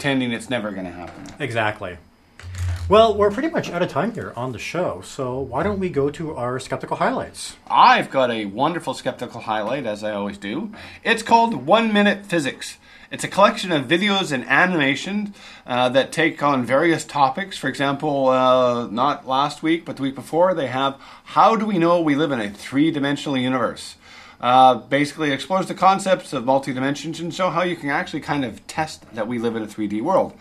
pretending 0.00 0.32
it's 0.32 0.48
never 0.48 0.70
going 0.70 0.86
to 0.86 0.92
happen. 0.92 1.22
Exactly. 1.38 1.98
Well, 2.88 3.14
we're 3.14 3.30
pretty 3.30 3.50
much 3.50 3.68
out 3.68 3.82
of 3.82 3.90
time 3.90 4.14
here 4.14 4.32
on 4.34 4.52
the 4.52 4.58
show, 4.58 5.02
so 5.04 5.38
why 5.38 5.62
don't 5.62 5.78
we 5.78 5.90
go 5.90 6.08
to 6.08 6.34
our 6.36 6.58
skeptical 6.58 6.96
highlights? 6.96 7.56
I've 7.68 8.10
got 8.10 8.30
a 8.30 8.46
wonderful 8.46 8.94
skeptical 8.94 9.42
highlight, 9.42 9.84
as 9.84 10.02
I 10.02 10.12
always 10.12 10.38
do. 10.38 10.72
It's 11.04 11.22
called 11.22 11.66
One 11.66 11.92
Minute 11.92 12.24
Physics. 12.24 12.78
It's 13.12 13.24
a 13.24 13.28
collection 13.28 13.72
of 13.72 13.84
videos 13.84 14.32
and 14.32 14.42
animations 14.44 15.36
uh, 15.66 15.90
that 15.90 16.12
take 16.12 16.42
on 16.42 16.64
various 16.64 17.04
topics. 17.04 17.58
For 17.58 17.68
example, 17.68 18.28
uh, 18.28 18.86
not 18.86 19.28
last 19.28 19.62
week, 19.62 19.84
but 19.84 19.96
the 19.96 20.02
week 20.02 20.14
before, 20.14 20.54
they 20.54 20.68
have 20.68 20.96
How 21.24 21.56
Do 21.56 21.66
We 21.66 21.76
Know 21.76 22.00
We 22.00 22.14
Live 22.14 22.32
in 22.32 22.40
a 22.40 22.48
Three 22.48 22.90
Dimensional 22.90 23.36
Universe? 23.36 23.96
Uh, 24.40 24.76
basically 24.76 25.32
explores 25.32 25.66
the 25.66 25.74
concepts 25.74 26.32
of 26.32 26.46
multi-dimensions 26.46 27.20
and 27.20 27.34
show 27.34 27.50
how 27.50 27.62
you 27.62 27.76
can 27.76 27.90
actually 27.90 28.20
kind 28.20 28.44
of 28.44 28.66
test 28.66 29.04
that 29.14 29.28
we 29.28 29.38
live 29.38 29.54
in 29.54 29.62
a 29.62 29.66
3D 29.66 30.00
world. 30.00 30.32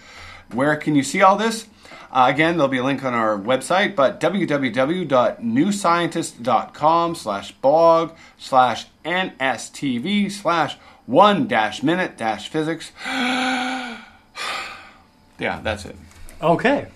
Where 0.54 0.78
can 0.78 0.96
you 0.96 1.04
see 1.04 1.22
all 1.22 1.36
this? 1.36 1.68
Uh, 2.12 2.32
again, 2.34 2.58
there'll 2.58 2.70
be 2.70 2.80
a 2.80 2.84
link 2.84 3.04
on 3.04 3.14
our 3.14 3.38
website, 3.38 3.96
but 3.96 4.20
www.newscientist.com 4.20 7.16
slash 7.16 7.52
blog 7.52 8.14
slash 8.38 8.88
nstv 9.06 10.32
slash 10.32 10.76
one 11.06 11.48
dash 11.48 11.84
minute 11.84 12.18
dash 12.18 12.50
physics. 12.50 12.92
yeah, 13.06 14.02
that's 15.62 15.86
it. 15.86 15.96
Okay. 16.42 16.88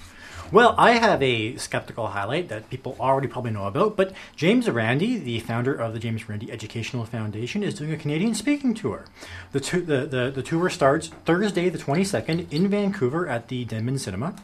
Well, 0.53 0.75
I 0.77 0.91
have 0.91 1.23
a 1.23 1.55
skeptical 1.55 2.09
highlight 2.09 2.47
that 2.49 2.69
people 2.69 2.95
already 2.99 3.27
probably 3.27 3.49
know 3.49 3.65
about, 3.65 3.97
but 3.97 4.13
James 4.35 4.69
Randi, 4.69 5.17
the 5.17 5.39
founder 5.39 5.73
of 5.73 5.93
the 5.93 5.99
James 5.99 6.29
Randi 6.29 6.51
Educational 6.51 7.05
Foundation, 7.05 7.63
is 7.63 7.73
doing 7.73 7.91
a 7.91 7.97
Canadian 7.97 8.35
speaking 8.35 8.75
tour. 8.75 9.05
The, 9.51 9.59
the, 9.59 10.05
the, 10.05 10.31
the 10.35 10.43
tour 10.43 10.69
starts 10.69 11.07
Thursday, 11.25 11.69
the 11.69 11.79
22nd, 11.79 12.53
in 12.53 12.67
Vancouver 12.67 13.27
at 13.27 13.47
the 13.47 13.65
Denman 13.65 13.97
Cinema. 13.97 14.35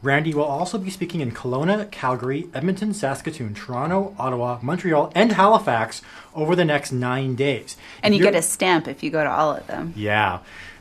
Randi 0.00 0.32
will 0.32 0.44
also 0.44 0.78
be 0.78 0.88
speaking 0.88 1.20
in 1.20 1.32
Kelowna, 1.32 1.90
Calgary, 1.90 2.48
Edmonton, 2.54 2.94
Saskatoon, 2.94 3.52
Toronto, 3.52 4.14
Ottawa, 4.18 4.60
Montreal, 4.62 5.12
and 5.14 5.32
Halifax 5.32 6.00
over 6.34 6.56
the 6.56 6.64
next 6.64 6.92
nine 6.92 7.34
days. 7.34 7.76
And 8.02 8.14
If 8.14 8.20
you 8.20 8.24
get 8.24 8.34
a 8.34 8.40
stamp 8.40 8.88
if 8.88 9.02
you 9.02 9.10
go 9.10 9.22
to 9.22 9.30
all 9.30 9.52
of 9.56 9.66
them. 9.66 9.92
yeah. 9.94 10.38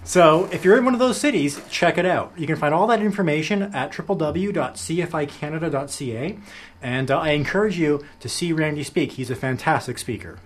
So 0.07 0.47
if 0.53 0.63
you're 0.63 0.77
in 0.77 0.85
one 0.85 0.93
of 0.93 1.01
those 1.01 1.19
cities, 1.19 1.59
check 1.69 1.97
it 1.97 2.05
out. 2.05 2.31
You 2.37 2.47
can 2.47 2.55
find 2.55 2.73
all 2.73 2.87
that 2.87 3.01
information 3.01 3.63
at 3.75 3.91
www.cficanada.ca. 3.91 6.37
And 6.81 7.11
uh, 7.11 7.19
I 7.19 7.31
encourage 7.31 7.77
you 7.77 8.05
to 8.21 8.29
see 8.29 8.53
Randi 8.53 8.83
speak. 8.83 9.11
He's 9.11 9.29
a 9.29 9.35
fantastic 9.35 9.97
speaker. 9.97 10.39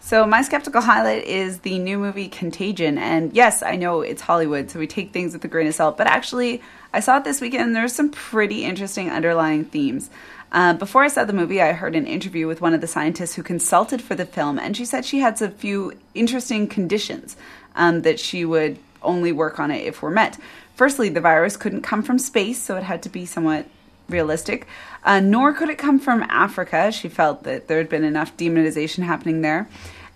So 0.00 0.24
my 0.24 0.42
skeptical 0.42 0.82
highlight 0.82 1.24
is 1.24 1.58
the 1.60 1.80
new 1.80 1.98
movie 1.98 2.28
Contagion, 2.28 2.96
and 2.96 3.32
yes, 3.32 3.60
I 3.62 3.74
know 3.74 4.02
it's 4.02 4.22
Hollywood, 4.22 4.70
so 4.70 4.78
we 4.78 4.86
take 4.86 5.12
things 5.12 5.32
with 5.32 5.44
a 5.44 5.48
grain 5.48 5.66
of 5.66 5.74
salt. 5.74 5.96
But 5.96 6.06
actually, 6.06 6.62
I 6.92 7.00
saw 7.00 7.16
it 7.18 7.24
this 7.24 7.40
weekend. 7.40 7.64
and 7.64 7.74
There's 7.74 7.94
some 7.94 8.10
pretty 8.10 8.64
interesting 8.64 9.10
underlying 9.10 9.64
themes. 9.64 10.10
Uh, 10.52 10.74
before 10.74 11.02
I 11.02 11.08
saw 11.08 11.24
the 11.24 11.32
movie, 11.32 11.60
I 11.60 11.72
heard 11.72 11.96
an 11.96 12.06
interview 12.06 12.46
with 12.46 12.60
one 12.60 12.74
of 12.74 12.80
the 12.80 12.86
scientists 12.86 13.34
who 13.34 13.42
consulted 13.42 14.00
for 14.00 14.14
the 14.14 14.26
film, 14.26 14.60
and 14.60 14.76
she 14.76 14.84
said 14.84 15.04
she 15.04 15.18
had 15.18 15.42
a 15.42 15.50
few 15.50 15.92
interesting 16.14 16.68
conditions 16.68 17.36
um, 17.74 18.02
that 18.02 18.20
she 18.20 18.44
would 18.44 18.78
only 19.02 19.32
work 19.32 19.58
on 19.58 19.70
it 19.70 19.86
if 19.86 20.02
we're 20.02 20.10
met. 20.10 20.38
Firstly, 20.74 21.08
the 21.08 21.20
virus 21.20 21.56
couldn't 21.56 21.82
come 21.82 22.02
from 22.02 22.18
space, 22.18 22.62
so 22.62 22.76
it 22.76 22.82
had 22.82 23.02
to 23.02 23.08
be 23.08 23.26
somewhat 23.26 23.66
realistic. 24.08 24.66
Uh, 25.04 25.20
nor 25.20 25.52
could 25.52 25.68
it 25.68 25.78
come 25.78 25.98
from 25.98 26.22
Africa. 26.24 26.92
She 26.92 27.08
felt 27.08 27.42
that 27.44 27.68
there 27.68 27.78
had 27.78 27.88
been 27.88 28.04
enough 28.04 28.36
demonization 28.36 29.04
happening 29.04 29.42
there, 29.42 29.68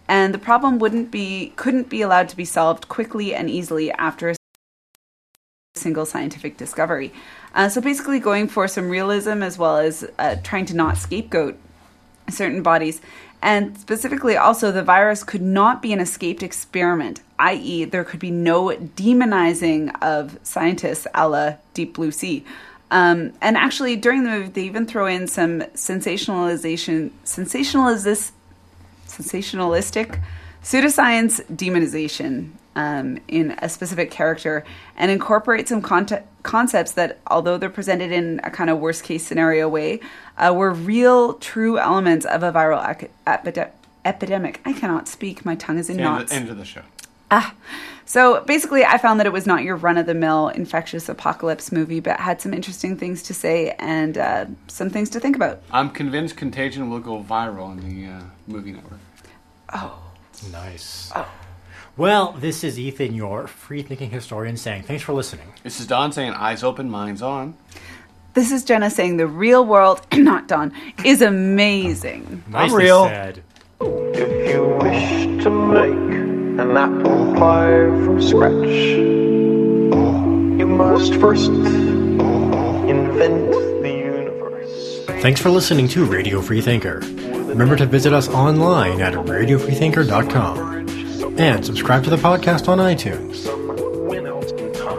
and 0.09 0.33
the 0.33 0.39
problem 0.39 0.79
wouldn't 0.79 1.11
be 1.11 1.53
couldn't 1.57 1.89
be 1.89 2.03
allowed 2.03 2.29
to 2.29 2.37
be 2.37 2.45
solved 2.45 2.89
quickly 2.89 3.35
and 3.35 3.51
easily 3.51 3.91
after 3.93 4.31
a 4.31 4.37
single 5.75 6.07
scientific 6.07 6.57
discovery. 6.57 7.13
Uh, 7.55 7.69
so 7.69 7.81
basically, 7.81 8.21
going 8.21 8.49
for 8.49 8.69
some 8.69 8.89
realism 8.89 9.43
as 9.43 9.59
well 9.59 9.79
as 9.79 10.09
uh, 10.19 10.37
trying 10.43 10.67
to 10.67 10.77
not 10.77 10.97
scapegoat 10.97 11.59
certain 12.29 12.63
bodies. 12.63 13.01
And 13.43 13.79
specifically, 13.79 14.37
also, 14.37 14.73
the 14.73 14.83
virus 14.83 15.23
could 15.23 15.43
not 15.43 15.83
be 15.83 15.93
an 15.93 16.01
escaped 16.01 16.43
experiment, 16.43 17.21
i.e., 17.39 17.85
there 17.85 18.05
could 18.05 18.21
be 18.21 18.31
no 18.31 18.69
demonizing 18.71 19.95
of 20.03 20.39
scientists 20.43 21.07
a 21.15 21.29
la 21.29 21.55
Deep 21.75 21.95
Blue 21.95 22.11
Sea. 22.11 22.45
Um, 22.91 23.33
and 23.41 23.57
actually, 23.57 23.97
during 23.97 24.25
the 24.25 24.31
movie, 24.31 24.49
they 24.49 24.63
even 24.63 24.87
throw 24.87 25.07
in 25.07 25.27
some 25.27 25.61
sensationalization, 25.75 27.11
sensationalizis, 27.25 28.31
sensationalistic 29.09 30.21
pseudoscience 30.63 31.41
demonization 31.55 32.51
um, 32.75 33.19
in 33.29 33.53
a 33.63 33.69
specific 33.69 34.11
character 34.11 34.65
and 34.97 35.11
incorporate 35.11 35.69
some 35.69 35.81
conte- 35.81 36.23
concepts 36.43 36.93
that, 36.93 37.19
although 37.29 37.57
they're 37.57 37.71
presented 37.71 38.13
in 38.13 38.41
a 38.45 38.51
kind 38.51 38.69
of 38.69 38.79
worst 38.79 39.05
case 39.05 39.27
scenario 39.27 39.69
way, 39.69 40.01
uh, 40.39 40.53
were 40.55 40.73
real, 40.73 41.35
true 41.35 41.79
elements 41.79 42.27
of 42.27 42.43
a 42.43 42.53
viral 42.53 42.87
ac- 42.89 43.09
epide- 43.27 43.71
epidemic. 44.05 44.61
I 44.65 44.73
cannot 44.73 45.09
speak; 45.09 45.45
my 45.45 45.55
tongue 45.55 45.79
is 45.79 45.89
in 45.89 45.97
knots. 45.97 46.33
end 46.33 46.49
of 46.49 46.59
the 46.59 46.65
show. 46.65 46.83
Ah. 47.31 47.55
So 48.09 48.43
basically, 48.43 48.85
I 48.85 48.99
found 48.99 49.19
that 49.19 49.27
it 49.27 49.33
was 49.33 49.47
not 49.47 49.65
your 49.65 49.75
run 49.75 49.99
of 49.99 50.07
the 50.07 50.15
mill 50.15 50.49
infectious 50.49 51.09
apocalypse 51.09 51.73
movie, 51.73 51.99
but 51.99 52.21
had 52.21 52.41
some 52.41 52.55
interesting 52.55 52.97
things 52.97 53.23
to 53.25 53.35
say 53.35 53.75
and 53.81 54.17
uh, 54.17 54.47
some 54.69 54.91
things 54.91 55.11
to 55.11 55.21
think 55.21 55.35
about. 55.35 55.61
I'm 55.73 55.91
convinced 55.91 56.37
Contagion 56.37 56.89
will 56.89 57.01
go 57.01 57.21
viral 57.21 57.65
on 57.67 57.79
the 57.79 58.07
uh, 58.07 58.21
movie 58.47 58.73
network. 58.73 59.01
Oh. 59.75 60.03
Nice. 60.53 61.13
Well, 61.97 62.33
this 62.33 62.63
is 62.63 62.79
Ethan, 62.79 63.15
your 63.15 63.47
free 63.47 63.83
thinking 63.83 64.11
historian, 64.11 64.57
saying 64.57 64.83
thanks 64.83 65.03
for 65.03 65.13
listening. 65.13 65.53
This 65.63 65.81
is 65.81 65.87
Don 65.87 66.13
saying 66.13 66.33
eyes 66.33 66.63
open, 66.63 66.91
minds 66.91 67.23
on. 67.23 67.57
This 68.35 68.53
is 68.53 68.65
Jenna 68.65 68.91
saying 68.91 69.17
the 69.17 69.27
real 69.27 69.65
world, 69.65 70.03
not 70.13 70.47
Don, 70.47 70.73
is 71.05 71.23
amazing. 71.23 72.45
Nicely 72.49 72.85
real. 72.85 73.07
said. 73.07 73.43
If 73.81 74.51
you 74.51 74.79
wish 74.81 75.45
to 75.45 75.51
make 75.51 76.06
an 76.77 77.01
apple 77.01 77.35
pie 77.35 77.87
from 78.05 78.21
scratch, 78.21 78.69
you 80.59 80.67
must 80.67 81.15
first 81.15 81.49
invent 81.49 83.51
the 83.83 83.89
universe. 83.89 85.05
Thanks 85.23 85.41
for 85.41 85.49
listening 85.51 85.87
to 85.89 86.05
Radio 86.05 86.43
Free 86.43 86.61
Thinker. 86.61 86.99
Remember 87.47 87.77
to 87.77 87.87
visit 87.87 88.13
us 88.13 88.29
online 88.29 89.01
at 89.01 89.15
radiofreethinker.com 89.15 91.39
and 91.39 91.65
subscribe 91.65 92.05
to 92.05 92.11
the 92.11 92.17
podcast 92.17 92.69
on 92.69 92.77
iTunes. 92.79 93.47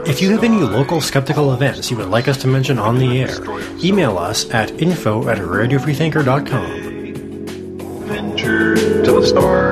If 0.08 0.20
you 0.22 0.32
have 0.32 0.44
any 0.44 0.62
local 0.62 1.02
skeptical 1.02 1.54
events 1.54 1.92
you 1.92 1.98
would 1.98 2.10
like 2.10 2.28
us 2.28 2.42
to 2.42 2.48
mention 2.48 2.80
on 2.80 2.98
the 2.98 3.22
air, 3.22 3.38
email 3.84 4.18
us 4.18 4.50
at 4.50 4.82
info 4.82 5.30
at 5.30 5.38
radiofreethinker.com. 5.38 8.08
Venture 8.08 8.76
to 8.76 9.12
the 9.12 9.28
stars. 9.28 9.67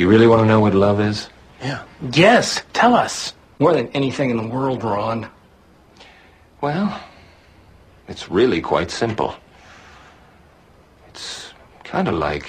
You 0.00 0.08
really 0.08 0.26
want 0.26 0.40
to 0.40 0.46
know 0.46 0.60
what 0.60 0.72
love 0.74 0.98
is? 0.98 1.28
Yeah. 1.60 1.82
Yes, 2.14 2.62
tell 2.72 2.94
us. 2.94 3.34
More 3.58 3.74
than 3.74 3.88
anything 3.88 4.30
in 4.30 4.38
the 4.38 4.48
world, 4.48 4.82
Ron. 4.82 5.28
Well, 6.62 6.98
it's 8.08 8.30
really 8.30 8.62
quite 8.62 8.90
simple. 8.90 9.34
It's 11.08 11.52
kind 11.84 12.08
of 12.08 12.14
like. 12.14 12.48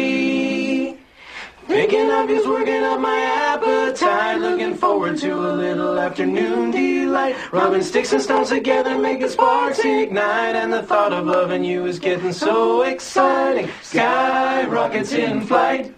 Thinking 1.71 2.11
of 2.11 2.29
you's 2.29 2.45
working 2.45 2.83
up 2.83 2.99
my 2.99 3.17
appetite. 3.21 4.41
Looking 4.41 4.75
forward 4.75 5.17
to 5.19 5.31
a 5.33 5.53
little 5.53 5.97
afternoon 5.97 6.71
delight. 6.71 7.37
Rubbing 7.53 7.81
sticks 7.81 8.11
and 8.11 8.21
stones 8.21 8.49
together, 8.49 8.97
making 8.97 9.29
sparks 9.29 9.79
ignite. 9.79 10.57
And 10.57 10.73
the 10.73 10.83
thought 10.83 11.13
of 11.13 11.25
loving 11.27 11.63
you 11.63 11.85
is 11.85 11.97
getting 11.97 12.33
so 12.33 12.81
exciting. 12.81 13.69
Sky 13.83 14.67
rockets 14.67 15.13
in 15.13 15.47
flight. 15.47 15.95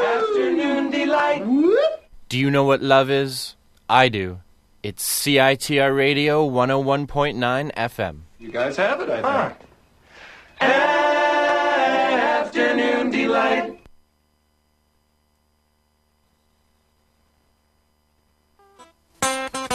Afternoon 0.00 0.90
delight. 0.90 1.44
Do 2.28 2.36
you 2.36 2.50
know 2.50 2.64
what 2.64 2.82
love 2.82 3.10
is? 3.10 3.54
I 3.88 4.08
do. 4.08 4.40
It's 4.82 5.08
CITR 5.24 5.96
Radio 5.96 6.44
101.9 6.50 7.72
FM. 7.74 8.22
You 8.40 8.50
guys 8.50 8.76
have 8.76 9.00
it, 9.02 9.08
I 9.08 9.46
think. 9.46 9.68
Afternoon 12.48 13.10
delight. 13.12 13.87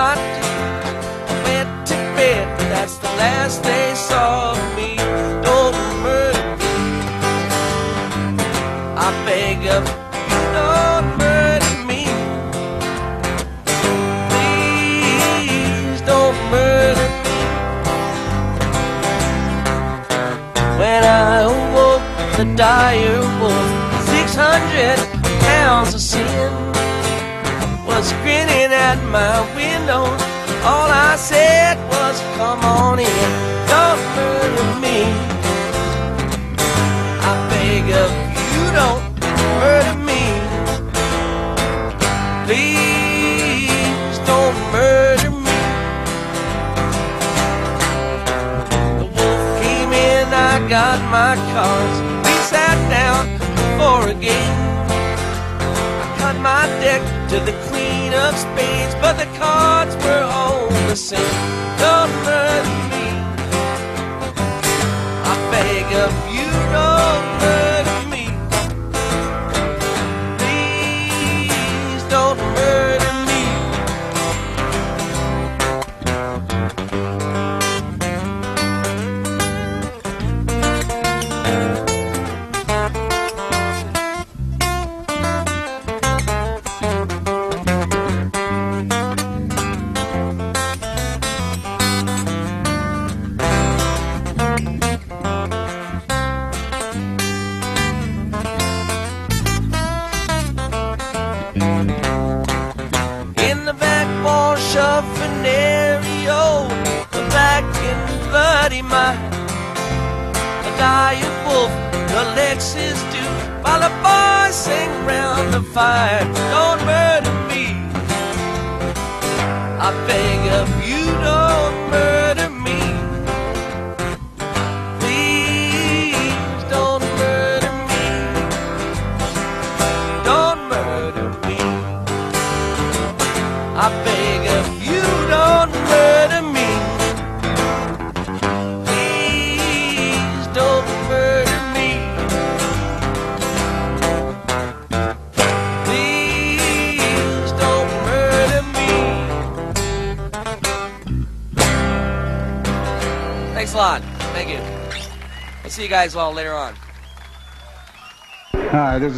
my 0.00 0.14
I 1.30 1.34
went 1.46 1.72
to 1.88 1.96
bed. 2.16 2.44
but 2.56 2.68
That's 2.74 2.96
the 3.04 3.12
last 3.22 3.56
they 3.62 3.88
saw 4.08 4.52
of 4.52 4.60
me. 4.78 4.90
Don't 5.48 5.76
murder 6.06 6.46
me. 6.60 6.74
I 9.06 9.08
beg 9.26 9.58
of 9.76 9.84
you, 10.30 10.40
don't 10.58 11.08
murder 11.24 11.72
me. 11.90 12.02
Please 14.30 16.00
don't 16.12 16.38
murder 16.54 17.08
me. 17.24 17.38
When 20.80 21.02
I 21.28 21.34
awoke, 21.52 22.06
the 22.38 22.46
dire 22.64 23.24
wolf, 23.40 23.70
600 24.08 24.98
pounds 25.46 25.94
of 25.94 26.00
sin, 26.00 26.69
was 28.00 28.12
grinning 28.22 28.72
at 28.72 28.98
my 29.12 29.36
window. 29.54 30.04
All 30.64 30.88
I 30.88 31.16
said 31.16 31.76
was, 31.92 32.16
Come 32.38 32.60
on 32.64 32.98
in, 32.98 33.28
don't 33.68 34.00
murder 34.16 34.68
me. 34.84 34.98
I 37.28 37.32
beg 37.50 37.84
of 38.04 38.10
you, 38.52 38.64
don't 38.80 39.04
murder 39.60 39.96
me. 40.10 40.24
Please 42.46 44.16
don't 44.30 44.56
murder 44.72 45.32
me. 45.46 45.60
The 49.00 49.08
wolf 49.16 49.42
came 49.60 49.92
in, 49.92 50.26
I 50.50 50.54
got 50.70 50.98
my 51.18 51.34
cards. 51.52 51.96
We 52.24 52.34
sat 52.52 52.78
down 52.96 53.24
for 53.76 54.08
a 54.08 54.14
game. 54.14 54.56
I 56.02 56.06
cut 56.18 56.36
my 56.40 56.64
deck 56.80 57.02
to 57.28 57.38
the 57.40 57.69
of 58.20 58.36
spades, 58.36 58.94
but 59.02 59.14
the 59.18 59.28
cards 59.38 59.96
were 60.04 60.24
all 60.38 60.68
the 60.88 60.96
same. 60.96 61.36
Don't 61.82 62.12
murder 62.24 62.76
me. 62.92 63.06
I 65.30 65.34
beg 65.50 65.86
of 66.04 66.12
you, 66.26 66.29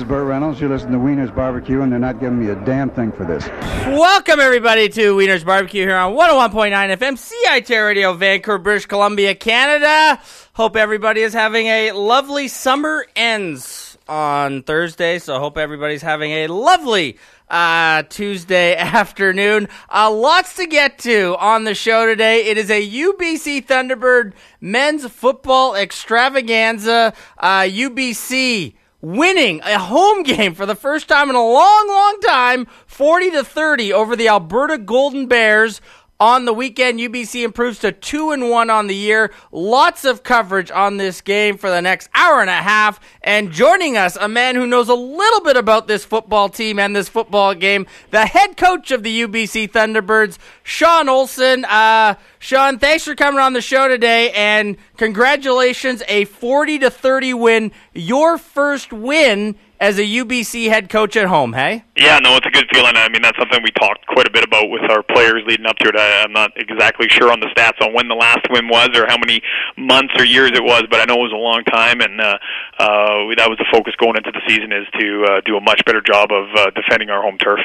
is 0.03 0.09
Burt 0.09 0.27
Reynolds. 0.27 0.61
You 0.61 0.69
listen 0.69 0.91
to 0.91 0.99
Wiener's 0.99 1.31
Barbecue, 1.31 1.81
and 1.83 1.93
they're 1.93 1.99
not 1.99 2.19
giving 2.19 2.41
me 2.41 2.49
a 2.49 2.57
damn 2.65 2.91
thing 2.91 3.13
for 3.13 3.25
this. 3.25 3.47
Welcome 3.87 4.41
everybody 4.41 4.89
to 4.89 5.15
Wiener's 5.15 5.45
Barbecue 5.45 5.83
here 5.83 5.97
on 5.97 6.15
101.9 6.15 6.97
FM 6.97 7.33
CITR 7.47 7.87
Radio, 7.87 8.13
Vancouver, 8.13 8.59
British 8.59 8.87
Columbia, 8.87 9.35
Canada. 9.35 10.21
Hope 10.55 10.77
everybody 10.77 11.21
is 11.21 11.33
having 11.33 11.67
a 11.67 11.93
lovely 11.93 12.49
summer 12.49 13.07
ends 13.15 13.97
on 14.09 14.63
Thursday, 14.63 15.19
so 15.19 15.39
hope 15.39 15.57
everybody's 15.57 16.03
having 16.03 16.33
a 16.33 16.47
lovely 16.49 17.17
uh, 17.49 18.03
Tuesday 18.09 18.75
afternoon. 18.79 19.69
Uh, 19.89 20.11
lots 20.11 20.57
to 20.57 20.67
get 20.67 20.99
to 20.99 21.37
on 21.39 21.65
the 21.65 21.75
show 21.75 22.07
today. 22.07 22.47
It 22.47 22.59
is 22.59 22.71
a 22.71 22.91
UBC 22.91 23.67
Thunderbird 23.67 24.33
men's 24.61 25.07
football 25.07 25.77
extravaganza. 25.77 27.13
Uh, 27.39 27.61
UBC 27.61 28.75
winning 29.03 29.61
a 29.65 29.79
home 29.79 30.23
game 30.23 30.55
for 30.55 30.65
the 30.65 30.77
first 30.77 31.09
time 31.09 31.29
in 31.29 31.37
a 31.37 31.45
long, 31.45 31.89
long 31.89 32.19
time, 32.21 32.67
40 32.87 33.33
to 33.33 33.45
30 33.45 33.93
over 33.93 34.17
the 34.17 34.29
Alberta 34.29 34.79
Golden 34.79 35.27
Bears. 35.27 35.83
On 36.23 36.45
the 36.45 36.53
weekend, 36.53 37.01
UBC 37.01 37.43
improves 37.43 37.81
to 37.81 37.91
2 37.91 38.31
and 38.31 38.49
1 38.49 38.71
on 38.71 38.87
the 38.87 38.95
year. 38.95 39.33
Lots 39.51 40.05
of 40.05 40.23
coverage 40.23 40.71
on 40.71 40.97
this 40.97 41.21
game 41.21 41.57
for 41.57 41.69
the 41.69 41.83
next 41.83 42.09
hour 42.15 42.41
and 42.41 42.49
a 42.49 42.53
half. 42.53 43.01
And 43.23 43.51
joining 43.51 43.97
us, 43.97 44.15
a 44.15 44.29
man 44.29 44.55
who 44.55 44.65
knows 44.65 44.89
a 44.89 44.95
little 44.95 45.41
bit 45.41 45.57
about 45.57 45.89
this 45.89 46.05
football 46.05 46.49
team 46.49 46.79
and 46.79 46.95
this 46.95 47.09
football 47.09 47.57
game, 47.57 47.89
the 48.13 48.25
head 48.25 48.57
coach 48.57 48.93
of 48.93 49.03
the 49.03 49.23
UBC 49.23 49.73
Thunderbirds, 49.73 50.39
Sean 50.63 51.09
Olson. 51.09 51.65
Uh, 51.65 52.15
Sean, 52.39 52.79
thanks 52.79 53.03
for 53.03 53.17
coming 53.17 53.41
on 53.41 53.53
the 53.53 53.61
show 53.61 53.89
today 53.89 54.31
and 54.31 54.77
congratulations, 54.97 56.05
a 56.07 56.27
40 56.27 56.79
to 56.79 56.91
30 56.91 57.35
win, 57.35 57.73
your 57.95 58.39
first 58.39 58.93
win 58.93 59.57
as 59.83 59.99
a 59.99 60.07
UBC 60.07 60.69
head 60.69 60.89
coach 60.89 61.17
at 61.17 61.27
home, 61.27 61.55
hey? 61.55 61.83
Yeah, 61.97 62.21
no, 62.21 62.37
it's 62.37 62.47
a 62.47 62.51
good 62.51 62.69
feeling. 62.73 62.95
I 62.95 63.09
mean, 63.09 63.21
that's 63.21 63.37
something 63.37 63.61
we 63.65 63.73
talked 63.73 64.07
quite 64.07 64.29
a 64.29 64.31
bit 64.31 64.45
about 64.45 64.71
with 64.71 64.89
our 64.89 65.03
players 65.03 65.43
leading 65.45 65.67
up 65.67 65.77
to 65.79 65.89
it. 65.89 65.97
I, 65.97 66.23
I'm 66.23 66.33
not 66.33 66.53
exactly 66.55 67.09
sure 67.11 67.33
on 67.33 67.41
the 67.41 67.47
stats 67.47 67.85
on 67.85 67.93
when 67.93 68.07
the 68.07 68.15
last 68.15 68.47
win 68.49 68.69
was 68.69 68.91
or 68.95 69.09
how 69.09 69.19
many 69.19 69.43
months 69.77 70.15
or 70.17 70.25
years 70.25 70.53
it 70.55 70.63
was, 70.63 70.85
but 70.89 71.01
I 71.01 71.05
know 71.07 71.19
it 71.19 71.27
was 71.27 71.35
a 71.35 71.43
long 71.43 71.65
time, 71.65 72.01
and 72.01 72.21
uh, 72.21 72.39
uh, 72.79 73.35
that 73.35 73.51
was 73.51 73.59
the 73.59 73.67
focus 73.73 73.95
going 73.99 74.15
into 74.17 74.31
the 74.31 74.41
season 74.47 74.71
is 74.71 74.87
to 75.01 75.25
uh, 75.25 75.41
do 75.45 75.57
a 75.57 75.61
much 75.61 75.85
better 75.85 76.01
job 76.01 76.31
of 76.31 76.47
uh, 76.55 76.71
defending 76.71 77.11
our 77.11 77.21
home 77.21 77.37
turf. 77.39 77.59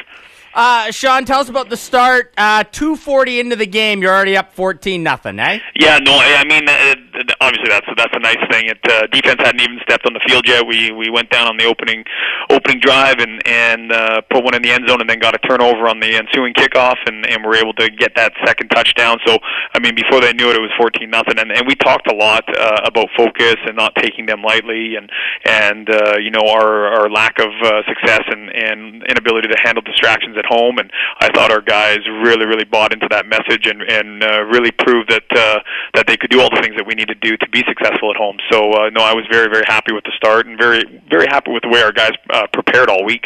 Uh, 0.54 0.90
Sean, 0.90 1.24
tell 1.24 1.40
us 1.40 1.48
about 1.48 1.68
the 1.68 1.76
start. 1.76 2.32
Uh, 2.36 2.64
240 2.64 3.40
into 3.40 3.56
the 3.56 3.66
game, 3.66 4.02
you're 4.02 4.14
already 4.14 4.36
up 4.36 4.52
14 4.52 5.02
nothing, 5.02 5.38
eh? 5.38 5.58
Yeah, 5.76 5.98
no, 5.98 6.18
I 6.18 6.44
mean, 6.44 6.68
uh, 6.68 6.94
obviously 7.40 7.68
that's 7.68 7.86
that's 7.96 8.14
a 8.14 8.20
nice 8.20 8.40
thing. 8.50 8.66
It 8.66 8.78
uh, 8.88 9.06
defense 9.10 9.40
hadn't 9.40 9.60
even 9.60 9.78
stepped 9.82 10.06
on 10.06 10.14
the 10.14 10.22
field 10.26 10.46
yet. 10.46 10.66
We 10.66 10.92
we 10.92 11.10
went 11.10 11.30
down 11.30 11.48
on 11.48 11.56
the 11.56 11.64
opening 11.64 12.04
opening 12.50 12.80
drive 12.80 13.18
and 13.18 13.42
and 13.46 13.92
uh, 13.92 14.20
put 14.30 14.44
one 14.44 14.54
in 14.54 14.62
the 14.62 14.70
end 14.70 14.88
zone, 14.88 15.00
and 15.00 15.08
then 15.08 15.18
got 15.18 15.34
a 15.34 15.38
turnover 15.38 15.88
on 15.88 16.00
the 16.00 16.16
ensuing 16.16 16.54
kickoff, 16.54 16.96
and 17.06 17.26
and 17.26 17.44
were 17.44 17.56
able 17.56 17.74
to 17.74 17.90
get 17.90 18.12
that 18.16 18.32
second 18.44 18.68
touchdown. 18.68 19.18
So 19.26 19.38
I 19.74 19.78
mean, 19.80 19.94
before 19.94 20.20
they 20.20 20.32
knew 20.32 20.50
it, 20.50 20.56
it 20.56 20.62
was 20.62 20.72
14 20.78 21.08
nothing, 21.10 21.38
and 21.38 21.52
and 21.52 21.66
we 21.66 21.74
talked 21.74 22.10
a 22.10 22.14
lot 22.14 22.44
uh, 22.56 22.80
about 22.84 23.08
focus 23.16 23.56
and 23.66 23.76
not 23.76 23.94
taking 23.96 24.26
them 24.26 24.42
lightly, 24.42 24.96
and 24.96 25.10
and 25.44 25.90
uh, 25.90 26.16
you 26.18 26.30
know 26.30 26.46
our 26.48 26.86
our 26.86 27.10
lack 27.10 27.38
of 27.38 27.50
uh, 27.62 27.82
success 27.86 28.22
and 28.28 28.50
and 28.54 29.02
inability 29.08 29.48
to 29.48 29.56
handle 29.62 29.82
distractions 29.82 30.36
at 30.38 30.46
home, 30.46 30.78
and 30.78 30.90
I 31.20 31.28
thought 31.34 31.50
our 31.50 31.60
guys 31.60 31.98
really 32.22 32.46
really 32.46 32.64
bought 32.64 32.92
into 32.92 33.08
that 33.10 33.26
message 33.26 33.66
and 33.66 33.82
and 33.82 34.22
uh, 34.22 34.44
really 34.44 34.70
proved 34.70 35.10
that 35.10 35.26
uh, 35.30 35.60
that 35.94 36.06
they 36.06 36.16
could 36.16 36.30
do 36.30 36.40
all 36.40 36.50
the 36.50 36.62
things 36.62 36.76
that 36.76 36.86
we 36.86 36.94
need 36.94 37.08
to 37.08 37.14
do 37.16 37.36
to 37.36 37.48
be 37.50 37.62
successful 37.68 38.10
at 38.10 38.16
home. 38.16 38.38
So 38.50 38.72
uh, 38.72 38.90
no, 38.90 39.02
I 39.02 39.12
was 39.12 39.24
very 39.30 39.48
very 39.48 39.64
happy 39.66 39.92
with 39.92 40.04
the 40.04 40.12
start 40.16 40.46
and 40.46 40.58
very 40.58 40.84
very 41.10 41.26
happy 41.26 41.50
with 41.52 41.62
the 41.62 41.68
way 41.68 41.82
our 41.82 41.92
guys 41.92 42.12
uh, 42.30 42.46
prepared 42.52 42.88
all 42.88 43.04
week. 43.04 43.24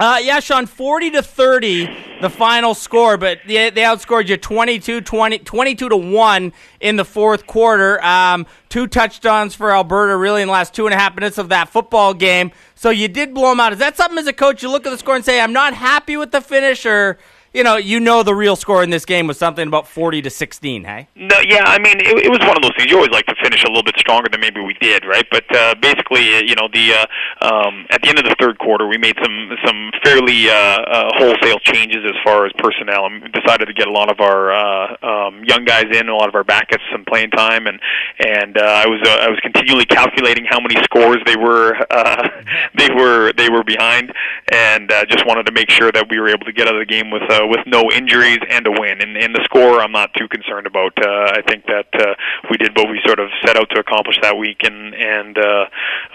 Uh, 0.00 0.16
yeah, 0.22 0.40
Sean, 0.40 0.64
40 0.64 1.10
to 1.10 1.22
30, 1.22 2.20
the 2.22 2.30
final 2.30 2.72
score, 2.72 3.18
but 3.18 3.38
they, 3.46 3.68
they 3.68 3.82
outscored 3.82 4.28
you 4.28 4.38
22, 4.38 5.02
20, 5.02 5.40
22 5.40 5.88
to 5.90 5.96
1 5.96 6.52
in 6.80 6.96
the 6.96 7.04
fourth 7.04 7.46
quarter. 7.46 8.02
Um, 8.02 8.46
two 8.70 8.86
touchdowns 8.86 9.54
for 9.54 9.70
Alberta, 9.70 10.16
really, 10.16 10.40
in 10.40 10.48
the 10.48 10.52
last 10.52 10.72
two 10.72 10.86
and 10.86 10.94
a 10.94 10.96
half 10.96 11.14
minutes 11.14 11.36
of 11.36 11.50
that 11.50 11.68
football 11.68 12.14
game. 12.14 12.50
So 12.74 12.88
you 12.88 13.08
did 13.08 13.34
blow 13.34 13.50
them 13.50 13.60
out. 13.60 13.74
Is 13.74 13.78
that 13.80 13.98
something 13.98 14.16
as 14.16 14.26
a 14.26 14.32
coach 14.32 14.62
you 14.62 14.70
look 14.70 14.86
at 14.86 14.90
the 14.90 14.96
score 14.96 15.16
and 15.16 15.24
say, 15.24 15.38
I'm 15.38 15.52
not 15.52 15.74
happy 15.74 16.16
with 16.16 16.30
the 16.30 16.40
finish, 16.40 16.86
or, 16.86 17.18
you 17.52 17.64
know, 17.64 17.76
you 17.76 18.00
know 18.00 18.22
the 18.22 18.34
real 18.34 18.56
score 18.56 18.82
in 18.82 18.90
this 18.90 19.04
game 19.04 19.26
was 19.26 19.38
something 19.38 19.66
about 19.66 19.88
40 19.88 20.22
to 20.22 20.30
16, 20.30 20.84
hey? 20.84 21.08
No, 21.16 21.36
yeah, 21.40 21.64
I 21.66 21.78
mean, 21.78 21.98
it, 21.98 22.26
it 22.26 22.30
was 22.30 22.40
one 22.40 22.56
of 22.56 22.62
those 22.62 22.72
things. 22.78 22.90
You 22.90 22.96
always 22.96 23.10
like 23.10 23.26
to 23.26 23.34
finish 23.42 23.64
a 23.64 23.68
little 23.68 23.82
bit 23.82 23.96
stronger 23.98 24.28
than 24.30 24.40
maybe 24.40 24.60
we 24.60 24.74
did, 24.74 25.04
right? 25.04 25.26
But 25.30 25.44
uh, 25.54 25.74
basically, 25.80 26.36
uh, 26.36 26.42
you 26.42 26.54
know, 26.54 26.68
the 26.72 26.94
uh, 26.94 27.06
um, 27.46 27.86
at 27.90 28.02
the 28.02 28.08
end 28.08 28.18
of 28.18 28.24
the 28.24 28.36
third 28.38 28.58
quarter, 28.58 28.86
we 28.86 28.98
made 28.98 29.16
some 29.22 29.50
some 29.64 29.90
fairly 30.04 30.48
uh, 30.48 30.54
uh, 30.54 31.10
wholesale 31.16 31.58
changes 31.60 32.04
as 32.06 32.14
far 32.24 32.46
as 32.46 32.52
personnel, 32.58 33.06
and 33.06 33.32
decided 33.32 33.66
to 33.66 33.72
get 33.72 33.88
a 33.88 33.90
lot 33.90 34.10
of 34.10 34.20
our 34.20 34.52
uh, 34.52 34.96
um, 35.02 35.44
young 35.44 35.64
guys 35.64 35.86
in, 35.92 36.08
a 36.08 36.14
lot 36.14 36.28
of 36.28 36.34
our 36.34 36.44
backups 36.44 36.80
some 36.92 37.04
playing 37.04 37.30
time, 37.30 37.66
and 37.66 37.80
and 38.20 38.58
uh, 38.58 38.62
I 38.62 38.86
was 38.86 39.00
uh, 39.04 39.26
I 39.26 39.28
was 39.28 39.40
continually 39.40 39.86
calculating 39.86 40.44
how 40.44 40.60
many 40.60 40.76
scores 40.84 41.18
they 41.26 41.36
were 41.36 41.76
uh, 41.90 42.28
they 42.78 42.90
were 42.94 43.32
they 43.32 43.48
were 43.48 43.64
behind, 43.64 44.12
and 44.52 44.90
uh, 44.92 45.04
just 45.06 45.26
wanted 45.26 45.46
to 45.46 45.52
make 45.52 45.70
sure 45.70 45.90
that 45.92 46.08
we 46.10 46.18
were 46.18 46.28
able 46.28 46.46
to 46.46 46.52
get 46.52 46.68
out 46.68 46.74
of 46.74 46.80
the 46.80 46.86
game 46.86 47.10
with 47.10 47.22
uh, 47.30 47.39
with 47.46 47.60
no 47.66 47.90
injuries 47.90 48.38
and 48.48 48.66
a 48.66 48.70
win. 48.70 49.00
And, 49.00 49.16
and 49.16 49.34
the 49.34 49.42
score, 49.44 49.80
I'm 49.80 49.92
not 49.92 50.12
too 50.14 50.28
concerned 50.28 50.66
about. 50.66 50.92
Uh, 50.98 51.32
I 51.36 51.42
think 51.46 51.66
that 51.66 51.88
uh, 51.94 52.14
we 52.50 52.56
did 52.56 52.76
what 52.76 52.90
we 52.90 53.00
sort 53.04 53.20
of 53.20 53.28
set 53.44 53.56
out 53.56 53.68
to 53.70 53.80
accomplish 53.80 54.16
that 54.22 54.36
week, 54.36 54.58
and 54.62 54.94
and 54.94 55.38
uh, 55.38 55.64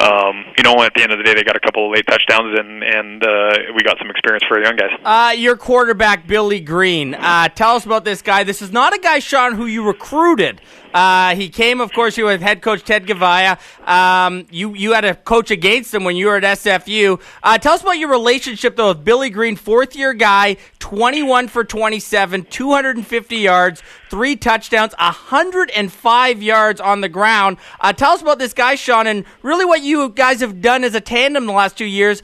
um, 0.03 0.45
you 0.57 0.63
know, 0.63 0.81
at 0.83 0.93
the 0.95 1.03
end 1.03 1.11
of 1.11 1.17
the 1.17 1.23
day, 1.23 1.33
they 1.33 1.43
got 1.43 1.55
a 1.55 1.59
couple 1.59 1.85
of 1.85 1.91
late 1.91 2.05
touchdowns, 2.07 2.57
and 2.57 2.83
and 2.83 3.23
uh, 3.23 3.57
we 3.75 3.83
got 3.83 3.97
some 3.97 4.09
experience 4.09 4.43
for 4.47 4.57
our 4.57 4.63
young 4.63 4.75
guys. 4.75 4.91
Uh, 5.03 5.33
your 5.35 5.55
quarterback, 5.55 6.27
Billy 6.27 6.59
Green. 6.59 7.13
Uh, 7.13 7.47
tell 7.49 7.75
us 7.75 7.85
about 7.85 8.05
this 8.05 8.21
guy. 8.21 8.43
This 8.43 8.61
is 8.61 8.71
not 8.71 8.93
a 8.93 8.99
guy, 8.99 9.19
Sean, 9.19 9.55
who 9.55 9.65
you 9.65 9.85
recruited. 9.85 10.61
Uh, 10.95 11.35
he 11.35 11.49
came, 11.49 11.81
of 11.81 11.91
course, 11.91 12.17
you 12.17 12.23
with 12.23 12.41
head 12.41 12.61
coach 12.61 12.81
Ted 12.83 13.05
Goveia. 13.05 13.59
Um, 13.85 14.47
you 14.49 14.73
you 14.73 14.93
had 14.93 15.03
a 15.03 15.13
coach 15.13 15.51
against 15.51 15.93
him 15.93 16.05
when 16.05 16.15
you 16.15 16.27
were 16.27 16.37
at 16.37 16.43
SFU. 16.43 17.21
Uh, 17.43 17.57
tell 17.57 17.73
us 17.73 17.81
about 17.81 17.97
your 17.97 18.09
relationship 18.09 18.77
though 18.77 18.89
with 18.89 19.03
Billy 19.03 19.29
Green, 19.29 19.57
fourth 19.57 19.93
year 19.93 20.13
guy, 20.13 20.55
twenty 20.85 21.23
one 21.23 21.47
for 21.47 21.63
twenty 21.63 21.99
seven, 21.99 22.43
two 22.43 22.71
hundred 22.71 22.95
and 22.95 23.07
fifty 23.07 23.37
yards, 23.37 23.81
three 24.11 24.35
touchdowns, 24.35 24.93
hundred 24.99 25.71
and 25.71 25.91
five 25.91 26.43
yards 26.43 26.79
on 26.79 27.01
the 27.01 27.09
ground. 27.09 27.57
Uh, 27.79 27.91
tell 27.91 28.11
us 28.11 28.21
about 28.21 28.37
this 28.37 28.53
guy, 28.53 28.75
Sean, 28.75 29.07
and 29.07 29.25
really 29.41 29.65
what 29.65 29.81
you 29.81 30.09
guys 30.09 30.41
have 30.41 30.61
done 30.61 30.83
as 30.83 30.93
a 30.93 31.01
tandem 31.01 31.47
the 31.47 31.53
last 31.53 31.75
two 31.75 31.85
years. 31.85 32.21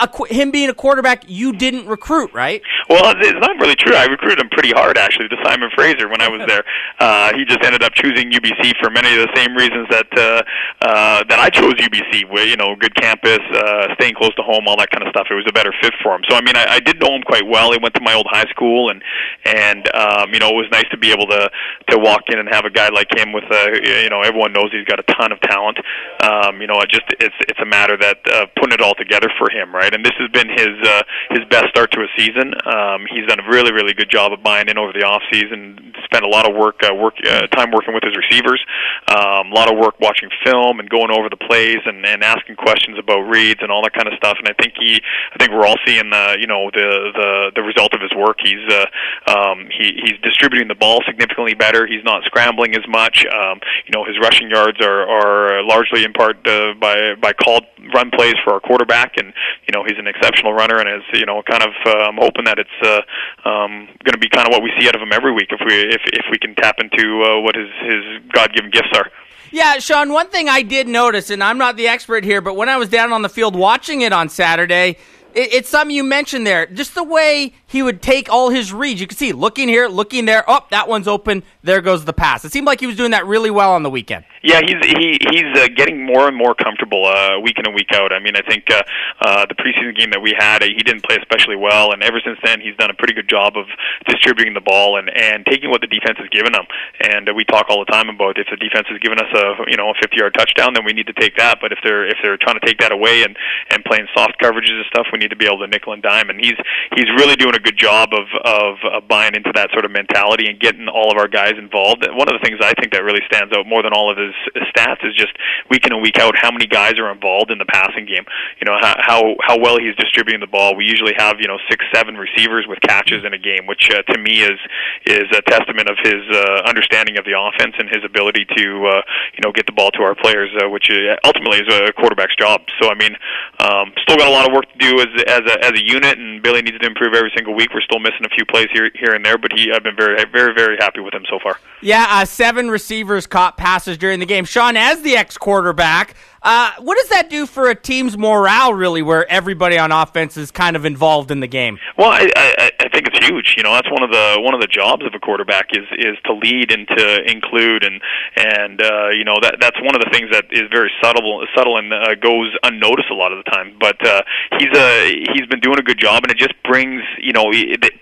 A, 0.00 0.08
him 0.28 0.52
being 0.52 0.70
a 0.70 0.74
quarterback 0.74 1.24
you 1.26 1.52
didn't 1.52 1.86
recruit, 1.88 2.32
right? 2.32 2.62
Well, 2.88 3.14
it's 3.16 3.40
not 3.40 3.56
really 3.60 3.76
true. 3.76 3.94
I 3.94 4.04
recruited 4.06 4.40
him 4.40 4.50
pretty 4.50 4.72
hard, 4.72 4.98
actually, 4.98 5.28
to 5.28 5.36
Simon 5.44 5.70
Fraser 5.74 6.08
when 6.08 6.20
I 6.20 6.28
was 6.28 6.42
there. 6.46 6.64
Uh, 7.00 7.34
he 7.36 7.44
just 7.44 7.62
ended 7.64 7.82
up 7.82 7.92
choosing 7.92 8.30
UBC 8.30 8.72
for 8.80 8.88
many 8.88 9.10
of 9.18 9.26
the 9.26 9.32
same 9.34 9.52
reasons 9.54 9.86
that 9.90 10.06
uh, 10.16 10.42
uh, 10.80 11.24
that 11.28 11.38
I 11.38 11.50
chose 11.50 11.74
UBC. 11.74 12.30
Where 12.30 12.46
you 12.46 12.56
know, 12.56 12.76
good 12.76 12.94
campus, 12.94 13.40
uh, 13.52 13.92
staying 13.94 14.14
close 14.14 14.34
to 14.36 14.42
home, 14.42 14.68
all 14.68 14.76
that 14.78 14.90
kind 14.90 15.02
of 15.02 15.10
stuff. 15.10 15.26
It 15.28 15.34
was 15.34 15.44
a 15.48 15.52
better 15.52 15.74
fit 15.82 15.92
for 16.02 16.14
him. 16.14 16.22
So, 16.30 16.36
I 16.36 16.40
mean, 16.40 16.56
I, 16.56 16.78
I 16.78 16.80
did 16.80 17.00
know 17.00 17.14
him 17.14 17.22
quite 17.22 17.46
well. 17.46 17.72
He 17.72 17.78
went 17.82 17.94
to 17.96 18.00
my 18.00 18.14
old 18.14 18.26
high 18.30 18.48
school, 18.48 18.90
and 18.90 19.02
and 19.44 19.84
um, 19.94 20.32
you 20.32 20.38
know, 20.38 20.48
it 20.50 20.56
was 20.56 20.70
nice 20.70 20.88
to 20.92 20.96
be 20.96 21.10
able 21.10 21.26
to 21.26 21.50
to 21.90 21.98
walk 21.98 22.22
in 22.28 22.38
and 22.38 22.48
have 22.48 22.64
a 22.64 22.70
guy 22.70 22.88
like 22.88 23.10
him 23.18 23.32
with 23.32 23.44
a 23.50 24.04
you 24.04 24.08
know, 24.08 24.22
everyone 24.22 24.52
knows 24.52 24.70
he's 24.70 24.86
got 24.86 25.00
a 25.00 25.06
ton 25.14 25.32
of 25.32 25.40
talent. 25.42 25.78
Um, 26.22 26.60
you 26.60 26.66
know, 26.66 26.80
it 26.80 26.90
just 26.90 27.04
it's 27.20 27.36
it's 27.48 27.60
a 27.60 27.66
matter 27.66 27.96
that 27.98 28.18
uh, 28.30 28.46
putting 28.56 28.72
it 28.72 28.80
all 28.80 28.94
together 28.94 29.28
for 29.36 29.50
him, 29.50 29.74
right? 29.74 29.92
And 29.92 30.04
this 30.04 30.14
has 30.18 30.30
been 30.30 30.48
his 30.48 30.76
uh, 30.84 31.02
his 31.30 31.44
best 31.50 31.68
start 31.68 31.90
to 31.92 32.00
a 32.00 32.08
season. 32.16 32.54
Um, 32.74 33.06
he's 33.06 33.26
done 33.26 33.38
a 33.38 33.48
really 33.48 33.72
really 33.72 33.94
good 33.94 34.10
job 34.10 34.32
of 34.32 34.42
buying 34.42 34.68
in 34.68 34.78
over 34.78 34.92
the 34.92 35.06
off 35.06 35.22
season. 35.30 35.94
Spent 36.04 36.24
a 36.24 36.28
lot 36.28 36.48
of 36.48 36.56
work 36.56 36.82
uh, 36.82 36.94
work 36.94 37.14
uh, 37.22 37.46
time 37.54 37.70
working 37.70 37.94
with 37.94 38.02
his 38.02 38.16
receivers. 38.18 38.60
Um, 39.08 39.52
a 39.52 39.54
lot 39.54 39.70
of 39.70 39.78
work 39.78 39.94
watching 40.00 40.28
film 40.44 40.80
and 40.80 40.90
going 40.90 41.10
over 41.10 41.28
the 41.30 41.36
plays 41.36 41.78
and, 41.86 42.04
and 42.04 42.24
asking 42.24 42.56
questions 42.56 42.98
about 42.98 43.22
reads 43.30 43.60
and 43.62 43.70
all 43.70 43.82
that 43.82 43.94
kind 43.94 44.08
of 44.08 44.14
stuff. 44.18 44.36
And 44.38 44.48
I 44.48 44.54
think 44.60 44.74
he 44.78 45.00
I 45.32 45.36
think 45.38 45.52
we're 45.52 45.66
all 45.66 45.78
seeing 45.86 46.10
the 46.10 46.36
you 46.40 46.46
know 46.46 46.70
the 46.74 47.14
the 47.14 47.30
the 47.54 47.62
result 47.62 47.94
of 47.94 48.00
his 48.02 48.12
work. 48.18 48.38
He's 48.42 48.66
uh, 48.66 48.86
um, 49.30 49.70
he 49.70 49.94
he's 50.02 50.18
distributing 50.22 50.68
the 50.68 50.74
ball 50.74 51.02
significantly 51.06 51.54
better. 51.54 51.86
He's 51.86 52.04
not 52.04 52.24
scrambling 52.24 52.74
as 52.74 52.86
much. 52.88 53.24
Um, 53.30 53.60
you 53.86 53.92
know 53.94 54.04
his 54.04 54.18
rushing 54.18 54.50
yards 54.50 54.80
are 54.82 55.06
are 55.06 55.62
largely 55.62 56.04
in 56.04 56.12
part 56.12 56.42
uh, 56.46 56.74
by 56.74 57.14
by 57.14 57.32
called 57.32 57.64
run 57.94 58.10
plays 58.10 58.34
for 58.42 58.54
our 58.54 58.60
quarterback, 58.60 59.16
and 59.16 59.32
you 59.68 59.72
know 59.72 59.84
he's 59.86 59.98
an 59.98 60.06
exceptional 60.06 60.52
runner, 60.52 60.78
and 60.78 60.88
is 60.88 61.06
you 61.14 61.26
know 61.26 61.42
kind 61.42 61.62
of 61.62 61.72
I'm 61.86 62.18
hoping 62.18 62.44
that 62.44 62.58
it's 62.64 63.06
uh, 63.46 63.48
um, 63.48 63.86
going 64.04 64.12
to 64.12 64.18
be 64.18 64.28
kind 64.28 64.46
of 64.46 64.52
what 64.52 64.62
we 64.62 64.72
see 64.78 64.88
out 64.88 64.94
of 64.94 65.02
him 65.02 65.12
every 65.12 65.32
week 65.32 65.48
if 65.50 65.60
we 65.64 65.74
if 65.74 66.00
if 66.12 66.26
we 66.30 66.38
can 66.38 66.54
tap 66.54 66.76
into 66.78 67.22
uh, 67.22 67.40
what 67.40 67.54
his 67.54 67.68
his 67.82 68.02
God 68.32 68.52
given 68.52 68.70
gifts 68.70 68.90
are. 68.94 69.10
Yeah, 69.52 69.78
Sean, 69.78 70.12
one 70.12 70.28
thing 70.30 70.48
I 70.48 70.62
did 70.62 70.88
notice, 70.88 71.30
and 71.30 71.42
I'm 71.42 71.58
not 71.58 71.76
the 71.76 71.86
expert 71.86 72.24
here, 72.24 72.40
but 72.40 72.56
when 72.56 72.68
I 72.68 72.76
was 72.76 72.88
down 72.88 73.12
on 73.12 73.22
the 73.22 73.28
field 73.28 73.54
watching 73.54 74.00
it 74.00 74.12
on 74.12 74.28
Saturday, 74.28 74.96
it, 75.32 75.52
it's 75.52 75.68
something 75.68 75.94
you 75.94 76.02
mentioned 76.02 76.46
there. 76.46 76.66
Just 76.66 76.94
the 76.94 77.04
way 77.04 77.54
he 77.74 77.82
would 77.82 78.00
take 78.00 78.30
all 78.30 78.50
his 78.50 78.72
reads. 78.72 79.00
You 79.00 79.08
could 79.08 79.18
see 79.18 79.32
looking 79.32 79.68
here, 79.68 79.88
looking 79.88 80.26
there. 80.26 80.44
Oh, 80.46 80.60
that 80.70 80.88
one's 80.88 81.08
open. 81.08 81.42
There 81.64 81.80
goes 81.80 82.04
the 82.04 82.12
pass. 82.12 82.44
It 82.44 82.52
seemed 82.52 82.66
like 82.66 82.78
he 82.78 82.86
was 82.86 82.94
doing 82.94 83.10
that 83.10 83.26
really 83.26 83.50
well 83.50 83.72
on 83.72 83.82
the 83.82 83.90
weekend. 83.90 84.24
Yeah, 84.44 84.60
he's 84.60 84.76
he 84.84 85.18
he's 85.32 85.58
uh, 85.58 85.68
getting 85.74 86.04
more 86.04 86.28
and 86.28 86.36
more 86.36 86.54
comfortable 86.54 87.04
uh, 87.06 87.40
week 87.40 87.58
in 87.58 87.66
and 87.66 87.74
week 87.74 87.90
out. 87.92 88.12
I 88.12 88.20
mean, 88.20 88.36
I 88.36 88.42
think 88.42 88.70
uh, 88.70 88.82
uh, 89.22 89.46
the 89.48 89.56
preseason 89.56 89.96
game 89.96 90.10
that 90.10 90.22
we 90.22 90.36
had, 90.38 90.62
uh, 90.62 90.66
he 90.66 90.84
didn't 90.84 91.02
play 91.02 91.16
especially 91.16 91.56
well, 91.56 91.92
and 91.92 92.02
ever 92.02 92.20
since 92.22 92.38
then, 92.44 92.60
he's 92.60 92.76
done 92.76 92.90
a 92.90 92.94
pretty 92.94 93.14
good 93.14 93.28
job 93.28 93.56
of 93.56 93.66
distributing 94.06 94.54
the 94.54 94.60
ball 94.60 94.98
and 94.98 95.10
and 95.10 95.44
taking 95.46 95.70
what 95.70 95.80
the 95.80 95.88
defense 95.88 96.18
has 96.18 96.28
given 96.28 96.54
him. 96.54 96.68
And 97.00 97.28
uh, 97.28 97.34
we 97.34 97.44
talk 97.44 97.66
all 97.70 97.80
the 97.80 97.90
time 97.90 98.08
about 98.08 98.38
if 98.38 98.46
the 98.52 98.60
defense 98.60 98.86
has 98.92 99.00
given 99.00 99.18
us 99.18 99.32
a 99.34 99.64
you 99.66 99.76
know 99.76 99.90
a 99.90 99.94
50 99.98 100.14
yard 100.14 100.34
touchdown, 100.34 100.74
then 100.74 100.84
we 100.84 100.92
need 100.92 101.08
to 101.08 101.16
take 101.16 101.36
that. 101.38 101.58
But 101.58 101.72
if 101.72 101.80
they're 101.82 102.06
if 102.06 102.20
they're 102.22 102.36
trying 102.36 102.60
to 102.60 102.64
take 102.66 102.78
that 102.84 102.92
away 102.92 103.24
and 103.24 103.34
and 103.70 103.82
playing 103.82 104.06
soft 104.14 104.38
coverages 104.38 104.76
and 104.76 104.86
stuff, 104.92 105.08
we 105.10 105.18
need 105.18 105.32
to 105.32 105.40
be 105.40 105.46
able 105.46 105.64
to 105.64 105.66
nickel 105.66 105.96
and 105.96 106.02
dime. 106.04 106.28
And 106.28 106.38
he's 106.38 106.60
he's 106.94 107.08
really 107.16 107.34
doing 107.34 107.56
a 107.56 107.63
good 107.64 107.78
job 107.80 108.12
of 108.12 108.28
of 108.44 108.76
uh, 108.84 109.00
buying 109.00 109.34
into 109.34 109.50
that 109.56 109.72
sort 109.72 109.84
of 109.84 109.90
mentality 109.90 110.46
and 110.46 110.60
getting 110.60 110.86
all 110.86 111.10
of 111.10 111.16
our 111.16 111.26
guys 111.26 111.56
involved. 111.56 112.04
One 112.12 112.28
of 112.28 112.36
the 112.36 112.44
things 112.44 112.60
I 112.60 112.76
think 112.78 112.92
that 112.92 113.02
really 113.02 113.24
stands 113.26 113.56
out 113.56 113.66
more 113.66 113.82
than 113.82 113.96
all 113.96 114.12
of 114.12 114.20
his, 114.20 114.36
stats 114.76 115.00
is 115.02 115.16
just 115.16 115.32
week 115.70 115.86
in 115.86 115.92
and 115.92 116.02
week 116.02 116.18
out 116.18 116.36
how 116.36 116.50
many 116.50 116.66
guys 116.66 117.00
are 117.00 117.10
involved 117.10 117.50
in 117.50 117.58
the 117.58 117.64
passing 117.64 118.04
game. 118.04 118.24
You 118.60 118.66
know 118.68 118.76
how 118.78 118.94
how, 119.00 119.20
how 119.40 119.56
well 119.58 119.78
he's 119.80 119.96
distributing 119.96 120.40
the 120.40 120.50
ball. 120.50 120.76
We 120.76 120.84
usually 120.84 121.14
have 121.16 121.40
you 121.40 121.48
know 121.48 121.58
six 121.70 121.84
seven 121.94 122.16
receivers 122.16 122.66
with 122.68 122.80
catches 122.82 123.24
in 123.24 123.32
a 123.32 123.38
game, 123.38 123.66
which 123.66 123.90
uh, 123.90 124.02
to 124.12 124.18
me 124.20 124.44
is 124.44 124.60
is 125.06 125.24
a 125.32 125.42
testament 125.48 125.88
of 125.88 125.96
his 126.04 126.20
uh, 126.30 126.68
understanding 126.68 127.16
of 127.16 127.24
the 127.24 127.32
offense 127.32 127.74
and 127.78 127.88
his 127.88 128.04
ability 128.04 128.44
to 128.56 128.64
uh, 128.86 129.02
you 129.32 129.40
know 129.40 129.52
get 129.52 129.64
the 129.66 129.72
ball 129.72 129.90
to 129.96 130.02
our 130.02 130.14
players, 130.14 130.52
uh, 130.60 130.68
which 130.68 130.90
uh, 130.90 131.16
ultimately 131.24 131.64
is 131.64 131.68
a 131.72 131.92
quarterback's 131.96 132.36
job. 132.36 132.60
So 132.80 132.90
I 132.90 132.94
mean, 132.94 133.16
um, 133.58 133.92
still 134.04 134.20
got 134.20 134.28
a 134.28 134.34
lot 134.34 134.46
of 134.46 134.52
work 134.52 134.70
to 134.70 134.78
do 134.78 135.00
as 135.00 135.08
as 135.26 135.42
a, 135.48 135.64
as 135.64 135.72
a 135.72 135.82
unit, 135.82 136.18
and 136.18 136.42
Billy 136.42 136.62
needs 136.62 136.78
to 136.78 136.86
improve 136.86 137.14
every 137.14 137.32
single 137.34 137.53
week. 137.54 137.72
We're 137.72 137.80
still 137.80 138.00
missing 138.00 138.24
a 138.24 138.28
few 138.28 138.44
plays 138.44 138.68
here 138.72 138.90
here 138.94 139.14
and 139.14 139.24
there, 139.24 139.38
but 139.38 139.52
he 139.52 139.72
I've 139.72 139.82
been 139.82 139.96
very 139.96 140.22
very 140.30 140.54
very 140.54 140.76
happy 140.78 141.00
with 141.00 141.14
him 141.14 141.24
so 141.28 141.38
far. 141.42 141.58
Yeah, 141.80 142.06
uh, 142.08 142.24
seven 142.24 142.70
receivers 142.70 143.26
caught 143.26 143.56
passes 143.56 143.96
during 143.96 144.20
the 144.20 144.26
game. 144.26 144.44
Sean, 144.44 144.76
as 144.76 145.02
the 145.02 145.16
ex 145.16 145.38
quarterback, 145.38 146.14
Uh, 146.44 146.72
what 146.78 146.98
does 146.98 147.08
that 147.08 147.30
do 147.30 147.46
for 147.46 147.70
a 147.70 147.74
team's 147.74 148.18
morale, 148.18 148.74
really, 148.74 149.00
where 149.00 149.26
everybody 149.32 149.78
on 149.78 149.90
offense 149.90 150.36
is 150.36 150.50
kind 150.50 150.76
of 150.76 150.84
involved 150.84 151.30
in 151.30 151.40
the 151.40 151.46
game? 151.46 151.78
Well, 151.96 152.10
I, 152.10 152.28
I, 152.36 152.70
I 152.80 152.88
think 152.92 153.08
it's 153.08 153.26
huge. 153.26 153.54
You 153.56 153.62
know, 153.62 153.72
that's 153.72 153.90
one 153.90 154.02
of 154.02 154.10
the 154.10 154.36
one 154.44 154.52
of 154.52 154.60
the 154.60 154.66
jobs 154.66 155.06
of 155.06 155.14
a 155.14 155.18
quarterback 155.18 155.72
is 155.72 155.88
is 155.96 156.18
to 156.26 156.34
lead 156.34 156.70
and 156.70 156.86
to 156.88 157.24
include, 157.24 157.82
and 157.82 157.98
and 158.36 158.82
uh, 158.82 159.08
you 159.08 159.24
know 159.24 159.40
that 159.40 159.56
that's 159.58 159.80
one 159.80 159.96
of 159.96 160.02
the 160.04 160.10
things 160.12 160.28
that 160.32 160.44
is 160.52 160.68
very 160.70 160.92
subtle 161.02 161.46
subtle 161.56 161.78
and 161.78 161.94
uh, 161.94 162.14
goes 162.16 162.52
unnoticed 162.62 163.08
a 163.08 163.14
lot 163.14 163.32
of 163.32 163.42
the 163.42 163.50
time. 163.50 163.74
But 163.80 163.96
uh, 164.06 164.20
he's 164.60 164.68
a 164.76 165.24
he's 165.32 165.48
been 165.48 165.60
doing 165.60 165.78
a 165.78 165.82
good 165.82 165.98
job, 165.98 166.24
and 166.24 166.30
it 166.30 166.36
just 166.36 166.52
brings 166.68 167.00
you 167.24 167.32
know 167.32 167.52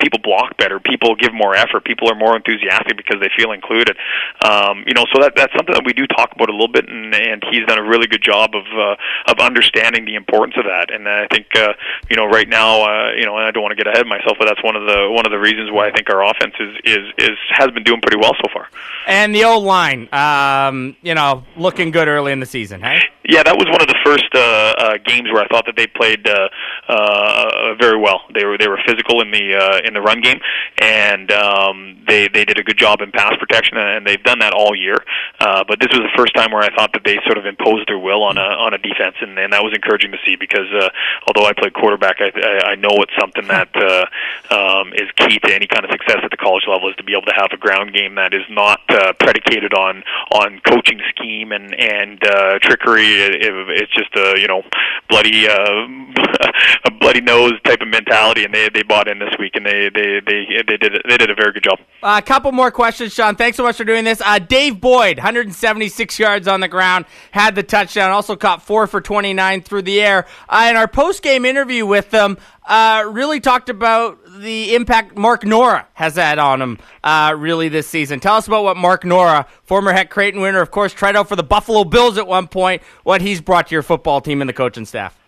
people 0.03 0.19
block 0.19 0.57
better, 0.57 0.81
people 0.81 1.15
give 1.15 1.33
more 1.33 1.55
effort, 1.55 1.85
people 1.85 2.11
are 2.11 2.15
more 2.15 2.35
enthusiastic 2.35 2.97
because 2.97 3.23
they 3.23 3.31
feel 3.37 3.53
included. 3.53 3.95
Um, 4.43 4.83
you 4.83 4.93
know, 4.93 5.07
so 5.15 5.23
that 5.23 5.31
that's 5.37 5.55
something 5.55 5.73
that 5.73 5.87
we 5.87 5.93
do 5.93 6.07
talk 6.07 6.35
about 6.35 6.49
a 6.49 6.51
little 6.51 6.67
bit, 6.67 6.89
and 6.91 7.15
and 7.15 7.39
he's 7.49 7.63
done 7.71 7.79
a 7.79 7.87
really 7.87 8.07
good 8.07 8.21
job 8.21 8.32
of 8.33 8.65
uh, 8.73 8.95
of 9.31 9.39
understanding 9.39 10.05
the 10.05 10.15
importance 10.15 10.55
of 10.57 10.65
that. 10.65 10.93
And 10.93 11.07
I 11.07 11.27
think 11.27 11.47
uh, 11.55 11.73
you 12.09 12.15
know 12.15 12.25
right 12.25 12.47
now, 12.47 12.83
uh, 12.83 13.11
you 13.13 13.25
know, 13.25 13.37
and 13.37 13.45
I 13.45 13.51
don't 13.51 13.63
want 13.63 13.77
to 13.77 13.81
get 13.81 13.87
ahead 13.87 14.01
of 14.01 14.07
myself, 14.07 14.37
but 14.39 14.45
that's 14.47 14.63
one 14.63 14.75
of 14.75 14.85
the 14.85 15.09
one 15.09 15.25
of 15.25 15.31
the 15.31 15.39
reasons 15.39 15.71
why 15.71 15.87
I 15.87 15.91
think 15.91 16.09
our 16.09 16.23
offense 16.23 16.53
is 16.59 16.75
is 16.83 17.05
is 17.17 17.37
has 17.49 17.71
been 17.71 17.83
doing 17.83 18.01
pretty 18.01 18.17
well 18.17 18.33
so 18.41 18.49
far. 18.53 18.67
And 19.07 19.35
the 19.35 19.43
old 19.43 19.63
line, 19.63 20.07
um, 20.13 20.95
you 21.01 21.13
know, 21.13 21.43
looking 21.57 21.91
good 21.91 22.07
early 22.07 22.31
in 22.31 22.39
the 22.39 22.45
season, 22.45 22.81
hey? 22.81 22.99
Yeah, 23.25 23.43
that 23.43 23.55
was 23.55 23.67
one 23.71 23.81
of 23.81 23.87
the 23.87 23.95
first 24.03 24.27
uh, 24.35 24.39
uh, 24.39 24.97
games 25.05 25.31
where 25.31 25.41
I 25.41 25.47
thought 25.47 25.65
that 25.67 25.77
they 25.77 25.87
played 25.87 26.27
uh, 26.27 26.49
uh, 26.87 27.75
very 27.79 27.97
well. 27.97 28.21
They 28.33 28.43
were 28.43 28.57
they 28.57 28.67
were 28.67 28.79
physical 28.85 29.21
in 29.21 29.31
the 29.31 29.55
uh, 29.55 29.79
in 29.87 29.93
the 29.93 30.01
run 30.01 30.19
game, 30.19 30.39
and 30.81 31.31
um, 31.31 32.03
they 32.05 32.27
they 32.27 32.43
did 32.43 32.59
a 32.59 32.63
good 32.63 32.77
job 32.77 32.99
in 32.99 33.11
pass 33.11 33.35
protection, 33.39 33.77
and 33.77 34.05
they've 34.05 34.21
done 34.23 34.39
that 34.39 34.51
all 34.51 34.75
year. 34.75 34.97
Uh, 35.39 35.63
but 35.67 35.79
this 35.79 35.87
was 35.95 36.03
the 36.03 36.11
first 36.17 36.35
time 36.35 36.51
where 36.51 36.63
I 36.63 36.75
thought 36.75 36.91
that 36.93 37.03
they 37.05 37.15
sort 37.25 37.37
of 37.37 37.45
imposed 37.45 37.87
their 37.87 37.99
will 37.99 38.22
on 38.23 38.37
a 38.37 38.41
on 38.41 38.73
a 38.73 38.77
defense, 38.77 39.15
and, 39.21 39.37
and 39.37 39.53
that 39.53 39.63
was 39.63 39.73
encouraging 39.73 40.11
to 40.11 40.17
see 40.25 40.35
because 40.35 40.67
uh, 40.73 40.89
although 41.27 41.47
I 41.47 41.53
played 41.53 41.73
quarterback, 41.73 42.17
I, 42.19 42.31
I 42.33 42.71
I 42.71 42.75
know 42.75 42.91
it's 43.03 43.13
something 43.19 43.47
that 43.47 43.69
uh, 43.75 44.05
um, 44.53 44.93
is 44.93 45.09
key 45.17 45.39
to 45.39 45.53
any 45.53 45.67
kind 45.67 45.85
of 45.85 45.91
success 45.91 46.19
at 46.23 46.31
the 46.31 46.37
college 46.37 46.63
level 46.67 46.89
is 46.89 46.95
to 46.97 47.03
be 47.03 47.13
able 47.13 47.27
to 47.27 47.35
have 47.35 47.51
a 47.51 47.57
ground 47.57 47.93
game 47.93 48.15
that 48.15 48.33
is 48.33 48.45
not 48.49 48.81
uh, 48.89 49.13
predicated 49.19 49.73
on 49.73 50.03
on 50.31 50.59
coaching 50.67 50.99
scheme 51.09 51.51
and 51.51 51.73
and 51.75 52.23
uh, 52.23 52.59
trickery. 52.61 53.05
It, 53.05 53.43
it, 53.43 53.53
it's 53.69 53.93
just 53.93 54.15
a 54.15 54.39
you 54.39 54.47
know 54.47 54.63
bloody 55.09 55.47
uh, 55.47 55.87
a 56.85 56.91
bloody 56.99 57.21
nose 57.21 57.53
type 57.63 57.81
of 57.81 57.87
mentality, 57.87 58.43
and 58.43 58.53
they 58.53 58.69
they 58.69 58.83
bought 58.83 59.07
in 59.07 59.19
this 59.19 59.33
week, 59.39 59.55
and 59.55 59.65
they 59.65 59.89
they 59.89 60.19
they 60.25 60.45
they 60.67 60.77
did 60.77 61.01
they 61.07 61.17
did 61.17 61.29
a 61.29 61.35
very 61.35 61.51
good 61.51 61.63
job. 61.63 61.79
A 62.01 62.21
couple 62.21 62.51
more 62.51 62.71
questions, 62.71 63.13
Sean. 63.13 63.35
Thanks 63.35 63.57
so 63.57 63.63
much 63.63 63.77
for 63.77 63.83
doing 63.83 64.03
this. 64.03 64.21
Uh, 64.23 64.39
Dave 64.39 64.79
Boyd, 64.79 65.17
176 65.17 66.19
yards 66.19 66.47
on 66.47 66.59
the 66.59 66.67
ground, 66.67 67.05
had 67.31 67.55
the 67.55 67.63
touchdown. 67.63 68.11
Also 68.13 68.35
caught 68.35 68.61
four 68.61 68.87
for 68.87 69.01
29 69.01 69.61
through 69.61 69.81
the 69.81 70.01
air. 70.01 70.25
Uh, 70.47 70.67
in 70.69 70.77
our 70.77 70.87
post 70.87 71.21
game 71.21 71.45
interview 71.45 71.85
with 71.85 72.09
them, 72.11 72.37
uh, 72.65 73.03
really 73.09 73.39
talked 73.39 73.69
about 73.69 74.19
the 74.39 74.75
impact 74.75 75.17
Mark 75.17 75.41
Nohra 75.43 75.85
has 75.93 76.15
had 76.15 76.39
on 76.39 76.61
him. 76.61 76.79
Uh, 77.03 77.35
really 77.37 77.69
this 77.69 77.87
season. 77.87 78.19
Tell 78.19 78.35
us 78.35 78.47
about 78.47 78.63
what 78.63 78.77
Mark 78.77 79.03
Nohra, 79.03 79.47
former 79.63 79.91
Hec 79.91 80.09
Crighton 80.09 80.41
winner, 80.41 80.61
of 80.61 80.71
course, 80.71 80.93
tried 80.93 81.15
out 81.15 81.27
for 81.27 81.35
the 81.35 81.43
Buffalo 81.43 81.83
Bills 81.83 82.17
at 82.17 82.27
one 82.27 82.47
point. 82.47 82.81
What 83.03 83.21
he's 83.21 83.41
brought 83.41 83.67
to 83.67 83.75
your 83.75 83.83
football 83.83 84.21
team 84.21 84.41
and 84.41 84.49
the 84.49 84.53
coaching 84.53 84.85
staff. 84.85 85.19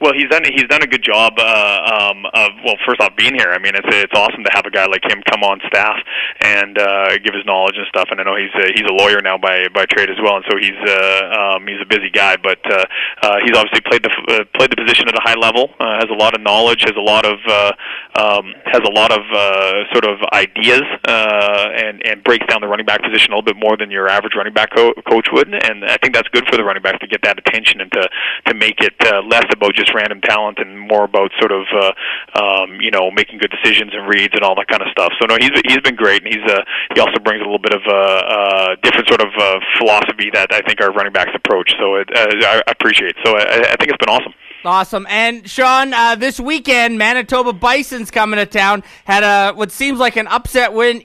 Well, 0.00 0.14
he's 0.14 0.28
done 0.30 0.44
he's 0.44 0.64
done 0.64 0.82
a 0.82 0.86
good 0.86 1.02
job 1.04 1.34
uh, 1.36 2.10
um, 2.10 2.24
of 2.32 2.52
well, 2.64 2.76
first 2.86 3.02
off, 3.02 3.14
being 3.16 3.34
here. 3.34 3.52
I 3.52 3.58
mean, 3.58 3.74
it's 3.76 3.86
it's 3.92 4.16
awesome 4.16 4.42
to 4.44 4.50
have 4.52 4.64
a 4.64 4.70
guy 4.70 4.86
like 4.86 5.04
him 5.04 5.20
come 5.28 5.44
on 5.44 5.60
staff 5.66 5.96
and 6.40 6.78
uh, 6.78 7.18
give 7.18 7.34
his 7.34 7.44
knowledge 7.44 7.76
and 7.76 7.86
stuff. 7.88 8.08
And 8.10 8.18
I 8.18 8.24
know 8.24 8.34
he's 8.34 8.54
a, 8.56 8.72
he's 8.72 8.88
a 8.88 8.94
lawyer 8.96 9.20
now 9.20 9.36
by 9.36 9.68
by 9.68 9.84
trade 9.84 10.08
as 10.08 10.16
well, 10.22 10.36
and 10.36 10.44
so 10.48 10.56
he's 10.56 10.80
uh, 10.88 11.52
um, 11.56 11.66
he's 11.66 11.80
a 11.82 11.86
busy 11.86 12.08
guy. 12.08 12.36
But 12.40 12.64
uh, 12.64 12.84
uh, 13.22 13.44
he's 13.44 13.52
obviously 13.52 13.84
played 13.84 14.02
the 14.02 14.12
uh, 14.32 14.44
played 14.56 14.72
the 14.72 14.80
position 14.80 15.04
at 15.08 15.14
a 15.14 15.20
high 15.20 15.36
level, 15.36 15.68
uh, 15.78 16.00
has 16.00 16.08
a 16.08 16.16
lot 16.16 16.32
of 16.32 16.40
knowledge, 16.40 16.80
has 16.88 16.96
a 16.96 17.04
lot 17.04 17.28
of 17.28 17.36
uh, 17.44 17.72
um, 18.16 18.56
has 18.72 18.80
a 18.80 18.92
lot 18.92 19.12
of 19.12 19.20
uh, 19.28 19.84
sort 19.92 20.08
of 20.08 20.16
ideas, 20.32 20.88
uh, 21.04 21.76
and 21.76 22.00
and 22.08 22.24
breaks 22.24 22.46
down 22.48 22.64
the 22.64 22.68
running 22.68 22.86
back 22.86 23.04
position 23.04 23.32
a 23.32 23.36
little 23.36 23.52
bit 23.52 23.60
more 23.60 23.76
than 23.76 23.90
your 23.90 24.08
average 24.08 24.32
running 24.32 24.54
back 24.54 24.72
co- 24.72 24.96
coach 25.12 25.28
would. 25.30 25.52
And 25.52 25.84
I 25.84 26.00
think 26.00 26.16
that's 26.16 26.28
good 26.32 26.48
for 26.48 26.56
the 26.56 26.64
running 26.64 26.82
backs 26.82 27.04
to 27.04 27.06
get 27.06 27.20
that 27.28 27.36
attention 27.36 27.82
and 27.84 27.92
to 27.92 28.08
to 28.48 28.54
make 28.54 28.80
it 28.80 28.96
uh, 29.04 29.20
less 29.28 29.44
about 29.52 29.74
just 29.74 29.89
random 29.94 30.20
talent 30.20 30.58
and 30.58 30.78
more 30.78 31.04
about 31.04 31.30
sort 31.38 31.52
of 31.52 31.64
uh, 31.72 31.92
um, 32.38 32.80
you 32.80 32.90
know 32.90 33.10
making 33.10 33.38
good 33.38 33.50
decisions 33.50 33.92
and 33.94 34.08
reads 34.08 34.34
and 34.34 34.42
all 34.42 34.54
that 34.56 34.68
kind 34.68 34.82
of 34.82 34.88
stuff. 34.90 35.12
So 35.20 35.26
no, 35.26 35.36
he's 35.40 35.52
he's 35.66 35.80
been 35.80 35.96
great, 35.96 36.24
and 36.24 36.32
he's 36.32 36.46
uh, 36.50 36.62
he 36.94 37.00
also 37.00 37.18
brings 37.20 37.40
a 37.40 37.44
little 37.44 37.62
bit 37.62 37.74
of 37.74 37.82
a 37.86 37.90
uh, 37.90 38.20
uh, 38.40 38.76
different 38.82 39.08
sort 39.08 39.22
of 39.22 39.30
uh, 39.38 39.60
philosophy 39.78 40.30
that 40.32 40.52
I 40.52 40.60
think 40.62 40.80
our 40.80 40.92
running 40.92 41.12
backs 41.12 41.32
approach. 41.34 41.72
So 41.78 41.96
it, 41.96 42.08
uh, 42.14 42.28
I 42.46 42.62
appreciate. 42.68 43.16
So 43.24 43.36
I, 43.36 43.72
I 43.72 43.76
think 43.76 43.90
it's 43.90 44.00
been 44.04 44.12
awesome. 44.12 44.34
Awesome. 44.62 45.06
And 45.08 45.48
Sean, 45.48 45.94
uh, 45.94 46.16
this 46.16 46.38
weekend, 46.38 46.98
Manitoba 46.98 47.54
Bison's 47.54 48.10
coming 48.10 48.36
to 48.36 48.44
town. 48.44 48.84
Had 49.06 49.22
a 49.22 49.54
what 49.54 49.72
seems 49.72 49.98
like 49.98 50.16
an 50.16 50.26
upset 50.26 50.74
win 50.74 51.02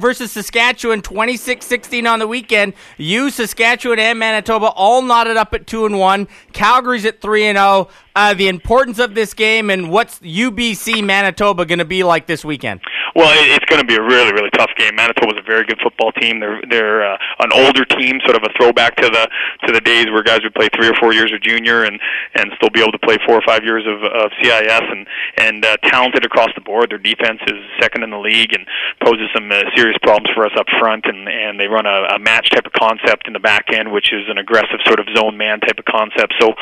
versus 0.00 0.32
Saskatchewan, 0.32 1.02
26-16 1.02 2.10
on 2.10 2.18
the 2.18 2.26
weekend. 2.26 2.74
You, 2.96 3.30
Saskatchewan, 3.30 4.00
and 4.00 4.18
Manitoba 4.18 4.66
all 4.66 5.02
knotted 5.02 5.36
up 5.36 5.54
at 5.54 5.68
two 5.68 5.86
and 5.86 6.00
one. 6.00 6.26
Calgary's 6.52 7.04
at 7.04 7.20
three 7.20 7.46
and 7.46 7.56
zero. 7.56 7.88
Uh, 8.16 8.34
the 8.34 8.48
importance 8.48 8.98
of 8.98 9.14
this 9.14 9.34
game 9.34 9.70
and 9.70 9.90
what's 9.90 10.18
UBC 10.20 11.04
Manitoba 11.04 11.64
going 11.64 11.78
to 11.78 11.84
be 11.84 12.02
like 12.02 12.26
this 12.26 12.44
weekend? 12.44 12.80
Well, 13.16 13.32
it, 13.32 13.48
it's 13.56 13.64
going 13.64 13.80
to 13.80 13.88
be 13.88 13.96
a 13.96 14.02
really, 14.02 14.30
really 14.36 14.50
tough 14.50 14.68
game. 14.76 14.94
Manitoba's 14.94 15.40
a 15.40 15.42
very 15.42 15.64
good 15.64 15.80
football 15.82 16.12
team. 16.12 16.38
They're 16.38 16.60
they're 16.68 17.00
uh, 17.00 17.16
an 17.40 17.48
older 17.50 17.86
team, 17.86 18.20
sort 18.28 18.36
of 18.36 18.44
a 18.44 18.52
throwback 18.60 18.94
to 18.96 19.08
the 19.08 19.24
to 19.66 19.72
the 19.72 19.80
days 19.80 20.12
where 20.12 20.22
guys 20.22 20.40
would 20.44 20.52
play 20.52 20.68
three 20.76 20.86
or 20.86 20.94
four 21.00 21.14
years 21.14 21.32
of 21.32 21.40
junior 21.40 21.84
and 21.84 21.98
and 22.34 22.52
still 22.60 22.68
be 22.68 22.80
able 22.80 22.92
to 22.92 23.00
play 23.00 23.16
four 23.24 23.40
or 23.40 23.42
five 23.48 23.64
years 23.64 23.88
of, 23.88 24.04
of 24.04 24.28
CIS 24.44 24.84
and 24.92 25.06
and 25.38 25.64
uh, 25.64 25.78
talented 25.88 26.26
across 26.26 26.52
the 26.54 26.60
board. 26.60 26.90
Their 26.90 27.00
defense 27.00 27.40
is 27.48 27.56
second 27.80 28.04
in 28.04 28.10
the 28.10 28.20
league 28.20 28.52
and 28.52 28.68
poses 29.00 29.32
some 29.32 29.50
uh, 29.50 29.64
serious 29.74 29.96
problems 30.02 30.28
for 30.36 30.44
us 30.44 30.52
up 30.58 30.66
front. 30.78 31.06
And 31.08 31.26
and 31.26 31.58
they 31.58 31.68
run 31.68 31.86
a, 31.86 32.16
a 32.16 32.18
match 32.18 32.50
type 32.50 32.66
of 32.66 32.76
concept 32.76 33.26
in 33.26 33.32
the 33.32 33.40
back 33.40 33.72
end, 33.72 33.92
which 33.92 34.12
is 34.12 34.28
an 34.28 34.36
aggressive 34.36 34.84
sort 34.84 35.00
of 35.00 35.08
zone 35.16 35.38
man 35.40 35.60
type 35.60 35.78
of 35.80 35.86
concept. 35.86 36.34
So 36.38 36.52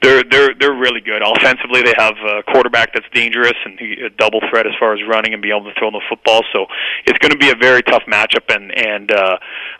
they're 0.00 0.22
they're 0.22 0.54
they're 0.54 0.78
really 0.78 1.00
good. 1.00 1.26
Offensively, 1.26 1.82
they 1.82 1.94
have 1.98 2.14
a 2.22 2.44
quarterback 2.46 2.94
that's 2.94 3.10
dangerous 3.12 3.58
and 3.66 3.80
he, 3.80 3.98
a 4.06 4.10
double 4.10 4.38
threat 4.48 4.68
as 4.68 4.78
far 4.78 4.94
as 4.94 5.00
running 5.10 5.34
and 5.34 5.42
being 5.42 5.58
able 5.58 5.66
to 5.66 5.74
throw 5.74 5.90
the 5.90 6.03
football. 6.08 6.42
So 6.52 6.66
it's 7.06 7.18
going 7.18 7.32
to 7.32 7.38
be 7.38 7.50
a 7.50 7.54
very 7.54 7.82
tough 7.82 8.02
matchup, 8.08 8.54
and 8.54 8.72
and 8.76 9.10
uh, 9.10 9.38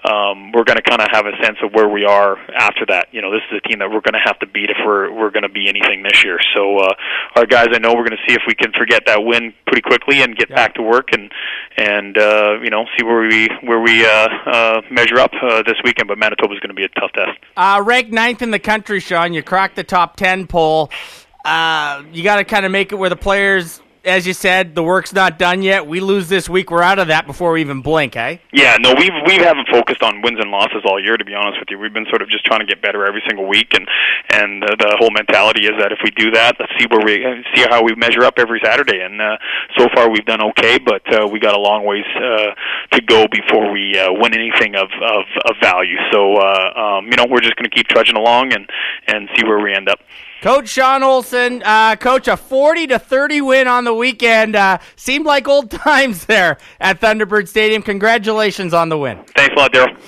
um, 0.09 0.53
we're 0.53 0.65
going 0.65 0.77
to 0.77 0.83
kind 0.83 1.01
of 1.01 1.09
have 1.13 1.27
a 1.27 1.37
sense 1.43 1.59
of 1.63 1.73
where 1.73 1.89
we 1.89 2.05
are 2.05 2.39
after 2.55 2.87
that. 2.89 3.09
You 3.13 3.23
know, 3.23 3.31
this 3.31 3.43
is 3.51 3.61
a 3.65 3.69
team 3.69 3.79
that 3.79 3.91
we're 3.91 4.05
going 4.05 4.15
to 4.15 4.25
have 4.25 4.39
to 4.41 4.47
beat 4.47 4.71
if 4.71 4.79
we're 4.85 5.13
we're 5.13 5.31
going 5.31 5.43
to 5.45 5.53
be 5.53 5.69
anything 5.69 6.03
this 6.03 6.25
year. 6.25 6.39
So 6.55 6.79
uh, 6.79 6.95
our 7.37 7.47
guys, 7.47 7.69
I 7.73 7.79
know 7.79 7.95
we're 7.95 8.07
going 8.07 8.19
to 8.19 8.25
see 8.29 8.35
if 8.35 8.43
we 8.47 8.55
can 8.55 8.73
forget 8.73 9.05
that 9.07 9.25
win 9.25 9.53
pretty 9.67 9.83
quickly 9.83 10.23
and 10.23 10.37
get 10.37 10.49
back 10.49 10.75
to 10.75 10.83
work 10.83 11.13
and 11.13 11.31
and 11.77 12.17
uh, 12.19 12.59
you 12.63 12.71
know 12.71 12.85
see 12.97 13.05
where 13.05 13.21
we 13.21 13.49
where 13.63 13.81
we 13.81 14.05
uh, 14.05 14.29
uh, 14.47 14.81
measure 14.91 15.19
up 15.19 15.33
uh, 15.43 15.63
this 15.63 15.77
weekend. 15.85 16.09
But 16.09 16.19
Manitoba's 16.19 16.61
going 16.61 16.71
to 16.71 16.75
be 16.75 16.85
a 16.85 17.01
tough 17.01 17.13
test. 17.13 17.39
Uh, 17.57 17.83
ranked 17.85 18.13
ninth 18.13 18.43
in 18.43 18.51
the 18.51 18.59
country, 18.59 19.01
Sean. 19.01 19.33
You 19.33 19.43
cracked 19.43 19.77
the 19.77 19.85
top 19.85 20.17
10 20.17 20.47
poll. 20.47 20.91
Uh, 21.45 22.03
you 22.13 22.25
got 22.25 22.37
to 22.37 22.45
kind 22.45 22.65
of 22.65 22.73
make 22.73 22.93
it 22.93 22.97
where 22.97 23.11
the 23.11 23.17
players, 23.17 23.83
as 24.05 24.27
you 24.27 24.35
said, 24.35 24.75
the 24.75 24.83
work's 24.83 25.13
not 25.13 25.39
done 25.39 25.63
yet. 25.63 25.87
We 25.87 26.01
lose 26.01 26.29
this 26.29 26.49
week, 26.49 26.71
we're 26.71 26.83
out 26.83 26.99
of 26.99 27.09
that 27.09 27.27
before 27.27 27.53
we 27.53 27.61
even 27.61 27.81
blink, 27.81 28.17
eh? 28.17 28.37
Yeah, 28.53 28.77
no, 28.79 28.95
we've 28.95 29.13
we 29.27 29.35
haven't 29.37 29.69
focused 29.69 30.03
on 30.03 30.21
wins 30.23 30.39
and 30.41 30.51
losses 30.51 30.83
all 30.85 31.03
year. 31.03 31.17
To 31.17 31.25
be 31.25 31.35
honest 31.35 31.59
with 31.59 31.69
you, 31.71 31.79
we've 31.79 31.93
been 31.93 32.07
sort 32.11 32.23
of 32.23 32.29
just 32.29 32.45
trying 32.45 32.61
to 32.61 32.67
get 32.67 32.83
better 32.83 33.07
every 33.07 33.23
single 33.27 33.49
week, 33.49 33.73
and 33.75 33.89
and 34.31 34.63
uh, 34.65 34.77
the 34.79 34.97
whole 34.99 35.11
mentality 35.11 35.65
is 35.67 35.73
that 35.79 35.93
if 35.93 35.99
we 36.05 36.11
do 36.11 36.31
that, 36.33 36.57
let's 36.61 36.73
see 36.79 36.87
where 36.91 37.05
we 37.05 37.45
see 37.55 37.65
how 37.69 37.83
we 37.83 37.95
measure 37.95 38.25
up 38.25 38.35
every 38.39 38.61
Saturday. 38.63 39.01
And 39.01 39.21
uh, 39.21 39.37
so 39.79 39.89
far, 39.95 40.11
we've 40.11 40.27
done 40.27 40.43
okay, 40.51 40.79
but 40.79 41.03
uh, 41.13 41.27
we 41.27 41.41
got 41.41 41.55
a 41.55 41.61
long 41.61 41.85
ways 41.85 42.05
uh, 42.17 42.55
to 42.93 43.01
go 43.03 43.27
before 43.29 43.73
we 43.73 43.99
uh, 43.99 44.13
win 44.13 44.35
anything 44.35 44.77
of 44.77 44.89
of, 45.03 45.25
of 45.47 45.57
value. 45.63 45.97
So 46.13 46.37
uh, 46.37 46.99
um, 46.99 47.07
you 47.07 47.17
know, 47.17 47.27
we're 47.29 47.41
just 47.41 47.57
going 47.57 47.71
to 47.71 47.75
keep 47.75 47.89
trudging 47.89 48.17
along 48.17 48.53
and 48.53 48.69
and 49.07 49.29
see 49.37 49.45
where 49.45 49.61
we 49.61 49.75
end 49.75 49.89
up. 49.89 50.01
Coach 50.45 50.69
Sean 50.69 51.03
Olson, 51.03 51.63
uh, 51.65 51.97
coach, 51.97 52.29
a 52.29 52.37
40 52.37 52.89
to 52.89 52.99
30 52.99 53.41
win 53.41 53.67
on 53.67 53.85
the 53.85 53.95
weekend. 53.95 54.55
Uh, 54.55 54.77
seemed 54.95 55.25
like 55.25 55.49
old 55.49 55.71
times 55.71 56.27
there 56.27 56.59
at 56.79 57.01
Thunderbird 57.01 57.49
Stadium. 57.49 57.81
Congratulations 57.81 58.75
on 58.75 58.91
the 58.91 58.99
win. 58.99 59.25
Thanks 59.35 59.55
a 59.55 59.59
lot, 59.59 59.73
Daryl. 59.73 59.99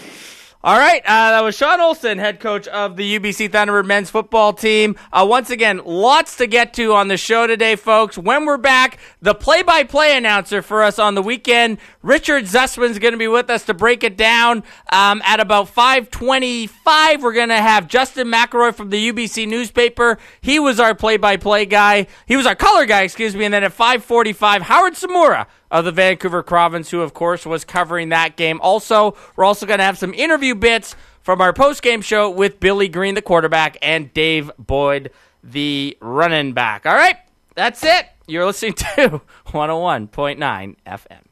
All 0.66 0.76
right, 0.76 1.00
uh, 1.04 1.30
that 1.30 1.44
was 1.44 1.56
Sean 1.56 1.80
Olson, 1.80 2.18
head 2.18 2.40
coach 2.40 2.66
of 2.66 2.96
the 2.96 3.20
UBC 3.20 3.50
Thunderbird 3.50 3.84
men's 3.84 4.10
football 4.10 4.52
team. 4.52 4.96
Uh, 5.12 5.24
once 5.24 5.48
again, 5.48 5.80
lots 5.84 6.38
to 6.38 6.48
get 6.48 6.74
to 6.74 6.92
on 6.92 7.06
the 7.06 7.16
show 7.16 7.46
today, 7.46 7.76
folks. 7.76 8.18
When 8.18 8.46
we're 8.46 8.56
back, 8.56 8.98
the 9.22 9.32
play-by-play 9.32 10.16
announcer 10.16 10.62
for 10.62 10.82
us 10.82 10.98
on 10.98 11.14
the 11.14 11.22
weekend, 11.22 11.78
Richard 12.02 12.46
Zussman's 12.46 12.98
going 12.98 13.12
to 13.12 13.16
be 13.16 13.28
with 13.28 13.48
us 13.48 13.64
to 13.66 13.74
break 13.74 14.02
it 14.02 14.16
down. 14.16 14.64
Um, 14.90 15.22
at 15.24 15.38
about 15.38 15.72
5:25, 15.72 17.22
we're 17.22 17.32
going 17.32 17.50
to 17.50 17.62
have 17.62 17.86
Justin 17.86 18.26
McElroy 18.26 18.74
from 18.74 18.90
the 18.90 19.12
UBC 19.12 19.46
newspaper. 19.46 20.18
He 20.40 20.58
was 20.58 20.80
our 20.80 20.96
play-by-play 20.96 21.66
guy. 21.66 22.08
He 22.26 22.36
was 22.36 22.44
our 22.44 22.56
color 22.56 22.86
guy, 22.86 23.02
excuse 23.02 23.36
me. 23.36 23.44
And 23.44 23.54
then 23.54 23.62
at 23.62 23.72
5:45, 23.72 24.62
Howard 24.62 24.94
Tsumura 24.94 25.46
of 25.70 25.84
the 25.84 25.92
Vancouver 25.92 26.42
Province, 26.42 26.90
who, 26.90 27.00
of 27.00 27.14
course, 27.14 27.44
was 27.46 27.64
covering 27.64 28.10
that 28.10 28.36
game. 28.36 28.60
Also, 28.62 29.16
we're 29.36 29.44
also 29.44 29.66
going 29.66 29.78
to 29.78 29.84
have 29.84 29.98
some 29.98 30.14
interview 30.14 30.54
bits 30.54 30.94
from 31.22 31.40
our 31.40 31.52
post-game 31.52 32.02
show 32.02 32.30
with 32.30 32.60
Billy 32.60 32.88
Green, 32.88 33.14
the 33.14 33.22
quarterback, 33.22 33.76
and 33.82 34.12
Dave 34.14 34.50
Boyd, 34.58 35.10
the 35.42 35.96
running 36.00 36.52
back. 36.52 36.86
All 36.86 36.94
right, 36.94 37.16
that's 37.54 37.82
it. 37.84 38.06
You're 38.26 38.46
listening 38.46 38.72
to 38.96 39.20
101.9 39.46 40.76
FM. 40.86 41.22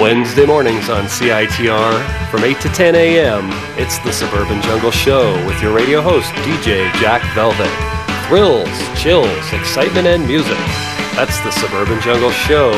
Wednesday 0.00 0.44
mornings 0.44 0.90
on 0.90 1.04
CITR 1.04 2.30
from 2.30 2.44
8 2.44 2.60
to 2.60 2.68
10 2.68 2.94
a.m. 2.94 3.48
It's 3.80 3.98
the 4.00 4.12
Suburban 4.12 4.60
Jungle 4.60 4.90
Show 4.90 5.32
with 5.46 5.62
your 5.62 5.74
radio 5.74 6.02
host, 6.02 6.30
DJ 6.44 6.92
Jack 7.00 7.22
Velvet. 7.34 7.72
Thrills, 8.28 8.68
chills, 9.00 9.52
excitement, 9.54 10.06
and 10.06 10.26
music. 10.26 10.58
That's 11.16 11.40
the 11.40 11.50
Suburban 11.50 11.98
Jungle 12.02 12.30
Show 12.30 12.72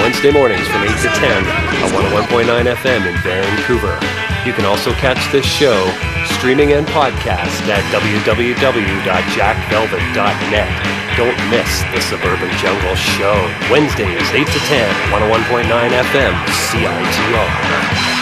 Wednesday 0.00 0.32
mornings 0.32 0.66
from 0.68 0.84
8 0.84 0.88
to 0.88 1.08
10 1.08 1.44
on 1.84 1.90
101.9 2.32 2.74
FM 2.74 3.12
in 3.12 3.16
Vancouver. 3.20 4.13
You 4.44 4.52
can 4.52 4.66
also 4.66 4.92
catch 4.92 5.32
this 5.32 5.46
show 5.46 5.90
streaming 6.36 6.74
and 6.74 6.86
podcast 6.88 7.66
at 7.66 7.82
www.jackvelvet.net. 7.88 10.68
Don't 11.16 11.48
miss 11.48 11.82
the 11.94 12.00
Suburban 12.00 12.50
Jungle 12.58 12.94
Show. 12.94 13.34
Wednesdays 13.70 14.30
8 14.32 14.46
to 14.46 14.58
10, 14.68 14.94
101.9 15.10 15.64
FM, 15.64 16.34
CITR. 16.70 18.13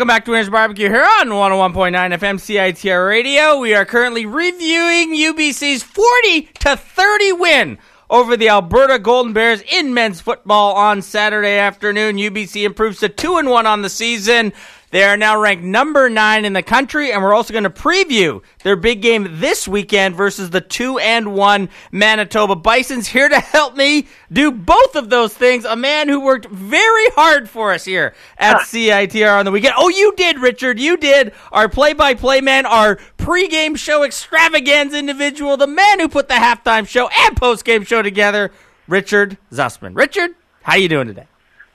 Welcome 0.00 0.08
back 0.08 0.24
to 0.24 0.30
Winners 0.30 0.48
Barbecue 0.48 0.88
here 0.88 1.04
on 1.04 1.28
101.9 1.28 1.92
FM 1.92 2.36
CITR 2.38 3.06
Radio. 3.06 3.58
We 3.58 3.74
are 3.74 3.84
currently 3.84 4.24
reviewing 4.24 5.14
UBC's 5.14 5.82
40 5.82 6.48
to 6.60 6.74
30 6.78 7.32
win 7.32 7.78
over 8.08 8.34
the 8.34 8.48
Alberta 8.48 8.98
Golden 8.98 9.34
Bears 9.34 9.62
in 9.70 9.92
men's 9.92 10.22
football 10.22 10.74
on 10.74 11.02
Saturday 11.02 11.58
afternoon. 11.58 12.16
UBC 12.16 12.64
improves 12.64 13.00
to 13.00 13.10
2 13.10 13.36
and 13.36 13.50
1 13.50 13.66
on 13.66 13.82
the 13.82 13.90
season. 13.90 14.54
They 14.90 15.04
are 15.04 15.16
now 15.16 15.40
ranked 15.40 15.62
number 15.62 16.10
9 16.10 16.44
in 16.44 16.52
the 16.52 16.64
country 16.64 17.12
and 17.12 17.22
we're 17.22 17.32
also 17.32 17.52
going 17.52 17.64
to 17.64 17.70
preview 17.70 18.42
their 18.64 18.74
big 18.74 19.00
game 19.02 19.38
this 19.38 19.68
weekend 19.68 20.16
versus 20.16 20.50
the 20.50 20.60
2 20.60 20.98
and 20.98 21.32
1 21.32 21.68
Manitoba 21.92 22.56
Bisons. 22.56 23.06
Here 23.06 23.28
to 23.28 23.38
help 23.38 23.76
me 23.76 24.08
do 24.32 24.50
both 24.50 24.96
of 24.96 25.08
those 25.08 25.32
things, 25.32 25.64
a 25.64 25.76
man 25.76 26.08
who 26.08 26.20
worked 26.20 26.46
very 26.46 27.08
hard 27.10 27.48
for 27.48 27.72
us 27.72 27.84
here 27.84 28.14
at 28.36 28.62
CITR 28.62 29.38
on 29.38 29.44
the 29.44 29.52
weekend. 29.52 29.74
Oh, 29.76 29.88
you 29.88 30.12
did, 30.16 30.40
Richard. 30.40 30.80
You 30.80 30.96
did. 30.96 31.32
Our 31.52 31.68
play-by-play 31.68 32.40
man, 32.40 32.66
our 32.66 32.96
pregame 33.16 33.76
show 33.76 34.02
extravaganza 34.02 34.98
individual, 34.98 35.56
the 35.56 35.68
man 35.68 36.00
who 36.00 36.08
put 36.08 36.26
the 36.26 36.34
halftime 36.34 36.88
show 36.88 37.08
and 37.08 37.40
postgame 37.40 37.86
show 37.86 38.02
together, 38.02 38.50
Richard 38.88 39.38
Zussman. 39.52 39.94
Richard, 39.94 40.32
how 40.62 40.74
you 40.74 40.88
doing 40.88 41.06
today? 41.06 41.29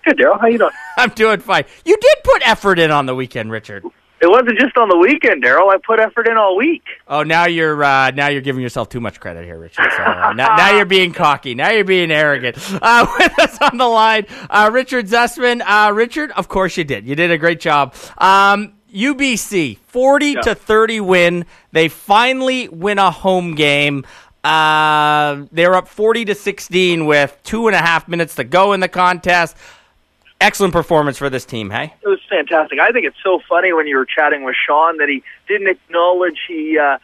Good, 0.06 0.18
Daryl. 0.18 0.40
How 0.40 0.48
you 0.48 0.58
doing? 0.58 0.72
I'm 0.98 1.10
doing 1.10 1.40
fine. 1.40 1.66
You 1.84 1.98
did 1.98 2.18
put 2.24 2.48
effort 2.48 2.80
in 2.80 2.92
on 2.92 3.06
the 3.06 3.16
weekend, 3.16 3.52
Richard. 3.52 3.84
It 4.22 4.28
wasn't 4.30 4.58
just 4.58 4.78
on 4.78 4.88
the 4.88 4.98
weekend, 4.98 5.44
Daryl. 5.44 5.72
I 5.74 5.78
put 5.86 6.00
effort 6.00 6.28
in 6.28 6.38
all 6.38 6.56
week. 6.56 6.84
Oh, 7.08 7.24
now 7.24 7.46
you're 7.48 7.84
uh, 7.84 8.12
now 8.12 8.30
you're 8.30 8.42
giving 8.42 8.62
yourself 8.64 8.88
too 8.88 9.02
much 9.02 9.20
credit 9.20 9.44
here, 9.44 9.60
Richard. 9.60 9.92
So, 9.96 10.04
uh, 10.04 10.34
now, 10.34 10.56
now 10.56 10.76
you're 10.76 10.86
being 10.86 11.12
cocky. 11.12 11.54
Now 11.54 11.70
you're 11.72 11.84
being 11.84 12.12
arrogant. 12.12 12.58
Uh, 12.82 13.06
with 13.20 13.38
us 13.40 13.58
on 13.62 13.78
the 13.78 13.88
line, 13.88 14.26
uh, 14.50 14.70
Richard 14.72 15.08
Zussman. 15.08 15.62
Uh, 15.66 15.92
Richard, 15.92 16.32
of 16.32 16.48
course 16.48 16.78
you 16.78 16.86
did. 16.86 17.06
You 17.06 17.16
did 17.16 17.30
a 17.30 17.38
great 17.38 17.60
job. 17.60 17.94
Um, 18.18 18.74
UBC, 18.94 19.80
forty 19.80 20.32
Yeah. 20.32 20.42
to 20.42 20.56
thirty 20.56 21.02
win. 21.02 21.46
They 21.74 21.90
finally 21.90 22.70
win 22.70 23.00
a 23.00 23.12
home 23.12 23.54
game. 23.54 24.06
Uh, 24.46 25.44
they're 25.52 25.76
up 25.76 25.88
forty 25.90 26.24
to 26.26 26.36
sixteen 26.36 27.06
with 27.06 27.38
two 27.44 27.68
and 27.68 27.76
a 27.76 27.80
half 27.80 28.08
minutes 28.08 28.36
to 28.36 28.44
go 28.46 28.72
in 28.74 28.80
the 28.80 28.88
contest. 28.88 29.58
Excellent 30.42 30.74
performance 30.74 31.18
for 31.18 31.30
this 31.30 31.46
team. 31.46 31.70
Hey. 31.70 31.94
It 32.02 32.08
was 32.08 32.20
fantastic. 32.30 32.80
I 32.80 32.92
think 32.92 33.06
it's 33.06 33.18
so 33.24 33.40
funny 33.48 33.74
when 33.74 33.88
you 33.88 33.98
were 33.98 34.06
chatting 34.06 34.44
with 34.44 34.56
Sean 34.56 34.98
that 34.98 35.10
he 35.10 35.24
didn't 35.48 35.70
acknowledge 35.70 36.40
he 36.48 36.78
uh, 36.78 36.98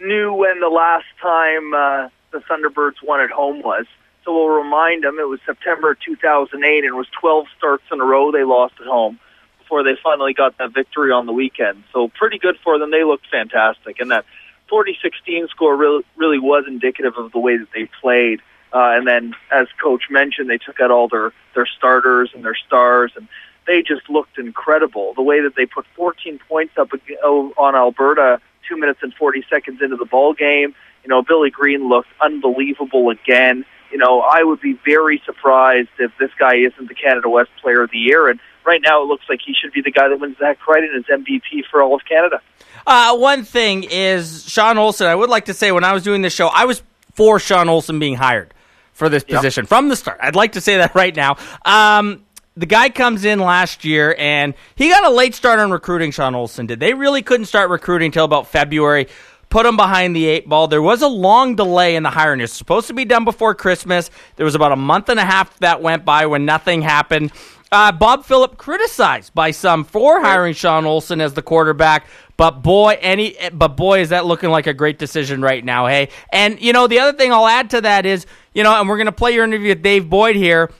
knew 0.00 0.32
when 0.32 0.60
the 0.60 0.68
last 0.68 1.06
time 1.20 1.74
uh, 1.74 2.08
the 2.30 2.38
Thunderbirds 2.38 3.02
won 3.02 3.20
at 3.20 3.30
home 3.30 3.62
was. 3.62 3.86
So 4.24 4.32
we'll 4.34 4.56
remind 4.56 5.04
him 5.04 5.18
it 5.18 5.28
was 5.28 5.40
September 5.44 5.94
2008 5.94 6.78
and 6.78 6.84
it 6.84 6.94
was 6.94 7.06
12 7.20 7.46
starts 7.56 7.84
in 7.92 8.00
a 8.00 8.04
row 8.04 8.32
they 8.32 8.44
lost 8.44 8.74
at 8.80 8.86
home 8.86 9.18
before 9.58 9.82
they 9.82 9.96
finally 10.02 10.34
got 10.34 10.56
that 10.58 10.72
victory 10.72 11.10
on 11.10 11.26
the 11.26 11.32
weekend. 11.32 11.84
So 11.92 12.08
pretty 12.08 12.38
good 12.38 12.56
for 12.62 12.78
them. 12.78 12.90
They 12.90 13.04
looked 13.04 13.26
fantastic. 13.30 14.00
And 14.00 14.10
that 14.10 14.24
40-16 14.70 15.48
score 15.50 15.76
really, 15.76 16.04
really 16.16 16.38
was 16.38 16.64
indicative 16.66 17.14
of 17.16 17.32
the 17.32 17.38
way 17.38 17.56
that 17.56 17.68
they 17.74 17.88
played. 18.00 18.40
Uh, 18.74 18.90
and 18.96 19.06
then, 19.06 19.34
as 19.52 19.68
Coach 19.80 20.04
mentioned, 20.10 20.50
they 20.50 20.58
took 20.58 20.80
out 20.80 20.90
all 20.90 21.06
their, 21.08 21.32
their 21.54 21.66
starters 21.66 22.30
and 22.34 22.44
their 22.44 22.56
stars, 22.66 23.12
and 23.14 23.28
they 23.68 23.82
just 23.82 24.10
looked 24.10 24.36
incredible. 24.36 25.14
The 25.14 25.22
way 25.22 25.40
that 25.42 25.54
they 25.56 25.64
put 25.64 25.86
14 25.94 26.40
points 26.48 26.74
up 26.76 26.90
oh, 27.22 27.52
on 27.56 27.76
Alberta 27.76 28.40
two 28.68 28.76
minutes 28.76 29.00
and 29.02 29.14
40 29.14 29.44
seconds 29.48 29.80
into 29.82 29.96
the 29.96 30.04
ball 30.04 30.34
game. 30.34 30.74
You 31.04 31.08
know, 31.08 31.22
Billy 31.22 31.50
Green 31.50 31.88
looked 31.88 32.08
unbelievable 32.20 33.10
again. 33.10 33.64
You 33.92 33.98
know, 33.98 34.20
I 34.20 34.42
would 34.42 34.60
be 34.60 34.76
very 34.84 35.22
surprised 35.24 35.90
if 35.98 36.10
this 36.18 36.30
guy 36.38 36.56
isn't 36.56 36.88
the 36.88 36.94
Canada 36.94 37.28
West 37.28 37.50
Player 37.62 37.82
of 37.82 37.90
the 37.90 37.98
Year. 37.98 38.28
And 38.28 38.40
right 38.64 38.80
now, 38.82 39.02
it 39.02 39.06
looks 39.06 39.24
like 39.28 39.40
he 39.44 39.54
should 39.54 39.72
be 39.72 39.82
the 39.82 39.92
guy 39.92 40.08
that 40.08 40.18
wins 40.18 40.38
Zach 40.38 40.58
Crighton 40.58 40.90
as 40.96 41.04
MVP 41.04 41.66
for 41.70 41.82
all 41.82 41.94
of 41.94 42.00
Canada. 42.08 42.40
Uh, 42.86 43.16
one 43.16 43.44
thing 43.44 43.84
is 43.84 44.48
Sean 44.48 44.78
Olson. 44.78 45.06
I 45.06 45.14
would 45.14 45.30
like 45.30 45.44
to 45.44 45.54
say 45.54 45.70
when 45.70 45.84
I 45.84 45.92
was 45.92 46.02
doing 46.02 46.22
this 46.22 46.32
show, 46.32 46.48
I 46.48 46.64
was 46.64 46.82
for 47.12 47.38
Sean 47.38 47.68
Olson 47.68 47.98
being 47.98 48.14
hired 48.14 48.53
for 48.94 49.08
this 49.08 49.24
position 49.24 49.66
from 49.66 49.88
the 49.88 49.96
start. 49.96 50.18
I'd 50.22 50.36
like 50.36 50.52
to 50.52 50.60
say 50.60 50.78
that 50.78 50.94
right 50.94 51.14
now. 51.14 51.36
Um, 51.64 52.24
the 52.56 52.66
guy 52.66 52.88
comes 52.88 53.24
in 53.24 53.40
last 53.40 53.84
year 53.84 54.14
and 54.18 54.54
he 54.76 54.88
got 54.88 55.04
a 55.04 55.10
late 55.10 55.34
start 55.34 55.58
on 55.58 55.70
recruiting. 55.70 56.12
Sean 56.12 56.34
Olson 56.34 56.66
did. 56.66 56.80
They 56.80 56.94
really 56.94 57.22
couldn't 57.22 57.46
start 57.46 57.68
recruiting 57.68 58.06
until 58.06 58.24
about 58.24 58.46
February. 58.46 59.08
Put 59.50 59.66
him 59.66 59.76
behind 59.76 60.16
the 60.16 60.26
eight 60.26 60.48
ball. 60.48 60.68
There 60.68 60.82
was 60.82 61.02
a 61.02 61.08
long 61.08 61.56
delay 61.56 61.96
in 61.96 62.02
the 62.02 62.10
hiring. 62.10 62.40
It 62.40 62.44
was 62.44 62.52
supposed 62.52 62.86
to 62.88 62.94
be 62.94 63.04
done 63.04 63.24
before 63.24 63.54
Christmas. 63.54 64.10
There 64.36 64.44
was 64.44 64.54
about 64.54 64.72
a 64.72 64.76
month 64.76 65.08
and 65.08 65.20
a 65.20 65.24
half 65.24 65.58
that 65.58 65.82
went 65.82 66.04
by 66.04 66.26
when 66.26 66.44
nothing 66.44 66.82
happened. 66.82 67.32
Uh, 67.70 67.90
Bob 67.90 68.24
Philip 68.24 68.56
criticized 68.56 69.34
by 69.34 69.50
some 69.50 69.82
for 69.84 70.20
hiring 70.20 70.54
Sean 70.54 70.84
Olson 70.84 71.20
as 71.20 71.34
the 71.34 71.42
quarterback, 71.42 72.06
but 72.36 72.62
boy, 72.62 72.96
any 73.00 73.36
but 73.52 73.76
boy, 73.76 74.00
is 74.00 74.10
that 74.10 74.26
looking 74.26 74.50
like 74.50 74.68
a 74.68 74.74
great 74.74 74.96
decision 74.96 75.42
right 75.42 75.64
now. 75.64 75.86
Hey, 75.86 76.10
and 76.32 76.60
you 76.60 76.72
know 76.72 76.86
the 76.86 77.00
other 77.00 77.16
thing 77.16 77.32
I'll 77.32 77.48
add 77.48 77.70
to 77.70 77.80
that 77.80 78.06
is 78.06 78.26
you 78.54 78.62
know, 78.62 78.72
and 78.80 78.88
we're 78.88 78.98
gonna 78.98 79.12
play 79.12 79.32
your 79.32 79.44
interview 79.44 79.70
with 79.70 79.82
Dave 79.82 80.08
Boyd 80.08 80.36
here 80.36 80.70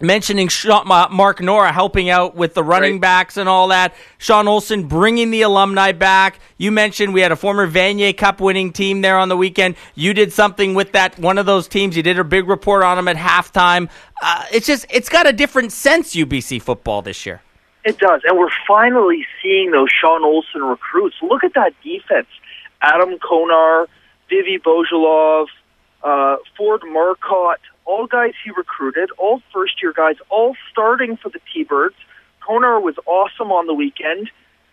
mentioning 0.00 0.48
Sean, 0.48 0.90
uh, 0.90 1.08
Mark 1.10 1.38
Nohra 1.40 1.72
helping 1.72 2.08
out 2.08 2.34
with 2.34 2.54
the 2.54 2.62
running 2.62 3.00
backs 3.00 3.36
and 3.36 3.48
all 3.48 3.68
that. 3.68 3.94
Sean 4.18 4.46
Olson 4.46 4.84
bringing 4.84 5.30
the 5.30 5.42
alumni 5.42 5.92
back. 5.92 6.38
You 6.56 6.70
mentioned 6.70 7.14
we 7.14 7.20
had 7.20 7.32
a 7.32 7.36
former 7.36 7.68
Vanier 7.68 8.16
Cup 8.16 8.40
winning 8.40 8.72
team 8.72 9.00
there 9.00 9.18
on 9.18 9.28
the 9.28 9.36
weekend. 9.36 9.76
You 9.94 10.14
did 10.14 10.32
something 10.32 10.74
with 10.74 10.92
that 10.92 11.18
one 11.18 11.38
of 11.38 11.46
those 11.46 11.68
teams. 11.68 11.96
You 11.96 12.02
did 12.02 12.18
a 12.18 12.24
big 12.24 12.48
report 12.48 12.82
on 12.82 12.96
them 12.96 13.08
at 13.08 13.16
halftime. 13.16 13.88
Uh, 14.22 14.44
it's 14.52 14.66
just 14.66 14.86
it's 14.90 15.08
got 15.08 15.26
a 15.26 15.32
different 15.32 15.72
sense 15.72 16.14
UBC 16.14 16.62
football 16.62 17.02
this 17.02 17.26
year. 17.26 17.42
It 17.84 17.98
does, 17.98 18.20
and 18.24 18.36
we're 18.36 18.50
finally 18.66 19.24
seeing 19.42 19.70
those 19.70 19.88
Sean 19.90 20.22
Olson 20.22 20.62
recruits. 20.62 21.16
Look 21.22 21.42
at 21.42 21.54
that 21.54 21.72
defense: 21.82 22.28
Adam 22.82 23.18
Konar, 23.18 23.88
Vivi 24.28 24.58
Bozolov, 24.58 25.46
uh, 26.02 26.36
Ford 26.56 26.82
Marcotte, 26.86 27.60
all 27.84 28.06
guys 28.06 28.32
he 28.44 28.50
recruited, 28.50 29.10
all 29.18 29.42
first-year 29.52 29.92
guys, 29.92 30.16
all 30.28 30.54
starting 30.70 31.16
for 31.16 31.28
the 31.28 31.40
T-Birds. 31.52 31.96
Konar 32.46 32.80
was 32.80 32.94
awesome 33.06 33.50
on 33.50 33.66
the 33.66 33.74
weekend. 33.74 34.30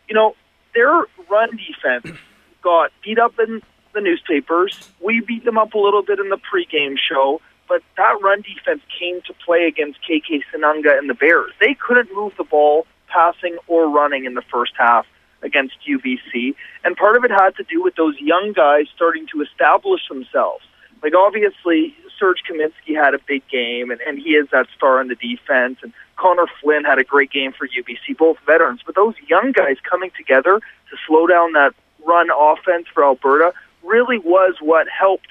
You 0.07 0.15
know, 0.15 0.35
their 0.73 1.05
run 1.29 1.57
defense 1.57 2.17
got 2.61 2.91
beat 3.03 3.19
up 3.19 3.33
in 3.39 3.61
the 3.93 4.01
newspapers. 4.01 4.91
We 5.01 5.21
beat 5.21 5.45
them 5.45 5.57
up 5.57 5.73
a 5.73 5.79
little 5.79 6.03
bit 6.03 6.19
in 6.19 6.29
the 6.29 6.37
pregame 6.37 6.95
show, 6.97 7.41
but 7.67 7.81
that 7.97 8.17
run 8.21 8.41
defense 8.41 8.81
came 8.99 9.21
to 9.23 9.33
play 9.45 9.65
against 9.65 9.99
KK 10.07 10.41
Sinunga 10.53 10.97
and 10.97 11.09
the 11.09 11.13
Bears. 11.13 11.53
They 11.59 11.73
couldn't 11.73 12.13
move 12.13 12.33
the 12.37 12.43
ball 12.43 12.85
passing 13.07 13.57
or 13.67 13.89
running 13.89 14.25
in 14.25 14.33
the 14.35 14.43
first 14.51 14.73
half 14.77 15.05
against 15.41 15.75
UBC, 15.87 16.55
and 16.83 16.95
part 16.95 17.15
of 17.15 17.23
it 17.23 17.31
had 17.31 17.55
to 17.57 17.63
do 17.63 17.81
with 17.81 17.95
those 17.95 18.15
young 18.19 18.53
guys 18.53 18.87
starting 18.95 19.27
to 19.33 19.41
establish 19.41 20.01
themselves. 20.09 20.63
Like 21.05 21.13
obviously, 21.13 21.95
Serge 22.17 22.41
Kaminsky 22.49 22.95
had 22.95 23.13
a 23.13 23.19
big 23.27 23.47
game, 23.47 23.91
and, 23.91 24.01
and 24.01 24.17
he 24.17 24.31
is 24.31 24.47
that 24.51 24.65
star 24.75 24.99
on 24.99 25.07
the 25.07 25.13
defense. 25.13 25.77
And 25.83 25.93
Connor 26.15 26.47
Flynn 26.59 26.83
had 26.83 26.97
a 26.97 27.03
great 27.03 27.31
game 27.31 27.53
for 27.53 27.67
UBC, 27.67 28.17
both 28.17 28.37
veterans. 28.47 28.79
But 28.83 28.95
those 28.95 29.13
young 29.27 29.51
guys 29.51 29.77
coming 29.87 30.09
together 30.17 30.59
to 30.59 30.97
slow 31.07 31.27
down 31.27 31.51
that 31.51 31.75
run 32.07 32.29
offense 32.35 32.87
for 32.91 33.03
Alberta 33.03 33.53
really 33.83 34.17
was 34.17 34.55
what 34.61 34.87
helped 34.89 35.27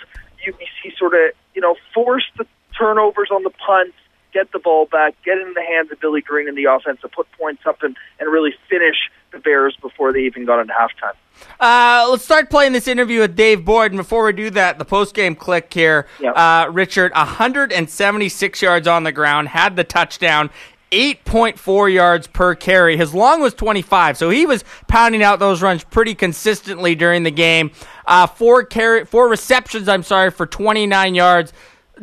UBC 0.46 0.96
sort 0.96 1.14
of, 1.14 1.32
you 1.56 1.60
know, 1.60 1.74
force 1.92 2.30
the 2.38 2.46
turnovers 2.78 3.30
on 3.32 3.42
the 3.42 3.50
punts, 3.50 3.96
get 4.32 4.52
the 4.52 4.60
ball 4.60 4.86
back, 4.86 5.16
get 5.24 5.38
it 5.38 5.46
in 5.48 5.54
the 5.54 5.62
hands 5.62 5.90
of 5.90 5.98
Billy 5.98 6.20
Green 6.20 6.46
in 6.46 6.54
the 6.54 6.66
offense 6.66 7.00
to 7.00 7.08
put 7.08 7.26
points 7.32 7.62
up 7.66 7.82
and, 7.82 7.96
and 8.20 8.30
really 8.30 8.54
finish 8.70 9.10
Bears 9.44 9.76
before 9.80 10.12
they 10.12 10.20
even 10.20 10.44
got 10.44 10.60
into 10.60 10.72
halftime. 10.72 11.14
Uh, 11.60 12.08
let's 12.10 12.24
start 12.24 12.50
playing 12.50 12.72
this 12.72 12.88
interview 12.88 13.20
with 13.20 13.36
Dave 13.36 13.64
Boyd. 13.64 13.92
And 13.92 13.98
before 13.98 14.24
we 14.24 14.32
do 14.32 14.50
that, 14.50 14.78
the 14.78 14.84
post 14.84 15.14
game 15.14 15.34
click 15.34 15.72
here. 15.72 16.06
Uh, 16.32 16.68
Richard, 16.70 17.12
176 17.12 18.62
yards 18.62 18.88
on 18.88 19.04
the 19.04 19.12
ground, 19.12 19.48
had 19.48 19.76
the 19.76 19.84
touchdown. 19.84 20.50
8.4 20.92 21.92
yards 21.92 22.26
per 22.28 22.54
carry. 22.54 22.96
His 22.96 23.12
long 23.12 23.40
was 23.40 23.52
25, 23.54 24.16
so 24.16 24.30
he 24.30 24.46
was 24.46 24.64
pounding 24.86 25.24
out 25.24 25.40
those 25.40 25.60
runs 25.60 25.82
pretty 25.82 26.14
consistently 26.14 26.94
during 26.94 27.24
the 27.24 27.32
game. 27.32 27.72
Uh, 28.06 28.28
four 28.28 28.64
carry, 28.64 29.04
four 29.04 29.28
receptions. 29.28 29.88
I'm 29.88 30.04
sorry 30.04 30.30
for 30.30 30.46
29 30.46 31.16
yards, 31.16 31.52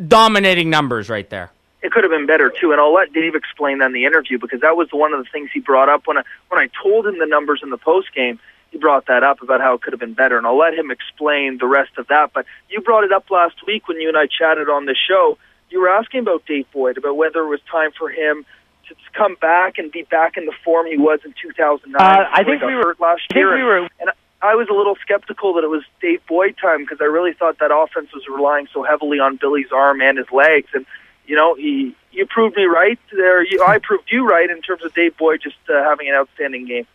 dominating 0.08 0.68
numbers 0.68 1.08
right 1.08 1.28
there. 1.30 1.52
It 1.82 1.90
could 1.92 2.04
have 2.04 2.10
been 2.10 2.26
better 2.26 2.50
too. 2.50 2.72
And 2.72 2.80
I'll 2.80 2.94
let 2.94 3.12
Dave 3.12 3.34
explain 3.34 3.78
that 3.78 3.86
in 3.86 3.92
the 3.92 4.04
interview 4.04 4.38
because 4.38 4.60
that 4.60 4.76
was 4.76 4.88
one 4.92 5.12
of 5.12 5.24
the 5.24 5.30
things 5.30 5.50
he 5.52 5.60
brought 5.60 5.88
up 5.88 6.06
when 6.06 6.18
I 6.18 6.22
when 6.48 6.60
I 6.60 6.68
told 6.82 7.06
him 7.06 7.18
the 7.18 7.26
numbers 7.26 7.60
in 7.62 7.70
the 7.70 7.78
post 7.78 8.14
game. 8.14 8.38
He 8.70 8.78
brought 8.78 9.06
that 9.06 9.22
up 9.22 9.42
about 9.42 9.60
how 9.60 9.74
it 9.74 9.82
could 9.82 9.92
have 9.92 10.00
been 10.00 10.14
better, 10.14 10.38
and 10.38 10.46
I'll 10.46 10.56
let 10.56 10.72
him 10.72 10.90
explain 10.90 11.58
the 11.58 11.66
rest 11.66 11.98
of 11.98 12.06
that. 12.08 12.32
But 12.32 12.46
you 12.70 12.80
brought 12.80 13.04
it 13.04 13.12
up 13.12 13.30
last 13.30 13.66
week 13.66 13.86
when 13.86 14.00
you 14.00 14.08
and 14.08 14.16
I 14.16 14.26
chatted 14.26 14.70
on 14.70 14.86
the 14.86 14.94
show. 14.94 15.36
You 15.68 15.80
were 15.80 15.90
asking 15.90 16.20
about 16.20 16.46
Dave 16.46 16.66
Boyd 16.72 16.96
about 16.96 17.16
whether 17.16 17.40
it 17.40 17.48
was 17.48 17.60
time 17.70 17.90
for 17.98 18.08
him 18.08 18.46
to 18.88 18.94
come 19.12 19.36
back 19.40 19.78
and 19.78 19.92
be 19.92 20.02
back 20.04 20.36
in 20.36 20.46
the 20.46 20.52
form 20.64 20.86
he 20.86 20.96
was 20.96 21.20
in 21.24 21.34
2009. 21.40 22.00
Uh, 22.00 22.28
I 22.32 22.44
think 22.44 22.62
we 22.62 22.74
were- 22.74 22.96
last 22.98 23.22
I 23.30 23.34
think 23.34 23.46
we 23.46 23.62
were- 23.62 23.88
and 24.00 24.10
I 24.42 24.54
was 24.54 24.68
a 24.68 24.74
little 24.74 24.96
skeptical 24.96 25.52
that 25.54 25.64
it 25.64 25.70
was 25.70 25.84
Dave 26.00 26.24
Boyd 26.26 26.56
time 26.60 26.80
because 26.80 27.00
I 27.00 27.04
really 27.04 27.32
thought 27.32 27.58
that 27.58 27.70
offense 27.74 28.12
was 28.12 28.26
relying 28.26 28.68
so 28.72 28.82
heavily 28.82 29.20
on 29.20 29.36
Billy's 29.36 29.70
arm 29.70 30.00
and 30.00 30.18
his 30.18 30.30
legs. 30.32 30.68
And 30.74 30.84
you 31.32 31.38
know, 31.38 31.54
he 31.54 31.96
you 32.10 32.26
proved 32.26 32.56
me 32.56 32.64
right 32.64 32.98
there. 33.10 33.42
You, 33.42 33.64
I 33.66 33.78
proved 33.78 34.12
you 34.12 34.28
right 34.28 34.50
in 34.50 34.60
terms 34.60 34.84
of 34.84 34.92
Dave 34.92 35.16
Boyd 35.16 35.40
just 35.42 35.56
uh, 35.66 35.82
having 35.82 36.06
an 36.10 36.14
outstanding 36.14 36.66
game. 36.66 36.86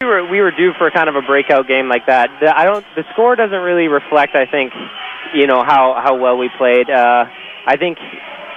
we 0.00 0.08
were 0.08 0.28
we 0.28 0.40
were 0.40 0.50
due 0.50 0.72
for 0.76 0.90
kind 0.90 1.08
of 1.08 1.14
a 1.14 1.22
breakout 1.22 1.68
game 1.68 1.88
like 1.88 2.06
that. 2.06 2.30
The, 2.40 2.50
I 2.50 2.64
don't. 2.64 2.84
The 2.96 3.04
score 3.12 3.36
doesn't 3.36 3.62
really 3.62 3.86
reflect. 3.86 4.34
I 4.34 4.46
think, 4.46 4.72
you 5.36 5.46
know 5.46 5.62
how 5.62 5.94
how 6.02 6.18
well 6.18 6.36
we 6.36 6.50
played. 6.58 6.90
Uh, 6.90 7.26
I 7.64 7.76
think, 7.76 7.98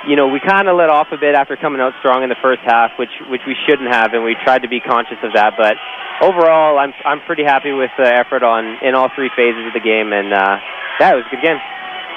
you 0.07 0.15
know, 0.15 0.29
we 0.29 0.39
kind 0.39 0.67
of 0.67 0.75
let 0.75 0.89
off 0.89 1.09
a 1.11 1.17
bit 1.17 1.35
after 1.35 1.55
coming 1.55 1.79
out 1.79 1.93
strong 1.99 2.23
in 2.23 2.29
the 2.29 2.41
first 2.41 2.61
half, 2.65 2.97
which 2.97 3.13
which 3.29 3.41
we 3.45 3.55
shouldn't 3.69 3.93
have, 3.93 4.13
and 4.13 4.23
we 4.23 4.35
tried 4.43 4.63
to 4.63 4.67
be 4.67 4.79
conscious 4.79 5.21
of 5.21 5.33
that. 5.33 5.53
But 5.61 5.77
overall, 6.25 6.79
I'm 6.79 6.91
I'm 7.05 7.21
pretty 7.21 7.43
happy 7.43 7.71
with 7.71 7.91
the 7.99 8.07
effort 8.07 8.41
on 8.41 8.79
in 8.81 8.95
all 8.95 9.09
three 9.13 9.29
phases 9.35 9.67
of 9.67 9.73
the 9.73 9.79
game, 9.79 10.11
and 10.11 10.33
uh, 10.33 10.57
that 10.97 11.13
was 11.13 11.23
a 11.27 11.35
good 11.35 11.43
game. 11.43 11.61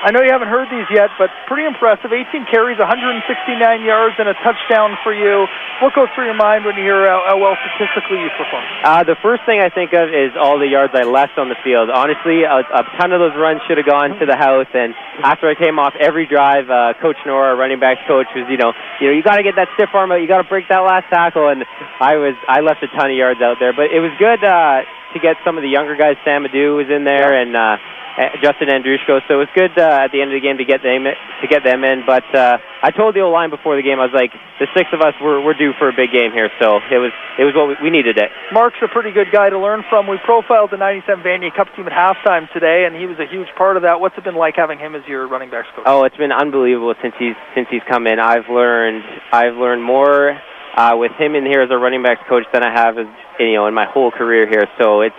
I 0.00 0.10
know 0.16 0.24
you 0.24 0.32
haven't 0.32 0.48
heard 0.48 0.72
these 0.72 0.88
yet, 0.88 1.12
but 1.20 1.28
pretty 1.44 1.68
impressive. 1.68 2.08
18 2.08 2.48
carries, 2.48 2.80
169 2.80 3.84
yards, 3.84 4.16
and 4.16 4.32
a 4.32 4.36
touchdown 4.40 4.96
for 5.04 5.12
you. 5.12 5.44
What 5.84 5.92
goes 5.92 6.08
through 6.16 6.24
your 6.24 6.40
mind 6.40 6.64
when 6.64 6.72
you 6.80 6.88
hear 6.88 7.04
how, 7.04 7.20
how 7.28 7.36
well 7.36 7.52
statistically 7.60 8.16
you 8.24 8.32
perform? 8.32 8.64
Uh, 8.80 9.04
the 9.04 9.16
first 9.20 9.44
thing 9.44 9.60
I 9.60 9.68
think 9.68 9.92
of 9.92 10.08
is 10.08 10.32
all 10.40 10.56
the 10.56 10.68
yards 10.68 10.96
I 10.96 11.04
left 11.04 11.36
on 11.36 11.52
the 11.52 11.60
field. 11.60 11.92
Honestly, 11.92 12.48
a, 12.48 12.64
a 12.64 12.82
ton 12.96 13.12
of 13.12 13.20
those 13.20 13.36
runs 13.36 13.60
should 13.68 13.76
have 13.76 13.84
gone 13.84 14.16
to 14.16 14.24
the 14.24 14.40
house. 14.40 14.72
And 14.72 14.96
after 15.20 15.52
I 15.52 15.54
came 15.54 15.76
off 15.76 15.92
every 16.00 16.24
drive, 16.24 16.72
uh, 16.72 16.96
Coach 16.96 17.20
Nohra, 17.28 17.52
running 17.52 17.76
backs 17.76 18.00
coach, 18.08 18.32
was 18.32 18.48
you 18.48 18.56
know, 18.56 18.72
you 19.04 19.12
know, 19.12 19.14
you 19.14 19.20
got 19.20 19.36
to 19.36 19.44
get 19.44 19.60
that 19.60 19.68
stiff 19.76 19.92
arm 19.92 20.12
out. 20.12 20.24
You 20.24 20.28
got 20.28 20.40
to 20.40 20.48
break 20.48 20.68
that 20.72 20.80
last 20.80 21.12
tackle. 21.12 21.52
And 21.52 21.68
I 22.00 22.16
was, 22.16 22.40
I 22.48 22.64
left 22.64 22.80
a 22.80 22.88
ton 22.96 23.12
of 23.12 23.16
yards 23.16 23.44
out 23.44 23.60
there, 23.60 23.76
but 23.76 23.92
it 23.92 24.00
was 24.00 24.16
good 24.16 24.40
uh, 24.40 24.80
to 25.14 25.18
get 25.20 25.37
some 25.44 25.57
of 25.57 25.62
the 25.62 25.68
younger 25.68 25.96
guys. 25.96 26.16
Sam 26.25 26.44
Adu 26.44 26.77
was 26.77 26.87
in 26.90 27.05
there, 27.05 27.35
and. 27.35 27.57
Uh, 27.57 27.77
uh, 28.20 28.37
Justin 28.42 28.68
Andrushko. 28.68 29.23
So 29.29 29.40
it 29.40 29.49
was 29.49 29.53
good 29.55 29.73
uh, 29.79 30.05
at 30.05 30.12
the 30.12 30.20
end 30.20 30.35
of 30.35 30.37
the 30.37 30.44
game 30.44 30.59
to 30.59 30.64
get 30.64 30.83
them 30.83 31.05
to 31.07 31.46
get 31.49 31.64
them 31.64 31.85
in. 31.85 32.05
But 32.05 32.27
uh, 32.35 32.59
I 32.83 32.90
told 32.90 33.14
the 33.14 33.20
O 33.20 33.31
line 33.31 33.51
before 33.51 33.77
the 33.77 33.83
game, 33.83 34.01
I 34.01 34.05
was 34.05 34.14
like, 34.14 34.33
the 34.59 34.66
six 34.77 34.90
of 34.92 35.01
us 35.01 35.14
we're, 35.23 35.40
we're 35.40 35.55
due 35.55 35.73
for 35.79 35.88
a 35.88 35.96
big 35.96 36.12
game 36.12 36.33
here. 36.33 36.51
So 36.61 36.85
it 36.90 36.99
was 36.99 37.12
it 37.38 37.44
was 37.44 37.55
what 37.55 37.68
we, 37.68 37.88
we 37.88 37.90
needed 37.90 38.18
it. 38.18 38.31
Mark's 38.53 38.83
a 38.83 38.88
pretty 38.88 39.11
good 39.11 39.33
guy 39.33 39.49
to 39.49 39.59
learn 39.59 39.85
from. 39.88 40.07
We 40.07 40.18
profiled 40.18 40.70
the 40.70 40.77
'97 40.77 41.25
Vanier 41.25 41.55
Cup 41.55 41.68
team 41.77 41.87
at 41.87 41.94
halftime 41.94 42.51
today, 42.53 42.85
and 42.85 42.96
he 42.96 43.07
was 43.07 43.18
a 43.18 43.27
huge 43.27 43.49
part 43.57 43.77
of 43.77 43.83
that. 43.83 44.01
What's 44.01 44.18
it 44.18 44.25
been 44.25 44.37
like 44.37 44.57
having 44.57 44.79
him 44.79 44.94
as 44.94 45.07
your 45.07 45.27
running 45.29 45.51
backs 45.51 45.68
coach? 45.75 45.85
Oh, 45.87 46.05
it's 46.05 46.16
been 46.16 46.33
unbelievable 46.33 46.94
since 47.01 47.14
he's 47.18 47.38
since 47.55 47.68
he's 47.70 47.85
come 47.88 48.07
in. 48.07 48.18
I've 48.18 48.49
learned 48.51 49.05
I've 49.33 49.57
learned 49.57 49.83
more 49.83 50.37
uh, 50.76 50.96
with 50.96 51.12
him 51.12 51.35
in 51.35 51.44
here 51.44 51.62
as 51.62 51.70
a 51.70 51.76
running 51.76 52.02
backs 52.02 52.22
coach 52.28 52.44
than 52.52 52.62
I 52.62 52.72
have 52.72 52.98
as 52.98 53.06
you 53.38 53.54
know 53.54 53.66
in 53.66 53.74
my 53.74 53.87
whole 53.87 54.11
career 54.11 54.48
here. 54.48 54.66
So 54.78 55.02
it's 55.02 55.16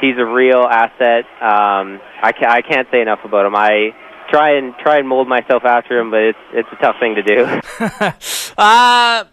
he's 0.00 0.16
a 0.18 0.24
real 0.24 0.62
asset. 0.62 1.24
Um, 1.40 2.00
I, 2.22 2.32
ca- 2.32 2.50
I 2.50 2.62
can't 2.62 2.88
say 2.90 3.00
enough 3.00 3.20
about 3.24 3.46
him. 3.46 3.54
I 3.54 3.94
try 4.30 4.56
and 4.56 4.74
try 4.78 4.98
and 4.98 5.08
mold 5.08 5.28
myself 5.28 5.64
after 5.64 5.98
him, 5.98 6.10
but 6.10 6.20
it's 6.20 6.38
it's 6.52 6.68
a 6.72 6.76
tough 6.76 6.96
thing 7.00 7.16
to 7.16 7.22
do. 7.22 7.60
uh, 8.58 9.24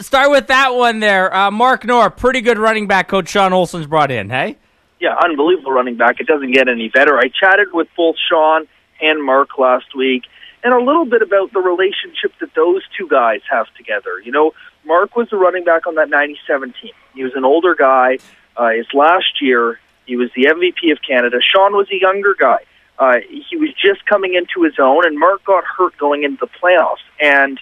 start 0.00 0.30
with 0.30 0.48
that 0.48 0.74
one 0.74 1.00
there. 1.00 1.34
Uh, 1.34 1.50
Mark 1.50 1.84
Knorr, 1.84 2.10
pretty 2.10 2.40
good 2.40 2.58
running 2.58 2.86
back 2.86 3.08
coach 3.08 3.28
Sean 3.28 3.52
Olson's 3.52 3.86
brought 3.86 4.10
in, 4.10 4.30
hey? 4.30 4.56
Yeah, 5.00 5.16
unbelievable 5.22 5.72
running 5.72 5.96
back. 5.96 6.20
It 6.20 6.26
doesn't 6.26 6.52
get 6.52 6.68
any 6.68 6.88
better. 6.88 7.18
I 7.18 7.28
chatted 7.28 7.68
with 7.72 7.88
both 7.96 8.16
Sean 8.28 8.66
and 9.00 9.24
Mark 9.24 9.58
last 9.58 9.96
week, 9.96 10.22
and 10.62 10.72
a 10.72 10.78
little 10.78 11.04
bit 11.04 11.22
about 11.22 11.52
the 11.52 11.58
relationship 11.58 12.32
that 12.40 12.54
those 12.54 12.82
two 12.96 13.08
guys 13.08 13.40
have 13.50 13.66
together. 13.76 14.20
You 14.24 14.30
know, 14.30 14.52
Mark 14.84 15.16
was 15.16 15.28
the 15.30 15.36
running 15.36 15.64
back 15.64 15.86
on 15.86 15.94
that 15.96 16.08
97 16.08 16.74
team. 16.80 16.92
He 17.14 17.22
was 17.22 17.32
an 17.34 17.44
older 17.44 17.74
guy. 17.74 18.18
Uh, 18.56 18.70
his 18.70 18.86
last 18.92 19.40
year, 19.40 19.78
he 20.06 20.16
was 20.16 20.30
the 20.34 20.44
MVP 20.44 20.92
of 20.92 20.98
Canada. 21.06 21.38
Sean 21.40 21.72
was 21.72 21.88
a 21.90 22.00
younger 22.00 22.34
guy. 22.38 22.58
Uh, 22.98 23.18
he 23.48 23.56
was 23.56 23.70
just 23.74 24.04
coming 24.06 24.34
into 24.34 24.62
his 24.64 24.74
own, 24.78 25.06
and 25.06 25.18
Mark 25.18 25.44
got 25.44 25.64
hurt 25.64 25.96
going 25.98 26.24
into 26.24 26.38
the 26.40 26.50
playoffs. 26.62 27.02
And 27.20 27.58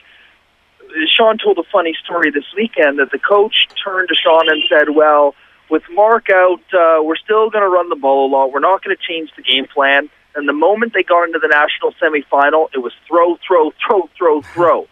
Sean 1.07 1.39
told 1.39 1.59
a 1.59 1.63
funny 1.71 1.95
story 2.03 2.31
this 2.31 2.45
weekend 2.57 2.99
that 2.99 3.11
the 3.11 3.19
coach 3.19 3.69
turned 3.83 4.09
to 4.09 4.15
Sean 4.15 4.49
and 4.49 4.63
said, 4.69 4.91
"Well, 4.91 5.35
with 5.69 5.83
Mark 5.91 6.29
out, 6.31 6.63
uh, 6.73 7.03
we're 7.03 7.17
still 7.17 7.49
going 7.49 7.63
to 7.63 7.69
run 7.69 7.89
the 7.89 7.97
ball 7.97 8.27
a 8.27 8.31
lot. 8.31 8.53
We're 8.53 8.61
not 8.61 8.83
going 8.83 8.97
to 8.97 9.03
change 9.03 9.31
the 9.37 9.43
game 9.43 9.67
plan." 9.67 10.11
And 10.35 10.49
the 10.49 10.53
moment 10.53 10.93
they 10.95 11.03
got 11.03 11.25
into 11.25 11.39
the 11.39 11.49
national 11.49 11.93
semifinal, 11.95 12.69
it 12.73 12.79
was 12.79 12.93
throw, 13.07 13.37
throw, 13.47 13.73
throw, 13.85 14.09
throw, 14.17 14.43
throw. 14.43 14.89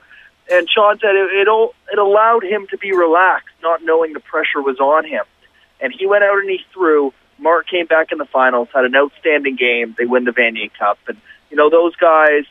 And 0.51 0.69
Sean 0.69 0.99
said 0.99 1.15
it, 1.15 1.47
it, 1.47 1.73
it 1.93 1.99
allowed 1.99 2.45
him 2.45 2.67
to 2.71 2.79
be 2.79 2.93
relaxed, 2.93 3.55
not 3.63 3.83
knowing 3.83 4.13
the 4.13 4.21
pressure 4.21 4.63
was 4.63 4.79
on 4.81 5.05
him. 5.05 5.25
And 5.81 5.93
he 5.93 6.07
went 6.07 6.25
out 6.25 6.39
and 6.39 6.49
he 6.49 6.61
threw. 6.73 7.13
Mark 7.39 7.69
came 7.69 7.87
back 7.87 8.11
in 8.11 8.19
the 8.19 8.25
finals, 8.25 8.69
had 8.75 8.85
an 8.85 8.97
outstanding 8.97 9.57
game. 9.57 9.95
They 9.97 10.07
win 10.07 10.25
the 10.25 10.33
Vanier 10.33 10.73
Cup, 10.77 10.99
and 11.07 11.19
you 11.51 11.57
know 11.57 11.71
those 11.71 11.95
guys. 11.97 12.45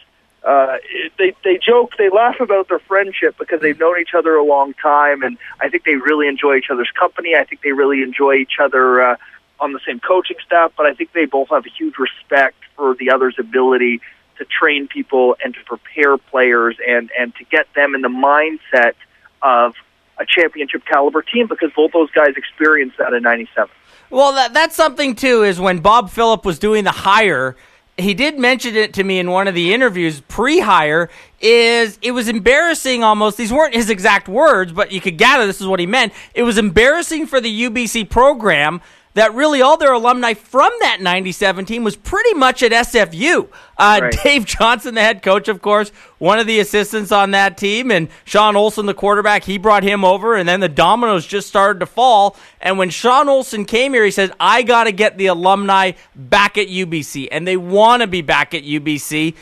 Uh, 0.43 0.77
they 1.17 1.33
they 1.43 1.57
joke, 1.57 1.91
they 1.97 2.09
laugh 2.09 2.39
about 2.39 2.69
their 2.69 2.79
friendship 2.79 3.35
because 3.37 3.59
they've 3.59 3.77
known 3.77 3.99
each 3.99 4.13
other 4.13 4.35
a 4.35 4.43
long 4.45 4.73
time, 4.75 5.23
and 5.23 5.37
I 5.59 5.67
think 5.67 5.83
they 5.83 5.95
really 5.95 6.27
enjoy 6.27 6.55
each 6.55 6.69
other's 6.69 6.91
company. 6.97 7.35
I 7.35 7.43
think 7.43 7.63
they 7.63 7.73
really 7.73 8.01
enjoy 8.01 8.35
each 8.35 8.59
other 8.61 9.01
uh, 9.01 9.15
on 9.59 9.73
the 9.73 9.79
same 9.85 9.99
coaching 9.99 10.37
staff, 10.45 10.71
but 10.77 10.85
I 10.85 10.93
think 10.93 11.11
they 11.11 11.25
both 11.25 11.49
have 11.49 11.65
a 11.65 11.69
huge 11.69 11.95
respect 11.97 12.55
for 12.77 12.95
the 12.95 13.09
other's 13.09 13.35
ability 13.37 13.99
to 14.37 14.45
train 14.45 14.87
people 14.87 15.35
and 15.43 15.53
to 15.53 15.59
prepare 15.65 16.17
players 16.17 16.77
and 16.85 17.09
and 17.17 17.35
to 17.35 17.43
get 17.45 17.67
them 17.75 17.95
in 17.95 18.01
the 18.01 18.09
mindset 18.09 18.93
of 19.41 19.73
a 20.19 20.25
championship 20.25 20.83
caliber 20.85 21.21
team 21.21 21.47
because 21.47 21.71
both 21.75 21.91
those 21.91 22.11
guys 22.11 22.33
experienced 22.35 22.97
that 22.97 23.13
in 23.13 23.23
'97. 23.23 23.69
Well, 24.09 24.33
that, 24.33 24.53
that's 24.53 24.75
something 24.75 25.15
too. 25.15 25.43
Is 25.43 25.59
when 25.59 25.79
Bob 25.79 26.09
Philip 26.09 26.45
was 26.45 26.59
doing 26.59 26.83
the 26.83 26.91
hire, 26.91 27.55
he 27.97 28.13
did 28.13 28.39
mention 28.39 28.75
it 28.75 28.93
to 28.93 29.03
me 29.03 29.19
in 29.19 29.31
one 29.31 29.47
of 29.47 29.55
the 29.55 29.73
interviews 29.73 30.21
pre-hire. 30.21 31.09
Is 31.39 31.99
it 32.01 32.11
was 32.11 32.27
embarrassing 32.27 33.03
almost. 33.03 33.37
These 33.37 33.51
weren't 33.51 33.73
his 33.73 33.89
exact 33.89 34.27
words, 34.27 34.71
but 34.71 34.91
you 34.91 35.01
could 35.01 35.17
gather 35.17 35.45
this 35.45 35.61
is 35.61 35.67
what 35.67 35.79
he 35.79 35.85
meant. 35.85 36.13
It 36.33 36.43
was 36.43 36.57
embarrassing 36.57 37.27
for 37.27 37.41
the 37.41 37.69
UBC 37.69 38.09
program 38.09 38.81
that 39.17 39.33
really 39.33 39.61
all 39.61 39.77
their 39.77 39.93
alumni 39.93 40.33
from 40.33 40.71
that 40.81 41.01
97 41.01 41.65
team 41.65 41.83
was 41.83 41.95
pretty 41.95 42.33
much 42.33 42.61
at 42.63 42.71
SFU. 42.71 43.47
Uh, 43.77 43.99
Right. 44.01 44.15
Dave 44.23 44.45
Johnson, 44.45 44.95
the 44.95 45.01
head 45.01 45.21
coach, 45.21 45.47
of 45.47 45.61
course, 45.61 45.89
one 46.19 46.39
of 46.39 46.47
the 46.47 46.59
assistants 46.59 47.11
on 47.11 47.31
that 47.31 47.57
team, 47.57 47.91
and 47.91 48.09
Sean 48.25 48.55
Olson, 48.55 48.85
the 48.85 48.93
quarterback, 48.93 49.43
he 49.43 49.57
brought 49.57 49.83
him 49.83 50.03
over, 50.03 50.35
and 50.35 50.47
then 50.47 50.59
the 50.59 50.69
dominoes 50.69 51.25
just 51.25 51.47
started 51.47 51.79
to 51.79 51.85
fall. 51.85 52.35
And 52.61 52.77
when 52.77 52.89
Sean 52.89 53.27
Olson 53.29 53.65
came 53.65 53.93
here, 53.93 54.05
he 54.05 54.11
said, 54.11 54.31
I 54.39 54.61
got 54.63 54.85
to 54.85 54.91
get 54.91 55.17
the 55.17 55.27
alumni 55.27 55.93
back 56.15 56.57
at 56.57 56.67
UBC, 56.67 57.29
and 57.31 57.47
they 57.47 57.57
want 57.57 58.01
to 58.01 58.07
be 58.07 58.21
back 58.21 58.53
at 58.53 58.63
UBC. 58.63 59.35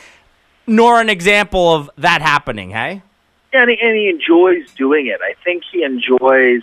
Nor 0.68 1.00
an 1.00 1.10
example 1.10 1.74
of 1.74 1.90
that 1.98 2.22
happening, 2.22 2.72
hey? 2.72 3.02
and 3.54 3.70
he, 3.70 3.78
and 3.82 3.96
he 3.96 4.10
enjoys 4.10 4.72
doing 4.74 5.08
it. 5.08 5.20
I 5.22 5.36
think 5.44 5.64
he 5.72 5.84
enjoys 5.84 6.62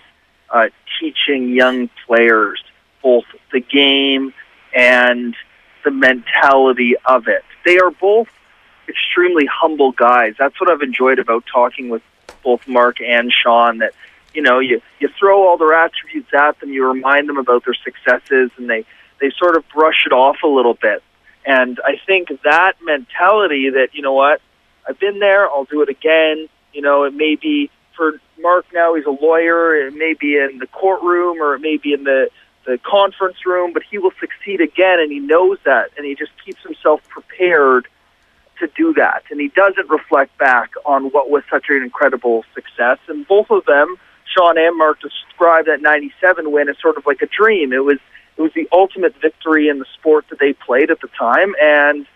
uh, 0.51 0.69
teaching 1.01 1.51
young 1.51 1.89
players 2.07 2.63
both 3.03 3.25
the 3.53 3.61
game 3.61 4.33
and 4.75 5.35
the 5.85 5.91
mentality 5.91 6.95
of 7.05 7.29
it. 7.29 7.45
They 7.65 7.79
are 7.79 7.91
both 7.91 8.29
extremely 8.89 9.47
humble 9.47 9.93
guys. 9.93 10.35
That's 10.39 10.61
what 10.61 10.71
I've 10.71 10.83
enjoyed 10.83 11.19
about 11.19 11.45
talking 11.53 11.89
with 11.89 12.03
both 12.43 12.67
Mark 12.67 13.01
and 13.01 13.33
Sean. 13.33 13.79
That 13.79 13.93
you 14.35 14.43
know, 14.43 14.59
you 14.59 14.81
you 15.01 15.09
throw 15.19 15.47
all 15.47 15.57
their 15.57 15.75
attributes 15.75 16.33
at 16.35 16.59
them, 16.61 16.73
you 16.73 16.87
remind 16.87 17.29
them 17.29 17.39
about 17.39 17.65
their 17.65 17.75
successes, 17.75 18.51
and 18.57 18.69
they 18.69 18.85
they 19.21 19.31
sort 19.39 19.57
of 19.57 19.69
brush 19.69 20.05
it 20.07 20.13
off 20.13 20.39
a 20.43 20.49
little 20.49 20.75
bit. 20.75 21.03
And 21.45 21.81
I 21.85 22.01
think 22.07 22.29
that 22.45 22.75
mentality 22.83 23.71
that 23.71 23.89
you 23.93 24.03
know 24.03 24.13
what, 24.13 24.41
I've 24.89 24.99
been 24.99 25.19
there, 25.19 25.49
I'll 25.49 25.65
do 25.65 25.83
it 25.83 25.89
again. 25.89 26.49
You 26.73 26.83
know, 26.83 27.05
it 27.05 27.15
may 27.15 27.37
be 27.37 27.71
for 27.97 28.21
Mark 28.41 28.67
now. 28.73 28.95
He's 28.95 29.07
a 29.07 29.11
lawyer. 29.11 29.87
It 29.87 29.95
may 29.95 30.15
be 30.15 30.37
in 30.37 30.59
the 30.59 30.67
courtroom 30.67 31.41
or 31.41 31.55
it 31.55 31.61
may 31.61 31.77
be 31.77 31.93
in 31.93 32.05
the 32.05 32.31
the 32.65 32.79
conference 32.79 33.45
room, 33.45 33.73
but 33.73 33.83
he 33.83 33.99
will 33.99 34.13
succeed 34.21 34.61
again, 34.61 35.01
and 35.01 35.11
he 35.11 35.19
knows 35.19 35.59
that, 35.65 35.91
and 35.97 36.07
he 36.07 36.15
just 36.15 36.33
keeps 36.45 36.63
himself 36.63 37.01
prepared 37.09 37.89
to 38.61 38.69
do 38.77 38.95
that. 38.95 39.25
And 39.31 39.41
he 39.41 39.49
doesn't 39.49 39.91
reflect 39.91 40.37
back 40.39 40.73
on 40.85 41.07
what 41.07 41.31
was 41.31 41.43
such 41.51 41.67
an 41.69 41.83
incredible 41.83 42.45
success. 42.55 42.99
And 43.09 43.27
both 43.27 43.51
of 43.51 43.65
them, 43.65 43.97
Sean 44.25 44.57
and 44.59 44.79
Mark, 44.79 45.01
described 45.01 45.69
that 45.69 45.83
'97 45.83 46.51
win 46.51 46.69
as 46.69 46.77
sort 46.81 46.97
of 46.97 47.07
like 47.07 47.23
a 47.23 47.27
dream. 47.27 47.73
It 47.73 47.85
was 47.85 47.99
it 48.37 48.43
was 48.43 48.53
the 48.55 48.69
ultimate 48.73 49.15
victory 49.21 49.69
in 49.69 49.79
the 49.79 49.87
sport 49.95 50.27
that 50.31 50.39
they 50.39 50.53
played 50.53 50.91
at 50.91 51.01
the 51.01 51.09
time, 51.09 51.55
and 51.61 52.07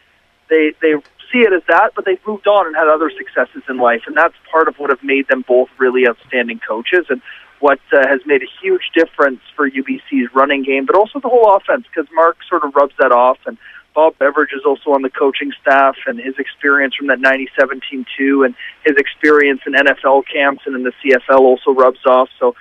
they 0.49 0.73
they 0.81 0.95
see 1.33 1.41
it 1.41 1.53
as 1.53 1.63
that, 1.69 1.93
but 1.95 2.05
they've 2.05 2.25
moved 2.27 2.47
on 2.47 2.67
and 2.67 2.77
had 2.77 2.89
other 2.89 3.11
successes 3.11 3.63
in 3.69 3.79
life, 3.79 4.03
and 4.07 4.17
that's 4.17 4.35
part 4.51 4.69
of 4.69 4.79
what 4.79 4.91
have 4.91 5.03
made 5.03 5.27
them 5.29 5.45
both 5.47 5.69
really 5.79 6.07
outstanding 6.07 6.61
coaches 6.67 7.07
and 7.09 7.21
what 7.61 7.81
uh, 7.93 8.07
has 8.07 8.21
made 8.27 8.43
a 8.43 8.47
huge 8.61 8.91
difference 8.95 9.41
for 9.55 9.71
UBC's 9.71 10.35
running 10.35 10.63
game, 10.63 10.87
but 10.87 10.97
also 10.97 11.21
the 11.21 11.29
whole 11.29 11.55
offense 11.57 11.87
because 11.87 12.11
Mark 12.15 12.39
sort 12.49 12.65
of 12.65 12.75
rubs 12.75 12.95
that 12.99 13.13
off, 13.13 13.39
and 13.47 13.57
Bob 13.95 14.19
Beveridge 14.19 14.53
is 14.55 14.63
also 14.67 14.93
on 14.93 15.03
the 15.03 15.11
coaching 15.11 15.53
staff, 15.61 15.97
and 16.07 16.19
his 16.19 16.35
experience 16.39 16.95
from 16.95 17.07
that 17.07 17.21
'97 17.21 17.81
team 17.91 18.05
too, 18.17 18.45
and 18.45 18.55
his 18.85 18.97
experience 18.97 19.63
in 19.67 19.73
NFL 19.73 20.25
camps 20.33 20.63
and 20.67 20.75
in 20.75 20.83
the 20.83 20.93
CFL 21.03 21.41
also 21.41 21.71
rubs 21.71 22.05
off. 22.07 22.29
So 22.39 22.55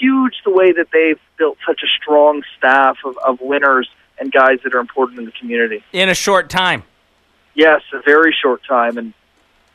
huge 0.00 0.36
the 0.44 0.50
way 0.50 0.72
that 0.72 0.88
they've 0.92 1.20
built 1.36 1.58
such 1.66 1.82
a 1.82 1.86
strong 2.00 2.42
staff 2.56 2.96
of, 3.04 3.16
of 3.18 3.40
winners 3.40 3.88
and 4.18 4.32
guys 4.32 4.58
that 4.64 4.74
are 4.74 4.78
important 4.78 5.18
in 5.18 5.24
the 5.24 5.32
community. 5.32 5.82
In 5.92 6.08
a 6.08 6.14
short 6.14 6.48
time. 6.48 6.84
Yes, 7.54 7.82
a 7.92 8.00
very 8.00 8.34
short 8.40 8.62
time, 8.66 8.96
and 8.96 9.12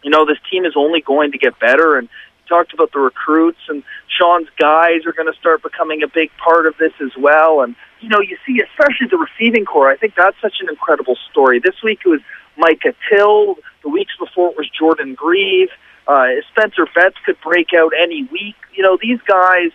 you 0.04 0.10
know 0.10 0.26
this 0.26 0.38
team 0.50 0.66
is 0.66 0.74
only 0.76 1.02
going 1.02 1.32
to 1.34 1.38
get 1.38 1.60
better. 1.60 1.98
And 1.98 2.08
you 2.08 2.48
talked 2.48 2.74
about 2.74 2.92
the 2.94 3.00
recruits, 3.00 3.60
and 3.68 3.84
Sean's 4.08 4.48
guys 4.58 5.06
are 5.06 5.14
going 5.14 5.32
to 5.32 5.38
start 5.40 5.64
becoming 5.64 6.04
a 6.04 6.08
big 6.08 6.32
part 6.38 6.68
of 6.68 6.78
this 6.78 6.94
as 7.02 7.12
well. 7.18 7.62
And 7.62 7.76
you 8.02 8.10
know, 8.10 8.20
you 8.20 8.38
see, 8.46 8.62
especially 8.62 9.08
the 9.10 9.18
receiving 9.18 9.66
core. 9.66 9.90
I 9.90 9.98
think 9.98 10.14
that's 10.16 10.38
such 10.42 10.58
an 10.62 10.70
incredible 10.70 11.18
story. 11.32 11.60
This 11.60 11.76
week 11.84 12.02
it 12.06 12.10
was 12.10 12.22
Micah 12.58 12.94
Till. 13.10 13.56
The 13.84 13.90
weeks 13.90 14.14
before 14.20 14.52
it 14.52 14.58
was 14.58 14.70
Jordan 14.70 15.16
Grieve. 15.16 15.70
Uh, 16.08 16.28
Spencer 16.52 16.86
Betts 16.94 17.16
could 17.26 17.38
break 17.42 17.70
out 17.76 17.92
any 18.00 18.24
week. 18.32 18.56
You 18.74 18.84
know, 18.84 18.98
these 19.02 19.20
guys 19.28 19.72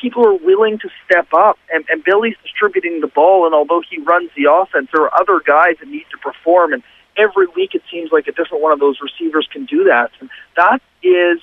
people 0.00 0.26
are 0.26 0.34
willing 0.34 0.78
to 0.78 0.88
step 1.04 1.28
up, 1.32 1.58
and, 1.72 1.84
and 1.88 2.04
Billy's 2.04 2.36
distributing 2.42 3.00
the 3.00 3.06
ball. 3.08 3.46
And 3.46 3.54
although 3.54 3.82
he 3.88 3.98
runs 3.98 4.30
the 4.36 4.50
offense, 4.50 4.88
there 4.92 5.02
are 5.02 5.20
other 5.20 5.40
guys 5.44 5.76
that 5.80 5.88
need 5.88 6.06
to 6.10 6.18
perform. 6.18 6.72
And 6.72 6.82
every 7.16 7.46
week 7.54 7.74
it 7.74 7.82
seems 7.90 8.10
like 8.12 8.28
a 8.28 8.32
different 8.32 8.62
one 8.62 8.72
of 8.72 8.80
those 8.80 8.98
receivers 9.00 9.48
can 9.52 9.64
do 9.64 9.84
that. 9.84 10.10
And 10.20 10.30
that 10.56 10.80
is 11.02 11.40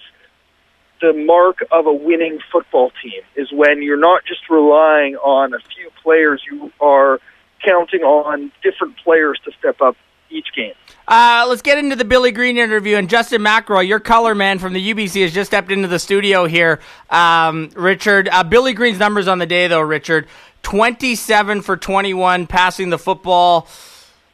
the 1.01 1.13
mark 1.13 1.59
of 1.71 1.85
a 1.87 1.93
winning 1.93 2.39
football 2.51 2.91
team 3.01 3.21
is 3.35 3.51
when 3.51 3.81
you're 3.81 3.97
not 3.97 4.23
just 4.25 4.49
relying 4.49 5.15
on 5.17 5.53
a 5.53 5.59
few 5.59 5.89
players, 6.01 6.41
you 6.49 6.71
are 6.79 7.19
counting 7.63 8.01
on 8.01 8.51
different 8.63 8.97
players 8.97 9.39
to 9.45 9.51
step 9.57 9.81
up 9.81 9.95
each 10.29 10.47
game. 10.55 10.73
Uh, 11.07 11.45
let's 11.47 11.61
get 11.61 11.77
into 11.77 11.95
the 11.95 12.05
Billy 12.05 12.31
Green 12.31 12.57
interview. 12.57 12.97
And 12.97 13.09
Justin 13.09 13.41
McElroy, 13.41 13.87
your 13.87 13.99
color 13.99 14.33
man 14.33 14.59
from 14.59 14.73
the 14.73 14.93
UBC, 14.93 15.21
has 15.21 15.33
just 15.33 15.49
stepped 15.49 15.71
into 15.71 15.87
the 15.87 15.99
studio 15.99 16.45
here. 16.45 16.79
Um, 17.09 17.69
Richard, 17.75 18.27
uh, 18.29 18.43
Billy 18.43 18.73
Green's 18.73 18.99
numbers 18.99 19.27
on 19.27 19.39
the 19.39 19.45
day, 19.45 19.67
though, 19.67 19.81
Richard 19.81 20.27
27 20.63 21.61
for 21.61 21.77
21, 21.77 22.47
passing 22.47 22.89
the 22.89 22.97
football. 22.97 23.67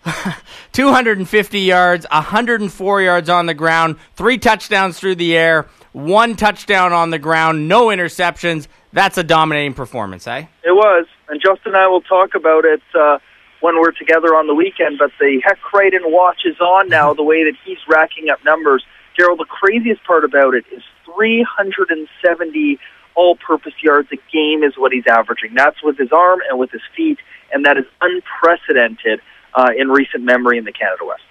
250 0.71 1.59
yards, 1.59 2.07
104 2.11 3.01
yards 3.03 3.29
on 3.29 3.45
the 3.45 3.53
ground, 3.53 3.97
three 4.15 4.37
touchdowns 4.37 4.97
through 4.97 5.13
the 5.13 5.37
air, 5.37 5.67
one 5.93 6.35
touchdown 6.35 6.93
on 6.93 7.09
the 7.09 7.19
ground, 7.19 7.67
no 7.67 7.87
interceptions. 7.87 8.67
That's 8.93 9.17
a 9.17 9.23
dominating 9.23 9.73
performance, 9.73 10.27
eh? 10.27 10.45
It 10.63 10.71
was, 10.71 11.05
and 11.29 11.41
Justin 11.41 11.73
and 11.73 11.77
I 11.77 11.87
will 11.87 12.01
talk 12.01 12.35
about 12.35 12.65
it 12.65 12.81
uh, 12.93 13.19
when 13.61 13.79
we're 13.79 13.91
together 13.91 14.35
on 14.35 14.47
the 14.47 14.55
weekend. 14.55 14.97
But 14.99 15.11
the 15.19 15.41
Hec 15.43 15.59
Crighton 15.61 16.01
watch 16.05 16.41
is 16.45 16.59
on 16.59 16.89
now. 16.89 17.13
The 17.13 17.23
way 17.23 17.43
that 17.43 17.53
he's 17.65 17.77
racking 17.87 18.29
up 18.29 18.43
numbers, 18.43 18.83
Gerald. 19.17 19.39
The 19.39 19.45
craziest 19.45 20.03
part 20.03 20.23
about 20.25 20.53
it 20.53 20.65
is 20.71 20.83
370 21.15 22.79
all-purpose 23.15 23.73
yards 23.83 24.07
a 24.11 24.17
game 24.31 24.63
is 24.63 24.73
what 24.77 24.91
he's 24.91 25.07
averaging. 25.07 25.53
That's 25.55 25.83
with 25.83 25.97
his 25.97 26.11
arm 26.11 26.39
and 26.49 26.57
with 26.57 26.71
his 26.71 26.81
feet, 26.95 27.19
and 27.51 27.65
that 27.65 27.77
is 27.77 27.85
unprecedented 27.99 29.19
uh, 29.53 29.69
in 29.77 29.89
recent 29.89 30.23
memory 30.23 30.57
in 30.57 30.63
the 30.63 30.71
Canada 30.71 31.03
West. 31.05 31.23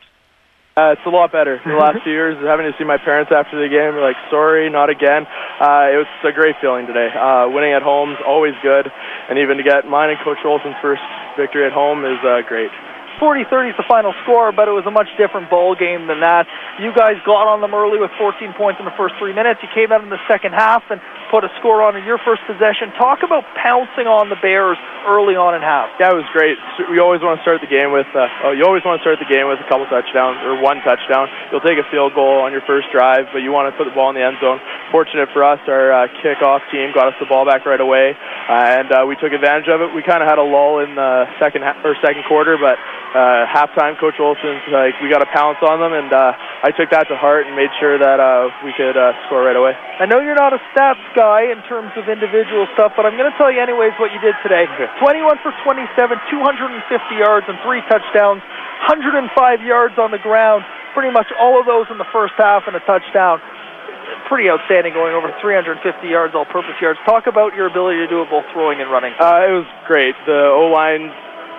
Uh, 0.81 0.97
it's 0.97 1.05
a 1.05 1.13
lot 1.13 1.29
better. 1.29 1.61
The 1.61 1.77
last 1.77 2.01
few 2.01 2.13
years, 2.13 2.41
having 2.41 2.65
to 2.65 2.73
see 2.81 2.89
my 2.89 2.97
parents 2.97 3.29
after 3.29 3.61
the 3.61 3.69
game, 3.69 4.01
like, 4.01 4.17
sorry, 4.33 4.73
not 4.73 4.89
again. 4.89 5.29
Uh, 5.61 5.93
it 5.93 6.01
was 6.01 6.09
a 6.25 6.33
great 6.33 6.57
feeling 6.57 6.89
today. 6.89 7.13
Uh, 7.13 7.53
winning 7.53 7.77
at 7.77 7.85
home 7.85 8.17
is 8.17 8.23
always 8.25 8.57
good, 8.65 8.89
and 9.29 9.37
even 9.37 9.61
to 9.61 9.63
get 9.63 9.85
mine 9.85 10.09
and 10.09 10.17
Coach 10.25 10.41
Olson's 10.41 10.81
first 10.81 11.05
victory 11.37 11.69
at 11.69 11.77
home 11.77 12.09
is 12.09 12.17
uh, 12.25 12.41
great. 12.49 12.73
40-30 13.21 13.71
is 13.71 13.77
the 13.77 13.85
final 13.85 14.17
score, 14.25 14.51
but 14.51 14.67
it 14.67 14.73
was 14.73 14.89
a 14.89 14.91
much 14.91 15.07
different 15.21 15.53
ball 15.53 15.77
game 15.77 16.09
than 16.09 16.25
that. 16.25 16.49
You 16.81 16.91
guys 16.97 17.21
got 17.29 17.45
on 17.47 17.61
them 17.61 17.77
early 17.77 18.01
with 18.01 18.11
14 18.17 18.57
points 18.57 18.81
in 18.81 18.89
the 18.89 18.97
first 18.97 19.15
three 19.21 19.37
minutes. 19.37 19.61
You 19.61 19.69
came 19.77 19.93
out 19.93 20.01
in 20.01 20.09
the 20.09 20.21
second 20.25 20.57
half 20.57 20.83
and 20.89 20.99
put 21.29 21.45
a 21.45 21.53
score 21.61 21.85
on 21.85 21.95
in 21.95 22.03
your 22.09 22.19
first 22.25 22.41
possession. 22.49 22.91
Talk 22.97 23.21
about 23.21 23.45
pouncing 23.55 24.09
on 24.09 24.33
the 24.33 24.41
Bears 24.41 24.81
early 25.05 25.37
on 25.37 25.55
in 25.55 25.61
half. 25.61 25.93
It 26.01 26.17
was 26.17 26.27
great. 26.33 26.57
We 26.91 26.99
always 26.99 27.21
want 27.21 27.39
to 27.39 27.43
start 27.45 27.61
the 27.61 27.71
game 27.71 27.93
with. 27.93 28.09
Uh, 28.11 28.51
oh, 28.51 28.53
you 28.57 28.65
always 28.65 28.83
want 28.83 28.99
to 28.99 29.05
start 29.05 29.21
the 29.21 29.29
game 29.29 29.47
with 29.47 29.61
a 29.61 29.69
couple 29.69 29.85
touchdowns 29.87 30.41
or 30.43 30.57
one 30.59 30.81
touchdown. 30.83 31.29
You'll 31.53 31.63
take 31.63 31.79
a 31.79 31.87
field 31.93 32.17
goal 32.17 32.41
on 32.41 32.51
your 32.51 32.65
first 32.65 32.89
drive, 32.91 33.29
but 33.37 33.45
you 33.45 33.53
want 33.53 33.69
to 33.69 33.75
put 33.77 33.85
the 33.85 33.95
ball 33.95 34.11
in 34.11 34.17
the 34.17 34.25
end 34.25 34.41
zone. 34.41 34.59
Fortunate 34.91 35.29
for 35.37 35.45
us, 35.45 35.61
our 35.69 35.93
uh, 35.93 36.09
kickoff 36.25 36.65
team 36.73 36.91
got 36.97 37.13
us 37.13 37.17
the 37.21 37.29
ball 37.29 37.45
back 37.45 37.69
right 37.69 37.81
away, 37.81 38.17
uh, 38.17 38.81
and 38.81 38.89
uh, 38.91 39.05
we 39.07 39.15
took 39.21 39.31
advantage 39.31 39.69
of 39.69 39.85
it. 39.85 39.93
We 39.93 40.03
kind 40.03 40.25
of 40.25 40.29
had 40.29 40.41
a 40.41 40.47
lull 40.47 40.81
in 40.81 40.97
the 40.97 41.29
second 41.39 41.63
ha- 41.63 41.79
or 41.85 41.95
second 42.03 42.25
quarter, 42.27 42.57
but 42.57 42.81
uh, 43.11 43.43
halftime, 43.51 43.99
Coach 43.99 44.23
Olson's 44.23 44.63
like, 44.71 44.95
we 45.03 45.11
got 45.11 45.19
to 45.19 45.31
pounce 45.35 45.59
on 45.67 45.83
them, 45.83 45.91
and 45.91 46.15
uh, 46.15 46.31
I 46.63 46.71
took 46.71 46.95
that 46.95 47.11
to 47.11 47.19
heart 47.19 47.47
and 47.47 47.59
made 47.59 47.71
sure 47.83 47.99
that 47.99 48.23
uh, 48.23 48.55
we 48.63 48.71
could 48.79 48.95
uh, 48.95 49.19
score 49.27 49.43
right 49.43 49.59
away. 49.59 49.75
I 49.75 50.07
know 50.07 50.23
you're 50.23 50.39
not 50.39 50.55
a 50.55 50.63
stats 50.71 51.03
guy 51.19 51.51
in 51.51 51.59
terms 51.67 51.91
of 51.99 52.07
individual 52.07 52.71
stuff, 52.79 52.95
but 52.95 53.11
I'm 53.11 53.19
going 53.19 53.27
to 53.27 53.35
tell 53.35 53.51
you 53.51 53.59
anyways 53.59 53.99
what 53.99 54.15
you 54.15 54.23
did 54.23 54.39
today. 54.47 54.71
21 55.03 55.43
for 55.43 55.51
27, 55.67 55.91
250 56.31 57.19
yards 57.19 57.51
and 57.51 57.59
three 57.67 57.83
touchdowns, 57.91 58.47
105 58.87 59.27
yards 59.67 59.99
on 59.99 60.15
the 60.15 60.23
ground. 60.23 60.63
Pretty 60.95 61.11
much 61.11 61.27
all 61.35 61.59
of 61.59 61.67
those 61.67 61.91
in 61.91 61.99
the 61.99 62.09
first 62.15 62.35
half 62.39 62.71
and 62.71 62.79
a 62.79 62.83
touchdown. 62.87 63.43
Pretty 64.31 64.51
outstanding, 64.51 64.95
going 64.95 65.15
over 65.15 65.35
350 65.43 65.83
yards, 66.07 66.35
all-purpose 66.35 66.79
yards. 66.79 66.99
Talk 67.07 67.27
about 67.27 67.55
your 67.55 67.67
ability 67.67 67.99
to 67.99 68.07
do 68.07 68.23
it 68.23 68.31
both 68.31 68.47
throwing 68.55 68.81
and 68.81 68.91
running. 68.91 69.15
Uh, 69.19 69.51
it 69.51 69.55
was 69.55 69.67
great. 69.87 70.15
The 70.27 70.51
O 70.51 70.71
line 70.71 71.11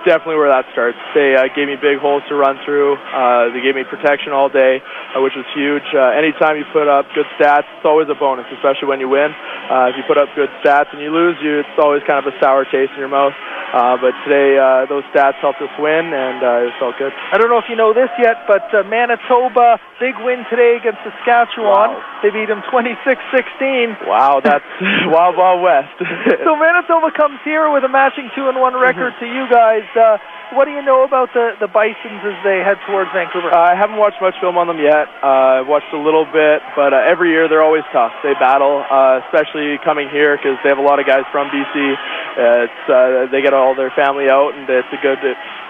definitely 0.04 0.36
where 0.36 0.50
that 0.50 0.66
starts. 0.72 0.98
They 1.14 1.34
uh, 1.34 1.48
gave 1.54 1.68
me 1.68 1.76
big 1.76 1.98
holes 1.98 2.22
to 2.28 2.34
run 2.34 2.58
through. 2.64 2.96
Uh, 2.96 3.50
they 3.54 3.60
gave 3.60 3.74
me 3.74 3.84
protection 3.84 4.32
all 4.32 4.48
day, 4.48 4.82
uh, 5.14 5.20
which 5.22 5.34
was 5.34 5.46
huge. 5.54 5.86
Uh, 5.94 6.12
anytime 6.14 6.56
you 6.56 6.64
put 6.72 6.88
up 6.88 7.06
good 7.14 7.26
stats, 7.38 7.66
it's 7.76 7.86
always 7.86 8.08
a 8.08 8.18
bonus, 8.18 8.46
especially 8.52 8.88
when 8.88 9.00
you 9.00 9.08
win. 9.08 9.34
Uh, 9.70 9.88
if 9.90 9.96
you 9.96 10.04
put 10.06 10.18
up 10.18 10.28
good 10.34 10.50
stats 10.60 10.90
and 10.92 11.00
you 11.00 11.10
lose, 11.10 11.36
you 11.42 11.60
it's 11.60 11.78
always 11.78 12.02
kind 12.06 12.18
of 12.18 12.26
a 12.26 12.34
sour 12.40 12.64
taste 12.64 12.92
in 12.92 13.00
your 13.00 13.12
mouth. 13.12 13.34
Uh, 13.72 13.96
but 13.96 14.12
today, 14.28 14.60
uh, 14.60 14.84
those 14.84 15.00
stats 15.16 15.40
helped 15.40 15.56
us 15.64 15.72
win, 15.80 16.12
and 16.12 16.44
uh, 16.44 16.68
it 16.68 16.76
felt 16.76 16.92
good. 17.00 17.08
I 17.32 17.40
don't 17.40 17.48
know 17.48 17.56
if 17.56 17.64
you 17.72 17.76
know 17.76 17.96
this 17.96 18.12
yet, 18.20 18.44
but 18.44 18.68
uh, 18.68 18.84
Manitoba, 18.84 19.80
big 19.96 20.12
win 20.20 20.44
today 20.52 20.76
against 20.76 21.00
Saskatchewan. 21.00 21.96
Wow. 21.96 22.20
They 22.20 22.28
beat 22.28 22.52
them 22.52 22.60
26-16. 22.68 24.04
Wow, 24.04 24.44
that's 24.44 24.68
Wild 25.08 25.40
Wild 25.40 25.64
West. 25.64 25.96
so 26.44 26.52
Manitoba 26.52 27.16
comes 27.16 27.40
here 27.48 27.72
with 27.72 27.84
a 27.84 27.88
matching 27.88 28.28
two 28.36 28.52
and 28.52 28.60
one 28.60 28.76
record 28.76 29.16
to 29.20 29.26
you 29.26 29.48
guys. 29.48 29.88
Uh, 29.96 30.18
what 30.52 30.66
do 30.66 30.72
you 30.72 30.82
know 30.82 31.04
about 31.04 31.32
the 31.32 31.56
the 31.60 31.68
Bisons 31.68 32.20
as 32.24 32.36
they 32.44 32.60
head 32.60 32.76
towards 32.86 33.08
Vancouver? 33.12 33.52
Uh, 33.52 33.72
I 33.72 33.74
haven't 33.74 33.96
watched 33.96 34.20
much 34.20 34.34
film 34.40 34.56
on 34.56 34.66
them 34.66 34.78
yet. 34.78 35.08
Uh, 35.24 35.64
I've 35.64 35.68
watched 35.68 35.92
a 35.92 35.98
little 36.00 36.24
bit, 36.28 36.60
but 36.76 36.92
uh, 36.92 37.00
every 37.08 37.30
year 37.30 37.48
they're 37.48 37.64
always 37.64 37.84
tough. 37.92 38.12
They 38.22 38.34
battle, 38.34 38.84
uh, 38.84 39.24
especially 39.24 39.78
coming 39.84 40.08
here 40.12 40.36
because 40.36 40.60
they 40.62 40.68
have 40.68 40.78
a 40.78 40.84
lot 40.84 41.00
of 41.00 41.06
guys 41.06 41.24
from 41.32 41.48
BC. 41.48 41.72
Uh, 41.72 42.68
it's 42.68 42.82
uh, 42.88 43.32
they 43.32 43.40
get 43.40 43.54
all 43.54 43.74
their 43.74 43.90
family 43.96 44.28
out, 44.28 44.52
and 44.54 44.68
it's 44.68 44.92
a 44.92 45.00
good 45.00 45.20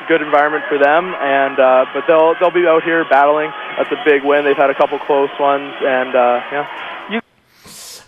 good 0.09 0.23
environment 0.23 0.65
for 0.69 0.79
them. 0.79 1.15
And 1.15 1.59
uh, 1.59 1.87
but 1.95 2.05
they'll 2.07 2.35
they'll 2.39 2.55
be 2.55 2.67
out 2.67 2.83
here 2.83 3.05
battling. 3.07 3.51
That's 3.79 3.93
a 3.93 4.03
big 4.05 4.25
win. 4.25 4.45
They've 4.45 4.57
had 4.57 4.71
a 4.71 4.79
couple 4.79 4.99
close 4.99 5.31
ones, 5.39 5.75
and 5.83 6.15
uh, 6.15 6.43
yeah. 6.51 7.22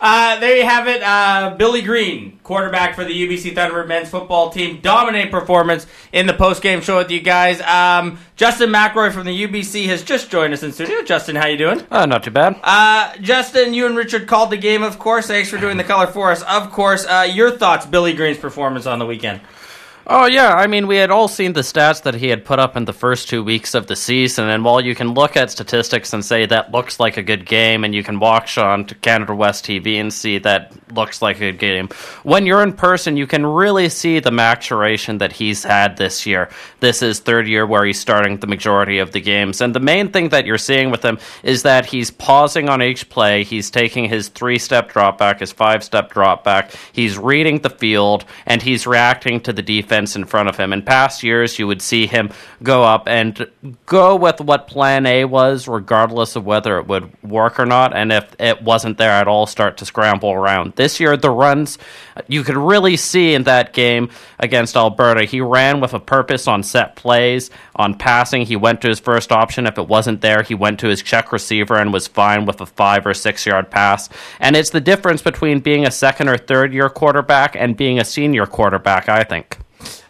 Uh, 0.06 0.38
there 0.38 0.54
you 0.58 0.66
have 0.66 0.86
it. 0.86 1.02
Uh, 1.02 1.54
Billy 1.56 1.80
Green, 1.80 2.38
quarterback 2.42 2.94
for 2.94 3.06
the 3.06 3.26
UBC 3.26 3.54
Thunderbird 3.54 3.88
men's 3.88 4.10
football 4.10 4.50
team. 4.50 4.80
Dominant 4.82 5.30
performance 5.30 5.86
in 6.12 6.26
the 6.26 6.34
post-game 6.34 6.82
show 6.82 6.98
with 6.98 7.10
you 7.10 7.20
guys. 7.20 7.62
Um, 7.62 8.18
Justin 8.36 8.68
McElroy 8.68 9.12
from 9.12 9.24
the 9.24 9.46
UBC 9.46 9.86
has 9.86 10.02
just 10.02 10.30
joined 10.30 10.52
us 10.52 10.62
in 10.62 10.72
studio. 10.72 11.00
Justin, 11.02 11.36
how 11.36 11.46
you 11.46 11.56
doing? 11.56 11.86
Uh, 11.90 12.04
not 12.04 12.22
too 12.22 12.30
bad. 12.30 12.60
Uh, 12.62 13.16
Justin, 13.22 13.72
you 13.72 13.86
and 13.86 13.96
Richard 13.96 14.28
called 14.28 14.50
the 14.50 14.58
game, 14.58 14.82
of 14.82 14.98
course. 14.98 15.26
Thanks 15.26 15.48
for 15.48 15.56
doing 15.56 15.78
the 15.78 15.84
color 15.84 16.06
for 16.06 16.30
us. 16.30 16.42
Of 16.42 16.70
course, 16.70 17.06
uh, 17.06 17.26
your 17.32 17.50
thoughts, 17.50 17.86
Billy 17.86 18.12
Green's 18.12 18.36
performance 18.36 18.84
on 18.84 18.98
the 18.98 19.06
weekend. 19.06 19.40
Oh 20.06 20.26
yeah, 20.26 20.52
I 20.52 20.66
mean 20.66 20.86
we 20.86 20.96
had 20.96 21.10
all 21.10 21.28
seen 21.28 21.54
the 21.54 21.62
stats 21.62 22.02
that 22.02 22.14
he 22.14 22.28
had 22.28 22.44
put 22.44 22.58
up 22.58 22.76
in 22.76 22.84
the 22.84 22.92
first 22.92 23.26
two 23.26 23.42
weeks 23.42 23.74
of 23.74 23.86
the 23.86 23.96
season, 23.96 24.50
and 24.50 24.62
while 24.62 24.82
you 24.82 24.94
can 24.94 25.14
look 25.14 25.34
at 25.34 25.50
statistics 25.50 26.12
and 26.12 26.22
say 26.22 26.44
that 26.44 26.70
looks 26.72 27.00
like 27.00 27.16
a 27.16 27.22
good 27.22 27.46
game, 27.46 27.84
and 27.84 27.94
you 27.94 28.04
can 28.04 28.20
watch 28.20 28.58
on 28.58 28.84
to 28.84 28.94
Canada 28.96 29.34
West 29.34 29.64
TV 29.64 29.98
and 29.98 30.12
see 30.12 30.36
that 30.38 30.74
looks 30.92 31.22
like 31.22 31.36
a 31.36 31.50
good 31.50 31.58
game, 31.58 31.88
when 32.22 32.44
you're 32.44 32.62
in 32.62 32.74
person, 32.74 33.16
you 33.16 33.26
can 33.26 33.46
really 33.46 33.88
see 33.88 34.20
the 34.20 34.30
maturation 34.30 35.16
that 35.18 35.32
he's 35.32 35.64
had 35.64 35.96
this 35.96 36.26
year. 36.26 36.50
This 36.80 37.00
is 37.00 37.20
third 37.20 37.48
year 37.48 37.64
where 37.64 37.86
he's 37.86 37.98
starting 37.98 38.36
the 38.36 38.46
majority 38.46 38.98
of 38.98 39.12
the 39.12 39.22
games, 39.22 39.62
and 39.62 39.74
the 39.74 39.80
main 39.80 40.10
thing 40.10 40.28
that 40.28 40.44
you're 40.44 40.58
seeing 40.58 40.90
with 40.90 41.02
him 41.02 41.18
is 41.42 41.62
that 41.62 41.86
he's 41.86 42.10
pausing 42.10 42.68
on 42.68 42.82
each 42.82 43.08
play, 43.08 43.42
he's 43.42 43.70
taking 43.70 44.10
his 44.10 44.28
three-step 44.28 44.90
drop 44.92 45.16
back, 45.16 45.40
his 45.40 45.52
five-step 45.52 46.10
drop 46.10 46.44
back, 46.44 46.72
he's 46.92 47.16
reading 47.16 47.60
the 47.60 47.70
field, 47.70 48.26
and 48.44 48.60
he's 48.60 48.86
reacting 48.86 49.40
to 49.40 49.52
the 49.54 49.62
defense 49.62 49.93
in 49.94 50.24
front 50.24 50.48
of 50.48 50.56
him. 50.56 50.72
In 50.72 50.82
past 50.82 51.22
years, 51.22 51.58
you 51.58 51.66
would 51.66 51.80
see 51.80 52.06
him 52.06 52.30
go 52.62 52.82
up 52.82 53.06
and 53.06 53.48
go 53.86 54.16
with 54.16 54.40
what 54.40 54.66
plan 54.66 55.06
A 55.06 55.24
was, 55.24 55.68
regardless 55.68 56.36
of 56.36 56.44
whether 56.44 56.78
it 56.78 56.86
would 56.86 57.10
work 57.22 57.60
or 57.60 57.66
not. 57.66 57.94
And 57.94 58.12
if 58.12 58.34
it 58.38 58.62
wasn't 58.62 58.98
there 58.98 59.10
at 59.10 59.28
all, 59.28 59.46
start 59.46 59.76
to 59.78 59.86
scramble 59.86 60.32
around. 60.32 60.74
This 60.74 60.98
year, 60.98 61.16
the 61.16 61.30
runs, 61.30 61.78
you 62.26 62.42
could 62.42 62.56
really 62.56 62.96
see 62.96 63.34
in 63.34 63.44
that 63.44 63.72
game 63.72 64.10
against 64.38 64.76
Alberta, 64.76 65.24
he 65.24 65.40
ran 65.40 65.80
with 65.80 65.94
a 65.94 66.00
purpose 66.00 66.48
on 66.48 66.62
set 66.62 66.96
plays. 66.96 67.50
On 67.76 67.94
passing, 67.94 68.42
he 68.42 68.56
went 68.56 68.80
to 68.82 68.88
his 68.88 69.00
first 69.00 69.32
option. 69.32 69.66
If 69.66 69.78
it 69.78 69.88
wasn't 69.88 70.20
there, 70.20 70.42
he 70.42 70.54
went 70.54 70.80
to 70.80 70.88
his 70.88 71.02
check 71.02 71.32
receiver 71.32 71.76
and 71.76 71.92
was 71.92 72.06
fine 72.06 72.46
with 72.46 72.60
a 72.60 72.66
five 72.66 73.06
or 73.06 73.14
six 73.14 73.46
yard 73.46 73.70
pass. 73.70 74.08
And 74.40 74.56
it's 74.56 74.70
the 74.70 74.80
difference 74.80 75.22
between 75.22 75.60
being 75.60 75.86
a 75.86 75.90
second 75.90 76.28
or 76.28 76.36
third 76.36 76.72
year 76.72 76.88
quarterback 76.88 77.56
and 77.56 77.76
being 77.76 77.98
a 77.98 78.04
senior 78.04 78.46
quarterback, 78.46 79.08
I 79.08 79.24
think. 79.24 79.58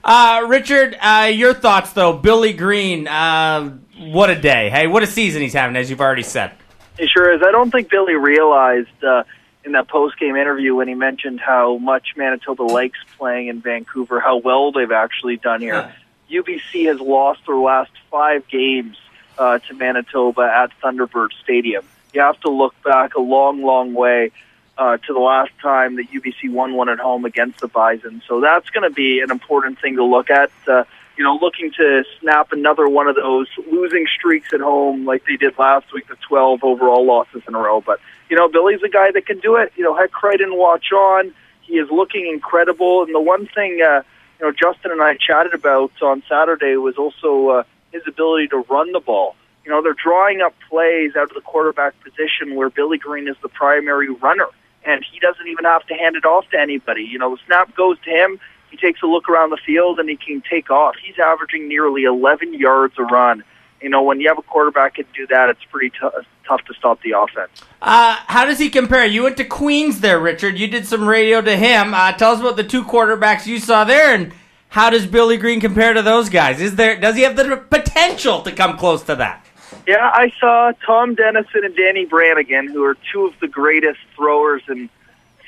Uh, 0.05 0.45
Richard, 0.49 0.99
uh, 1.01 1.31
your 1.33 1.55
thoughts 1.55 1.95
though? 1.95 2.13
Billy 2.13 2.53
Green, 2.53 3.09
uh, 3.09 3.71
what 3.97 4.29
a 4.29 4.39
day! 4.39 4.69
Hey, 4.69 4.87
what 4.87 5.03
a 5.03 5.07
season 5.07 5.41
he's 5.41 5.55
having, 5.55 5.77
as 5.77 5.89
you've 5.89 6.03
already 6.03 6.23
said. 6.23 6.53
He 6.99 7.07
sure 7.07 7.33
is. 7.33 7.43
I 7.43 7.51
don't 7.51 7.71
think 7.71 7.89
Billy 7.89 8.15
realized 8.15 9.03
uh, 9.03 9.25
in 9.65 9.73
that 9.73 9.89
post 9.89 10.19
game 10.19 10.37
interview 10.37 10.75
when 10.75 10.89
he 10.89 10.95
mentioned 10.95 11.41
how 11.41 11.79
much 11.79 12.09
Manitoba 12.19 12.65
likes 12.65 12.99
playing 13.17 13.49
in 13.49 13.63
Vancouver, 13.63 14.21
how 14.21 14.37
well 14.37 14.73
they've 14.73 14.93
actually 14.93 15.39
done 15.39 15.63
here. 15.63 15.95
UBC 16.31 16.87
has 16.87 17.01
lost 17.01 17.41
their 17.47 17.57
last 17.57 17.91
five 18.11 18.47
games 18.49 18.99
uh, 19.39 19.59
to 19.61 19.75
Manitoba 19.75 20.43
at 20.43 20.71
Thunderbird 20.83 21.31
Stadium. 21.43 21.83
You 22.13 22.21
have 22.21 22.39
to 22.41 22.51
look 22.51 22.75
back 22.83 23.15
a 23.15 23.21
long, 23.21 23.63
long 23.63 23.95
way 23.95 24.33
uh, 24.77 24.97
to 24.99 25.13
the 25.13 25.21
last 25.21 25.53
time 25.63 25.97
that 25.97 26.07
UBC 26.11 26.51
won 26.51 26.75
one 26.75 26.89
at 26.89 26.99
home 26.99 27.25
against 27.25 27.61
the 27.61 27.69
Bison. 27.69 28.23
So 28.27 28.41
that's 28.41 28.69
going 28.71 28.89
to 28.89 28.95
be 28.95 29.21
an 29.21 29.31
important 29.31 29.81
thing 29.81 29.97
to 29.97 30.05
look 30.05 30.31
at. 30.31 30.51
Uh, 30.67 30.85
you 31.17 31.23
know, 31.23 31.39
looking 31.41 31.71
to 31.73 32.05
snap 32.21 32.53
another 32.53 32.89
one 32.89 33.07
of 33.07 33.15
those 33.15 33.47
losing 33.71 34.07
streaks 34.07 34.53
at 34.53 34.61
home 34.61 35.05
like 35.05 35.25
they 35.27 35.37
did 35.37 35.57
last 35.59 35.93
week, 35.93 36.09
the 36.09 36.17
12 36.29 36.65
overall 36.65 37.07
losses 37.07 37.43
in 37.47 37.55
a 37.55 37.59
row. 37.59 37.81
But, 37.81 38.01
you 38.29 38.37
know, 38.37 38.49
Billy's 38.49 38.83
a 38.83 38.89
guy 38.89 39.13
that 39.13 39.27
can 39.27 39.39
do 39.39 39.57
it. 39.57 39.73
You 39.77 39.85
know, 39.85 39.95
Hec 39.95 40.11
Crighton 40.11 40.57
watch 40.57 40.91
on. 40.93 41.33
He 41.63 41.75
is 41.75 41.89
looking 41.91 42.27
incredible. 42.27 43.05
And 43.05 43.15
the 43.15 43.21
one 43.21 43.47
thing, 43.47 43.81
uh, 43.81 44.03
you 44.41 44.47
know, 44.47 44.53
Justin 44.53 44.91
and 44.91 45.01
I 45.01 45.17
chatted 45.17 45.55
about 45.55 45.93
on 46.03 46.23
Saturday 46.29 46.77
was 46.77 46.97
also 46.97 47.61
uh, 47.61 47.63
his 47.93 48.03
ability 48.09 48.49
to 48.49 48.59
run 48.69 48.91
the 48.91 49.01
ball. 49.01 49.37
You 49.65 49.71
know, 49.71 49.83
they're 49.83 49.95
drawing 49.95 50.41
up 50.43 50.55
plays 50.69 51.17
out 51.17 51.31
of 51.31 51.35
the 51.35 51.41
quarterback 51.41 51.95
position 52.03 52.55
where 52.55 52.69
Billy 52.69 52.99
Green 52.99 53.29
is 53.29 53.37
the 53.41 53.49
primary 53.49 54.11
runner, 54.11 54.49
and 54.85 55.05
he 55.11 55.19
doesn't 55.19 55.47
even 55.47 55.65
have 55.65 55.87
to 55.87 55.95
hand 55.95 56.17
it 56.17 56.25
off 56.25 56.49
to 56.51 56.59
anybody. 56.59 57.03
You 57.03 57.19
know, 57.19 57.35
the 57.35 57.41
snap 57.47 57.75
goes 57.75 57.99
to 58.05 58.11
him. 58.11 58.39
He 58.71 58.77
takes 58.77 59.03
a 59.03 59.07
look 59.07 59.29
around 59.29 59.51
the 59.51 59.59
field 59.65 59.99
and 59.99 60.09
he 60.09 60.17
can 60.17 60.43
take 60.49 60.71
off. 60.71 60.97
He's 61.05 61.19
averaging 61.19 61.69
nearly 61.69 62.05
11 62.05 62.55
yards 62.55 62.95
a 62.99 63.03
run. 63.03 63.45
You 63.81 63.89
know, 63.91 64.03
when 64.03 64.21
you 64.21 64.29
have 64.29 64.39
a 64.39 64.43
quarterback 64.43 64.97
that 64.97 65.05
can 65.05 65.15
do 65.15 65.27
that, 65.29 65.51
it's 65.51 65.65
pretty 65.71 65.91
t- 65.91 66.09
tough 66.47 66.65
to 66.65 66.75
stop 66.75 67.03
the 67.03 67.13
offense. 67.13 67.51
Uh, 67.83 68.17
how 68.27 68.45
does 68.45 68.59
he 68.59 68.71
compare? 68.71 69.05
You 69.05 69.25
went 69.25 69.37
to 69.37 69.45
Queens 69.45 70.01
there, 70.01 70.19
Richard. 70.19 70.59
You 70.59 70.67
did 70.69 70.87
some 70.87 71.07
radio 71.07 71.41
to 71.41 71.57
him. 71.57 71.93
Uh, 71.93 72.13
tell 72.13 72.33
us 72.33 72.41
about 72.41 72.57
the 72.57 72.65
two 72.65 72.83
quarterbacks 72.83 73.47
you 73.47 73.59
saw 73.59 73.85
there, 73.85 74.15
and 74.15 74.33
how 74.69 74.91
does 74.91 75.07
Billy 75.07 75.37
Green 75.37 75.61
compare 75.61 75.93
to 75.93 76.03
those 76.03 76.31
guys? 76.31 76.61
Is 76.61 76.77
there 76.77 76.99
does 76.99 77.15
he 77.15 77.23
have 77.23 77.37
the 77.37 77.59
potential 77.71 78.43
to 78.43 78.53
come 78.53 78.79
close 78.79 79.03
to 79.05 79.15
that? 79.17 79.47
Yeah, 79.87 80.11
I 80.13 80.33
saw 80.41 80.73
Tom 80.87 81.15
Denison 81.15 81.65
and 81.65 81.77
Danny 81.77 82.07
Brannagan, 82.07 82.73
who 82.73 82.85
are 82.85 82.97
two 83.13 83.27
of 83.27 83.39
the 83.41 83.49
greatest 83.49 84.01
throwers 84.17 84.63
in 84.69 84.89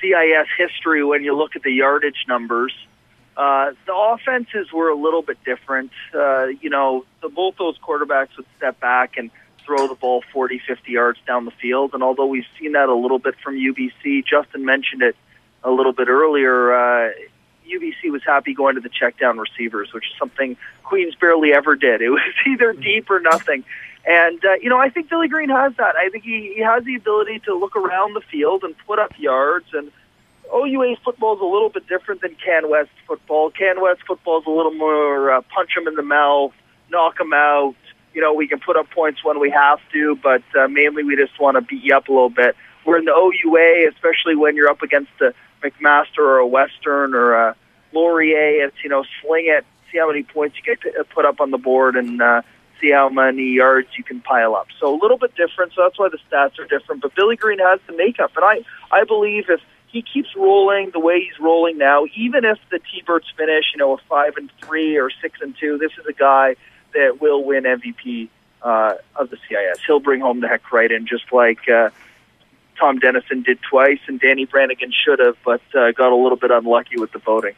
CIS 0.01 0.49
history 0.59 1.03
when 1.03 1.25
you 1.25 1.35
look 1.35 1.57
at 1.57 1.63
the 1.63 1.73
yardage 1.73 2.27
numbers. 2.29 2.75
Uh, 3.37 3.73
the 3.87 3.95
offenses 3.95 4.73
were 4.73 4.89
a 4.89 4.95
little 4.95 5.23
bit 5.23 5.43
different. 5.45 5.91
Uh, 6.15 6.47
you 6.61 6.69
know, 6.69 7.05
the, 7.23 7.29
both 7.29 7.57
those 7.57 7.79
quarterbacks 7.79 8.37
would 8.37 8.47
step 8.59 8.79
back 8.81 9.17
and 9.17 9.31
throw 9.65 9.89
the 9.89 9.95
ball 9.95 10.23
40, 10.33 10.61
50 10.67 10.93
yards 10.93 11.19
down 11.27 11.45
the 11.45 11.51
field. 11.51 11.93
And 11.95 12.03
although 12.03 12.27
we've 12.27 12.47
seen 12.59 12.73
that 12.73 12.89
a 12.89 12.95
little 12.95 13.19
bit 13.19 13.35
from 13.43 13.57
UBC, 13.57 14.25
Justin 14.27 14.65
mentioned 14.65 15.03
it 15.03 15.17
a 15.65 15.71
little 15.71 15.93
bit 15.93 16.09
earlier. 16.09 16.75
Uh, 16.75 17.13
UBC 17.69 18.11
was 18.11 18.23
happy 18.25 18.55
going 18.55 18.77
to 18.77 18.81
the 18.81 18.89
check 18.89 19.19
down 19.19 19.39
receivers, 19.39 19.93
which 19.93 20.05
is 20.05 20.19
something 20.19 20.57
Queens 20.85 21.15
barely 21.17 21.53
ever 21.53 21.75
did. 21.75 22.01
It 22.01 22.11
was 22.11 22.23
either 22.47 22.73
deep 22.73 23.11
or 23.11 23.21
nothing. 23.21 23.65
And, 24.07 24.45
uh, 24.45 24.55
you 24.63 24.71
know, 24.71 24.79
I 24.79 24.89
think 24.89 25.11
Billy 25.11 25.27
Green 25.27 25.49
has 25.49 25.73
that. 25.79 25.97
I 25.97 26.09
think 26.11 26.23
he, 26.23 26.53
he 26.55 26.63
has 26.63 26.85
the 26.85 26.95
ability 26.95 27.41
to 27.41 27.55
look 27.55 27.75
around 27.75 28.15
the 28.15 28.21
field 28.21 28.63
and 28.63 28.75
put 28.87 29.01
up 29.01 29.19
yards. 29.19 29.67
And 29.73 29.91
OUA 30.55 30.97
football 31.05 31.35
is 31.35 31.41
a 31.41 31.45
little 31.45 31.71
bit 31.71 31.89
different 31.89 32.21
than 32.21 32.37
Can 32.37 32.71
West 32.71 32.91
football. 33.07 33.51
Can 33.51 33.81
West 33.81 34.03
football 34.07 34.41
is 34.41 34.47
a 34.47 34.51
little 34.51 34.75
more 34.75 35.33
uh, 35.33 35.43
punch 35.53 35.75
them 35.75 35.89
in 35.89 35.97
the 35.97 36.03
mouth, 36.03 36.53
knock 36.89 37.19
them 37.19 37.33
out. 37.33 37.75
You 38.15 38.23
know, 38.23 38.33
we 38.33 38.47
can 38.47 38.61
put 38.61 38.77
up 38.77 38.89
points 38.91 39.25
when 39.25 39.41
we 39.41 39.51
have 39.51 39.81
to, 39.93 40.17
but 40.23 40.43
uh, 40.59 40.69
mainly 40.69 41.03
we 41.03 41.17
just 41.17 41.39
want 41.41 41.57
to 41.57 41.61
beat 41.61 41.83
you 41.83 41.95
up 41.97 42.09
a 42.09 42.13
little 42.13 42.31
bit. 42.31 42.55
We're 42.87 42.99
in 42.99 43.05
the 43.05 43.13
OUA, 43.13 43.89
especially 43.93 44.37
when 44.37 44.55
you're 44.55 44.71
up 44.71 44.83
against 44.83 45.11
a 45.21 45.35
McMaster 45.65 46.21
or 46.21 46.39
a 46.39 46.47
Western 46.47 47.15
or 47.15 47.35
a 47.35 47.57
Laurier. 47.93 48.65
It's, 48.65 48.77
you 48.85 48.89
know, 48.89 49.05
sling 49.21 49.47
it, 49.49 49.67
see 49.91 49.99
how 49.99 50.07
many 50.07 50.23
points 50.23 50.57
you 50.57 50.63
get 50.63 50.81
to 50.83 51.05
put 51.05 51.25
up 51.25 51.41
on 51.41 51.51
the 51.51 51.59
board, 51.59 51.97
and 51.97 52.23
uh, 52.23 52.43
see 52.81 52.91
how 52.91 53.09
many 53.09 53.53
yards 53.55 53.89
you 53.97 54.05
can 54.05 54.21
pile 54.21 54.55
up. 54.55 54.69
So 54.79 54.95
a 54.95 54.99
little 55.01 55.19
bit 55.19 55.35
different. 55.35 55.73
So 55.75 55.83
that's 55.83 55.99
why 55.99 56.09
the 56.09 56.19
stats 56.31 56.59
are 56.59 56.67
different. 56.67 57.03
But 57.03 57.15
Billy 57.15 57.37
Green 57.37 57.59
has 57.59 57.81
the 57.87 57.95
makeup, 57.95 58.33
and 58.37 58.45
I 58.45 58.65
I 58.91 59.05
believe 59.05 59.49
if 59.49 59.61
he 59.89 60.03
keeps 60.03 60.35
rolling 60.37 60.91
the 60.91 61.01
way 61.01 61.21
he's 61.21 61.39
rolling 61.41 61.79
now, 61.79 62.07
even 62.15 62.45
if 62.45 62.59
the 62.71 62.79
T-Birds 62.79 63.27
finish, 63.37 63.67
you 63.73 63.79
know, 63.79 63.95
a 63.95 63.99
five 64.09 64.37
and 64.37 64.51
three 64.63 64.99
or 64.99 65.11
six 65.23 65.41
and 65.41 65.57
two, 65.59 65.79
this 65.79 65.93
is 65.99 66.07
a 66.07 66.13
guy 66.13 66.57
that 66.93 67.21
will 67.21 67.45
win 67.45 67.65
MVP 67.65 68.29
uh, 68.63 68.95
of 69.15 69.31
the 69.31 69.37
CIS. 69.49 69.81
He'll 69.87 70.01
bring 70.01 70.21
home 70.21 70.41
the 70.41 70.49
Hec 70.49 70.63
Crighton, 70.63 71.07
just 71.07 71.33
like. 71.33 71.69
Uh, 71.69 71.91
Tom 72.79 72.99
Denison 72.99 73.43
did 73.43 73.59
twice, 73.63 74.01
and 74.07 74.21
Danny 74.21 74.47
Brannagan 74.47 74.93
should 74.93 75.19
have, 75.19 75.37
but 75.45 75.63
uh, 75.75 75.93
got 75.93 76.13
a 76.13 76.15
little 76.15 76.37
bit 76.37 76.51
unlucky 76.51 76.99
with 76.99 77.11
the 77.13 77.19
voting. 77.19 77.55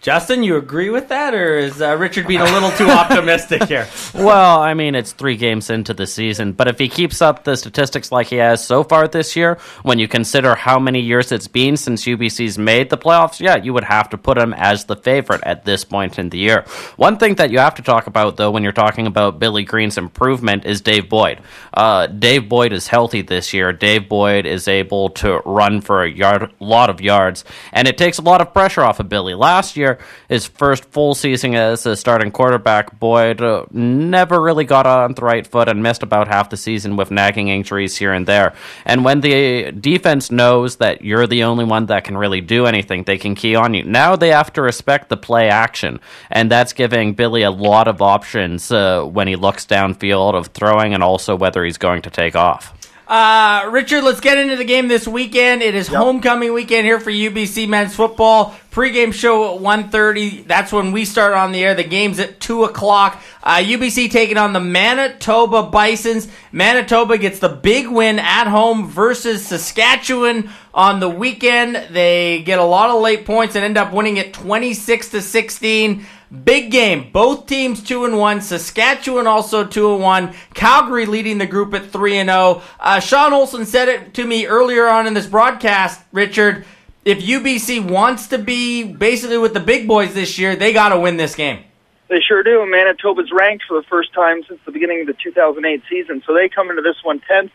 Justin, 0.00 0.44
you 0.44 0.56
agree 0.56 0.90
with 0.90 1.08
that, 1.08 1.34
or 1.34 1.58
is 1.58 1.82
uh, 1.82 1.96
Richard 1.96 2.28
being 2.28 2.40
a 2.40 2.44
little 2.44 2.70
too 2.70 2.88
optimistic 2.88 3.64
here? 3.64 3.88
well, 4.14 4.60
I 4.60 4.72
mean, 4.74 4.94
it's 4.94 5.10
three 5.10 5.36
games 5.36 5.70
into 5.70 5.92
the 5.92 6.06
season, 6.06 6.52
but 6.52 6.68
if 6.68 6.78
he 6.78 6.88
keeps 6.88 7.20
up 7.20 7.42
the 7.42 7.56
statistics 7.56 8.12
like 8.12 8.28
he 8.28 8.36
has 8.36 8.64
so 8.64 8.84
far 8.84 9.08
this 9.08 9.34
year, 9.34 9.58
when 9.82 9.98
you 9.98 10.06
consider 10.06 10.54
how 10.54 10.78
many 10.78 11.00
years 11.00 11.32
it's 11.32 11.48
been 11.48 11.76
since 11.76 12.04
UBC's 12.04 12.58
made 12.58 12.90
the 12.90 12.96
playoffs, 12.96 13.40
yeah, 13.40 13.56
you 13.56 13.74
would 13.74 13.82
have 13.82 14.08
to 14.10 14.18
put 14.18 14.38
him 14.38 14.54
as 14.54 14.84
the 14.84 14.94
favorite 14.94 15.40
at 15.42 15.64
this 15.64 15.82
point 15.82 16.16
in 16.16 16.28
the 16.28 16.38
year. 16.38 16.64
One 16.94 17.16
thing 17.16 17.34
that 17.34 17.50
you 17.50 17.58
have 17.58 17.74
to 17.74 17.82
talk 17.82 18.06
about, 18.06 18.36
though, 18.36 18.52
when 18.52 18.62
you're 18.62 18.70
talking 18.70 19.08
about 19.08 19.40
Billy 19.40 19.64
Green's 19.64 19.98
improvement 19.98 20.64
is 20.64 20.80
Dave 20.80 21.08
Boyd. 21.08 21.40
Uh, 21.74 22.06
Dave 22.06 22.48
Boyd 22.48 22.72
is 22.72 22.86
healthy 22.86 23.22
this 23.22 23.52
year. 23.52 23.72
Dave 23.72 24.08
Boyd 24.08 24.46
is 24.46 24.68
able 24.68 25.10
to 25.10 25.40
run 25.44 25.80
for 25.80 26.04
a 26.04 26.08
yard, 26.08 26.52
lot 26.60 26.88
of 26.88 27.00
yards, 27.00 27.44
and 27.72 27.88
it 27.88 27.98
takes 27.98 28.18
a 28.18 28.22
lot 28.22 28.40
of 28.40 28.54
pressure 28.54 28.82
off 28.82 29.00
of 29.00 29.08
Billy. 29.08 29.34
Last 29.34 29.76
year, 29.76 29.87
his 30.28 30.46
first 30.46 30.84
full 30.86 31.14
season 31.14 31.54
as 31.54 31.86
a 31.86 31.96
starting 31.96 32.30
quarterback, 32.30 32.98
Boyd 32.98 33.40
uh, 33.40 33.64
never 33.70 34.40
really 34.40 34.64
got 34.64 34.86
on 34.86 35.14
the 35.14 35.22
right 35.22 35.46
foot 35.46 35.68
and 35.68 35.82
missed 35.82 36.02
about 36.02 36.28
half 36.28 36.50
the 36.50 36.56
season 36.56 36.96
with 36.96 37.10
nagging 37.10 37.48
injuries 37.48 37.96
here 37.96 38.12
and 38.12 38.26
there. 38.26 38.54
And 38.84 39.04
when 39.04 39.20
the 39.20 39.72
defense 39.72 40.30
knows 40.30 40.76
that 40.76 41.02
you're 41.02 41.26
the 41.26 41.44
only 41.44 41.64
one 41.64 41.86
that 41.86 42.04
can 42.04 42.16
really 42.18 42.40
do 42.40 42.66
anything, 42.66 43.04
they 43.04 43.18
can 43.18 43.34
key 43.34 43.54
on 43.54 43.74
you. 43.74 43.84
Now 43.84 44.16
they 44.16 44.28
have 44.28 44.52
to 44.54 44.62
respect 44.62 45.08
the 45.08 45.16
play 45.16 45.48
action, 45.48 46.00
and 46.30 46.50
that's 46.50 46.72
giving 46.72 47.14
Billy 47.14 47.42
a 47.42 47.50
lot 47.50 47.88
of 47.88 48.02
options 48.02 48.70
uh, 48.70 49.02
when 49.04 49.28
he 49.28 49.36
looks 49.36 49.64
downfield 49.66 50.34
of 50.34 50.48
throwing 50.48 50.94
and 50.94 51.02
also 51.02 51.36
whether 51.36 51.64
he's 51.64 51.78
going 51.78 52.02
to 52.02 52.10
take 52.10 52.36
off. 52.36 52.77
Uh, 53.08 53.70
Richard, 53.70 54.04
let's 54.04 54.20
get 54.20 54.36
into 54.36 54.56
the 54.56 54.66
game 54.66 54.86
this 54.86 55.08
weekend. 55.08 55.62
It 55.62 55.74
is 55.74 55.88
homecoming 55.88 56.52
weekend 56.52 56.84
here 56.84 57.00
for 57.00 57.10
UBC 57.10 57.66
men's 57.66 57.96
football. 57.96 58.54
Pre-game 58.70 59.12
show 59.12 59.56
at 59.56 59.62
1.30. 59.62 60.46
That's 60.46 60.72
when 60.72 60.92
we 60.92 61.06
start 61.06 61.32
on 61.32 61.52
the 61.52 61.64
air. 61.64 61.74
The 61.74 61.84
game's 61.84 62.20
at 62.20 62.38
2 62.38 62.64
o'clock. 62.64 63.18
Uh, 63.42 63.56
UBC 63.56 64.10
taking 64.10 64.36
on 64.36 64.52
the 64.52 64.60
Manitoba 64.60 65.62
Bisons. 65.62 66.28
Manitoba 66.52 67.16
gets 67.16 67.38
the 67.38 67.48
big 67.48 67.88
win 67.88 68.18
at 68.18 68.46
home 68.46 68.86
versus 68.86 69.46
Saskatchewan 69.46 70.50
on 70.78 71.00
the 71.00 71.08
weekend. 71.08 71.74
They 71.90 72.42
get 72.42 72.60
a 72.60 72.64
lot 72.64 72.88
of 72.88 73.02
late 73.02 73.26
points 73.26 73.56
and 73.56 73.64
end 73.64 73.76
up 73.76 73.92
winning 73.92 74.16
it 74.16 74.32
26 74.32 75.08
to 75.10 75.20
16. 75.20 76.06
Big 76.44 76.70
game. 76.70 77.10
Both 77.10 77.46
teams 77.46 77.82
two 77.82 78.04
and 78.04 78.16
one. 78.16 78.40
Saskatchewan 78.40 79.26
also 79.26 79.66
two 79.66 79.92
and 79.92 80.02
one. 80.02 80.34
Calgary 80.54 81.04
leading 81.04 81.38
the 81.38 81.46
group 81.46 81.74
at 81.74 81.86
three 81.86 82.18
and 82.18 82.28
zero. 82.28 82.62
Uh, 82.78 83.00
Sean 83.00 83.32
Olson 83.32 83.66
said 83.66 83.88
it 83.88 84.14
to 84.14 84.24
me 84.24 84.46
earlier 84.46 84.86
on 84.86 85.08
in 85.08 85.14
this 85.14 85.26
broadcast. 85.26 86.00
Richard, 86.12 86.64
if 87.04 87.18
UBC 87.18 87.90
wants 87.90 88.28
to 88.28 88.38
be 88.38 88.84
basically 88.84 89.38
with 89.38 89.54
the 89.54 89.60
big 89.60 89.88
boys 89.88 90.14
this 90.14 90.38
year, 90.38 90.54
they 90.54 90.72
got 90.72 90.90
to 90.90 91.00
win 91.00 91.16
this 91.16 91.34
game. 91.34 91.64
They 92.08 92.20
sure 92.20 92.42
do. 92.42 92.64
Manitoba's 92.70 93.32
ranked 93.32 93.64
for 93.66 93.74
the 93.80 93.86
first 93.88 94.12
time 94.12 94.44
since 94.46 94.60
the 94.64 94.72
beginning 94.72 95.00
of 95.00 95.08
the 95.08 95.14
2008 95.14 95.82
season, 95.90 96.22
so 96.24 96.34
they 96.34 96.48
come 96.48 96.70
into 96.70 96.82
this 96.82 96.96
one 97.02 97.20
tenth. 97.20 97.50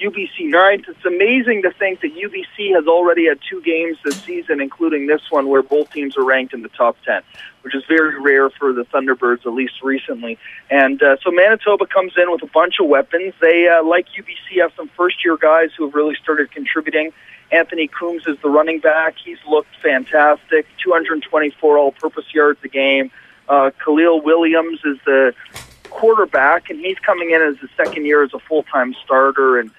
UBC 0.00 0.48
ninth. 0.48 0.86
It's 0.88 1.04
amazing 1.04 1.62
to 1.62 1.70
think 1.72 2.00
that 2.00 2.14
UBC 2.14 2.74
has 2.74 2.86
already 2.86 3.26
had 3.26 3.38
two 3.48 3.60
games 3.62 3.98
this 4.04 4.20
season, 4.22 4.60
including 4.60 5.06
this 5.06 5.20
one, 5.30 5.48
where 5.48 5.62
both 5.62 5.92
teams 5.92 6.16
are 6.16 6.24
ranked 6.24 6.54
in 6.54 6.62
the 6.62 6.68
top 6.70 6.96
ten, 7.04 7.22
which 7.62 7.74
is 7.74 7.84
very 7.86 8.18
rare 8.20 8.48
for 8.50 8.72
the 8.72 8.84
Thunderbirds, 8.84 9.44
at 9.46 9.52
least 9.52 9.82
recently. 9.82 10.38
And 10.70 11.02
uh, 11.02 11.16
so 11.22 11.30
Manitoba 11.30 11.86
comes 11.86 12.14
in 12.16 12.30
with 12.30 12.42
a 12.42 12.46
bunch 12.46 12.76
of 12.80 12.86
weapons. 12.88 13.34
They, 13.40 13.68
uh, 13.68 13.84
like 13.84 14.06
UBC, 14.08 14.60
have 14.60 14.72
some 14.76 14.88
first-year 14.88 15.36
guys 15.36 15.70
who 15.76 15.84
have 15.84 15.94
really 15.94 16.14
started 16.14 16.50
contributing. 16.50 17.12
Anthony 17.52 17.88
Coombs 17.88 18.22
is 18.26 18.38
the 18.42 18.48
running 18.48 18.78
back. 18.78 19.16
He's 19.22 19.38
looked 19.48 19.74
fantastic. 19.82 20.66
224 20.82 21.78
all-purpose 21.78 22.32
yards 22.32 22.60
a 22.64 22.68
game. 22.68 23.10
Uh, 23.48 23.70
Khalil 23.84 24.20
Williams 24.22 24.80
is 24.84 24.98
the 25.04 25.34
quarterback, 25.90 26.70
and 26.70 26.78
he's 26.78 26.98
coming 27.00 27.32
in 27.32 27.42
as 27.42 27.58
his 27.58 27.68
second 27.76 28.06
year 28.06 28.22
as 28.22 28.32
a 28.32 28.38
full-time 28.38 28.94
starter, 29.04 29.58
and 29.58 29.70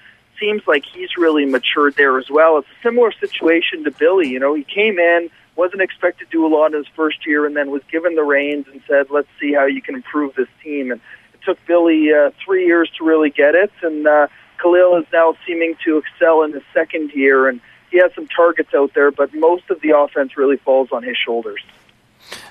seems 0.42 0.62
like 0.66 0.84
he's 0.84 1.16
really 1.16 1.46
matured 1.46 1.94
there 1.96 2.18
as 2.18 2.28
well. 2.28 2.58
It's 2.58 2.68
a 2.68 2.82
similar 2.82 3.12
situation 3.12 3.84
to 3.84 3.90
Billy. 3.92 4.28
You 4.28 4.40
know, 4.40 4.54
he 4.54 4.64
came 4.64 4.98
in, 4.98 5.30
wasn't 5.56 5.82
expected 5.82 6.26
to 6.26 6.30
do 6.30 6.44
a 6.44 6.48
lot 6.48 6.72
in 6.72 6.78
his 6.78 6.86
first 6.96 7.24
year, 7.26 7.46
and 7.46 7.56
then 7.56 7.70
was 7.70 7.82
given 7.90 8.16
the 8.16 8.24
reins 8.24 8.66
and 8.70 8.82
said, 8.88 9.06
"Let's 9.10 9.28
see 9.40 9.52
how 9.52 9.66
you 9.66 9.80
can 9.80 9.94
improve 9.94 10.34
this 10.34 10.48
team." 10.62 10.90
And 10.90 11.00
it 11.34 11.40
took 11.44 11.58
Billy 11.66 12.12
uh, 12.12 12.30
three 12.44 12.66
years 12.66 12.90
to 12.98 13.04
really 13.04 13.30
get 13.30 13.54
it, 13.54 13.72
and 13.82 14.06
uh, 14.06 14.26
Khalil 14.60 14.96
is 14.96 15.06
now 15.12 15.36
seeming 15.46 15.76
to 15.84 15.98
excel 15.98 16.42
in 16.42 16.52
his 16.52 16.62
second 16.74 17.12
year, 17.12 17.48
and 17.48 17.60
he 17.90 17.98
has 17.98 18.12
some 18.14 18.26
targets 18.26 18.74
out 18.74 18.92
there, 18.94 19.10
but 19.10 19.32
most 19.34 19.70
of 19.70 19.80
the 19.82 19.96
offense 19.96 20.36
really 20.36 20.56
falls 20.56 20.88
on 20.92 21.02
his 21.02 21.16
shoulders. 21.16 21.62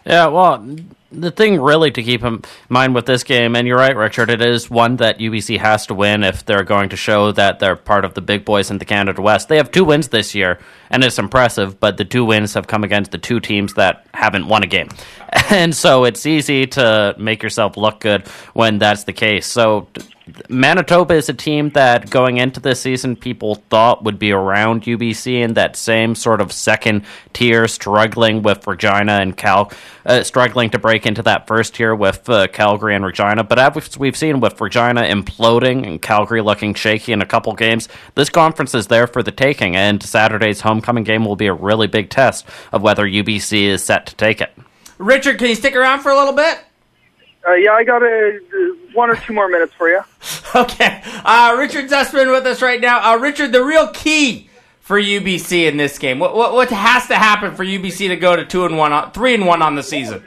Yeah, 0.06 0.28
well, 0.28 0.66
the 1.12 1.32
thing 1.32 1.60
really 1.60 1.92
to 1.92 2.02
keep 2.02 2.24
in 2.24 2.44
mind 2.70 2.96
with 2.96 3.06
this 3.06 3.24
game, 3.24 3.56
and 3.56 3.68
you're 3.68 3.78
right, 3.78 3.96
Richard, 3.96 4.30
it 4.30 4.42
is 4.42 4.70
one 4.70 4.96
that 4.98 5.20
UBC 5.20 5.60
has 5.60 5.86
to 5.88 5.94
win 5.94 6.24
if 6.24 6.46
they're 6.46 6.64
going 6.64 6.90
to 6.90 6.96
show 6.96 7.32
that 7.34 7.60
they're 7.60 7.76
part 7.76 8.06
of 8.06 8.14
the 8.14 8.22
big 8.22 8.46
boys 8.46 8.72
in 8.72 8.78
the 8.78 8.86
Canada 8.86 9.22
West. 9.22 9.50
They 9.50 9.58
have 9.58 9.72
two 9.72 9.84
wins 9.84 10.08
this 10.08 10.34
year, 10.34 10.60
and 10.90 11.04
it's 11.04 11.20
impressive, 11.20 11.80
but 11.80 11.98
the 11.98 12.06
two 12.06 12.24
wins 12.24 12.54
have 12.54 12.68
come 12.68 12.84
against 12.84 13.12
the 13.12 13.18
two 13.18 13.40
teams 13.40 13.74
that 13.74 14.06
haven't 14.14 14.48
won 14.48 14.64
a 14.64 14.68
game. 14.68 14.90
And 15.50 15.76
so 15.76 16.04
it's 16.06 16.26
easy 16.26 16.68
to 16.68 17.16
make 17.18 17.42
yourself 17.44 17.78
look 17.78 18.02
good 18.02 18.28
when 18.54 18.80
that's 18.80 19.06
the 19.06 19.14
case. 19.14 19.46
So 19.46 19.88
Manitoba 20.50 21.16
is 21.16 21.30
a 21.30 21.34
team 21.34 21.70
that 21.72 22.10
going 22.10 22.38
into 22.38 22.60
this 22.60 22.82
season 22.82 23.16
people 23.16 23.56
thought 23.70 24.04
would 24.04 24.20
be 24.20 24.32
around 24.32 24.84
UBC 24.84 25.42
in 25.42 25.54
that 25.56 25.76
same 25.76 26.16
sort 26.16 26.42
of 26.42 26.52
second 26.52 27.04
tier, 27.34 27.68
struggling 27.68 28.42
with 28.42 28.66
Regina 28.68 29.14
and 29.14 29.36
Cal, 29.36 29.72
uh, 30.06 30.24
struggling 30.24 30.70
to 30.72 30.80
break 30.80 31.06
into 31.06 31.22
that 31.24 31.48
first 31.48 31.76
tier 31.76 31.96
with 31.96 32.30
uh, 32.30 32.48
Calgary 32.48 32.96
and 32.96 33.06
Regina. 33.06 33.44
But 33.44 33.60
as 33.60 33.98
we've 33.98 34.18
seen 34.18 34.40
with 34.40 34.60
Regina 34.60 35.02
imploding 35.02 35.88
and 35.88 36.02
Calgary 36.02 36.42
looking 36.42 36.74
shaky 36.74 37.14
in 37.14 37.22
a 37.22 37.26
couple 37.26 37.54
games, 37.54 37.90
this 38.16 38.30
conference 38.30 38.76
is 38.76 38.88
there 38.88 39.08
for 39.08 39.24
the 39.24 39.32
taking, 39.32 39.76
and 39.76 40.02
Saturday's 40.02 40.62
homecoming 40.62 41.04
game 41.04 41.26
will 41.26 41.36
be 41.36 41.48
a 41.48 41.54
really 41.54 41.88
big 41.88 42.10
test 42.10 42.46
of 42.72 42.82
whether 42.82 43.06
UBC 43.06 43.64
is 43.64 43.84
set 43.84 44.06
to 44.08 44.16
take 44.16 44.42
it. 44.42 44.52
Richard, 44.98 45.40
can 45.40 45.50
you 45.50 45.56
stick 45.56 45.76
around 45.76 46.02
for 46.02 46.12
a 46.12 46.16
little 46.16 46.34
bit? 46.34 46.64
Uh, 47.48 47.54
yeah, 47.54 47.72
I 47.72 47.84
got 47.84 48.04
a 48.04 48.38
uh, 48.38 48.92
one 48.94 49.10
or 49.10 49.16
two 49.16 49.34
more 49.34 49.48
minutes 49.48 49.74
for 49.74 49.90
you. 49.90 50.02
Okay. 50.54 51.02
Uh, 51.24 51.56
Richard 51.58 51.90
Zussman 51.90 52.30
with 52.30 52.46
us 52.46 52.62
right 52.62 52.82
now. 52.82 53.14
Uh, 53.14 53.18
Richard, 53.18 53.54
the 53.54 53.64
real 53.64 53.88
key 53.88 54.50
for 54.82 55.00
UBC 55.00 55.66
in 55.66 55.78
this 55.78 55.98
game. 55.98 56.20
What, 56.20 56.36
what 56.36 56.52
what 56.52 56.70
has 56.72 57.08
to 57.08 57.16
happen 57.16 57.56
for 57.56 57.64
UBC 57.64 58.10
to 58.10 58.18
go 58.18 58.36
to 58.36 58.44
two 58.44 58.66
and 58.66 58.78
one, 58.78 58.92
on, 58.92 59.14
three 59.14 59.34
and 59.34 59.46
one 59.46 59.62
on 59.62 59.76
the 59.76 59.84
season? 59.84 60.22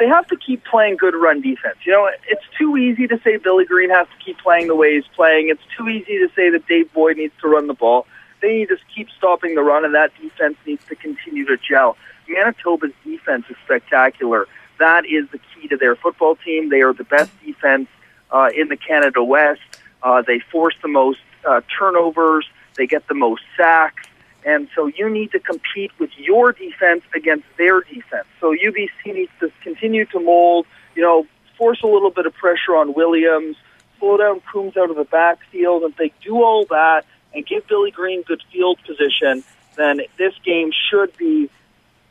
They 0.00 0.08
have 0.08 0.26
to 0.28 0.36
keep 0.36 0.64
playing 0.64 0.96
good 0.96 1.14
run 1.14 1.42
defense. 1.42 1.76
You 1.84 1.92
know, 1.92 2.10
it's 2.26 2.42
too 2.58 2.78
easy 2.78 3.06
to 3.06 3.20
say 3.22 3.36
Billy 3.36 3.66
Green 3.66 3.90
has 3.90 4.06
to 4.06 4.24
keep 4.24 4.38
playing 4.38 4.68
the 4.68 4.74
way 4.74 4.94
he's 4.94 5.06
playing. 5.14 5.50
It's 5.50 5.62
too 5.76 5.90
easy 5.90 6.18
to 6.20 6.28
say 6.34 6.48
that 6.48 6.66
Dave 6.66 6.90
Boyd 6.94 7.18
needs 7.18 7.34
to 7.42 7.48
run 7.48 7.66
the 7.66 7.74
ball. 7.74 8.06
They 8.40 8.56
need 8.56 8.68
to 8.68 8.78
keep 8.94 9.08
stopping 9.10 9.54
the 9.54 9.62
run, 9.62 9.84
and 9.84 9.94
that 9.94 10.12
defense 10.18 10.56
needs 10.66 10.84
to 10.86 10.96
continue 10.96 11.44
to 11.44 11.58
gel. 11.58 11.98
Manitoba's 12.28 12.92
defense 13.04 13.44
is 13.50 13.56
spectacular. 13.64 14.48
That 14.78 15.06
is 15.06 15.28
the 15.30 15.38
key 15.38 15.68
to 15.68 15.76
their 15.76 15.96
football 15.96 16.36
team. 16.36 16.68
They 16.68 16.80
are 16.82 16.92
the 16.92 17.04
best 17.04 17.30
defense 17.44 17.88
uh, 18.30 18.50
in 18.54 18.68
the 18.68 18.76
Canada 18.76 19.22
West. 19.22 19.60
Uh, 20.02 20.22
they 20.22 20.38
force 20.38 20.74
the 20.82 20.88
most 20.88 21.20
uh, 21.44 21.60
turnovers. 21.78 22.46
They 22.76 22.86
get 22.86 23.06
the 23.08 23.14
most 23.14 23.42
sacks. 23.56 24.08
And 24.44 24.68
so 24.74 24.86
you 24.86 25.08
need 25.08 25.32
to 25.32 25.40
compete 25.40 25.90
with 25.98 26.10
your 26.18 26.52
defense 26.52 27.02
against 27.14 27.46
their 27.56 27.80
defense. 27.80 28.26
So 28.40 28.54
UBC 28.54 29.06
needs 29.06 29.32
to 29.40 29.50
continue 29.62 30.04
to 30.06 30.20
mold, 30.20 30.66
you 30.94 31.02
know, 31.02 31.26
force 31.56 31.82
a 31.82 31.86
little 31.86 32.10
bit 32.10 32.26
of 32.26 32.34
pressure 32.34 32.76
on 32.76 32.92
Williams, 32.92 33.56
slow 33.98 34.18
down 34.18 34.42
Coombs 34.52 34.76
out 34.76 34.90
of 34.90 34.96
the 34.96 35.04
backfield. 35.04 35.82
And 35.82 35.92
if 35.92 35.98
they 35.98 36.12
do 36.22 36.42
all 36.42 36.66
that 36.66 37.06
and 37.32 37.46
give 37.46 37.66
Billy 37.68 37.90
Green 37.90 38.22
good 38.22 38.42
field 38.52 38.78
position, 38.86 39.44
then 39.76 40.02
this 40.18 40.34
game 40.44 40.70
should 40.90 41.16
be 41.16 41.48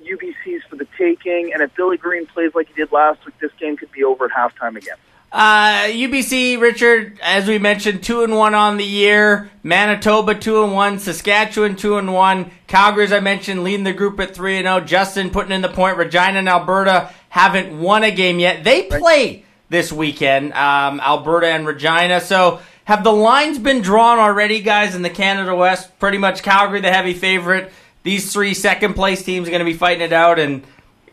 UBC's 0.04 0.64
for 0.70 0.76
the 0.76 0.88
taking. 0.97 1.51
And 1.54 1.62
if 1.62 1.76
Billy 1.76 1.97
Green 1.97 2.26
plays 2.26 2.54
like 2.56 2.68
he 2.68 2.74
did 2.74 2.91
last 2.91 3.26
week, 3.26 3.38
this 3.39 3.51
game 3.60 3.78
could 3.78 3.91
be 3.91 4.04
over 4.04 4.26
at 4.26 4.32
halftime 4.32 4.76
again. 4.76 4.97
Uh, 5.32 5.86
UBC, 5.88 6.62
Richard, 6.62 7.20
as 7.24 7.47
we 7.47 7.58
mentioned, 7.58 8.04
two 8.04 8.24
and 8.24 8.36
one 8.38 8.54
on 8.54 8.78
the 8.78 8.86
year. 8.86 9.49
Manitoba 9.64 10.36
two 10.36 10.64
and 10.64 10.74
one. 10.74 10.99
Saskatchewan 10.99 11.76
two 11.76 11.97
and 11.97 12.14
one. 12.14 12.51
Calgary, 12.68 13.06
as 13.06 13.12
I 13.12 13.20
mentioned, 13.20 13.64
leading 13.64 13.84
the 13.84 13.93
group 13.93 14.20
at 14.20 14.36
three 14.36 14.58
and 14.58 14.68
zero. 14.68 14.80
Justin 14.80 15.32
putting 15.32 15.51
in 15.51 15.62
the 15.62 15.70
point. 15.70 15.97
Regina 15.97 16.38
and 16.38 16.47
Alberta 16.47 17.12
haven't 17.30 17.80
won 17.80 18.04
a 18.04 18.12
game 18.12 18.38
yet. 18.38 18.64
They 18.64 18.84
play 18.84 19.43
this 19.70 19.91
weekend. 19.91 20.54
Um, 20.54 20.99
Alberta 20.99 21.47
and 21.47 21.66
Regina. 21.66 22.22
So 22.22 22.60
have 22.86 23.04
the 23.04 23.12
lines 23.12 23.58
been 23.58 23.82
drawn 23.82 24.20
already, 24.20 24.60
guys, 24.60 24.93
in 24.93 25.01
the 25.01 25.10
Canada 25.10 25.56
West? 25.56 25.97
Pretty 25.97 26.20
much 26.20 26.43
Calgary, 26.43 26.80
the 26.80 26.91
heavy 26.91 27.16
favorite. 27.16 27.74
These 28.04 28.32
three 28.34 28.54
second 28.54 28.93
place 28.93 29.24
teams 29.24 29.47
are 29.47 29.51
going 29.51 29.60
to 29.60 29.66
be 29.66 29.78
fighting 29.78 30.04
it 30.04 30.14
out 30.14 30.39
and. 30.39 30.64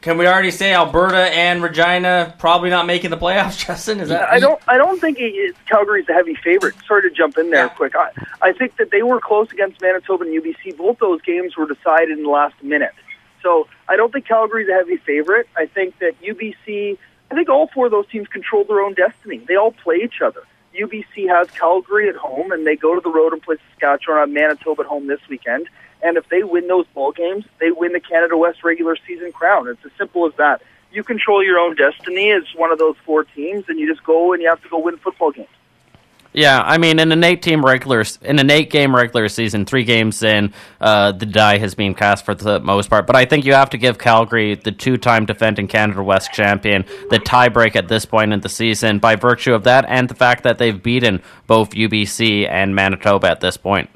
Can 0.01 0.17
we 0.17 0.27
already 0.27 0.51
say 0.51 0.73
Alberta 0.73 1.19
and 1.19 1.63
Regina 1.63 2.35
probably 2.39 2.71
not 2.71 2.87
making 2.87 3.11
the 3.11 3.19
playoffs, 3.19 3.59
Justin? 3.67 4.01
Is 4.01 4.09
that 4.09 4.31
I 4.31 4.39
don't. 4.39 4.59
I 4.67 4.79
don't 4.79 4.99
think 4.99 5.19
Calgary's 5.67 6.09
a 6.09 6.15
heavy 6.15 6.35
favorite. 6.37 6.75
Sorry 6.89 7.03
to 7.03 7.15
jump 7.15 7.37
in 7.37 7.51
there 7.51 7.69
quick. 7.69 7.95
I, 7.95 8.11
I 8.41 8.53
think 8.55 8.79
that 8.79 8.91
they 8.91 9.03
were 9.03 9.21
close 9.21 9.53
against 9.53 9.79
Manitoba 9.83 10.25
and 10.25 10.43
UBC. 10.43 10.79
Both 10.79 11.01
those 11.01 11.21
games 11.21 11.55
were 11.55 11.67
decided 11.67 12.17
in 12.17 12.23
the 12.23 12.31
last 12.31 12.63
minute. 12.63 12.95
So 13.43 13.69
I 13.89 13.97
don't 13.97 14.11
think 14.11 14.27
Calgary's 14.27 14.71
a 14.71 14.73
heavy 14.73 14.97
favorite. 14.97 15.49
I 15.55 15.67
think 15.67 15.99
that 15.99 16.19
UBC. 16.23 16.97
I 17.31 17.35
think 17.35 17.51
all 17.51 17.67
four 17.69 17.85
of 17.85 17.93
those 17.93 18.09
teams 18.09 18.27
control 18.27 18.65
their 18.65 18.81
own 18.81 18.95
destiny. 18.95 19.39
They 19.47 19.57
all 19.57 19.73
play 19.73 19.97
each 19.97 20.23
other. 20.23 20.45
UBC 20.75 21.29
has 21.29 21.51
Calgary 21.51 22.09
at 22.09 22.17
home, 22.17 22.53
and 22.53 22.67
they 22.67 22.77
go 22.77 22.95
to 22.95 23.01
the 23.01 23.11
road 23.11 23.33
and 23.33 23.43
play 23.43 23.57
Saskatchewan 23.71 24.19
on 24.19 24.33
Manitoba 24.33 24.83
at 24.83 24.89
home 24.89 25.09
this 25.09 25.21
weekend. 25.29 25.69
And 26.03 26.17
if 26.17 26.29
they 26.29 26.43
win 26.43 26.67
those 26.67 26.87
ball 26.95 27.13
games, 27.13 27.45
they 27.59 27.71
win 27.71 27.93
the 27.93 28.01
Canada 28.01 28.37
West 28.37 28.65
regular 28.65 28.97
season 29.07 29.33
crown. 29.33 29.69
It's 29.69 29.85
as 29.85 29.93
simple 29.99 30.27
as 30.27 30.35
that. 30.37 30.63
You 30.93 31.05
control 31.05 31.45
your 31.45 31.59
own 31.59 31.77
destiny 31.77 32.31
as 32.33 32.43
one 32.57 32.73
of 32.73 32.79
those 32.79 32.97
four 33.05 33.25
teams, 33.25 33.69
and 33.69 33.79
you 33.79 33.93
just 33.93 34.05
go 34.05 34.33
and 34.33 34.43
you 34.43 34.49
have 34.49 34.63
to 34.63 34.69
go 34.69 34.79
win 34.79 34.97
football 34.97 35.31
games. 35.31 35.49
Yeah, 36.33 36.63
I 36.65 36.79
mean, 36.79 37.01
in 37.01 37.11
an 37.11 37.25
eight-team 37.25 37.65
regular, 37.65 38.05
in 38.23 38.39
an 38.39 38.51
eight-game 38.51 38.95
regular 38.95 39.29
season, 39.29 39.65
three 39.65 39.83
games 39.83 40.23
in, 40.23 40.53
uh, 40.81 41.11
the 41.11 41.27
die 41.27 41.59
has 41.59 41.75
been 41.75 41.93
cast 41.93 42.25
for 42.25 42.37
the 42.37 42.61
most 42.61 42.89
part. 42.89 43.09
But 43.09 43.17
I 43.17 43.25
think 43.25 43.45
you 43.45 43.53
have 43.55 43.71
to 43.71 43.79
give 43.79 43.99
Calgary, 43.99 44.55
the 44.55 44.71
two-time 44.71 45.27
defending 45.27 45.67
Canada 45.67 46.05
West 46.05 46.33
champion, 46.33 46.85
the 47.11 47.19
tiebreak 47.19 47.75
at 47.75 47.89
this 47.89 48.05
point 48.05 48.33
in 48.33 48.41
the 48.41 48.49
season 48.49 49.01
by 49.01 49.17
virtue 49.17 49.55
of 49.55 49.65
that, 49.65 49.85
and 49.89 50.09
the 50.09 50.15
fact 50.15 50.45
that 50.45 50.59
they've 50.59 50.81
beaten 50.81 51.21
both 51.49 51.71
UBC 51.71 52.49
and 52.49 52.77
Manitoba 52.77 53.29
at 53.29 53.41
this 53.41 53.57
point. 53.57 53.91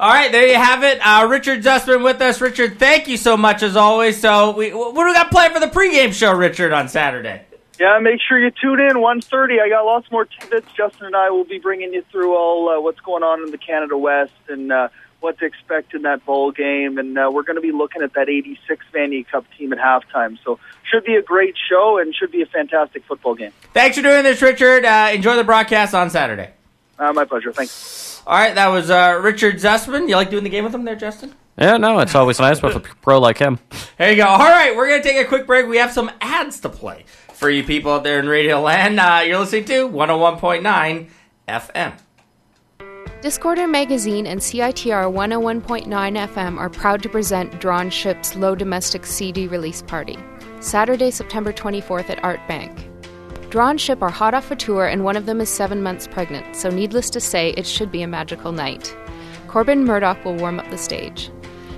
All 0.00 0.08
right, 0.08 0.32
there 0.32 0.46
you 0.46 0.54
have 0.54 0.82
it. 0.82 0.98
Uh, 1.02 1.26
Richard 1.28 1.62
Zussman 1.62 2.02
with 2.02 2.22
us. 2.22 2.40
Richard, 2.40 2.78
thank 2.78 3.06
you 3.06 3.18
so 3.18 3.36
much 3.36 3.62
as 3.62 3.76
always. 3.76 4.18
So, 4.18 4.52
we, 4.52 4.72
what 4.72 4.94
do 4.94 5.04
we 5.04 5.12
got 5.12 5.30
planned 5.30 5.52
for 5.52 5.60
the 5.60 5.66
pregame 5.66 6.14
show, 6.14 6.32
Richard, 6.32 6.72
on 6.72 6.88
Saturday? 6.88 7.42
Yeah, 7.78 7.98
make 7.98 8.18
sure 8.26 8.38
you 8.38 8.50
tune 8.50 8.80
in 8.80 8.96
1.30. 8.96 9.60
I 9.60 9.68
got 9.68 9.82
lots 9.82 10.10
more 10.10 10.24
tidbits. 10.24 10.72
Justin 10.72 11.08
and 11.08 11.14
I 11.14 11.28
will 11.28 11.44
be 11.44 11.58
bringing 11.58 11.92
you 11.92 12.02
through 12.10 12.34
all 12.34 12.70
uh, 12.70 12.80
what's 12.80 13.00
going 13.00 13.22
on 13.22 13.42
in 13.42 13.50
the 13.50 13.58
Canada 13.58 13.98
West 13.98 14.32
and 14.48 14.72
uh, 14.72 14.88
what 15.20 15.38
to 15.40 15.44
expect 15.44 15.92
in 15.92 16.00
that 16.02 16.24
bowl 16.24 16.50
game. 16.50 16.96
And 16.96 17.18
uh, 17.18 17.30
we're 17.30 17.42
going 17.42 17.56
to 17.56 17.60
be 17.60 17.72
looking 17.72 18.00
at 18.00 18.14
that 18.14 18.30
86 18.30 18.82
Vanier 18.94 19.28
Cup 19.28 19.44
team 19.58 19.70
at 19.74 19.78
halftime. 19.78 20.38
So 20.42 20.58
should 20.90 21.04
be 21.04 21.16
a 21.16 21.22
great 21.22 21.56
show 21.68 21.98
and 21.98 22.14
should 22.14 22.32
be 22.32 22.40
a 22.40 22.46
fantastic 22.46 23.04
football 23.04 23.34
game. 23.34 23.52
Thanks 23.74 23.98
for 23.98 24.02
doing 24.02 24.22
this, 24.22 24.40
Richard. 24.40 24.86
Uh, 24.86 25.10
enjoy 25.12 25.36
the 25.36 25.44
broadcast 25.44 25.92
on 25.92 26.08
Saturday. 26.08 26.54
Uh, 26.98 27.12
my 27.12 27.26
pleasure. 27.26 27.52
Thanks. 27.52 28.19
All 28.26 28.36
right, 28.36 28.54
that 28.54 28.68
was 28.68 28.90
uh, 28.90 29.18
Richard 29.22 29.56
Zussman. 29.56 30.08
You 30.08 30.16
like 30.16 30.30
doing 30.30 30.44
the 30.44 30.50
game 30.50 30.64
with 30.64 30.74
him 30.74 30.84
there, 30.84 30.96
Justin? 30.96 31.34
Yeah, 31.58 31.76
no, 31.76 31.98
it's 31.98 32.14
always 32.14 32.38
nice 32.38 32.62
with 32.62 32.76
a 32.76 32.80
pro 32.80 33.18
like 33.18 33.38
him. 33.38 33.58
There 33.98 34.10
you 34.10 34.16
go. 34.16 34.26
All 34.26 34.38
right, 34.38 34.74
we're 34.74 34.88
going 34.88 35.02
to 35.02 35.08
take 35.08 35.24
a 35.24 35.28
quick 35.28 35.46
break. 35.46 35.66
We 35.66 35.76
have 35.78 35.92
some 35.92 36.10
ads 36.20 36.60
to 36.60 36.68
play 36.68 37.04
for 37.34 37.50
you 37.50 37.64
people 37.64 37.92
out 37.92 38.04
there 38.04 38.18
in 38.18 38.28
Radio 38.28 38.60
Land. 38.60 39.00
Uh, 39.00 39.22
you're 39.26 39.38
listening 39.38 39.64
to 39.66 39.88
101.9 39.88 41.08
FM. 41.48 41.92
Discorder 43.20 43.68
Magazine 43.68 44.26
and 44.26 44.40
CITR 44.40 45.12
101.9 45.12 45.86
FM 45.86 46.58
are 46.58 46.70
proud 46.70 47.02
to 47.02 47.08
present 47.10 47.60
Drawn 47.60 47.90
Ship's 47.90 48.34
Low 48.34 48.54
Domestic 48.54 49.04
CD 49.04 49.46
release 49.46 49.82
party, 49.82 50.18
Saturday, 50.60 51.10
September 51.10 51.52
24th 51.52 52.08
at 52.08 52.24
Art 52.24 52.40
Bank. 52.48 52.88
Drawn 53.50 53.78
Ship 53.78 54.00
are 54.00 54.10
hot 54.10 54.32
off 54.32 54.52
a 54.52 54.56
tour, 54.56 54.86
and 54.86 55.02
one 55.02 55.16
of 55.16 55.26
them 55.26 55.40
is 55.40 55.48
seven 55.48 55.82
months 55.82 56.06
pregnant, 56.06 56.54
so 56.54 56.70
needless 56.70 57.10
to 57.10 57.18
say, 57.18 57.50
it 57.56 57.66
should 57.66 57.90
be 57.90 58.02
a 58.02 58.06
magical 58.06 58.52
night. 58.52 58.96
Corbin 59.48 59.84
Murdoch 59.84 60.24
will 60.24 60.36
warm 60.36 60.60
up 60.60 60.70
the 60.70 60.78
stage. 60.78 61.32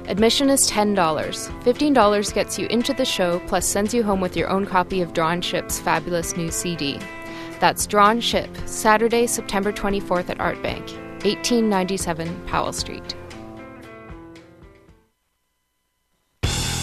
Admission 0.07 0.51
is 0.51 0.71
$10. 0.71 0.95
$15 0.95 2.35
gets 2.35 2.59
you 2.59 2.67
into 2.67 2.93
the 2.93 3.07
show, 3.07 3.41
plus 3.47 3.67
sends 3.67 3.95
you 3.95 4.03
home 4.03 4.21
with 4.21 4.37
your 4.37 4.51
own 4.51 4.67
copy 4.67 5.01
of 5.01 5.15
Drawn 5.15 5.41
Ship's 5.41 5.79
fabulous 5.79 6.37
new 6.37 6.51
CD. 6.51 7.01
That's 7.59 7.87
Drawn 7.87 8.21
Ship, 8.21 8.51
Saturday, 8.67 9.27
September 9.27 9.73
24th 9.73 10.29
at 10.29 10.41
Art 10.41 10.63
Bank, 10.63 10.83
1897 11.25 12.45
Powell 12.49 12.75
Street. 12.75 13.17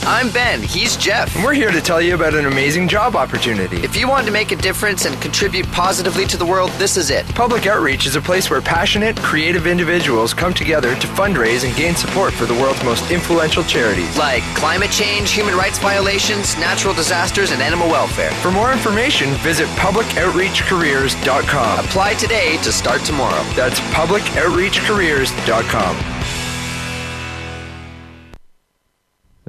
I'm 0.04 0.30
Ben. 0.32 0.62
He's 0.62 0.96
Jeff. 0.96 1.36
And 1.36 1.44
we're 1.44 1.54
here 1.54 1.72
to 1.72 1.82
tell 1.82 2.02
you 2.02 2.16
about 2.16 2.34
an 2.34 2.46
amazing 2.46 2.88
job 2.88 3.16
opportunity. 3.16 3.78
If 3.78 3.98
you 3.98 4.08
want 4.08 4.26
to 4.28 4.32
make 4.32 4.52
a 4.52 4.56
difference 4.56 5.06
and 5.06 5.20
contribute 5.22 5.68
positively 5.72 6.26
to 6.28 6.38
the 6.38 6.46
world, 6.46 6.70
this 6.72 6.96
is 6.98 7.10
it. 7.12 7.26
Public 7.36 7.68
Outreach 7.68 8.06
is 8.06 8.16
a 8.16 8.22
place 8.22 8.50
where 8.50 8.62
passionate, 8.62 9.18
creative 9.18 9.68
individuals 9.68 10.34
come 10.34 10.54
together 10.54 10.96
to 10.96 11.08
fundraise 11.08 11.66
and 11.66 11.76
gain 11.76 11.96
support 11.96 12.34
for 12.34 12.46
the 12.46 12.54
world's 12.54 12.82
most 12.84 13.12
influential 13.12 13.64
charities. 13.64 14.18
Like 14.18 14.44
climate 14.56 14.92
change, 14.92 15.32
human 15.32 15.56
rights 15.56 15.80
violations, 15.80 16.58
natural 16.58 16.94
disasters, 16.94 17.52
and 17.52 17.62
animal 17.62 17.90
welfare. 17.90 18.32
For 18.42 18.52
more 18.52 18.72
information, 18.72 19.34
visit 19.36 19.68
publicoutreachcareers.com. 19.78 21.86
Apply 21.86 22.14
today 22.14 22.58
to 22.64 22.72
start 22.72 23.02
tomorrow. 23.02 23.44
That's 23.54 23.80
publicoutreachcareers.com. 23.92 26.39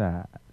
That. 0.00 0.49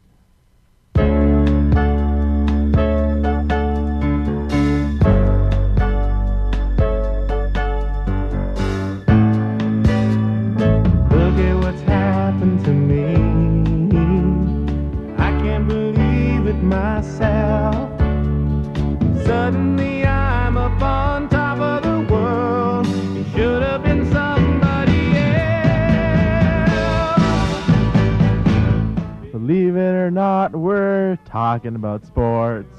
Not, 30.27 30.53
we're 30.53 31.17
talking 31.23 31.75
about 31.75 32.05
sports. 32.05 32.75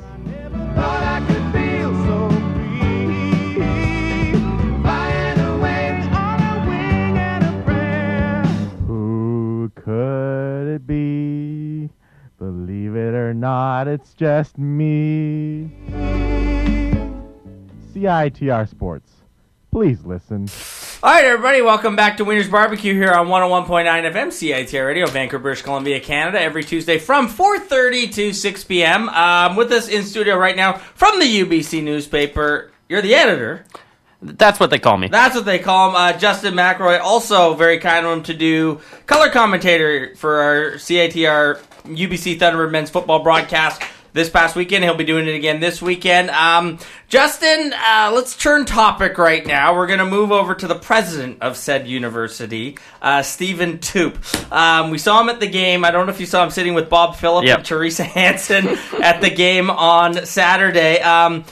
Thought 0.74 1.02
I 1.02 1.20
could 1.26 1.46
feel 1.50 1.94
so 2.04 2.28
free. 2.52 3.54
Flying 4.82 5.40
away 5.40 5.82
on 6.12 6.40
a 6.42 6.54
wing 6.68 7.16
and 7.16 7.44
a 7.44 7.52
prayer. 7.64 8.42
Who 8.86 9.72
could 9.74 10.74
it 10.74 10.86
be? 10.86 11.88
Believe 12.38 12.94
it 12.94 13.14
or 13.14 13.32
not, 13.32 13.88
it's 13.88 14.12
just 14.12 14.58
me. 14.58 15.70
CITR 17.94 18.68
Sports. 18.68 19.10
Please 19.70 20.04
listen. 20.04 20.48
All 21.00 21.12
right, 21.12 21.24
everybody, 21.26 21.62
welcome 21.62 21.94
back 21.94 22.16
to 22.16 22.24
Wieners 22.24 22.50
Barbecue 22.50 22.92
here 22.92 23.12
on 23.12 23.28
101.9 23.28 23.86
FM 23.86 24.26
CITR 24.32 24.84
Radio, 24.84 25.06
Vancouver, 25.06 25.40
British 25.40 25.62
Columbia, 25.62 26.00
Canada, 26.00 26.40
every 26.40 26.64
Tuesday 26.64 26.98
from 26.98 27.28
4.30 27.28 28.12
to 28.14 28.32
6 28.32 28.64
p.m. 28.64 29.08
Um, 29.10 29.54
with 29.54 29.70
us 29.70 29.86
in 29.86 30.02
studio 30.02 30.36
right 30.36 30.56
now 30.56 30.72
from 30.72 31.20
the 31.20 31.24
UBC 31.24 31.84
newspaper, 31.84 32.72
you're 32.88 33.00
the 33.00 33.14
editor. 33.14 33.64
That's 34.20 34.58
what 34.58 34.70
they 34.70 34.80
call 34.80 34.96
me. 34.96 35.06
That's 35.06 35.36
what 35.36 35.44
they 35.44 35.60
call 35.60 35.90
him. 35.90 35.94
Uh, 35.94 36.14
Justin 36.14 36.54
McElroy, 36.54 36.98
also 36.98 37.54
very 37.54 37.78
kind 37.78 38.04
of 38.04 38.12
him 38.14 38.24
to 38.24 38.34
do 38.34 38.80
color 39.06 39.30
commentator 39.30 40.16
for 40.16 40.40
our 40.40 40.72
CITR 40.72 41.60
UBC 41.84 42.40
Thunderbird 42.40 42.72
men's 42.72 42.90
football 42.90 43.22
broadcast 43.22 43.80
this 44.18 44.28
past 44.28 44.56
weekend. 44.56 44.82
He'll 44.84 44.96
be 44.96 45.04
doing 45.04 45.28
it 45.28 45.34
again 45.34 45.60
this 45.60 45.80
weekend. 45.80 46.28
Um, 46.30 46.78
Justin, 47.08 47.72
uh, 47.72 48.10
let's 48.12 48.36
turn 48.36 48.66
topic 48.66 49.16
right 49.16 49.46
now. 49.46 49.74
We're 49.74 49.86
going 49.86 50.00
to 50.00 50.04
move 50.04 50.32
over 50.32 50.54
to 50.56 50.66
the 50.66 50.74
president 50.74 51.40
of 51.40 51.56
said 51.56 51.86
university, 51.86 52.76
uh, 53.00 53.22
Stephen 53.22 53.78
Toope. 53.78 54.18
Um, 54.52 54.90
we 54.90 54.98
saw 54.98 55.20
him 55.20 55.28
at 55.28 55.38
the 55.40 55.46
game. 55.48 55.84
I 55.84 55.92
don't 55.92 56.06
know 56.06 56.12
if 56.12 56.20
you 56.20 56.26
saw 56.26 56.42
him 56.42 56.50
sitting 56.50 56.74
with 56.74 56.90
Bob 56.90 57.14
Philip 57.16 57.44
Yep. 57.46 57.58
and 57.58 57.66
Teresa 57.66 58.02
Hansen 58.04 58.66
at 59.02 59.20
the 59.20 59.30
game 59.30 59.70
on 59.70 60.26
Saturday. 60.26 61.00
Um, 61.00 61.44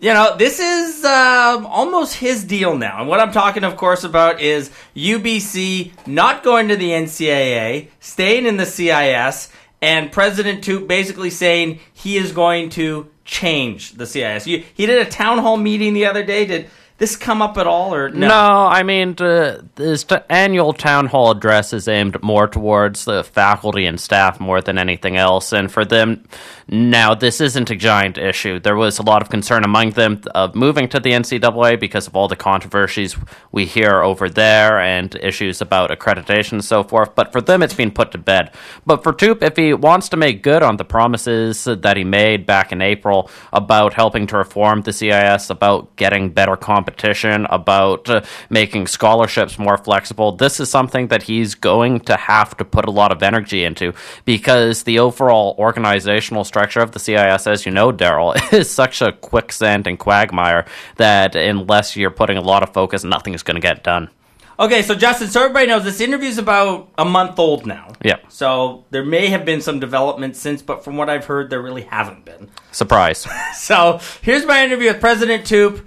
you 0.00 0.12
know, 0.12 0.36
this 0.36 0.60
is 0.60 1.04
um, 1.04 1.66
almost 1.66 2.14
his 2.14 2.44
deal 2.44 2.76
now. 2.76 3.00
And 3.00 3.08
what 3.08 3.20
I'm 3.20 3.32
talking, 3.32 3.64
of 3.64 3.76
course, 3.76 4.04
about 4.04 4.40
is 4.40 4.70
UBC 4.96 5.92
not 6.06 6.42
going 6.42 6.68
to 6.68 6.76
the 6.76 6.90
NCAA, 6.90 7.88
staying 8.00 8.46
in 8.46 8.56
the 8.56 8.66
CIS, 8.66 9.50
and 9.84 10.10
President 10.10 10.64
Toope 10.64 10.88
basically 10.88 11.28
saying 11.28 11.78
he 11.92 12.16
is 12.16 12.32
going 12.32 12.70
to 12.70 13.06
change 13.26 13.92
the 13.92 14.06
CIS. 14.06 14.44
He 14.44 14.64
did 14.76 15.06
a 15.06 15.10
town 15.10 15.38
hall 15.38 15.58
meeting 15.58 15.92
the 15.92 16.06
other 16.06 16.24
day. 16.24 16.46
Did 16.46 16.70
this 16.98 17.16
come 17.16 17.42
up 17.42 17.58
at 17.58 17.66
all, 17.66 17.92
or 17.92 18.08
no? 18.08 18.28
No, 18.28 18.66
I 18.66 18.84
mean, 18.84 19.16
uh, 19.18 19.62
this 19.74 20.06
annual 20.30 20.72
town 20.72 21.06
hall 21.06 21.32
address 21.32 21.72
is 21.72 21.88
aimed 21.88 22.22
more 22.22 22.46
towards 22.46 23.04
the 23.04 23.24
faculty 23.24 23.84
and 23.84 23.98
staff 23.98 24.38
more 24.38 24.60
than 24.60 24.78
anything 24.78 25.16
else. 25.16 25.52
And 25.52 25.72
for 25.72 25.84
them, 25.84 26.24
now 26.68 27.14
this 27.14 27.40
isn't 27.40 27.70
a 27.70 27.76
giant 27.76 28.16
issue. 28.16 28.60
There 28.60 28.76
was 28.76 29.00
a 29.00 29.02
lot 29.02 29.22
of 29.22 29.28
concern 29.28 29.64
among 29.64 29.90
them 29.90 30.22
of 30.36 30.54
moving 30.54 30.88
to 30.90 31.00
the 31.00 31.10
NCAA 31.10 31.80
because 31.80 32.06
of 32.06 32.14
all 32.14 32.28
the 32.28 32.36
controversies 32.36 33.16
we 33.50 33.66
hear 33.66 34.02
over 34.02 34.28
there 34.28 34.78
and 34.78 35.14
issues 35.16 35.60
about 35.60 35.90
accreditation 35.90 36.52
and 36.52 36.64
so 36.64 36.84
forth. 36.84 37.14
But 37.16 37.32
for 37.32 37.40
them, 37.40 37.62
it's 37.62 37.74
been 37.74 37.90
put 37.90 38.12
to 38.12 38.18
bed. 38.18 38.52
But 38.86 39.02
for 39.02 39.12
Toope, 39.12 39.42
if 39.42 39.56
he 39.56 39.74
wants 39.74 40.08
to 40.10 40.16
make 40.16 40.44
good 40.44 40.62
on 40.62 40.76
the 40.76 40.84
promises 40.84 41.64
that 41.64 41.96
he 41.96 42.04
made 42.04 42.46
back 42.46 42.70
in 42.70 42.80
April 42.80 43.30
about 43.52 43.94
helping 43.94 44.28
to 44.28 44.38
reform 44.38 44.82
the 44.82 44.92
CIS, 44.92 45.50
about 45.50 45.96
getting 45.96 46.30
better 46.30 46.56
competition, 46.84 47.46
about 47.46 48.10
uh, 48.10 48.22
making 48.50 48.86
scholarships 48.86 49.58
more 49.58 49.78
flexible, 49.78 50.32
this 50.32 50.60
is 50.60 50.68
something 50.68 51.08
that 51.08 51.22
he's 51.22 51.54
going 51.54 52.00
to 52.00 52.16
have 52.16 52.54
to 52.56 52.64
put 52.64 52.84
a 52.84 52.90
lot 52.90 53.10
of 53.10 53.22
energy 53.22 53.64
into 53.64 53.94
because 54.24 54.82
the 54.82 54.98
overall 54.98 55.54
organizational 55.58 56.44
structure 56.44 56.80
of 56.80 56.92
the 56.92 56.98
CIS, 56.98 57.46
as 57.46 57.64
you 57.64 57.72
know, 57.72 57.90
Daryl, 57.90 58.34
is 58.52 58.70
such 58.70 59.00
a 59.00 59.12
quicksand 59.12 59.86
and 59.86 59.98
quagmire 59.98 60.66
that 60.96 61.34
unless 61.34 61.96
you're 61.96 62.10
putting 62.10 62.36
a 62.36 62.42
lot 62.42 62.62
of 62.62 62.72
focus, 62.74 63.02
nothing 63.02 63.32
is 63.32 63.42
going 63.42 63.56
to 63.56 63.60
get 63.60 63.82
done. 63.82 64.10
Okay, 64.56 64.82
so 64.82 64.94
Justin, 64.94 65.28
so 65.28 65.40
everybody 65.40 65.66
knows 65.66 65.82
this 65.82 66.00
interview's 66.00 66.38
about 66.38 66.88
a 66.96 67.04
month 67.04 67.38
old 67.40 67.66
now. 67.66 67.92
Yeah. 68.04 68.18
So 68.28 68.84
there 68.90 69.04
may 69.04 69.26
have 69.28 69.44
been 69.44 69.60
some 69.60 69.80
developments 69.80 70.38
since, 70.38 70.62
but 70.62 70.84
from 70.84 70.96
what 70.96 71.10
I've 71.10 71.24
heard, 71.24 71.50
there 71.50 71.60
really 71.60 71.82
haven't 71.82 72.24
been. 72.24 72.50
Surprise. 72.70 73.26
So 73.54 74.00
here's 74.20 74.44
my 74.44 74.62
interview 74.62 74.88
with 74.92 75.00
President 75.00 75.44
Toope 75.44 75.84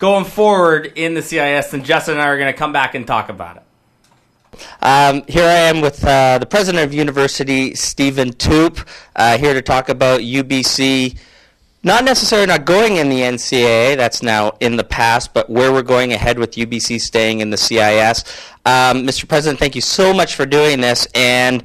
going 0.00 0.24
forward 0.24 0.94
in 0.96 1.14
the 1.14 1.22
CIS, 1.22 1.72
and 1.74 1.84
Justin 1.84 2.14
and 2.14 2.22
I 2.22 2.26
are 2.26 2.38
going 2.38 2.52
to 2.52 2.58
come 2.58 2.72
back 2.72 2.96
and 2.96 3.06
talk 3.06 3.28
about 3.28 3.58
it. 3.58 3.62
Um, 4.82 5.22
here 5.28 5.44
I 5.44 5.68
am 5.68 5.80
with 5.80 6.04
uh, 6.04 6.38
the 6.38 6.46
president 6.46 6.84
of 6.84 6.92
university, 6.92 7.74
Stephen 7.74 8.30
Toope, 8.30 8.84
uh, 9.14 9.38
here 9.38 9.54
to 9.54 9.62
talk 9.62 9.88
about 9.88 10.20
UBC. 10.22 11.18
Not 11.82 12.04
necessarily 12.04 12.46
not 12.46 12.64
going 12.64 12.96
in 12.96 13.08
the 13.08 13.20
NCAA, 13.20 13.96
that's 13.96 14.22
now 14.22 14.56
in 14.60 14.76
the 14.76 14.84
past, 14.84 15.32
but 15.32 15.48
where 15.48 15.70
we're 15.70 15.82
going 15.82 16.12
ahead 16.12 16.38
with 16.38 16.52
UBC 16.52 17.00
staying 17.00 17.40
in 17.40 17.50
the 17.50 17.56
CIS. 17.56 18.24
Um, 18.66 19.06
Mr. 19.06 19.28
President, 19.28 19.60
thank 19.60 19.74
you 19.74 19.80
so 19.80 20.12
much 20.12 20.34
for 20.34 20.44
doing 20.44 20.80
this. 20.80 21.06
And 21.14 21.62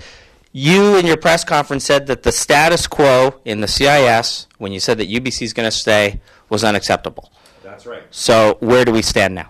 you, 0.52 0.98
in 0.98 1.06
your 1.06 1.18
press 1.18 1.44
conference, 1.44 1.86
said 1.86 2.08
that 2.08 2.24
the 2.24 2.32
status 2.32 2.86
quo 2.86 3.36
in 3.46 3.62
the 3.62 3.68
CIS, 3.68 4.48
when 4.58 4.72
you 4.72 4.80
said 4.80 4.98
that 5.00 5.10
UBC 5.10 5.42
is 5.42 5.54
going 5.54 5.68
to 5.68 5.76
stay, 5.76 6.22
was 6.50 6.64
unacceptable. 6.64 7.32
That's 7.76 7.86
right. 7.86 8.04
So, 8.10 8.56
where 8.62 8.86
do 8.86 8.94
we 8.94 9.02
stand 9.02 9.36
now? 9.36 9.50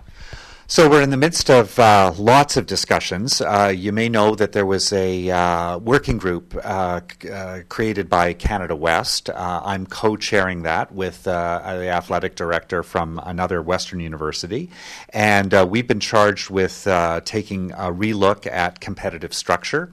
So 0.68 0.90
we're 0.90 1.02
in 1.02 1.10
the 1.10 1.16
midst 1.16 1.48
of 1.48 1.78
uh, 1.78 2.12
lots 2.18 2.56
of 2.56 2.66
discussions. 2.66 3.40
Uh, 3.40 3.72
you 3.74 3.92
may 3.92 4.08
know 4.08 4.34
that 4.34 4.50
there 4.50 4.66
was 4.66 4.92
a 4.92 5.30
uh, 5.30 5.78
working 5.78 6.18
group 6.18 6.58
uh, 6.64 7.02
c- 7.22 7.30
uh, 7.30 7.62
created 7.68 8.10
by 8.10 8.32
Canada 8.32 8.74
West. 8.74 9.30
Uh, 9.30 9.62
I'm 9.64 9.86
co-chairing 9.86 10.64
that 10.64 10.90
with 10.90 11.28
uh, 11.28 11.60
the 11.78 11.88
athletic 11.88 12.34
director 12.34 12.82
from 12.82 13.20
another 13.22 13.62
Western 13.62 14.00
university, 14.00 14.68
and 15.10 15.54
uh, 15.54 15.64
we've 15.70 15.86
been 15.86 16.00
charged 16.00 16.50
with 16.50 16.84
uh, 16.88 17.20
taking 17.24 17.70
a 17.70 17.92
relook 17.92 18.48
at 18.50 18.80
competitive 18.80 19.32
structure. 19.32 19.92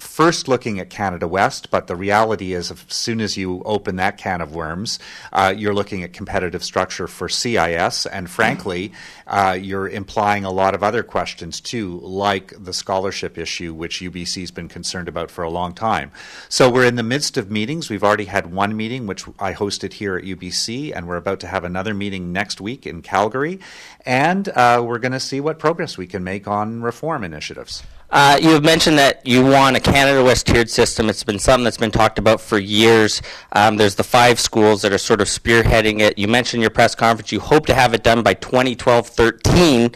First 0.00 0.48
looking 0.48 0.80
at 0.80 0.88
Canada 0.88 1.28
West, 1.28 1.70
but 1.70 1.86
the 1.86 1.94
reality 1.94 2.54
is, 2.54 2.70
as 2.70 2.82
soon 2.88 3.20
as 3.20 3.36
you 3.36 3.62
open 3.64 3.96
that 3.96 4.16
can 4.16 4.40
of 4.40 4.54
worms, 4.54 4.98
uh, 5.30 5.52
you're 5.54 5.74
looking 5.74 6.02
at 6.02 6.14
competitive 6.14 6.64
structure 6.64 7.06
for 7.06 7.28
CIS, 7.28 8.06
and 8.06 8.30
frankly, 8.30 8.92
uh, 9.26 9.58
you're 9.60 9.88
implying 9.88 10.46
a 10.46 10.50
lot 10.50 10.74
of 10.74 10.82
other 10.82 11.02
questions 11.02 11.60
too, 11.60 12.00
like 12.02 12.54
the 12.58 12.72
scholarship 12.72 13.36
issue, 13.36 13.74
which 13.74 14.00
UBC's 14.00 14.50
been 14.50 14.68
concerned 14.68 15.06
about 15.06 15.30
for 15.30 15.44
a 15.44 15.50
long 15.50 15.74
time. 15.74 16.10
So 16.48 16.70
we're 16.70 16.86
in 16.86 16.96
the 16.96 17.02
midst 17.02 17.36
of 17.36 17.50
meetings. 17.50 17.90
We've 17.90 18.02
already 18.02 18.24
had 18.24 18.50
one 18.50 18.74
meeting, 18.74 19.06
which 19.06 19.26
I 19.38 19.52
hosted 19.52 19.92
here 19.92 20.16
at 20.16 20.24
UBC, 20.24 20.96
and 20.96 21.08
we're 21.08 21.16
about 21.16 21.40
to 21.40 21.46
have 21.46 21.62
another 21.62 21.92
meeting 21.92 22.32
next 22.32 22.58
week 22.58 22.86
in 22.86 23.02
Calgary, 23.02 23.60
and 24.06 24.48
uh, 24.48 24.82
we're 24.82 24.98
going 24.98 25.12
to 25.12 25.20
see 25.20 25.40
what 25.40 25.58
progress 25.58 25.98
we 25.98 26.06
can 26.06 26.24
make 26.24 26.48
on 26.48 26.80
reform 26.80 27.22
initiatives. 27.22 27.82
Uh, 28.10 28.36
you 28.42 28.50
have 28.50 28.64
mentioned 28.64 28.98
that 28.98 29.24
you 29.24 29.44
want 29.44 29.76
a 29.76 29.80
Canada 29.80 30.22
West 30.24 30.46
tiered 30.46 30.68
system. 30.68 31.08
It's 31.08 31.22
been 31.22 31.38
something 31.38 31.64
that's 31.64 31.76
been 31.76 31.92
talked 31.92 32.18
about 32.18 32.40
for 32.40 32.58
years. 32.58 33.22
Um, 33.52 33.76
there's 33.76 33.94
the 33.94 34.02
five 34.02 34.40
schools 34.40 34.82
that 34.82 34.92
are 34.92 34.98
sort 34.98 35.20
of 35.20 35.28
spearheading 35.28 36.00
it. 36.00 36.18
You 36.18 36.26
mentioned 36.26 36.60
your 36.62 36.70
press 36.70 36.94
conference 36.94 37.30
you 37.30 37.38
hope 37.38 37.66
to 37.66 37.74
have 37.74 37.94
it 37.94 38.02
done 38.02 38.22
by 38.22 38.34
2012 38.34 39.06
13. 39.06 39.94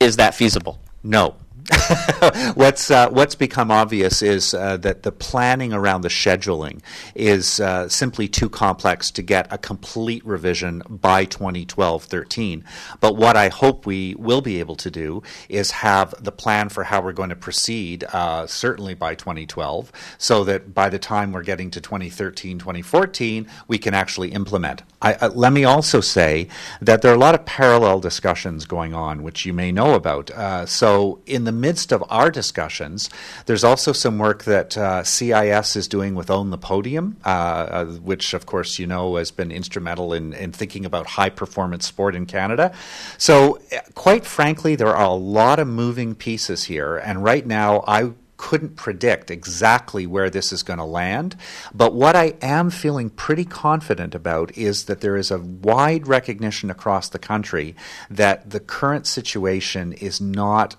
Is 0.00 0.16
that 0.16 0.34
feasible? 0.34 0.80
No. 1.02 1.36
what's 2.54 2.90
uh, 2.90 3.08
what's 3.10 3.34
become 3.34 3.70
obvious 3.70 4.22
is 4.22 4.54
uh, 4.54 4.76
that 4.78 5.02
the 5.02 5.12
planning 5.12 5.72
around 5.72 6.00
the 6.00 6.08
scheduling 6.08 6.80
is 7.14 7.60
uh, 7.60 7.88
simply 7.88 8.26
too 8.26 8.48
complex 8.48 9.10
to 9.10 9.22
get 9.22 9.46
a 9.50 9.58
complete 9.58 10.24
revision 10.24 10.82
by 10.88 11.24
2012-13. 11.26 12.64
But 13.00 13.16
what 13.16 13.36
I 13.36 13.48
hope 13.48 13.86
we 13.86 14.14
will 14.18 14.40
be 14.40 14.58
able 14.60 14.76
to 14.76 14.90
do 14.90 15.22
is 15.48 15.70
have 15.70 16.14
the 16.22 16.32
plan 16.32 16.68
for 16.68 16.84
how 16.84 17.00
we're 17.00 17.12
going 17.12 17.30
to 17.30 17.36
proceed, 17.36 18.04
uh, 18.12 18.46
certainly 18.46 18.94
by 18.94 19.14
2012, 19.14 19.92
so 20.18 20.44
that 20.44 20.74
by 20.74 20.88
the 20.88 20.98
time 20.98 21.32
we're 21.32 21.42
getting 21.42 21.70
to 21.70 21.80
2013, 21.80 22.58
2014, 22.58 23.46
we 23.68 23.78
can 23.78 23.94
actually 23.94 24.32
implement. 24.32 24.82
I, 25.00 25.14
uh, 25.14 25.30
let 25.34 25.52
me 25.52 25.64
also 25.64 26.00
say 26.00 26.48
that 26.80 27.02
there 27.02 27.12
are 27.12 27.16
a 27.16 27.18
lot 27.18 27.34
of 27.34 27.44
parallel 27.44 28.00
discussions 28.00 28.66
going 28.66 28.94
on, 28.94 29.22
which 29.22 29.44
you 29.44 29.52
may 29.52 29.72
know 29.72 29.94
about. 29.94 30.30
Uh, 30.30 30.66
so, 30.66 31.20
in 31.26 31.44
the 31.44 31.51
midst 31.52 31.92
of 31.92 32.02
our 32.08 32.30
discussions, 32.30 33.08
there's 33.46 33.64
also 33.64 33.92
some 33.92 34.18
work 34.18 34.44
that 34.44 34.76
uh, 34.76 35.02
CIS 35.04 35.76
is 35.76 35.88
doing 35.88 36.14
with 36.14 36.30
Own 36.30 36.50
the 36.50 36.58
Podium, 36.58 37.16
uh, 37.24 37.28
uh, 37.28 37.84
which, 37.86 38.34
of 38.34 38.46
course, 38.46 38.78
you 38.78 38.86
know 38.86 39.16
has 39.16 39.30
been 39.30 39.52
instrumental 39.52 40.12
in, 40.12 40.32
in 40.32 40.52
thinking 40.52 40.84
about 40.84 41.06
high 41.06 41.30
performance 41.30 41.86
sport 41.86 42.14
in 42.14 42.26
Canada. 42.26 42.74
So, 43.18 43.58
uh, 43.72 43.78
quite 43.94 44.24
frankly, 44.24 44.74
there 44.74 44.94
are 44.94 45.06
a 45.06 45.14
lot 45.14 45.58
of 45.58 45.68
moving 45.68 46.14
pieces 46.14 46.64
here, 46.64 46.96
and 46.96 47.22
right 47.22 47.46
now, 47.46 47.84
I 47.86 48.12
couldn't 48.42 48.74
predict 48.74 49.30
exactly 49.30 50.04
where 50.04 50.28
this 50.28 50.52
is 50.52 50.64
going 50.64 50.80
to 50.80 50.84
land. 50.84 51.36
But 51.72 51.94
what 51.94 52.16
I 52.16 52.34
am 52.42 52.70
feeling 52.70 53.08
pretty 53.08 53.44
confident 53.44 54.16
about 54.16 54.58
is 54.58 54.86
that 54.86 55.00
there 55.00 55.16
is 55.16 55.30
a 55.30 55.38
wide 55.38 56.08
recognition 56.08 56.68
across 56.68 57.08
the 57.08 57.20
country 57.20 57.76
that 58.10 58.50
the 58.50 58.58
current 58.58 59.06
situation 59.06 59.92
is 59.92 60.20
not 60.20 60.74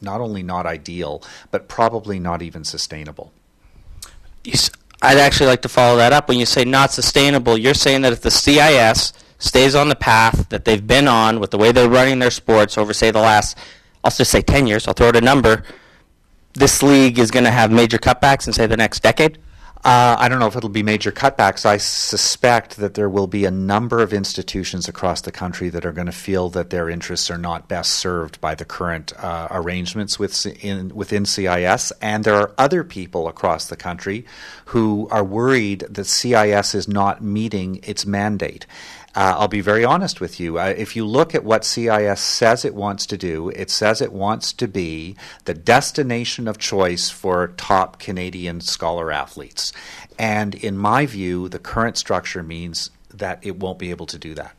not 0.00 0.20
only 0.20 0.42
not 0.42 0.66
ideal, 0.66 1.22
but 1.50 1.68
probably 1.68 2.18
not 2.18 2.42
even 2.42 2.64
sustainable. 2.64 3.32
I'd 5.00 5.18
actually 5.18 5.46
like 5.46 5.62
to 5.62 5.68
follow 5.68 5.96
that 5.98 6.12
up. 6.12 6.28
When 6.28 6.38
you 6.38 6.46
say 6.46 6.64
not 6.64 6.92
sustainable, 6.92 7.56
you're 7.56 7.74
saying 7.74 8.02
that 8.02 8.12
if 8.12 8.22
the 8.22 8.30
CIS 8.30 9.12
stays 9.38 9.74
on 9.74 9.88
the 9.88 9.96
path 9.96 10.48
that 10.48 10.64
they've 10.64 10.86
been 10.86 11.06
on 11.06 11.38
with 11.38 11.50
the 11.50 11.58
way 11.58 11.70
they're 11.70 11.88
running 11.88 12.18
their 12.18 12.30
sports 12.30 12.76
over, 12.76 12.92
say, 12.92 13.10
the 13.10 13.20
last, 13.20 13.56
I'll 14.02 14.10
just 14.10 14.30
say 14.30 14.42
10 14.42 14.66
years, 14.66 14.88
I'll 14.88 14.94
throw 14.94 15.08
out 15.08 15.16
a 15.16 15.20
number, 15.20 15.62
this 16.54 16.82
league 16.82 17.18
is 17.18 17.30
going 17.30 17.44
to 17.44 17.50
have 17.50 17.70
major 17.70 17.98
cutbacks 17.98 18.46
in, 18.46 18.52
say, 18.52 18.66
the 18.66 18.76
next 18.76 19.02
decade? 19.02 19.38
Uh, 19.84 20.16
I 20.18 20.28
don't 20.28 20.40
know 20.40 20.48
if 20.48 20.56
it'll 20.56 20.68
be 20.68 20.82
major 20.82 21.12
cutbacks. 21.12 21.64
I 21.64 21.76
suspect 21.76 22.78
that 22.78 22.94
there 22.94 23.08
will 23.08 23.28
be 23.28 23.44
a 23.44 23.50
number 23.50 24.00
of 24.02 24.12
institutions 24.12 24.88
across 24.88 25.20
the 25.20 25.30
country 25.30 25.68
that 25.68 25.86
are 25.86 25.92
going 25.92 26.06
to 26.06 26.12
feel 26.12 26.48
that 26.50 26.70
their 26.70 26.90
interests 26.90 27.30
are 27.30 27.38
not 27.38 27.68
best 27.68 27.92
served 27.92 28.40
by 28.40 28.56
the 28.56 28.64
current 28.64 29.12
uh, 29.18 29.46
arrangements 29.52 30.18
with, 30.18 30.46
in, 30.64 30.88
within 30.94 31.24
CIS. 31.24 31.92
And 32.02 32.24
there 32.24 32.34
are 32.34 32.52
other 32.58 32.82
people 32.82 33.28
across 33.28 33.68
the 33.68 33.76
country 33.76 34.24
who 34.66 35.06
are 35.12 35.24
worried 35.24 35.80
that 35.88 36.06
CIS 36.06 36.74
is 36.74 36.88
not 36.88 37.22
meeting 37.22 37.78
its 37.84 38.04
mandate. 38.04 38.66
Uh, 39.18 39.34
I'll 39.36 39.48
be 39.48 39.60
very 39.60 39.84
honest 39.84 40.20
with 40.20 40.38
you. 40.38 40.60
Uh, 40.60 40.72
if 40.76 40.94
you 40.94 41.04
look 41.04 41.34
at 41.34 41.42
what 41.42 41.64
CIS 41.64 42.20
says 42.20 42.64
it 42.64 42.72
wants 42.72 43.04
to 43.06 43.16
do, 43.16 43.48
it 43.48 43.68
says 43.68 44.00
it 44.00 44.12
wants 44.12 44.52
to 44.52 44.68
be 44.68 45.16
the 45.44 45.54
destination 45.54 46.46
of 46.46 46.56
choice 46.56 47.10
for 47.10 47.48
top 47.56 47.98
Canadian 47.98 48.60
scholar 48.60 49.10
athletes. 49.10 49.72
And 50.20 50.54
in 50.54 50.78
my 50.78 51.04
view, 51.04 51.48
the 51.48 51.58
current 51.58 51.98
structure 51.98 52.44
means 52.44 52.92
that 53.12 53.44
it 53.44 53.58
won't 53.58 53.80
be 53.80 53.90
able 53.90 54.06
to 54.06 54.18
do 54.18 54.36
that. 54.36 54.54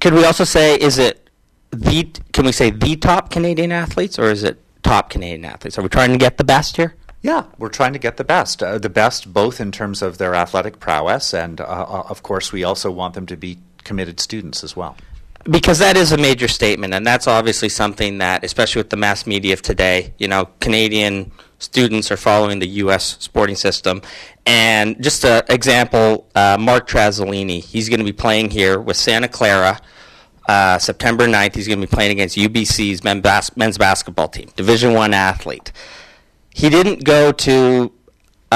Could 0.00 0.14
we 0.14 0.24
also 0.24 0.44
say, 0.44 0.76
is 0.76 0.96
it 0.96 1.28
the, 1.70 2.10
can 2.32 2.46
we 2.46 2.52
say 2.52 2.70
the 2.70 2.96
top 2.96 3.28
Canadian 3.28 3.70
athletes, 3.70 4.18
or 4.18 4.30
is 4.30 4.44
it 4.44 4.62
top 4.82 5.10
Canadian 5.10 5.44
athletes? 5.44 5.78
Are 5.78 5.82
we 5.82 5.90
trying 5.90 6.12
to 6.12 6.16
get 6.16 6.38
the 6.38 6.44
best 6.44 6.78
here? 6.78 6.94
Yeah, 7.20 7.44
we're 7.58 7.68
trying 7.68 7.94
to 7.94 7.98
get 7.98 8.16
the 8.16 8.24
best. 8.24 8.62
Uh, 8.62 8.78
the 8.78 8.90
best 8.90 9.32
both 9.32 9.60
in 9.60 9.72
terms 9.72 10.00
of 10.00 10.16
their 10.16 10.34
athletic 10.34 10.78
prowess, 10.78 11.34
and 11.34 11.60
uh, 11.60 11.64
uh, 11.64 12.04
of 12.08 12.22
course, 12.22 12.52
we 12.52 12.64
also 12.64 12.90
want 12.90 13.14
them 13.14 13.24
to 13.26 13.36
be 13.36 13.58
committed 13.84 14.20
students 14.20 14.64
as 14.64 14.74
well. 14.76 14.96
because 15.44 15.78
that 15.78 15.94
is 15.96 16.10
a 16.10 16.16
major 16.16 16.48
statement, 16.48 16.94
and 16.94 17.06
that's 17.06 17.26
obviously 17.26 17.68
something 17.68 18.16
that, 18.18 18.42
especially 18.44 18.80
with 18.80 18.88
the 18.88 18.96
mass 18.96 19.26
media 19.26 19.52
of 19.52 19.60
today, 19.60 20.14
you 20.18 20.26
know, 20.26 20.46
Canadian 20.60 21.30
students 21.58 22.10
are 22.10 22.16
following 22.16 22.60
the 22.60 22.68
U.S. 22.84 23.16
sporting 23.20 23.54
system. 23.56 24.00
And 24.46 25.02
just 25.02 25.24
an 25.24 25.42
example, 25.48 26.28
uh, 26.34 26.56
Mark 26.58 26.88
Trasolini, 26.88 27.62
he's 27.62 27.88
going 27.88 28.00
to 28.00 28.04
be 28.04 28.12
playing 28.12 28.50
here 28.50 28.78
with 28.80 28.96
Santa 28.96 29.28
Clara. 29.28 29.80
Uh, 30.48 30.78
September 30.78 31.26
9th, 31.26 31.54
he's 31.54 31.66
going 31.66 31.80
to 31.80 31.86
be 31.86 31.90
playing 31.90 32.12
against 32.12 32.36
UBC's 32.36 33.00
bas- 33.20 33.56
men's 33.56 33.78
basketball 33.78 34.28
team, 34.28 34.48
Division 34.56 34.92
One 34.92 35.14
athlete. 35.14 35.72
He 36.50 36.68
didn't 36.70 37.04
go 37.04 37.32
to 37.32 37.92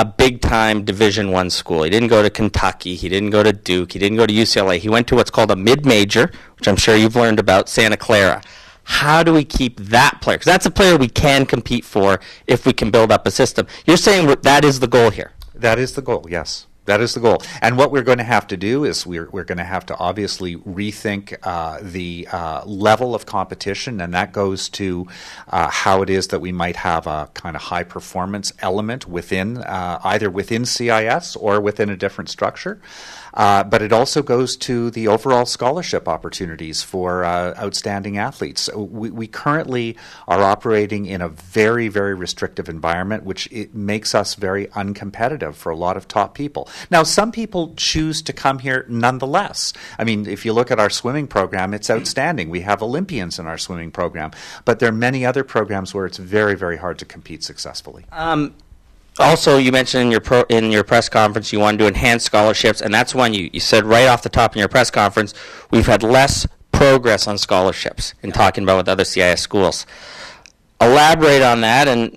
a 0.01 0.05
big 0.05 0.41
time 0.41 0.85
division 0.85 1.33
one 1.33 1.51
school. 1.51 1.83
He 1.83 1.91
didn't 1.91 2.09
go 2.09 2.23
to 2.23 2.31
kentucky. 2.31 2.95
He 2.95 3.09
didn't 3.09 3.31
go 3.31 3.43
to 3.43 3.53
duke. 3.53 3.93
He 3.93 3.99
didn't 3.99 4.17
go 4.17 4.27
to 4.27 4.33
ucla 4.33 4.79
he 4.79 4.89
went 4.89 5.09
to 5.09 5.17
what's 5.17 5.31
called 5.31 5.51
a 5.51 5.57
mid-major 5.57 6.31
which 6.57 6.69
i'm 6.69 6.77
sure 6.77 6.95
you've 6.97 7.17
learned 7.17 7.41
about 7.41 7.69
santa 7.69 7.97
clara. 7.97 8.41
How 8.85 9.23
do 9.23 9.35
we 9.35 9.45
keep 9.45 9.79
that 9.81 10.21
player? 10.23 10.39
Because 10.39 10.53
that's 10.53 10.67
a 10.67 10.71
player 10.71 10.97
we 10.97 11.09
can 11.09 11.45
compete 11.45 11.85
for 11.85 12.21
if 12.47 12.65
we 12.65 12.73
can 12.73 12.91
build 12.91 13.13
up 13.13 13.27
a 13.27 13.31
system. 13.31 13.67
You're 13.87 13.99
saying 13.99 14.35
that 14.43 14.65
is 14.65 14.81
the 14.81 14.87
goal 14.87 15.11
here? 15.11 15.33
That 15.55 15.79
is 15.79 15.95
the 15.95 16.01
goal, 16.01 16.25
yes. 16.31 16.68
That 16.89 17.03
is 17.03 17.13
the 17.13 17.21
goal. 17.21 17.43
And 17.61 17.77
what 17.77 17.93
we're 17.93 18.03
going 18.03 18.17
to 18.17 18.25
have 18.25 18.47
to 18.47 18.57
do 18.57 18.85
is 18.85 19.07
we're, 19.07 19.29
we're 19.31 19.45
going 19.45 19.59
to 19.59 19.65
have 19.65 19.85
to 19.87 19.97
obviously 19.99 20.57
rethink 20.57 21.37
uh, 21.43 21.81
the 21.83 22.27
uh, 22.33 22.65
level 22.65 23.15
of 23.15 23.27
competition, 23.27 24.01
and 24.01 24.15
that 24.15 24.33
goes 24.33 24.71
to 24.71 25.07
uh, 25.49 25.69
how 25.69 26.01
it 26.01 26.09
is 26.09 26.29
that 26.29 26.41
we 26.41 26.51
might 26.51 26.77
have 26.77 27.07
a 27.07 27.29
kind 27.35 27.57
of 27.57 27.63
high 27.63 27.85
performance 27.85 28.55
element 28.61 29.07
within 29.07 29.59
uh, 29.59 30.01
either 30.03 30.31
within 30.31 30.65
CIS 30.65 31.37
or 31.37 31.61
within 31.61 31.91
a 31.91 31.97
different 31.97 32.31
structure. 32.31 32.81
Uh, 33.35 33.65
but 33.65 33.83
it 33.83 33.93
also 33.93 34.23
goes 34.23 34.57
to 34.57 34.91
the 34.91 35.09
overall 35.09 35.47
scholarship 35.47 36.09
opportunities 36.09 36.83
for 36.83 37.25
uh, 37.25 37.55
outstanding 37.59 38.19
athletes. 38.19 38.69
We, 38.75 39.11
we 39.11 39.27
currently 39.27 39.97
are 40.27 40.43
operating 40.43 41.07
in 41.07 41.21
a 41.21 41.29
very, 41.29 41.89
very 41.89 42.15
restrictive 42.15 42.69
environment, 42.69 43.25
which 43.25 43.49
it 43.53 43.75
makes 43.75 44.15
us 44.15 44.35
very 44.35 44.67
uncompetitive 44.69 45.55
for 45.55 45.71
a 45.71 45.77
lot 45.77 45.97
of 45.97 46.09
top 46.09 46.35
people. 46.35 46.69
Now, 46.91 47.03
some 47.03 47.33
people 47.33 47.75
choose 47.77 48.23
to 48.23 48.33
come 48.33 48.59
here 48.61 48.85
nonetheless. 48.89 49.73
I 49.99 50.05
mean, 50.05 50.27
if 50.27 50.45
you 50.45 50.53
look 50.53 50.71
at 50.71 50.81
our 50.81 50.91
swimming 50.91 51.27
program, 51.27 51.75
it's 51.75 51.91
outstanding. 51.91 52.49
We 52.49 52.61
have 52.61 52.83
Olympians 52.83 53.39
in 53.39 53.47
our 53.47 53.59
swimming 53.59 53.91
program, 53.91 54.33
but 54.65 54.79
there 54.79 54.89
are 54.89 54.93
many 54.93 55.25
other 55.25 55.45
programs 55.45 55.95
where 55.95 56.07
it's 56.07 56.19
very, 56.19 56.55
very 56.55 56.77
hard 56.77 56.99
to 56.99 57.05
compete 57.05 57.43
successfully. 57.45 58.05
Um, 58.13 58.55
also, 59.19 59.59
you 59.59 59.73
mentioned 59.73 60.05
in 60.05 60.11
your 60.11 60.21
pro, 60.21 60.43
in 60.49 60.71
your 60.71 60.85
press 60.85 61.09
conference 61.09 61.53
you 61.53 61.61
wanted 61.61 61.79
to 61.79 61.87
enhance 61.87 62.25
scholarships, 62.25 62.81
and 62.81 62.93
that's 62.93 63.15
one 63.15 63.35
you, 63.35 63.51
you 63.53 63.61
said 63.61 63.85
right 63.85 64.07
off 64.07 64.23
the 64.23 64.29
top 64.29 64.55
in 64.55 64.61
your 64.61 64.69
press 64.69 64.91
conference. 64.91 65.35
We've 65.71 65.87
had 65.87 66.03
less 66.03 66.47
progress 66.73 67.27
on 67.27 67.39
scholarships 67.39 68.15
in 68.23 68.33
talking 68.33 68.65
about 68.65 68.77
with 68.77 68.89
other 68.89 69.05
CIS 69.05 69.41
schools. 69.41 69.87
Elaborate 70.81 71.43
on 71.43 71.63
that, 71.63 71.89
and 71.89 72.17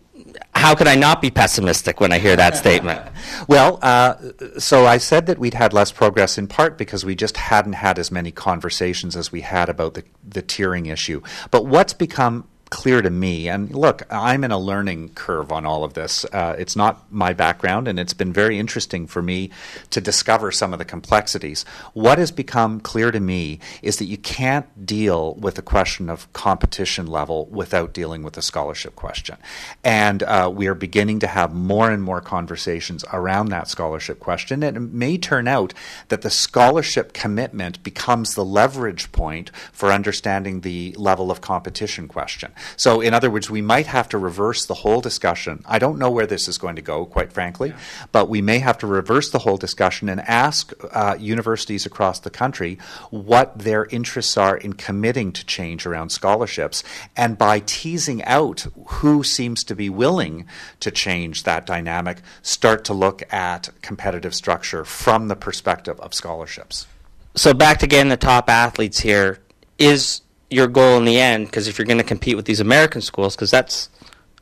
how 0.54 0.76
could 0.76 0.88
I 0.88 0.96
not 0.96 1.22
be 1.22 1.32
pessimistic 1.32 2.00
when 2.00 2.12
I 2.12 2.20
hear 2.20 2.36
that 2.36 2.56
statement? 2.66 3.02
Well, 3.48 3.80
uh, 3.82 4.16
so 4.60 4.86
I 4.86 4.98
said 4.98 5.26
that 5.26 5.40
we'd 5.40 5.56
had 5.56 5.74
less 5.74 5.92
progress 5.92 6.38
in 6.38 6.48
part 6.48 6.78
because 6.78 7.04
we 7.04 7.16
just 7.16 7.38
hadn't 7.38 7.74
had 7.74 7.98
as 7.98 8.12
many 8.12 8.32
conversations 8.32 9.16
as 9.16 9.32
we 9.32 9.42
had 9.42 9.70
about 9.70 9.96
the, 9.96 10.04
the 10.28 10.44
tiering 10.44 10.92
issue. 10.92 11.22
But 11.50 11.66
what's 11.66 11.94
become 11.94 12.48
clear 12.72 13.02
to 13.02 13.10
me, 13.10 13.50
and 13.50 13.76
look, 13.76 14.02
I'm 14.10 14.46
in 14.46 14.52
a 14.52 14.58
learning 14.58 15.10
curve 15.10 15.52
on 15.52 15.66
all 15.66 15.84
of 15.84 15.94
this. 15.94 16.26
Uh, 16.32 16.56
it's 16.58 16.76
not 16.76 17.12
my 17.12 17.34
background, 17.34 17.86
and 17.88 18.00
it's 18.00 18.14
been 18.14 18.32
very 18.32 18.58
interesting 18.58 19.08
for 19.08 19.22
me 19.22 19.52
to 19.90 20.00
discover 20.00 20.54
some 20.54 20.72
of 20.72 20.80
the 20.80 20.86
complexities. 20.86 21.64
What 21.94 22.18
has 22.18 22.32
become 22.32 22.80
clear 22.80 23.12
to 23.12 23.20
me 23.20 23.60
is 23.82 23.98
that 23.98 24.06
you 24.06 24.18
can't 24.18 24.86
deal 24.86 25.36
with 25.36 25.56
the 25.56 25.62
question 25.62 26.10
of 26.10 26.32
competition 26.32 27.08
level 27.08 27.46
without 27.48 27.94
dealing 27.94 28.24
with 28.24 28.34
the 28.34 28.42
scholarship 28.42 28.96
question. 28.96 29.36
And 29.84 30.24
uh, 30.24 30.50
we 30.52 30.68
are 30.68 30.74
beginning 30.74 31.20
to 31.20 31.28
have 31.28 31.54
more 31.54 31.92
and 31.92 32.02
more 32.02 32.22
conversations 32.22 33.04
around 33.12 33.50
that 33.50 33.68
scholarship 33.68 34.22
question. 34.22 34.64
And 34.64 34.78
it 34.78 34.80
may 34.80 35.18
turn 35.18 35.46
out 35.46 35.74
that 36.08 36.22
the 36.22 36.30
scholarship 36.30 37.12
commitment 37.12 37.84
becomes 37.84 38.34
the 38.34 38.46
leverage 38.46 39.12
point 39.12 39.52
for 39.74 39.92
understanding 39.92 40.62
the 40.62 40.96
level 40.98 41.30
of 41.30 41.42
competition 41.42 42.08
question. 42.08 42.54
So, 42.78 43.02
in 43.02 43.14
other 43.14 43.30
words, 43.30 43.50
we 43.50 43.62
might 43.62 43.88
have 43.88 44.10
to 44.10 44.18
reverse 44.18 44.66
the 44.66 44.74
whole 44.74 45.02
discussion. 45.02 45.64
I 45.66 45.80
don't 45.80 45.98
know 45.98 46.10
where 46.10 46.28
this 46.28 46.48
is 46.48 46.58
going 46.58 46.76
to 46.76 46.82
go, 46.82 47.06
quite 47.06 47.32
frankly, 47.32 47.74
but 48.12 48.30
we 48.30 48.42
may 48.42 48.60
have 48.60 48.78
to 48.80 48.88
reverse 48.88 49.30
the 49.30 49.40
whole 49.40 49.58
discussion 49.58 50.10
and 50.10 50.22
ask 50.22 50.74
uh, 50.92 51.16
universities 51.20 51.86
across 51.86 52.20
the 52.20 52.30
country 52.30 52.78
what 53.10 53.58
their 53.58 53.86
interests 53.86 54.38
are 54.38 54.58
in 54.58 54.74
committing 54.74 55.32
to 55.34 55.46
change 55.46 55.86
around 55.86 56.10
scholarships. 56.10 56.84
And 57.16 57.38
by 57.38 57.60
teasing 57.60 58.24
out 58.24 58.68
who 58.88 59.24
seems 59.24 59.64
to 59.66 59.76
be 59.76 59.90
willing 59.90 60.46
to 60.80 60.92
change 60.92 61.44
that 61.44 61.66
dynamic, 61.66 62.22
start 62.42 62.86
to 62.86 62.94
look 62.94 63.24
at 63.34 63.70
competitive 63.82 64.34
structure 64.34 64.84
from 64.86 65.28
the 65.28 65.36
perspective 65.36 66.00
of 66.00 66.14
scholarships. 66.14 66.88
So 67.36 67.54
back 67.54 67.80
to 67.80 67.88
getting 67.88 68.10
the 68.10 68.18
top 68.18 68.50
athletes 68.50 69.00
here 69.00 69.40
is 69.78 70.22
your 70.52 70.68
goal 70.68 70.98
in 70.98 71.06
the 71.06 71.20
end 71.20 71.46
because 71.48 71.68
if 71.68 71.78
you're 71.78 71.86
going 71.86 71.98
to 71.98 72.04
compete 72.04 72.36
with 72.36 72.46
these 72.46 72.60
American 72.60 73.02
schools 73.02 73.36
because 73.36 73.50
that's 73.50 73.90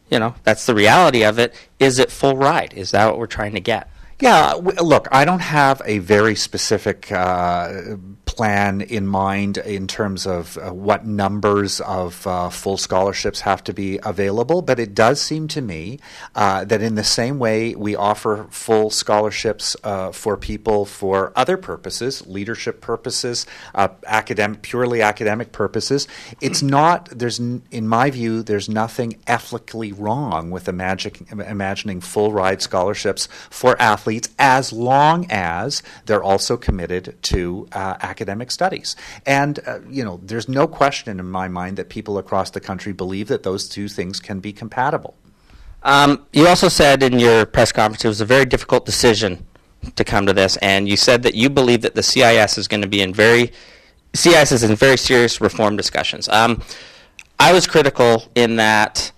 you 0.10 0.18
know 0.18 0.34
that's 0.44 0.66
the 0.66 0.74
reality 0.74 1.24
of 1.24 1.38
it 1.40 1.54
is 1.80 2.00
it 2.00 2.12
full 2.12 2.36
ride? 2.36 2.74
Is 2.74 2.92
that 2.92 3.06
what 3.06 3.18
we're 3.18 3.28
trying 3.28 3.54
to 3.54 3.62
get 3.62 3.90
Yeah, 4.22 4.52
w- 4.52 4.82
look, 4.82 5.08
I 5.14 5.24
don't 5.24 5.40
have 5.40 5.82
a 5.86 6.00
very 6.00 6.36
specific 6.36 7.10
uh, 7.10 7.96
plan 8.26 8.82
in 8.82 9.08
mind 9.08 9.58
in 9.60 9.88
terms 9.88 10.28
of 10.28 10.58
uh, 10.58 10.74
what 10.74 11.06
numbers 11.06 11.80
of 11.82 12.28
uh, 12.28 12.50
full 12.50 12.76
scholarships 12.76 13.40
have 13.42 13.64
to 13.64 13.74
be 13.74 13.98
available, 14.04 14.62
but 14.62 14.78
it 14.78 14.94
does 14.94 15.22
seem 15.22 15.48
to 15.48 15.62
me 15.62 16.00
uh, 16.36 16.66
that 16.66 16.82
in 16.82 16.96
the 16.96 17.04
same 17.04 17.40
way 17.40 17.74
we 17.76 17.96
offer 17.96 18.46
full 18.50 18.90
scholarships 18.90 19.78
uh, 19.86 20.12
for 20.12 20.36
people 20.36 20.84
for 20.84 21.32
other 21.38 21.56
purposes, 21.56 22.28
leadership 22.28 22.82
purposes, 22.82 23.46
uh, 23.74 23.88
academic, 24.06 24.62
purely 24.64 25.02
academic 25.02 25.54
purposes, 25.54 26.10
it's 26.42 26.62
not. 26.62 27.08
There's, 27.10 27.40
n- 27.40 27.62
in 27.72 27.88
my 27.88 28.10
view, 28.10 28.44
there's 28.44 28.68
nothing 28.68 29.18
ethically 29.28 29.94
wrong 29.94 30.52
with 30.52 30.68
imagining 30.68 32.02
full 32.02 32.34
ride 32.34 32.62
scholarships 32.62 33.30
for 33.50 33.82
athletes 33.82 34.09
as 34.38 34.74
long 34.74 35.26
as 35.30 35.84
they're 36.06 36.24
also 36.24 36.58
committed 36.58 37.18
to 37.24 37.68
uh, 37.72 37.96
academic 38.02 38.52
studies. 38.52 38.96
And, 39.26 39.60
uh, 39.66 39.80
you 39.90 40.04
know, 40.04 40.20
there's 40.24 40.50
no 40.50 40.68
question 40.68 41.20
in 41.20 41.30
my 41.30 41.48
mind 41.48 41.78
that 41.78 41.90
people 41.90 42.18
across 42.18 42.52
the 42.52 42.60
country 42.60 42.94
believe 42.94 43.28
that 43.28 43.44
those 43.44 43.68
two 43.68 43.88
things 43.88 44.20
can 44.20 44.40
be 44.40 44.54
compatible. 44.54 45.16
Um, 45.84 46.26
you 46.34 46.48
also 46.48 46.68
said 46.68 47.04
in 47.04 47.20
your 47.20 47.46
press 47.46 47.72
conference 47.72 48.04
it 48.04 48.10
was 48.10 48.22
a 48.22 48.26
very 48.26 48.46
difficult 48.46 48.86
decision 48.86 49.46
to 49.96 50.04
come 50.04 50.26
to 50.26 50.34
this, 50.34 50.58
and 50.58 50.90
you 50.90 50.98
said 50.98 51.24
that 51.24 51.36
you 51.36 51.50
believe 51.50 51.82
that 51.82 51.96
the 51.96 52.04
CIS 52.04 52.58
is 52.58 52.68
going 52.68 52.82
to 52.82 52.88
be 52.88 53.02
in 53.02 53.14
very 53.14 53.54
CIS 54.14 54.52
is 54.52 54.64
in 54.64 54.76
very 54.76 54.98
serious 54.98 55.40
reform 55.40 55.78
discussions. 55.78 56.28
Um, 56.30 56.62
I 57.40 57.54
was 57.54 57.68
critical 57.68 58.30
in 58.36 58.56
that 58.58 59.12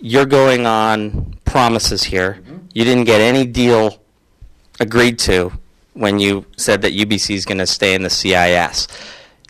you're 0.00 0.26
going 0.26 0.66
on 0.66 1.34
promises 1.44 2.02
here. 2.02 2.42
You 2.74 2.84
didn't 2.84 3.04
get 3.04 3.20
any 3.20 3.46
deal 3.46 4.01
agreed 4.80 5.18
to 5.20 5.52
when 5.94 6.18
you 6.18 6.46
said 6.56 6.82
that 6.82 6.92
UBC 6.92 7.34
is 7.34 7.44
going 7.44 7.58
to 7.58 7.66
stay 7.66 7.94
in 7.94 8.02
the 8.02 8.10
CIS. 8.10 8.88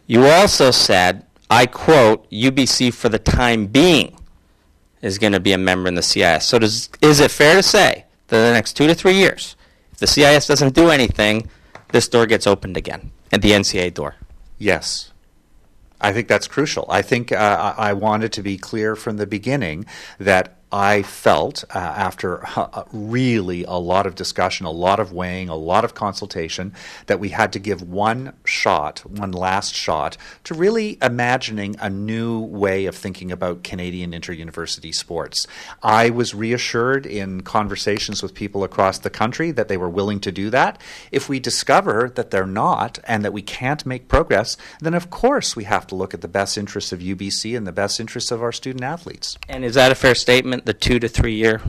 You 0.07 0.27
also 0.27 0.71
said, 0.71 1.25
I 1.49 1.67
quote, 1.67 2.29
UBC 2.31 2.93
for 2.93 3.09
the 3.09 3.19
time 3.19 3.67
being 3.67 4.17
is 5.01 5.19
going 5.19 5.33
to 5.33 5.41
be 5.41 5.53
a 5.53 5.59
member 5.59 5.89
in 5.89 5.95
the 5.95 6.03
CIS. 6.03 6.47
So 6.47 6.59
does, 6.59 6.89
is 7.01 7.21
it 7.21 7.31
fair 7.31 7.57
to 7.57 7.63
say 7.63 8.05
that 8.29 8.37
in 8.37 8.43
the 8.45 8.53
next 8.53 8.75
two 8.75 8.87
to 8.87 8.95
three 8.95 9.15
years, 9.15 9.57
if 9.93 9.99
the 9.99 10.07
CIS 10.07 10.47
doesn't 10.47 10.75
do 10.75 10.91
anything, 10.91 11.49
this 11.93 12.09
door 12.09 12.27
gets 12.27 12.47
opened 12.47 12.77
again, 12.77 13.11
at 13.31 13.43
the 13.43 13.51
NCA 13.51 13.95
door? 13.95 14.17
Yes. 14.59 15.13
I 16.03 16.13
think 16.13 16.29
that's 16.29 16.49
crucial. 16.49 16.87
I 16.89 17.01
think 17.03 17.31
uh, 17.31 17.75
I 17.79 17.91
I 17.91 17.93
wanted 17.93 18.33
to 18.33 18.43
be 18.43 18.59
clear 18.59 18.97
from 18.97 19.19
the 19.19 19.27
beginning 19.27 19.87
that 20.19 20.59
I 20.73 21.03
felt 21.03 21.65
uh, 21.75 21.79
after 21.79 22.47
uh, 22.57 22.85
really 22.93 23.65
a 23.65 23.73
lot 23.73 24.07
of 24.07 24.15
discussion, 24.15 24.65
a 24.65 24.71
lot 24.71 24.99
of 24.99 25.13
weighing, 25.13 25.51
a 25.51 25.55
lot 25.55 25.85
of 25.85 25.95
consultation, 25.95 26.73
that 27.07 27.21
we 27.21 27.29
had 27.29 27.53
to 27.53 27.59
give 27.59 27.83
one 27.83 28.33
shot, 28.47 29.01
one 29.05 29.33
last 29.33 29.75
shot, 29.75 30.17
to 30.45 30.55
really 30.55 30.97
imagining 31.03 31.77
a 31.79 31.91
new 31.91 32.41
way 32.41 32.87
of 32.87 32.97
thinking 32.97 33.31
about 33.31 33.63
Canadian 33.63 34.15
inter-university 34.15 34.93
sports. 34.93 35.47
I 35.83 36.09
was 36.09 36.35
reassured 36.35 37.05
in 37.05 37.43
conversations 37.43 38.23
with 38.23 38.33
people 38.33 38.65
across 38.65 38.99
the 38.99 39.11
country 39.11 39.51
that 39.51 39.69
they 39.69 39.77
were 39.77 39.91
willing 39.91 40.21
to 40.21 40.33
do 40.33 40.49
that. 40.51 40.81
If 41.11 41.29
we 41.29 41.39
discover 41.39 42.11
that 42.15 42.31
they're 42.31 42.47
not 42.47 42.99
and 43.05 43.23
that 43.25 43.35
we 43.35 43.43
can't 43.43 43.85
make 43.85 44.09
progress, 44.09 44.57
then 44.81 44.95
of 44.95 45.11
course 45.11 45.55
we 45.55 45.65
have 45.65 45.87
to 45.89 45.95
look 45.95 46.15
at 46.15 46.23
the 46.23 46.29
best 46.29 46.57
interests 46.57 46.93
of 46.93 47.01
UBC 47.01 47.55
and 47.55 47.67
the 47.67 47.73
best 47.73 48.01
interests 48.01 48.31
of 48.31 48.43
our 48.43 48.53
student 48.53 48.85
athletes. 48.85 49.37
And 49.51 49.67
is 49.67 49.75
that 49.75 49.93
a 49.93 49.95
fair 49.95 50.15
statement, 50.15 50.62
the 50.65 50.75
two 50.75 50.99
to 50.99 51.09
three 51.09 51.35
year 51.35 51.61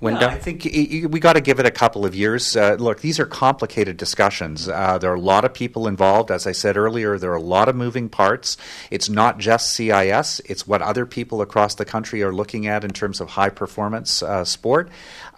window? 0.00 0.26
I 0.26 0.38
think 0.38 0.64
we 0.64 1.20
got 1.20 1.34
to 1.34 1.40
give 1.40 1.60
it 1.60 1.66
a 1.66 1.70
couple 1.70 2.04
of 2.04 2.14
years. 2.14 2.56
Uh, 2.56 2.76
look, 2.78 3.00
these 3.00 3.20
are 3.20 3.26
complicated 3.26 3.96
discussions. 3.96 4.68
Uh, 4.68 4.98
there 4.98 5.10
are 5.10 5.16
a 5.16 5.20
lot 5.20 5.44
of 5.44 5.54
people 5.54 5.86
involved. 5.86 6.30
As 6.30 6.46
I 6.46 6.52
said 6.52 6.76
earlier, 6.76 7.18
there 7.18 7.30
are 7.32 7.36
a 7.36 7.42
lot 7.42 7.68
of 7.68 7.76
moving 7.76 8.08
parts. 8.08 8.56
It's 8.90 9.08
not 9.08 9.38
just 9.38 9.74
CIS, 9.74 10.40
it's 10.46 10.66
what 10.66 10.82
other 10.82 11.06
people 11.06 11.42
across 11.42 11.74
the 11.74 11.84
country 11.84 12.22
are 12.22 12.32
looking 12.32 12.66
at 12.66 12.84
in 12.84 12.90
terms 12.90 13.20
of 13.20 13.30
high 13.30 13.50
performance 13.50 14.22
uh, 14.22 14.44
sport. 14.44 14.90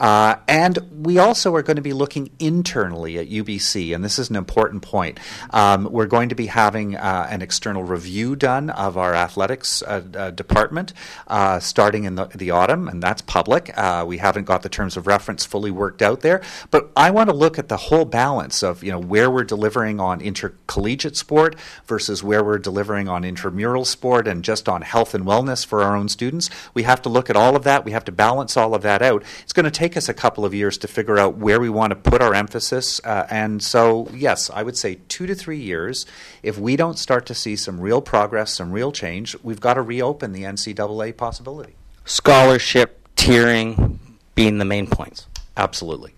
Uh, 0.03 0.35
and 0.49 0.81
we 0.91 1.19
also 1.19 1.55
are 1.55 1.63
going 1.63 1.77
to 1.77 1.83
be 1.83 1.93
looking 1.93 2.29
internally 2.41 3.19
at 3.19 3.29
UBC, 3.29 3.95
and 3.95 4.05
this 4.05 4.19
is 4.19 4.31
an 4.31 4.37
important 4.37 4.83
point. 4.83 5.21
Um, 5.51 5.85
we're 5.93 6.07
going 6.07 6.29
to 6.31 6.35
be 6.35 6.47
having 6.47 6.97
uh, 6.97 7.29
an 7.31 7.41
external 7.41 7.85
review 7.85 8.35
done 8.35 8.69
of 8.71 8.99
our 8.99 9.15
athletics 9.15 9.81
uh, 9.83 10.03
uh, 10.15 10.31
department 10.33 10.93
uh, 11.29 11.61
starting 11.61 12.03
in 12.03 12.17
the, 12.17 12.25
the 12.35 12.51
autumn, 12.51 12.89
and 12.89 13.01
that's 13.01 13.23
public. 13.23 13.71
Uh, 13.79 14.05
we 14.07 14.19
haven't 14.19 14.45
got 14.45 14.63
the 14.63 14.69
terms 14.69 14.97
of 14.97 15.07
reference 15.07 15.45
fully 15.45 15.71
worked 15.71 16.03
out 16.03 16.21
there, 16.21 16.43
but 16.73 16.91
I 16.97 17.13
want 17.13 17.31
to 17.31 17.37
look 17.37 17.57
at 17.57 17.69
the 17.69 17.77
whole 17.77 18.05
balance 18.05 18.65
of 18.65 18.83
you 18.83 18.91
know 18.91 18.99
where 18.99 19.31
we're 19.31 19.45
delivering 19.45 20.01
on 20.01 20.21
intercollegiate 20.21 21.17
sport 21.17 21.55
versus 21.87 22.25
where 22.25 22.43
we're 22.43 22.59
delivering 22.59 23.09
on 23.09 23.23
intramural 23.23 23.85
sport 23.85 24.27
and 24.27 24.43
just 24.43 24.69
on 24.69 24.83
health 24.83 25.15
and 25.15 25.25
wellness 25.25 25.65
for 25.65 25.81
our 25.83 25.95
own 25.95 26.09
students. 26.09 26.51
We 26.75 26.83
have 26.83 27.01
to 27.03 27.09
look 27.09 27.31
at 27.31 27.37
all 27.37 27.55
of 27.55 27.63
that. 27.63 27.85
We 27.85 27.93
have 27.93 28.05
to 28.07 28.13
balance 28.13 28.57
all 28.57 28.75
of 28.75 28.83
that 28.83 29.01
out. 29.01 29.23
It's 29.45 29.53
going 29.53 29.65
to 29.65 29.71
take 29.71 29.92
us 29.97 30.09
a 30.09 30.15
couple 30.15 30.45
of 30.45 30.55
years 30.55 30.79
to 30.79 30.89
figure 30.89 31.19
out 31.19 31.37
where 31.37 31.61
we 31.61 31.69
want 31.69 31.91
to 31.91 31.97
put 31.97 32.23
our 32.23 32.35
emphasis. 32.35 33.01
Uh, 33.05 33.27
and 33.31 33.63
so, 33.63 34.09
yes, 34.13 34.51
I 34.51 34.63
would 34.63 34.77
say 34.77 35.01
two 35.09 35.27
to 35.27 35.35
three 35.35 35.61
years. 35.61 36.07
If 36.43 36.59
we 36.59 36.77
don't 36.77 36.99
start 36.99 37.27
to 37.27 37.35
see 37.35 37.57
some 37.57 37.81
real 37.81 38.01
progress, 38.01 38.55
some 38.55 38.73
real 38.73 38.93
change, 38.93 39.37
we've 39.43 39.61
got 39.61 39.75
to 39.75 39.83
reopen 39.83 40.33
the 40.33 40.43
NCAA 40.43 41.17
possibility. 41.17 41.75
Scholarship, 42.05 43.09
tiering 43.17 43.99
being 44.35 44.59
the 44.59 44.65
main 44.65 44.87
points. 44.87 45.27
Absolutely. 45.57 46.15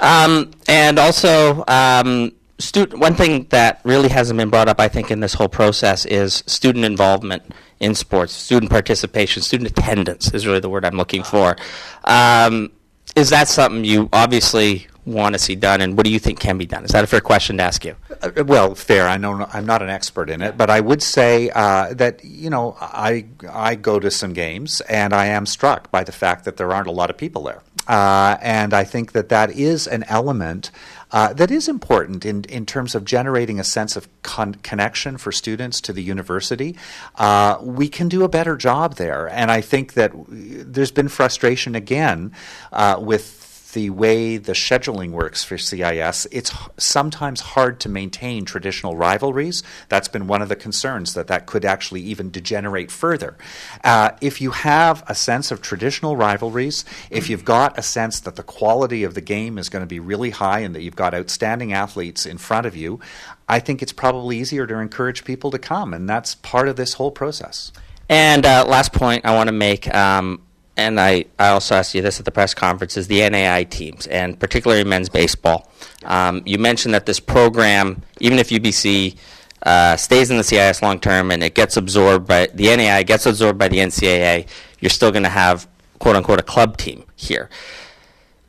Um, 0.00 0.50
and 0.68 0.98
also, 0.98 1.64
um, 1.68 2.32
stu- 2.58 2.96
one 2.96 3.14
thing 3.14 3.46
that 3.50 3.80
really 3.84 4.08
hasn't 4.08 4.38
been 4.38 4.50
brought 4.50 4.68
up, 4.68 4.80
I 4.80 4.88
think, 4.88 5.10
in 5.10 5.20
this 5.20 5.34
whole 5.34 5.48
process 5.48 6.04
is 6.06 6.42
student 6.46 6.84
involvement 6.84 7.42
in 7.80 7.94
sports, 7.94 8.32
student 8.32 8.70
participation, 8.70 9.42
student 9.42 9.70
attendance 9.70 10.32
is 10.32 10.46
really 10.46 10.60
the 10.60 10.68
word 10.68 10.84
I'm 10.84 10.96
looking 10.96 11.24
for. 11.24 11.56
Um, 12.04 12.70
is 13.14 13.30
that 13.30 13.48
something 13.48 13.84
you 13.84 14.08
obviously 14.12 14.86
want 15.04 15.34
to 15.34 15.38
see 15.38 15.56
done, 15.56 15.80
and 15.80 15.96
what 15.96 16.04
do 16.04 16.12
you 16.12 16.18
think 16.18 16.38
can 16.38 16.58
be 16.58 16.66
done? 16.66 16.84
Is 16.84 16.92
that 16.92 17.02
a 17.02 17.06
fair 17.06 17.20
question 17.20 17.56
to 17.56 17.62
ask 17.62 17.84
you? 17.84 17.96
Uh, 18.22 18.44
well, 18.44 18.74
fair. 18.74 19.08
I 19.08 19.16
know 19.16 19.46
I'm 19.52 19.66
not 19.66 19.82
an 19.82 19.90
expert 19.90 20.30
in 20.30 20.42
it, 20.42 20.56
but 20.56 20.70
I 20.70 20.80
would 20.80 21.02
say 21.02 21.50
uh, 21.50 21.92
that 21.94 22.24
you 22.24 22.50
know 22.50 22.76
I 22.80 23.26
I 23.50 23.74
go 23.74 23.98
to 23.98 24.10
some 24.10 24.32
games 24.32 24.80
and 24.82 25.12
I 25.12 25.26
am 25.26 25.46
struck 25.46 25.90
by 25.90 26.04
the 26.04 26.12
fact 26.12 26.44
that 26.44 26.56
there 26.56 26.72
aren't 26.72 26.88
a 26.88 26.92
lot 26.92 27.10
of 27.10 27.16
people 27.16 27.42
there, 27.42 27.62
uh, 27.88 28.36
and 28.40 28.72
I 28.72 28.84
think 28.84 29.12
that 29.12 29.28
that 29.30 29.50
is 29.50 29.86
an 29.86 30.04
element. 30.08 30.70
Uh, 31.12 31.32
that 31.34 31.50
is 31.50 31.68
important 31.68 32.24
in, 32.24 32.44
in 32.44 32.64
terms 32.66 32.94
of 32.94 33.04
generating 33.04 33.60
a 33.60 33.64
sense 33.64 33.96
of 33.96 34.08
con- 34.22 34.54
connection 34.56 35.18
for 35.18 35.30
students 35.30 35.80
to 35.80 35.92
the 35.92 36.02
university. 36.02 36.76
Uh, 37.16 37.58
we 37.60 37.88
can 37.88 38.08
do 38.08 38.24
a 38.24 38.28
better 38.28 38.56
job 38.56 38.96
there. 38.96 39.28
And 39.28 39.50
I 39.50 39.60
think 39.60 39.92
that 39.94 40.12
there's 40.28 40.90
been 40.90 41.08
frustration 41.08 41.74
again 41.74 42.32
uh, 42.72 42.96
with 42.98 43.41
the 43.72 43.90
way 43.90 44.36
the 44.36 44.52
scheduling 44.52 45.10
works 45.10 45.44
for 45.44 45.58
CIS, 45.58 46.26
it's 46.30 46.52
sometimes 46.76 47.40
hard 47.40 47.80
to 47.80 47.88
maintain 47.88 48.44
traditional 48.44 48.96
rivalries. 48.96 49.62
That's 49.88 50.08
been 50.08 50.26
one 50.26 50.42
of 50.42 50.48
the 50.48 50.56
concerns 50.56 51.14
that 51.14 51.26
that 51.28 51.46
could 51.46 51.64
actually 51.64 52.02
even 52.02 52.30
degenerate 52.30 52.90
further. 52.90 53.36
Uh, 53.82 54.10
if 54.20 54.40
you 54.40 54.50
have 54.50 55.02
a 55.08 55.14
sense 55.14 55.50
of 55.50 55.62
traditional 55.62 56.16
rivalries, 56.16 56.84
if 57.10 57.30
you've 57.30 57.44
got 57.44 57.78
a 57.78 57.82
sense 57.82 58.20
that 58.20 58.36
the 58.36 58.42
quality 58.42 59.04
of 59.04 59.14
the 59.14 59.20
game 59.20 59.58
is 59.58 59.68
going 59.68 59.82
to 59.82 59.86
be 59.86 60.00
really 60.00 60.30
high 60.30 60.60
and 60.60 60.74
that 60.74 60.82
you've 60.82 60.96
got 60.96 61.14
outstanding 61.14 61.72
athletes 61.72 62.26
in 62.26 62.38
front 62.38 62.66
of 62.66 62.76
you, 62.76 63.00
I 63.48 63.58
think 63.58 63.82
it's 63.82 63.92
probably 63.92 64.38
easier 64.38 64.66
to 64.66 64.78
encourage 64.78 65.24
people 65.24 65.50
to 65.50 65.58
come, 65.58 65.92
and 65.94 66.08
that's 66.08 66.34
part 66.36 66.68
of 66.68 66.76
this 66.76 66.94
whole 66.94 67.10
process. 67.10 67.72
And 68.08 68.44
uh, 68.44 68.64
last 68.66 68.92
point 68.92 69.24
I 69.24 69.34
want 69.34 69.48
to 69.48 69.52
make, 69.52 69.92
um, 69.94 70.42
and 70.76 70.98
I, 70.98 71.26
I 71.38 71.48
also 71.48 71.74
asked 71.74 71.94
you 71.94 72.02
this 72.02 72.18
at 72.18 72.24
the 72.24 72.30
press 72.30 72.54
conference, 72.54 72.96
is 72.96 73.06
the 73.06 73.28
NAI 73.28 73.64
teams, 73.64 74.06
and 74.06 74.38
particularly 74.38 74.84
men's 74.84 75.08
baseball. 75.08 75.70
Um, 76.04 76.42
you 76.46 76.58
mentioned 76.58 76.94
that 76.94 77.06
this 77.06 77.20
program, 77.20 78.02
even 78.20 78.38
if 78.38 78.48
UBC 78.48 79.16
uh, 79.64 79.96
stays 79.96 80.30
in 80.30 80.38
the 80.38 80.44
CIS 80.44 80.82
long 80.82 80.98
term 80.98 81.30
and 81.30 81.42
it 81.42 81.54
gets 81.54 81.76
absorbed 81.76 82.26
by 82.26 82.48
the 82.54 82.74
NAI, 82.76 83.02
gets 83.02 83.26
absorbed 83.26 83.58
by 83.58 83.68
the 83.68 83.78
NCAA, 83.78 84.48
you're 84.80 84.90
still 84.90 85.10
going 85.10 85.22
to 85.22 85.28
have 85.28 85.68
quote 85.98 86.16
unquote 86.16 86.40
a 86.40 86.42
club 86.42 86.76
team 86.76 87.04
here. 87.16 87.48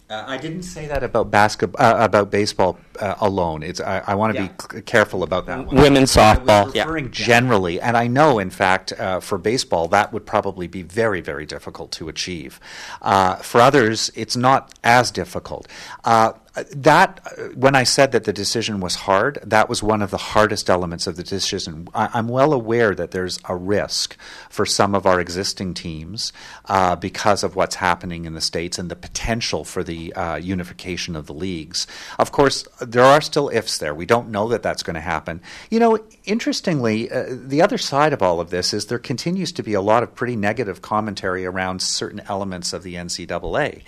Uh, 0.09 0.23
I 0.27 0.37
didn't 0.37 0.63
say 0.63 0.85
that 0.87 1.03
about 1.03 1.31
basketball, 1.31 1.83
uh, 1.83 2.03
about 2.03 2.29
baseball 2.29 2.77
uh, 2.99 3.15
alone. 3.19 3.63
It's 3.63 3.81
I, 3.81 4.03
I 4.07 4.15
want 4.15 4.35
to 4.35 4.43
be 4.43 4.77
c- 4.77 4.81
careful 4.81 5.23
about 5.23 5.45
that. 5.47 5.65
One. 5.65 5.75
Women's 5.75 6.15
I 6.17 6.35
softball, 6.35 6.65
was 6.65 6.75
yeah. 6.75 7.07
generally, 7.11 7.81
and 7.81 7.97
I 7.97 8.07
know, 8.07 8.39
in 8.39 8.49
fact, 8.49 8.93
uh, 8.93 9.19
for 9.19 9.37
baseball, 9.37 9.87
that 9.89 10.13
would 10.13 10.25
probably 10.25 10.67
be 10.67 10.81
very, 10.81 11.21
very 11.21 11.45
difficult 11.45 11.91
to 11.93 12.09
achieve. 12.09 12.59
Uh, 13.01 13.35
for 13.37 13.61
others, 13.61 14.11
it's 14.15 14.35
not 14.35 14.73
as 14.83 15.11
difficult. 15.11 15.67
Uh, 16.03 16.33
that 16.55 17.19
uh, 17.25 17.49
when 17.55 17.75
I 17.75 17.83
said 17.83 18.11
that 18.11 18.25
the 18.25 18.33
decision 18.33 18.79
was 18.79 18.95
hard, 18.95 19.39
that 19.43 19.67
was 19.67 19.81
one 19.81 20.03
of 20.03 20.11
the 20.11 20.17
hardest 20.17 20.69
elements 20.69 21.07
of 21.07 21.15
the 21.15 21.23
decision. 21.23 21.87
I, 21.95 22.09
I'm 22.13 22.27
well 22.27 22.53
aware 22.53 22.93
that 22.93 23.11
there's 23.11 23.39
a 23.49 23.55
risk 23.55 24.15
for 24.49 24.65
some 24.65 24.93
of 24.93 25.07
our 25.07 25.19
existing 25.19 25.73
teams 25.73 26.31
uh, 26.65 26.95
because 26.95 27.43
of 27.43 27.55
what's 27.55 27.75
happening 27.75 28.25
in 28.25 28.33
the 28.33 28.41
states 28.41 28.77
and 28.77 28.91
the 28.91 28.95
potential 28.95 29.63
for 29.63 29.83
the 29.83 30.13
uh, 30.13 30.35
unification 30.35 31.15
of 31.15 31.25
the 31.25 31.33
leagues. 31.33 31.87
Of 32.19 32.31
course, 32.31 32.67
there 32.85 33.03
are 33.03 33.21
still 33.21 33.49
ifs 33.49 33.77
there. 33.77 33.93
We 33.93 34.05
don't 34.05 34.29
know 34.29 34.47
that 34.49 34.63
that's 34.63 34.83
going 34.83 34.95
to 34.95 35.01
happen. 35.01 35.41
You 35.69 35.79
know, 35.79 35.99
interestingly, 36.25 37.11
uh, 37.11 37.25
the 37.29 37.61
other 37.61 37.77
side 37.77 38.13
of 38.13 38.21
all 38.21 38.39
of 38.39 38.49
this 38.49 38.73
is 38.73 38.87
there 38.87 38.99
continues 38.99 39.51
to 39.53 39.63
be 39.63 39.73
a 39.73 39.81
lot 39.81 40.03
of 40.03 40.15
pretty 40.15 40.35
negative 40.35 40.81
commentary 40.81 41.45
around 41.45 41.81
certain 41.81 42.21
elements 42.27 42.73
of 42.73 42.83
the 42.83 42.95
NCAA. 42.95 43.83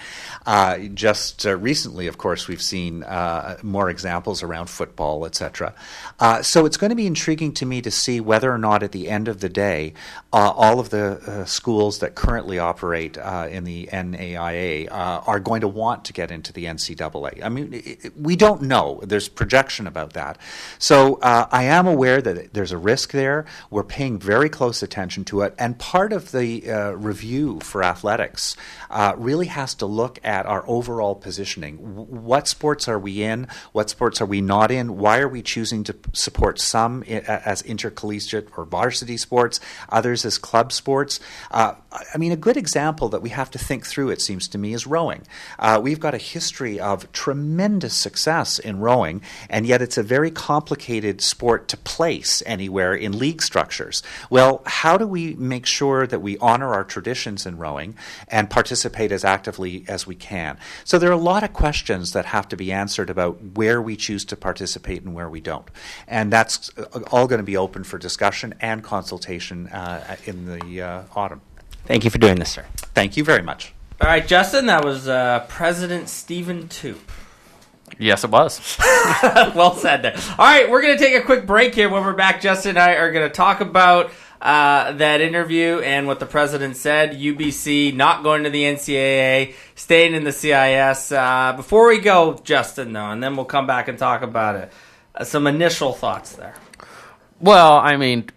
Uh, 0.46 0.78
just 0.94 1.46
uh, 1.46 1.56
recently, 1.58 2.08
of 2.08 2.18
course, 2.18 2.48
we've 2.48 2.62
seen 2.62 3.04
uh, 3.04 3.58
more 3.62 3.90
examples 3.90 4.44
around 4.44 4.70
football, 4.70 5.26
etc. 5.26 5.74
Uh, 6.20 6.42
so 6.42 6.66
it's 6.66 6.78
going 6.78 6.90
to 6.90 6.96
be 6.96 7.08
intriguing 7.08 7.54
to 7.54 7.66
me 7.66 7.82
to 7.82 7.92
see 7.92 8.20
whether 8.20 8.52
or 8.52 8.58
not, 8.58 8.84
at 8.84 8.92
the 8.92 9.10
end 9.10 9.28
of 9.28 9.42
the 9.42 9.50
day, 9.50 9.94
uh, 10.36 10.52
all 10.64 10.82
of 10.82 10.90
the 10.90 11.06
uh, 11.26 11.46
schools 11.46 12.00
that 12.00 12.14
currently 12.14 12.60
operate 12.60 13.18
uh, 13.18 13.48
in 13.50 13.64
the 13.64 13.88
NAIA 13.94 14.92
uh, 14.92 15.22
are 15.26 15.40
going 15.40 15.62
to 15.62 15.68
want 15.68 16.04
to 16.06 16.12
get 16.14 16.30
into 16.30 16.52
the 16.52 16.66
NCAA. 16.66 17.42
I 17.42 17.48
mean, 17.50 17.74
i- 17.74 17.98
i- 18.06 18.12
we 18.30 18.36
don't 18.36 18.62
know. 18.64 19.00
There's 19.04 19.30
projection 19.30 19.88
about 19.88 20.12
that. 20.14 20.38
So 20.78 21.16
uh, 21.22 21.48
I 21.52 21.64
am 21.64 21.88
aware 21.88 22.22
that 22.22 22.54
there's 22.54 22.74
a 22.74 22.78
risk 22.78 23.12
there. 23.12 23.46
We're 23.70 23.84
paying 23.86 24.20
very 24.20 24.50
close 24.50 24.84
attention 24.84 25.24
to 25.26 25.42
it. 25.42 25.56
And 25.58 25.80
part 25.80 26.12
of 26.12 26.32
the 26.32 26.70
uh, 26.70 26.92
review 26.92 27.60
for 27.62 27.82
athletics 27.82 28.58
really 29.18 29.48
has 29.48 29.74
to 29.76 29.86
look 29.86 30.20
at 30.24 30.46
our 30.46 30.64
overall 30.68 31.16
positioning. 31.16 31.78
W- 31.78 32.02
what 32.32 32.48
sports 32.50 32.88
are 32.90 33.00
we 33.00 33.24
in? 33.24 33.48
What 33.72 33.90
sports 33.90 34.20
are 34.22 34.26
we 34.26 34.42
not 34.42 34.70
in? 34.70 34.98
Why 34.98 35.20
are 35.20 35.30
we 35.30 35.42
choosing 35.42 35.84
to 35.86 35.96
support 36.12 36.60
some 36.60 37.04
i- 37.08 37.24
as 37.54 37.62
intercollegiate 37.62 38.50
or 38.58 38.66
varsity 38.66 39.16
sports, 39.18 39.60
others 39.90 40.25
as 40.26 40.38
club 40.38 40.72
sports? 40.72 41.20
Uh, 41.52 41.76
I 42.14 42.18
mean, 42.18 42.32
a 42.32 42.38
good 42.38 42.58
example 42.58 43.10
that 43.10 43.22
we 43.22 43.30
have 43.30 43.50
to 43.52 43.60
think 43.60 43.86
through, 43.86 44.10
it 44.10 44.22
seems 44.22 44.48
to 44.50 44.58
me, 44.58 44.74
is 44.74 44.86
rowing. 44.86 45.24
Uh, 45.58 45.80
we've 45.82 46.00
got 46.00 46.14
a 46.14 46.18
history 46.18 46.80
of 46.80 47.12
tremendous 47.12 47.94
success 47.94 48.60
in 48.60 48.80
rowing, 48.80 49.22
and 49.50 49.66
yet 49.66 49.82
it's 49.82 49.98
a 49.98 50.04
very 50.04 50.32
complicated 50.32 51.22
sport 51.22 51.68
to 51.70 51.78
place 51.78 52.44
anywhere 52.46 52.94
in 52.94 53.18
league 53.18 53.42
structures. 53.42 54.04
Well, 54.30 54.62
how 54.66 54.98
do 54.98 55.08
we 55.08 55.36
make 55.36 55.66
sure 55.66 56.06
that 56.08 56.22
we 56.22 56.38
honor 56.40 56.74
our 56.74 56.84
traditions 56.84 57.46
in 57.46 57.58
rowing 57.58 57.96
and 58.28 58.50
participate 58.50 59.12
as 59.12 59.24
actively 59.24 59.86
as 59.88 60.06
we 60.06 60.16
can? 60.16 60.58
So 60.84 61.00
there 61.00 61.10
are 61.10 61.14
a 61.14 61.18
lot 61.18 61.44
of 61.44 61.54
questions 61.54 62.12
that 62.14 62.26
have 62.26 62.50
to 62.50 62.58
be 62.58 62.72
answered 62.72 63.10
about 63.10 63.42
where 63.56 63.82
we 63.82 63.96
choose 63.96 64.26
to 64.26 64.36
participate 64.36 65.04
and 65.04 65.14
where 65.14 65.30
we 65.30 65.42
don't. 65.42 65.70
And 66.08 66.32
that's 66.32 66.70
all 67.12 67.28
going 67.28 67.40
to 67.40 67.44
be 67.44 67.58
open 67.58 67.84
for 67.84 67.98
discussion 67.98 68.54
and 68.60 68.84
consultation 68.84 69.68
uh, 69.68 70.15
in 70.26 70.46
the 70.46 70.82
uh, 70.82 71.04
autumn. 71.16 71.42
Thank 71.86 72.04
you 72.04 72.10
for 72.10 72.18
doing 72.18 72.38
this, 72.38 72.52
sir. 72.52 72.66
Thank 72.94 73.18
you 73.18 73.24
very 73.24 73.44
much. 73.44 73.74
All 74.02 74.08
right, 74.08 74.26
Justin, 74.26 74.66
that 74.66 74.84
was 74.84 75.08
uh, 75.08 75.46
President 75.48 76.10
Stephen 76.10 76.68
Toope. 76.68 77.00
Yes, 77.98 78.24
it 78.24 78.32
was. 78.32 78.78
well 79.24 79.76
said 79.76 80.02
there. 80.02 80.16
All 80.38 80.46
right, 80.46 80.70
we're 80.70 80.82
going 80.82 80.98
to 80.98 81.04
take 81.04 81.16
a 81.16 81.26
quick 81.26 81.46
break 81.46 81.76
here. 81.76 81.88
When 81.88 82.04
we're 82.04 82.14
back, 82.14 82.42
Justin 82.42 82.72
and 82.72 82.80
I 82.80 82.96
are 82.96 83.12
going 83.12 83.28
to 83.28 83.34
talk 83.34 83.62
about 83.62 84.12
uh, 84.42 84.92
that 84.94 85.22
interview 85.22 85.80
and 85.80 86.08
what 86.08 86.20
the 86.20 86.26
president 86.26 86.76
said. 86.78 87.14
UBC 87.14 87.96
not 87.96 88.24
going 88.24 88.44
to 88.44 88.50
the 88.50 88.64
NCAA, 88.64 89.54
staying 89.76 90.14
in 90.14 90.24
the 90.24 90.32
CIS. 90.32 91.12
Uh, 91.12 91.54
before 91.56 91.88
we 91.88 92.00
go, 92.00 92.40
Justin, 92.44 92.92
though, 92.92 93.12
and 93.12 93.24
then 93.24 93.36
we'll 93.36 93.46
come 93.46 93.68
back 93.68 93.88
and 93.88 93.98
talk 93.98 94.24
about 94.24 94.56
it. 94.56 94.72
Uh, 95.14 95.24
some 95.24 95.48
initial 95.48 95.94
thoughts 95.94 96.34
there. 96.34 96.56
Well, 97.40 97.78
I 97.78 97.98
mean, 97.98 98.30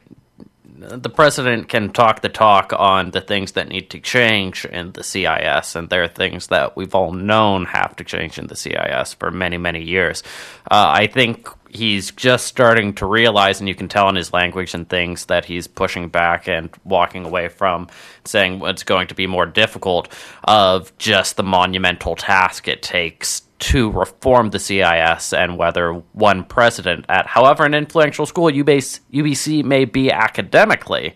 the 0.79 1.11
president 1.11 1.69
can 1.69 1.93
talk 1.93 2.21
the 2.21 2.29
talk 2.29 2.73
on 2.77 3.11
the 3.11 3.21
things 3.21 3.53
that 3.53 3.69
need 3.69 3.91
to 3.91 4.01
change 4.01 4.65
in 4.65 4.93
the 4.93 5.03
CIS, 5.03 5.75
and 5.75 5.89
there 5.89 6.03
are 6.03 6.09
things 6.09 6.49
that 6.49 6.77
we've 6.77 6.95
all 6.95 7.13
known 7.13 7.65
have 7.67 7.97
to 7.97 8.05
change 8.05 8.39
in 8.39 8.47
the 8.47 8.57
CIS 8.57 9.15
for 9.15 9.31
many, 9.31 9.59
many 9.59 9.83
years. 9.83 10.23
Uh, 10.71 10.87
I 10.95 11.07
think 11.09 11.49
he's 11.69 12.13
just 12.13 12.47
starting 12.47 12.95
to 12.95 13.07
realize, 13.07 13.61
and 13.61 13.69
you 13.69 13.75
can 13.75 13.89
tell 13.89 14.09
in 14.09 14.15
his 14.15 14.33
language 14.33 14.73
and 14.75 14.89
things, 14.89 15.27
that 15.27 15.45
he's 15.45 15.67
pushing 15.67 16.09
back 16.09 16.49
and 16.49 16.71
walking 16.85 17.25
away 17.25 17.49
from 17.49 17.89
saying 18.25 18.61
it's 18.65 18.85
going 18.85 19.09
to 19.09 19.15
be 19.15 19.27
more 19.27 19.47
difficult 19.47 20.13
of 20.45 20.97
just 20.99 21.37
the 21.37 21.43
monumental 21.43 22.15
task 22.15 22.69
it 22.69 22.83
takes 22.83 23.43
to 23.59 23.91
reform 23.91 24.51
the 24.51 24.59
CIS 24.59 25.33
and 25.33 25.59
whether 25.59 25.93
one 26.13 26.45
president 26.45 27.05
at 27.09 27.27
however 27.27 27.65
an 27.65 27.75
influential 27.75 28.27
school 28.27 28.47
UBC, 28.47 29.65
may 29.65 29.85
be 29.85 30.13
academically, 30.13 31.15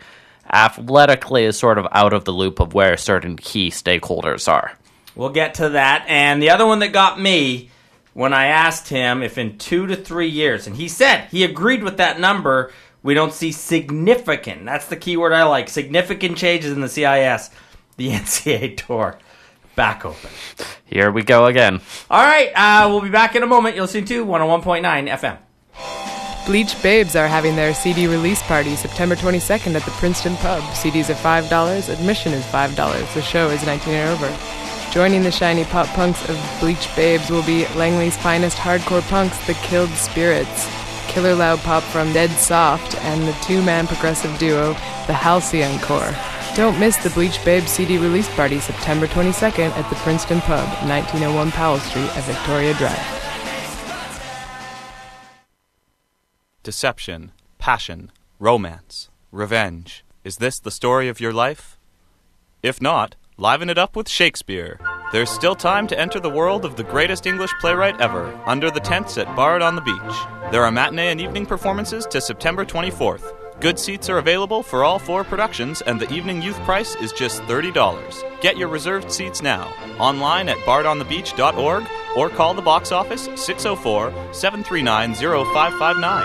athletically 0.52 1.44
is 1.44 1.58
sort 1.58 1.78
of 1.78 1.86
out 1.92 2.12
of 2.12 2.24
the 2.24 2.32
loop 2.32 2.60
of 2.60 2.74
where 2.74 2.96
certain 2.96 3.36
key 3.36 3.70
stakeholders 3.70 4.48
are. 4.48 4.72
We'll 5.14 5.30
get 5.30 5.54
to 5.54 5.70
that. 5.70 6.04
And 6.08 6.42
the 6.42 6.50
other 6.50 6.66
one 6.66 6.80
that 6.80 6.92
got 6.92 7.20
me 7.20 7.70
when 8.14 8.32
I 8.32 8.46
asked 8.46 8.88
him 8.88 9.22
if 9.22 9.38
in 9.38 9.58
two 9.58 9.86
to 9.86 9.96
three 9.96 10.28
years, 10.28 10.66
and 10.66 10.76
he 10.76 10.88
said 10.88 11.28
he 11.30 11.44
agreed 11.44 11.82
with 11.82 11.96
that 11.98 12.20
number, 12.20 12.72
we 13.02 13.14
don't 13.14 13.32
see 13.32 13.52
significant, 13.52 14.64
that's 14.64 14.86
the 14.86 14.96
key 14.96 15.16
word 15.16 15.32
I 15.32 15.44
like, 15.44 15.68
significant 15.68 16.36
changes 16.36 16.72
in 16.72 16.80
the 16.80 16.88
CIS, 16.88 17.50
the 17.96 18.10
NCAA 18.10 18.76
tour 18.76 19.18
back 19.74 20.04
open. 20.04 20.30
Here 20.84 21.10
we 21.10 21.22
go 21.22 21.46
again. 21.46 21.80
All 22.10 22.22
right, 22.22 22.52
uh, 22.54 22.88
we'll 22.88 23.00
be 23.00 23.08
back 23.08 23.34
in 23.34 23.42
a 23.42 23.46
moment. 23.46 23.76
You'll 23.76 23.84
listen 23.84 24.04
to 24.04 24.24
101.9 24.24 25.08
FM. 25.08 25.38
Bleach 26.44 26.80
Babes 26.82 27.14
are 27.14 27.28
having 27.28 27.54
their 27.54 27.72
CD 27.72 28.08
release 28.08 28.42
party 28.42 28.74
September 28.74 29.14
22nd 29.14 29.74
at 29.74 29.82
the 29.82 29.92
Princeton 29.92 30.34
Pub. 30.36 30.60
CDs 30.74 31.08
are 31.08 31.42
$5, 31.42 31.88
admission 31.88 32.32
is 32.32 32.44
$5. 32.46 33.14
The 33.14 33.22
show 33.22 33.48
is 33.48 33.64
19 33.64 33.94
and 33.94 34.10
over. 34.10 34.90
Joining 34.90 35.22
the 35.22 35.30
shiny 35.30 35.64
pop 35.64 35.86
punks 35.88 36.28
of 36.28 36.56
Bleach 36.60 36.94
Babes 36.96 37.30
will 37.30 37.44
be 37.44 37.66
Langley's 37.76 38.16
finest 38.16 38.58
hardcore 38.58 39.08
punks, 39.08 39.38
the 39.46 39.54
Killed 39.54 39.88
Spirits, 39.90 40.68
killer 41.06 41.34
loud 41.34 41.60
pop 41.60 41.82
from 41.84 42.12
Dead 42.12 42.30
Soft, 42.30 42.96
and 42.96 43.26
the 43.26 43.32
two 43.42 43.62
man 43.62 43.86
progressive 43.86 44.36
duo, 44.38 44.72
the 45.06 45.14
Halcyon 45.14 45.78
Core. 45.80 46.12
Don't 46.54 46.78
miss 46.78 46.98
the 46.98 47.08
Bleach 47.08 47.42
Babe 47.46 47.64
CD 47.64 47.96
release 47.96 48.28
party 48.34 48.60
September 48.60 49.06
22nd 49.06 49.70
at 49.70 49.88
the 49.88 49.96
Princeton 49.96 50.42
Pub, 50.42 50.68
1901 50.86 51.50
Powell 51.52 51.78
Street 51.78 52.14
at 52.14 52.24
Victoria 52.24 52.74
Drive. 52.74 53.22
Deception, 56.62 57.32
passion, 57.56 58.12
romance, 58.38 59.08
revenge. 59.30 60.04
Is 60.24 60.36
this 60.36 60.58
the 60.58 60.70
story 60.70 61.08
of 61.08 61.20
your 61.20 61.32
life? 61.32 61.78
If 62.62 62.82
not, 62.82 63.16
liven 63.38 63.70
it 63.70 63.78
up 63.78 63.96
with 63.96 64.06
Shakespeare. 64.06 64.78
There's 65.10 65.30
still 65.30 65.54
time 65.54 65.86
to 65.86 65.98
enter 65.98 66.20
the 66.20 66.28
world 66.28 66.66
of 66.66 66.76
the 66.76 66.84
greatest 66.84 67.26
English 67.26 67.52
playwright 67.62 67.98
ever, 67.98 68.26
under 68.44 68.70
the 68.70 68.80
tents 68.80 69.16
at 69.16 69.34
Bard 69.34 69.62
on 69.62 69.74
the 69.74 69.80
Beach. 69.80 70.52
There 70.52 70.64
are 70.64 70.70
matinee 70.70 71.12
and 71.12 71.20
evening 71.20 71.46
performances 71.46 72.04
to 72.10 72.20
September 72.20 72.66
24th. 72.66 73.41
Good 73.62 73.78
seats 73.78 74.10
are 74.10 74.18
available 74.18 74.64
for 74.64 74.82
all 74.82 74.98
four 74.98 75.22
productions, 75.22 75.82
and 75.82 76.00
the 76.00 76.12
evening 76.12 76.42
youth 76.42 76.58
price 76.64 76.96
is 76.96 77.12
just 77.12 77.42
$30. 77.42 78.40
Get 78.40 78.56
your 78.56 78.66
reserved 78.66 79.12
seats 79.12 79.40
now, 79.40 79.72
online 80.00 80.48
at 80.48 80.56
bardonthebeach.org, 80.66 81.86
or 82.16 82.28
call 82.28 82.54
the 82.54 82.60
box 82.60 82.90
office 82.90 83.28
604 83.36 84.34
739 84.34 85.14
0559. 85.14 86.22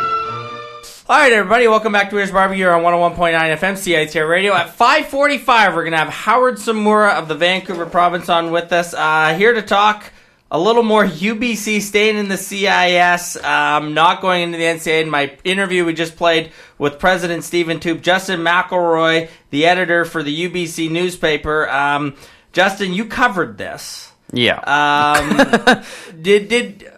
All 1.10 1.20
right, 1.20 1.32
everybody, 1.32 1.68
welcome 1.68 1.92
back 1.92 2.10
to 2.10 2.16
Wish 2.16 2.32
Barbecue 2.32 2.66
on 2.66 2.82
101.9 2.82 3.56
FM 3.56 3.74
CITR 3.74 4.28
Radio. 4.28 4.54
At 4.56 4.72
545, 4.72 5.76
we're 5.76 5.84
going 5.84 5.92
to 5.92 6.00
have 6.00 6.10
Howard 6.10 6.56
Tsumura 6.56 7.20
of 7.20 7.28
the 7.28 7.36
Vancouver 7.36 7.86
province 7.86 8.30
on 8.30 8.50
with 8.50 8.74
us, 8.74 8.96
uh, 8.96 9.36
here 9.36 9.54
to 9.54 9.62
talk 9.62 10.12
a 10.50 10.60
little 10.60 10.84
more 10.84 11.06
UBC 11.06 11.82
staying 11.82 12.18
in 12.18 12.30
the 12.30 12.38
CIS, 12.38 13.36
um, 13.44 13.94
not 13.94 14.22
going 14.22 14.44
into 14.44 14.58
the 14.58 14.64
NCAA. 14.64 15.04
In 15.04 15.10
my 15.10 15.38
interview 15.44 15.86
we 15.86 15.94
just 15.94 16.16
played 16.16 16.52
with 16.78 17.00
President 17.00 17.44
Stephen 17.44 17.80
Toope, 17.80 18.02
Justin 18.02 18.42
McElroy, 18.42 19.30
the 19.50 19.66
editor 19.66 20.06
for 20.06 20.24
the 20.24 20.50
UBC 20.50 20.90
newspaper. 20.90 21.70
Um, 21.70 22.16
Justin, 22.54 22.94
you 22.94 23.06
covered 23.06 23.58
this. 23.58 24.12
Yeah. 24.32 24.60
Um, 24.60 25.84
did 26.22 26.48
did 26.48 26.92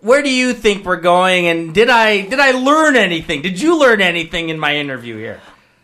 where 0.00 0.22
do 0.22 0.32
you 0.32 0.52
think 0.52 0.84
we're 0.84 1.00
going? 1.00 1.48
And 1.48 1.74
did 1.74 1.90
I 1.90 2.22
did 2.22 2.38
I 2.38 2.52
learn 2.52 2.96
anything? 2.96 3.42
Did 3.42 3.60
you 3.60 3.78
learn 3.78 4.00
anything 4.00 4.48
in 4.48 4.58
my 4.58 4.76
interview 4.76 5.16
here? 5.16 5.40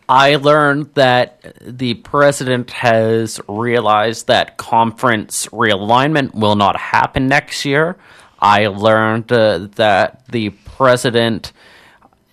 I 0.09 0.35
learned 0.35 0.93
that 0.95 1.55
the 1.61 1.95
president 1.95 2.71
has 2.71 3.39
realized 3.47 4.27
that 4.27 4.57
conference 4.57 5.47
realignment 5.47 6.33
will 6.33 6.55
not 6.55 6.75
happen 6.75 7.27
next 7.27 7.65
year. 7.65 7.97
I 8.39 8.67
learned 8.67 9.31
uh, 9.31 9.69
that 9.75 10.27
the 10.27 10.49
president 10.49 11.53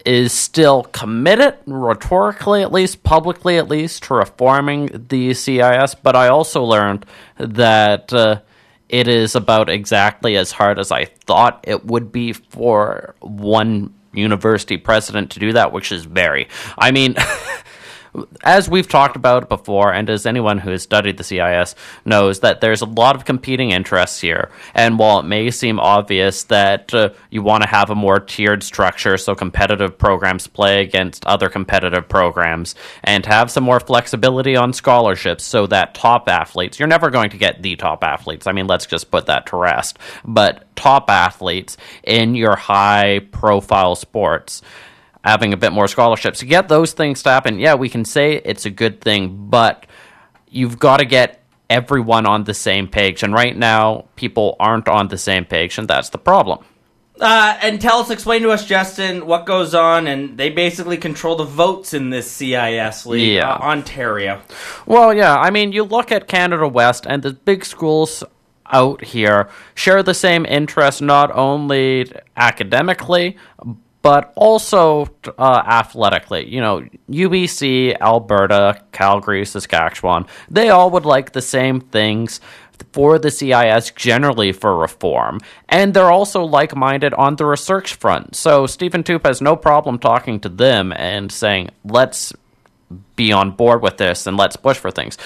is 0.05 0.33
still 0.33 0.85
committed, 0.85 1.57
rhetorically 1.67 2.63
at 2.63 2.73
least, 2.73 3.03
publicly 3.05 3.59
at 3.59 3.69
least, 3.69 4.05
to 4.05 4.15
reforming 4.15 5.07
the 5.09 5.35
CIS, 5.35 5.95
but 5.95 6.17
I 6.17 6.29
also 6.29 6.65
learned 6.65 7.07
that 7.37 8.13
uh, 8.13 8.41
it 8.89 9.07
is 9.07 9.37
about 9.37 9.69
exactly 9.69 10.37
as 10.37 10.51
hard 10.51 10.79
as 10.79 10.91
I 10.91 11.05
thought 11.05 11.65
it 11.69 11.85
would 11.85 12.11
be 12.11 12.33
for 12.33 13.15
one 13.21 13.95
university 14.13 14.77
president 14.77 15.31
to 15.33 15.41
do 15.41 15.53
that, 15.53 15.73
which 15.73 15.93
is 15.93 16.05
very. 16.05 16.49
I 16.79 16.91
mean, 16.91 17.15
as 18.43 18.69
we've 18.69 18.89
talked 18.89 19.17
about 19.17 19.49
before, 19.49 19.93
and 19.93 20.09
as 20.11 20.27
anyone 20.27 20.59
who 20.59 20.71
has 20.71 20.83
studied 20.83 21.17
the 21.17 21.25
CIS 21.25 21.75
knows, 22.05 22.41
that 22.41 22.61
there's 22.61 22.83
a 22.83 22.87
lot 22.87 23.17
of 23.17 23.25
competing 23.25 23.71
interests 23.71 24.21
here. 24.21 24.51
And 24.75 24.99
while 24.99 25.21
it 25.21 25.25
may 25.25 25.51
seem 25.51 25.79
obvious 25.79 26.45
that 26.45 26.93
uh, 26.93 27.11
you 27.31 27.43
want 27.43 27.63
to 27.63 27.69
have 27.69 27.91
a 27.91 27.95
more 27.95 28.21
tiered 28.21 28.63
structure 28.63 29.17
so 29.17 29.35
competitive 29.35 29.97
programs 29.99 30.47
play 30.47 30.83
against 30.83 31.25
other 31.27 31.49
competitive 31.49 32.09
programs, 32.09 32.75
and 33.05 33.27
have 33.27 33.51
some 33.51 33.65
more 33.65 33.81
flexibility 33.81 34.57
on 34.57 34.73
scholarships 34.73 35.45
so 35.45 35.67
that 35.67 35.95
top 35.95 36.29
athletes, 36.29 36.79
you're 36.79 36.89
never 36.89 37.11
going 37.11 37.31
to 37.31 37.37
get 37.37 37.63
the 37.63 37.77
top 37.77 38.03
athletes. 38.03 38.47
I 38.47 38.53
mean, 38.53 38.67
let's 38.67 38.87
just 38.87 39.11
put 39.11 39.27
that 39.27 39.47
to 39.47 39.57
rest. 39.57 39.99
But 40.25 40.65
top 40.77 41.11
athletes 41.11 41.77
in 42.03 42.35
your 42.35 42.57
high 42.57 43.21
profile 43.31 43.95
sports 43.95 44.63
having 45.25 45.53
a 45.53 45.57
bit 45.57 45.73
more 45.73 45.89
scholarships. 45.89 46.39
To 46.41 46.47
get 46.47 46.69
those 46.69 46.93
things 46.93 47.23
to 47.25 47.31
happen, 47.31 47.59
yeah, 47.59 47.75
we 47.75 47.89
can 47.89 48.05
say 48.05 48.37
it's 48.45 48.65
a 48.67 48.71
good 48.71 49.01
thing, 49.01 49.49
but 49.51 49.87
you've 50.49 50.79
got 50.79 50.99
to 50.99 51.05
get 51.05 51.43
everyone 51.69 52.27
on 52.27 52.45
the 52.45 52.55
same 52.55 52.89
page. 52.89 53.23
And 53.23 53.33
right 53.33 53.57
now, 53.57 54.07
people 54.17 54.57
aren't 54.59 54.89
on 54.89 55.09
the 55.09 55.19
same 55.19 55.45
page, 55.45 55.79
and 55.79 55.87
that's 55.87 56.09
the 56.11 56.19
problem. 56.19 56.65
Uh, 57.21 57.55
and 57.61 57.81
tell 57.83 57.99
us, 57.99 58.09
explain 58.09 58.41
to 58.41 58.51
us, 58.51 58.65
Justin, 58.65 59.27
what 59.27 59.45
goes 59.45 59.75
on, 59.75 60.07
and 60.07 60.39
they 60.39 60.49
basically 60.49 60.97
control 60.97 61.37
the 61.37 61.45
votes 61.45 61.93
in 61.93 62.09
this 62.09 62.31
CIS 62.31 63.05
league, 63.05 63.35
Yeah. 63.35 63.53
uh, 63.53 63.59
Ontario. 63.59 64.41
Well, 64.87 65.13
yeah, 65.13 65.37
I 65.39 65.51
mean, 65.51 65.73
you 65.73 65.85
look 65.85 66.11
at 66.11 66.29
Canada 66.29 66.67
West, 66.67 67.07
and 67.07 67.23
the 67.23 67.35
big 67.35 67.67
schools 67.67 68.25
out 68.73 69.05
here 69.05 69.51
share 69.75 70.03
the 70.03 70.15
same 70.15 70.47
interests, 70.47 71.03
not 71.03 71.31
only 71.37 72.11
academically, 72.39 73.37
but 74.03 74.33
also 74.37 75.09
uh, 75.39 75.63
athletically. 75.67 76.49
You 76.49 76.61
know, 76.61 76.83
UBC, 77.09 78.01
Alberta, 78.01 78.83
Calgary, 78.93 79.45
Saskatchewan, 79.45 80.27
they 80.51 80.71
all 80.71 80.91
would 80.91 81.05
like 81.05 81.33
the 81.33 81.43
same 81.43 81.81
things 81.81 82.41
for 82.93 83.19
the 83.19 83.31
CIS 83.31 83.91
generally 83.91 84.53
for 84.53 84.77
reform. 84.77 85.41
And 85.69 85.95
they're 85.95 86.11
also 86.11 86.45
like 86.45 86.75
minded 86.75 87.15
on 87.15 87.37
the 87.37 87.45
research 87.45 87.95
front. 87.95 88.35
So 88.35 88.67
Stephen 88.67 89.03
Toope 89.03 89.27
has 89.27 89.41
no 89.41 89.55
problem 89.55 89.99
talking 89.99 90.41
to 90.41 90.49
them 90.49 90.93
and 90.93 91.31
saying, 91.31 91.71
let's 91.85 92.33
be 93.17 93.33
on 93.33 93.53
board 93.53 93.83
with 93.83 93.99
this 93.99 94.27
and 94.27 94.37
let's 94.37 94.57
push 94.57 94.79
for 94.79 94.91
things. 94.91 95.19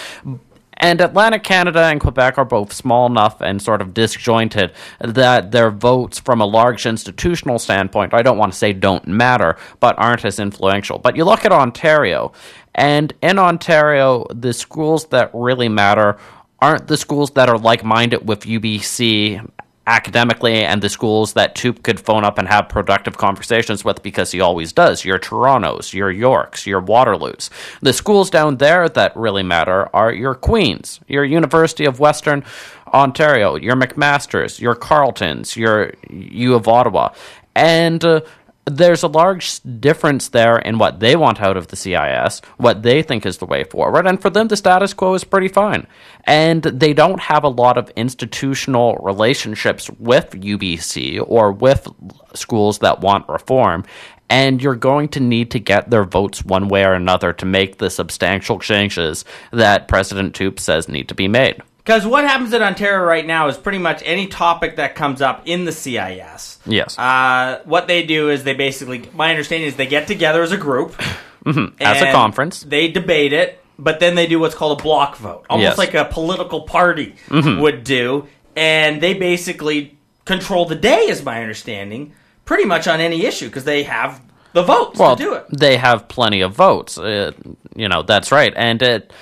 And 0.78 1.01
Atlantic 1.01 1.44
Canada 1.44 1.84
and 1.84 2.01
Quebec 2.01 2.38
are 2.38 2.44
both 2.44 2.72
small 2.72 3.06
enough 3.06 3.40
and 3.40 3.62
sort 3.62 3.80
of 3.80 3.94
disjointed 3.94 4.72
that 5.01 5.52
their 5.52 5.70
votes, 5.70 6.18
from 6.18 6.40
a 6.40 6.46
large 6.46 6.86
institutional 6.86 7.59
standpoint, 7.59 8.12
I 8.12 8.22
don't 8.22 8.38
want 8.38 8.52
to 8.52 8.59
say 8.59 8.72
don't 8.72 9.06
matter, 9.06 9.56
but 9.80 9.98
aren't 9.98 10.24
as 10.24 10.38
influential. 10.38 10.98
But 10.98 11.16
you 11.16 11.24
look 11.24 11.44
at 11.44 11.52
Ontario, 11.52 12.32
and 12.74 13.12
in 13.22 13.38
Ontario, 13.38 14.26
the 14.30 14.52
schools 14.52 15.06
that 15.06 15.30
really 15.32 15.68
matter 15.68 16.18
aren't 16.60 16.86
the 16.86 16.96
schools 16.96 17.30
that 17.32 17.48
are 17.48 17.59
like 17.59 17.84
minded 17.84 18.26
with 18.26 18.40
UBC 18.40 19.46
academically 19.86 20.65
and 20.65 20.82
the 20.82 20.89
schools 20.89 21.35
that 21.35 21.55
Toope 21.55 21.82
could 21.82 22.01
phone 22.01 22.24
up 22.24 22.39
and 22.39 22.48
have 22.48 22.69
productive 22.69 23.19
conversations 23.19 23.85
with 23.85 24.02
because 24.02 24.31
he 24.31 24.40
always 24.40 24.73
does. 24.73 25.05
Your 25.05 25.19
Torontos, 25.19 25.93
your 25.93 26.11
Yorks, 26.11 26.66
your 26.66 26.81
Waterloos. 26.81 27.51
The 27.81 27.93
schools 27.93 28.31
down 28.31 28.56
there 28.56 28.89
that 28.89 29.16
really 29.16 29.43
matter 29.43 29.94
are 29.94 30.12
your 30.12 30.35
Queens, 30.35 31.01
your 31.06 31.24
University 31.24 31.85
of 31.85 32.01
Western 32.01 32.44
Ontario, 32.93 33.56
your 33.56 33.77
McMasters, 33.77 34.61
your 34.61 34.74
Carletons, 34.74 35.56
your 35.56 35.93
U 36.11 36.55
of 36.55 36.66
Ottawa. 36.69 37.12
And 37.55 38.05
uh, 38.05 38.23
there's 38.66 39.03
a 39.03 39.09
large 39.09 39.61
difference 39.81 40.28
there 40.28 40.59
in 40.59 40.78
what 40.78 41.01
they 41.01 41.16
want 41.16 41.41
out 41.41 41.57
of 41.57 41.69
the 41.69 41.77
CIS, 41.77 42.41
what 42.57 42.82
they 42.82 43.03
think 43.03 43.27
is 43.27 43.39
the 43.39 43.47
way 43.47 43.65
forward, 43.65 44.07
and 44.07 44.20
for 44.20 44.31
them, 44.31 44.49
the 44.49 44.57
status 44.57 44.95
quo 44.95 45.15
is 45.15 45.24
pretty 45.24 45.49
fine. 45.49 45.86
And 46.24 46.62
they 46.62 46.95
don't 46.95 47.20
have 47.20 47.45
a 47.45 47.49
lot 47.49 47.77
of 47.77 47.91
institutional 47.91 48.97
relationships 48.97 49.91
with 49.99 50.31
UBC 50.31 51.23
or 51.27 51.53
with 51.53 51.86
schools 52.35 52.78
that 52.78 53.01
want 53.01 53.28
reform. 53.28 53.85
And 54.31 54.62
you're 54.62 54.74
going 54.74 55.09
to 55.11 55.20
need 55.20 55.51
to 55.51 55.59
get 55.59 55.91
their 55.91 56.05
votes 56.05 56.43
one 56.43 56.69
way 56.69 56.85
or 56.85 56.95
another 56.95 57.35
to 57.35 57.45
make 57.45 57.77
the 57.77 57.91
substantial 57.91 58.59
changes 58.59 59.27
that 59.53 59.86
President 59.86 60.35
Toope 60.35 60.59
says 60.59 60.89
need 60.89 61.09
to 61.09 61.15
be 61.15 61.28
made. 61.28 61.62
Because 61.85 62.06
what 62.06 62.24
happens 62.24 62.52
in 62.55 62.62
Ontario 62.62 63.05
right 63.05 63.27
now 63.27 63.48
is 63.48 63.59
pretty 63.59 63.78
much 63.78 64.02
any 64.06 64.27
topic 64.27 64.77
that 64.77 64.94
comes 64.94 65.20
up 65.20 65.43
in 65.44 65.66
the 65.66 65.73
CIS. 65.73 66.59
Yes. 66.65 66.98
Uh, 66.98 67.61
what 67.65 67.89
they 67.89 68.06
do 68.06 68.31
is 68.31 68.43
they 68.43 68.55
basically, 68.55 69.09
my 69.12 69.28
understanding 69.31 69.69
is 69.69 69.77
they 69.77 69.86
get 69.86 70.06
together 70.06 70.43
as 70.43 70.52
a 70.52 70.56
group. 70.56 70.94
Mhm. 71.44 71.74
As 71.78 72.01
a 72.01 72.11
conference. 72.11 72.62
They 72.62 72.89
debate 72.89 73.35
it, 73.35 73.62
but 73.78 74.01
then 74.01 74.15
they 74.15 74.27
do 74.27 74.40
what's 74.40 74.55
called 74.55 74.81
a 74.81 74.82
block 74.82 75.16
vote. 75.19 75.44
Almost 75.51 75.73
Yes. 75.73 75.77
like 75.78 75.93
a 75.93 76.06
political 76.06 76.62
party 76.62 77.16
Mhm. 77.28 77.61
would 77.61 77.85
do. 77.85 78.27
And 78.56 79.02
they 79.02 79.12
basically 79.12 79.98
control 80.24 80.65
the 80.65 80.74
day, 80.74 81.01
is 81.01 81.23
my 81.23 81.43
understanding, 81.43 82.15
pretty 82.47 82.65
much 82.65 82.89
on 82.89 82.98
any 82.98 83.27
issue 83.27 83.48
because 83.48 83.65
they 83.65 83.82
have 83.82 84.23
the 84.55 84.62
votes 84.62 84.98
well, 84.98 85.16
to 85.16 85.23
do 85.23 85.35
it. 85.35 85.44
they 85.52 85.77
have 85.77 86.09
plenty 86.09 86.40
of 86.40 86.55
votes. 86.55 86.97
Uh, 86.97 87.32
you 87.77 87.90
know, 87.90 88.01
that's 88.02 88.32
right. 88.32 88.55
And 88.56 88.81
it 88.81 89.12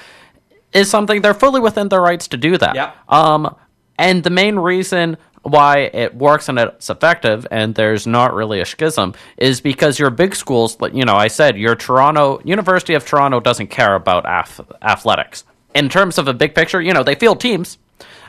is 0.73 0.91
something 0.91 1.23
they're 1.23 1.35
fully 1.35 1.61
within 1.61 1.89
their 1.89 2.01
rights 2.01 2.29
to 2.29 2.37
do 2.37 2.57
that. 2.59 2.75
Yep. 2.75 2.97
Um, 3.09 3.57
and 3.99 4.23
the 4.25 4.31
main 4.31 4.57
reason 4.57 5.17
why 5.43 5.91
it 5.93 6.15
works 6.15 6.49
and 6.49 6.59
it's 6.59 6.89
effective 6.89 7.47
and 7.51 7.75
there's 7.75 8.07
not 8.07 8.33
really 8.33 8.61
a 8.61 8.65
schism 8.65 9.15
is 9.37 9.61
because 9.61 9.99
your 9.99 10.11
big 10.11 10.35
schools, 10.35 10.81
like, 10.81 10.95
you 10.95 11.05
know, 11.05 11.17
I 11.17 11.29
said 11.29 11.57
your 11.57 11.75
Toronto, 11.75 12.41
University 12.45 12.95
of 12.95 13.05
Toronto 13.05 13.41
doesn't 13.41 13.69
care 13.69 13.95
about 13.95 14.25
ath- 14.25 14.61
athletics. 14.81 15.45
In 15.75 15.89
terms 15.89 16.19
of 16.19 16.29
a 16.29 16.35
big 16.35 16.55
picture, 16.55 16.81
you 16.81 16.93
know, 16.93 17.03
they 17.03 17.15
field 17.15 17.41
teams, 17.41 17.79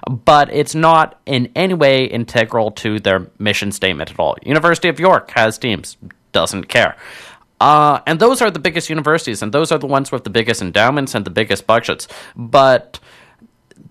but 0.07 0.51
it's 0.51 0.75
not 0.75 1.19
in 1.25 1.51
any 1.55 1.73
way 1.73 2.05
integral 2.05 2.71
to 2.71 2.99
their 2.99 3.27
mission 3.37 3.71
statement 3.71 4.11
at 4.11 4.19
all. 4.19 4.35
University 4.43 4.87
of 4.87 4.99
York 4.99 5.31
has 5.31 5.57
teams, 5.57 5.97
doesn't 6.31 6.65
care. 6.65 6.95
Uh, 7.63 8.01
and 8.05 8.19
those 8.19 8.41
are 8.41 8.51
the 8.51 8.59
biggest 8.59 8.89
universities, 8.89 9.41
and 9.41 9.53
those 9.53 9.71
are 9.71 9.77
the 9.77 9.87
ones 9.87 10.11
with 10.11 10.25
the 10.25 10.29
biggest 10.29 10.61
endowments 10.61 11.15
and 11.15 11.23
the 11.23 11.29
biggest 11.29 11.65
budgets. 11.65 12.09
But 12.35 12.99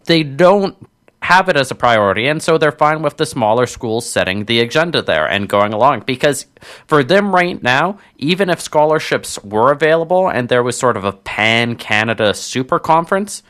they 0.04 0.22
don't 0.22 0.76
have 1.22 1.48
it 1.48 1.56
as 1.56 1.70
a 1.70 1.74
priority, 1.74 2.26
and 2.26 2.42
so 2.42 2.58
they're 2.58 2.70
fine 2.70 3.00
with 3.00 3.16
the 3.16 3.24
smaller 3.24 3.64
schools 3.64 4.06
setting 4.06 4.44
the 4.44 4.60
agenda 4.60 5.00
there 5.00 5.24
and 5.26 5.48
going 5.48 5.72
along. 5.72 6.00
Because 6.00 6.44
for 6.86 7.02
them 7.02 7.34
right 7.34 7.62
now, 7.62 7.98
even 8.18 8.50
if 8.50 8.60
scholarships 8.60 9.42
were 9.42 9.72
available 9.72 10.28
and 10.28 10.50
there 10.50 10.62
was 10.62 10.76
sort 10.76 10.98
of 10.98 11.06
a 11.06 11.12
pan 11.12 11.76
Canada 11.76 12.34
super 12.34 12.78
conference, 12.78 13.42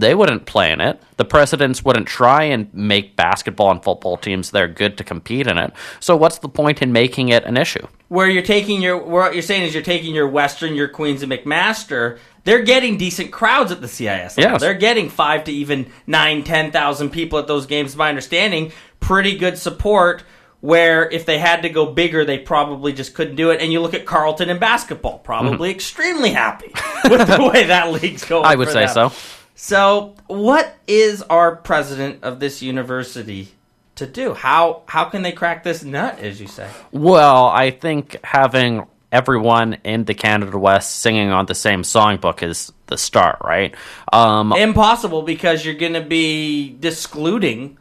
they 0.00 0.14
wouldn't 0.14 0.46
play 0.46 0.72
in 0.72 0.80
it. 0.80 1.00
The 1.16 1.24
presidents 1.24 1.84
wouldn't 1.84 2.06
try 2.06 2.44
and 2.44 2.72
make 2.74 3.16
basketball 3.16 3.70
and 3.70 3.82
football 3.82 4.16
teams 4.16 4.50
that 4.50 4.62
are 4.62 4.68
good 4.68 4.98
to 4.98 5.04
compete 5.04 5.46
in 5.46 5.58
it. 5.58 5.72
So 6.00 6.16
what's 6.16 6.38
the 6.38 6.48
point 6.48 6.82
in 6.82 6.92
making 6.92 7.28
it 7.30 7.44
an 7.44 7.56
issue? 7.56 7.86
where 8.08 8.28
you're 8.28 8.42
taking 8.42 8.80
your 8.82 8.98
what 8.98 9.32
you're 9.34 9.42
saying 9.42 9.64
is 9.64 9.74
you're 9.74 9.82
taking 9.82 10.14
your 10.14 10.28
Western, 10.28 10.74
your 10.74 10.88
Queens 10.88 11.22
and 11.22 11.32
McMaster. 11.32 12.18
They're 12.44 12.62
getting 12.62 12.96
decent 12.96 13.32
crowds 13.32 13.72
at 13.72 13.80
the 13.80 13.88
CIS. 13.88 14.38
Yes. 14.38 14.60
They're 14.60 14.74
getting 14.74 15.08
five 15.08 15.44
to 15.44 15.52
even 15.52 15.90
nine, 16.06 16.44
ten 16.44 16.70
thousand 16.70 17.10
people 17.10 17.38
at 17.38 17.46
those 17.46 17.66
games. 17.66 17.96
My 17.96 18.08
understanding, 18.08 18.72
pretty 19.00 19.36
good 19.36 19.58
support. 19.58 20.24
Where 20.60 21.08
if 21.08 21.26
they 21.26 21.38
had 21.38 21.62
to 21.62 21.68
go 21.68 21.92
bigger, 21.92 22.24
they 22.24 22.38
probably 22.38 22.92
just 22.92 23.14
couldn't 23.14 23.36
do 23.36 23.50
it. 23.50 23.60
And 23.60 23.72
you 23.72 23.80
look 23.80 23.94
at 23.94 24.06
Carleton 24.06 24.48
in 24.48 24.58
basketball, 24.58 25.18
probably 25.18 25.70
extremely 25.70 26.30
happy 26.30 26.72
with 27.04 27.28
the 27.28 27.50
way 27.52 27.64
that 27.64 27.92
league's 27.92 28.24
going. 28.24 28.42
Mm-hmm. 28.42 28.52
I 28.52 28.56
would 28.56 28.68
say 28.68 28.86
them. 28.86 29.10
so. 29.10 29.35
So, 29.58 30.14
what 30.26 30.76
is 30.86 31.22
our 31.22 31.56
president 31.56 32.22
of 32.22 32.40
this 32.40 32.60
university 32.60 33.48
to 33.94 34.06
do? 34.06 34.34
How 34.34 34.82
how 34.86 35.06
can 35.06 35.22
they 35.22 35.32
crack 35.32 35.64
this 35.64 35.82
nut, 35.82 36.18
as 36.18 36.38
you 36.38 36.46
say? 36.46 36.70
Well, 36.92 37.46
I 37.46 37.70
think 37.70 38.18
having 38.22 38.86
everyone 39.10 39.78
in 39.82 40.04
the 40.04 40.12
Canada 40.12 40.58
West 40.58 40.96
singing 40.96 41.30
on 41.30 41.46
the 41.46 41.54
same 41.54 41.82
songbook 41.84 42.42
is 42.42 42.70
the 42.88 42.98
start, 42.98 43.38
right? 43.42 43.74
Um, 44.12 44.52
Impossible 44.52 45.22
because 45.22 45.64
you're 45.64 45.74
going 45.74 45.94
to 45.94 46.02
be 46.02 46.76
discluding 46.78 47.78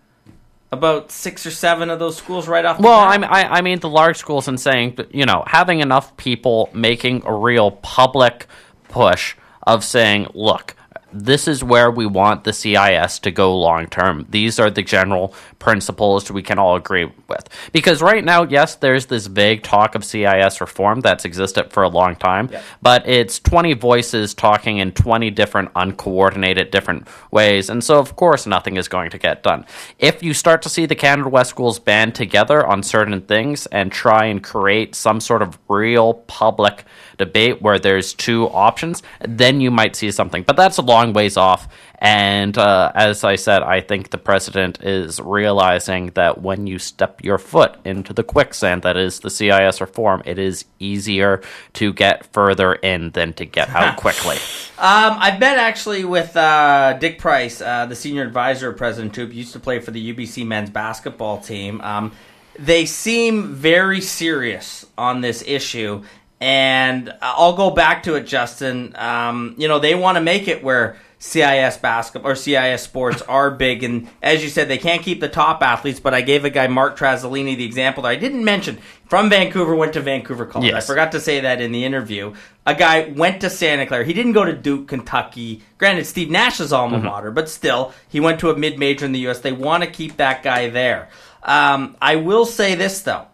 about 0.72 1.12
six 1.12 1.46
or 1.46 1.52
seven 1.52 1.90
of 1.90 2.00
those 2.00 2.16
schools 2.16 2.48
right 2.48 2.64
off. 2.64 2.78
The 2.78 2.84
well. 2.84 3.02
I'm, 3.02 3.26
I, 3.26 3.58
I 3.58 3.62
mean 3.62 3.80
the 3.80 3.90
large 3.90 4.16
schools 4.16 4.48
and 4.48 4.58
saying, 4.58 4.98
you 5.12 5.26
know, 5.26 5.44
having 5.46 5.82
enough 5.82 6.16
people 6.16 6.70
making 6.74 7.24
a 7.26 7.34
real 7.34 7.72
public 7.72 8.48
push 8.88 9.36
of 9.68 9.84
saying, 9.84 10.28
look, 10.34 10.74
this 11.16 11.48
is 11.48 11.64
where 11.64 11.90
we 11.90 12.06
want 12.06 12.44
the 12.44 12.54
CIS 12.54 13.20
to 13.20 13.32
go 13.32 13.58
long 13.58 13.88
term. 13.88 14.26
These 14.30 14.60
are 14.60 14.70
the 14.70 14.84
general 14.84 15.34
principles 15.60 16.30
we 16.30 16.44
can 16.44 16.60
all 16.60 16.76
agree 16.76 17.10
with. 17.28 17.50
Because 17.72 18.02
right 18.02 18.24
now, 18.24 18.44
yes, 18.44 18.76
there's 18.76 19.06
this 19.06 19.28
vague 19.28 19.64
talk 19.64 19.96
of 19.96 20.04
CIS 20.04 20.60
reform 20.60 21.00
that's 21.00 21.26
existed 21.26 21.72
for 21.72 21.84
a 21.84 21.90
long 21.90 22.16
time, 22.16 22.50
but 22.82 23.08
it's 23.08 23.40
20 23.40 23.74
voices 23.74 24.34
talking 24.34 24.78
in 24.78 24.92
20 24.92 25.32
different 25.32 25.72
uncoordinated 25.76 26.70
different 26.72 27.08
ways. 27.32 27.70
And 27.70 27.84
so, 27.84 27.98
of 28.00 28.16
course, 28.16 28.46
nothing 28.46 28.76
is 28.78 28.88
going 28.88 29.10
to 29.12 29.18
get 29.18 29.42
done. 29.42 29.66
If 30.00 30.22
you 30.22 30.34
start 30.34 30.62
to 30.64 30.70
see 30.70 30.86
the 30.86 30.96
Canada 30.96 31.30
West 31.30 31.50
schools 31.50 31.80
band 31.80 32.16
together 32.16 32.66
on 32.66 32.84
certain 32.84 33.22
things 33.22 33.66
and 33.68 33.92
try 33.92 34.26
and 34.26 34.44
create 34.44 34.96
some 34.96 35.20
sort 35.20 35.42
of 35.42 35.58
real 35.70 36.14
public 36.14 36.84
debate 37.18 37.62
where 37.62 37.80
there's 37.80 38.14
two 38.14 38.50
options, 38.50 39.04
then 39.22 39.62
you 39.62 39.72
might 39.72 39.96
see 39.96 40.12
something. 40.12 40.44
But 40.44 40.56
that's 40.56 40.78
a 40.78 40.82
long 40.82 41.14
ways 41.14 41.38
off. 41.38 41.68
And 42.00 42.58
uh, 42.58 42.92
as 42.94 43.24
I 43.24 43.36
said, 43.36 43.64
I 43.64 43.82
think 43.82 44.10
the 44.10 44.18
president 44.18 44.84
is 44.84 45.20
realizing 45.20 46.08
that 46.16 46.42
when 46.42 46.68
you 46.68 46.78
step 46.78 47.24
your 47.24 47.38
foot 47.38 47.78
into 47.86 48.14
the 48.14 48.24
quicksand 48.24 48.82
that 48.84 48.98
is 48.98 49.22
the 49.22 49.30
CIS 49.30 49.82
reform, 49.82 50.22
it 50.26 50.38
is 50.38 50.66
easier 50.80 51.42
to 51.74 51.94
get 51.94 52.32
further 52.34 52.74
in 52.74 53.12
than 53.12 53.34
to 53.34 53.46
get 53.46 53.70
out 53.70 53.98
quickly. 53.98 54.36
Um, 54.78 55.18
I've 55.18 55.40
met 55.40 55.58
actually 55.58 56.04
with 56.04 56.36
uh, 56.36 56.98
Dick 57.00 57.18
Price, 57.18 57.62
uh, 57.62 57.86
the 57.86 57.96
senior 57.96 58.24
advisor 58.24 58.70
of 58.70 58.78
President 58.78 59.14
Toope. 59.14 59.34
Used 59.34 59.54
to 59.54 59.60
play 59.60 59.80
for 59.80 59.92
the 59.92 60.14
UBC 60.14 60.46
men's 60.46 60.70
basketball 60.70 61.40
team. 61.40 61.80
Um, 61.82 62.12
they 62.58 62.86
seem 62.86 63.54
very 63.54 64.02
serious 64.02 64.86
on 64.98 65.22
this 65.22 65.44
issue, 65.46 66.04
and 66.42 67.14
I'll 67.22 67.56
go 67.56 67.72
back 67.72 68.04
to 68.04 68.16
it, 68.16 68.26
Justin. 68.28 68.94
Um, 68.96 69.56
you 69.58 69.68
know, 69.68 69.80
they 69.80 69.96
want 69.96 70.16
to 70.18 70.22
make 70.22 70.48
it 70.48 70.64
where 70.64 70.98
CIS 71.18 71.78
basketball 71.78 72.32
or 72.32 72.36
CIS 72.36 72.84
sports 72.84 73.22
are 73.28 73.50
big, 73.50 73.84
and 73.84 74.10
as 74.22 74.44
you 74.44 74.50
said, 74.50 74.68
they 74.68 74.78
can't 74.78 75.02
keep 75.02 75.22
the 75.22 75.30
top 75.30 75.64
athletes. 75.64 76.00
But 76.00 76.14
I 76.14 76.22
gave 76.22 76.46
a 76.46 76.50
guy 76.50 76.68
Mark 76.68 76.98
Trasolini 76.98 77.56
the 77.56 77.66
example 77.66 78.04
that 78.04 78.10
I 78.10 78.16
didn't 78.16 78.44
mention 78.44 78.78
from 79.08 79.30
Vancouver, 79.30 79.76
went 79.76 79.94
to 79.94 80.02
Vancouver 80.02 80.46
College. 80.46 80.72
Yes. 80.72 80.84
I 80.84 80.88
forgot 80.88 81.12
to 81.14 81.20
say 81.20 81.40
that 81.42 81.62
in 81.62 81.72
the 81.72 81.86
interview. 81.86 82.34
A 82.66 82.76
guy 82.76 83.08
went 83.16 83.42
to 83.42 83.50
Santa 83.50 83.86
Clara. 83.86 84.04
He 84.04 84.14
didn't 84.14 84.34
go 84.34 84.44
to 84.44 84.54
Duke, 84.54 84.88
Kentucky. 84.88 85.62
Granted, 85.78 86.06
Steve 86.06 86.30
Nash's 86.30 86.74
alma 86.74 86.98
Mhm. 87.00 87.04
mater, 87.04 87.32
but 87.32 87.48
still, 87.50 87.94
he 88.10 88.20
went 88.20 88.40
to 88.42 88.50
a 88.50 88.58
mid 88.58 88.78
major 88.78 89.06
in 89.06 89.12
the 89.14 89.20
U.S. 89.20 89.40
They 89.40 89.52
want 89.52 89.84
to 89.84 89.90
keep 89.90 90.18
that 90.18 90.44
guy 90.44 90.70
there. 90.70 91.08
Um, 91.44 91.96
I 92.02 92.16
will 92.18 92.46
say 92.46 92.74
this 92.76 93.02
though 93.02 93.26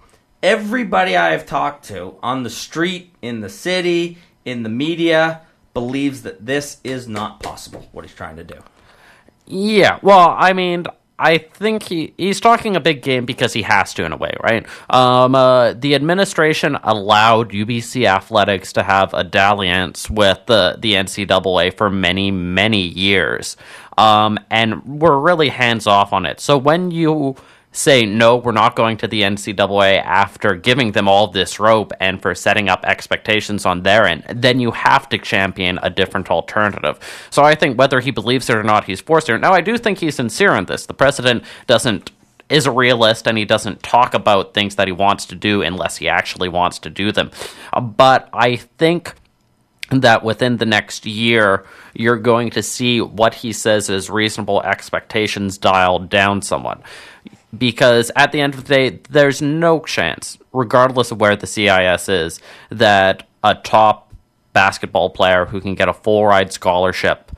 everybody 0.43 1.15
I 1.15 1.31
have 1.31 1.45
talked 1.45 1.85
to 1.85 2.15
on 2.22 2.43
the 2.43 2.49
street, 2.49 3.13
in 3.22 3.41
the 3.41 3.49
city, 3.49 4.18
in 4.45 4.63
the 4.63 4.69
media, 4.69 5.41
believes 5.73 6.23
that 6.23 6.45
this 6.45 6.77
is 6.84 7.07
not 7.07 7.41
possible, 7.41 7.88
what 7.91 8.05
he's 8.05 8.15
trying 8.15 8.35
to 8.38 8.43
do. 8.43 8.55
Yeah, 9.47 9.99
well, 10.01 10.35
I 10.38 10.53
mean, 10.53 10.85
I 11.22 11.38
think 11.38 11.84
he 11.84 12.13
he's 12.18 12.39
talking 12.39 12.76
a 12.76 12.80
big 12.80 13.03
game 13.03 13.26
because 13.26 13.53
he 13.53 13.61
has 13.61 13.93
to 13.93 14.05
in 14.05 14.11
a 14.11 14.18
way, 14.18 14.35
right? 14.41 14.65
Um, 14.89 15.35
uh, 15.35 15.73
the 15.73 15.93
administration 15.93 16.77
allowed 16.84 17.51
UBC 17.51 18.05
athletics 18.05 18.73
to 18.73 18.84
have 18.84 19.13
a 19.13 19.23
dalliance 19.23 20.09
with 20.09 20.39
the 20.47 20.77
the 20.80 20.93
NCAA 20.93 21.77
for 21.77 21.91
many 21.91 22.31
many 22.31 22.81
years, 22.81 23.55
um, 23.99 24.39
and 24.49 24.84
we're 24.84 25.19
really 25.19 25.49
hands 25.49 25.85
off 25.85 26.11
on 26.11 26.26
it. 26.26 26.39
So 26.39 26.57
when 26.57 26.89
you 26.89 27.35
say 27.72 28.06
no, 28.06 28.35
we're 28.35 28.52
not 28.52 28.76
going 28.76 28.98
to 28.98 29.07
the 29.07 29.22
NCAA 29.22 30.02
after 30.03 30.56
giving 30.56 30.91
them 30.91 31.07
all 31.07 31.27
this 31.27 31.60
rope 31.60 31.93
and 31.99 32.22
for 32.22 32.35
setting 32.35 32.68
up 32.68 32.84
expectations 32.85 33.65
on 33.65 33.84
their 33.84 34.06
end, 34.06 34.23
then 34.30 34.60
you 34.60 34.72
have 34.72 35.07
to 35.10 35.18
champion 35.18 35.80
a 35.81 35.89
different 35.89 36.30
alternative. 36.30 36.99
So 37.30 37.43
I 37.43 37.56
think 37.56 37.77
whether 37.77 37.99
he 38.02 38.11
believes 38.11 38.49
it 38.49 38.57
or 38.57 38.64
not, 38.64 38.85
he's 38.85 39.02
forced 39.02 39.30
it. 39.30 39.38
Now 39.39 39.53
I 39.53 39.61
do 39.61 39.77
think 39.77 39.99
he's 39.99 40.15
sincere 40.15 40.56
in 40.56 40.65
this. 40.65 40.85
The 40.85 40.93
president 40.93 41.43
doesn't 41.68 42.11
is 42.49 42.65
a 42.65 42.72
realist 42.72 43.27
and 43.27 43.38
he 43.38 43.45
doesn't 43.45 43.81
talk 43.81 44.14
about 44.14 44.53
things 44.53 44.76
that 44.76 44.88
he 44.88 44.91
wants 44.91 45.26
to 45.27 45.35
do 45.35 45.61
unless 45.61 45.95
he 45.95 46.10
actually 46.10 46.49
wants 46.49 46.80
to 46.80 46.89
do 46.89 47.14
them. 47.14 47.31
But 47.81 48.30
I 48.34 48.57
think 48.57 49.15
that 49.89 50.23
within 50.23 50.57
the 50.57 50.65
next 50.65 51.06
year, 51.06 51.65
you're 51.93 52.18
going 52.18 52.49
to 52.52 52.61
see 52.61 52.99
what 52.99 53.34
he 53.34 53.53
says 53.53 53.89
is 53.89 54.10
reasonable 54.10 54.61
expectations 54.64 55.57
dialed 55.57 56.10
down 56.10 56.41
somewhat. 56.41 56.81
Because 57.57 58.11
at 58.15 58.32
the 58.32 58.40
end 58.40 58.53
of 58.53 58.65
the 58.65 58.73
day, 58.73 58.99
there's 59.10 59.41
no 59.41 59.82
chance, 59.82 60.38
regardless 60.53 61.11
of 61.11 61.19
where 61.19 61.36
the 61.36 61.48
CIS 61.48 62.07
is, 62.07 62.40
that 62.69 63.28
a 63.44 63.56
top 63.56 64.14
basketball 64.53 65.10
player 65.10 65.45
who 65.45 65.60
can 65.61 65.76
get 65.76 65.90
a 65.90 65.94
full 65.94 66.26
ride 66.26 66.53
scholarship 66.53 67.32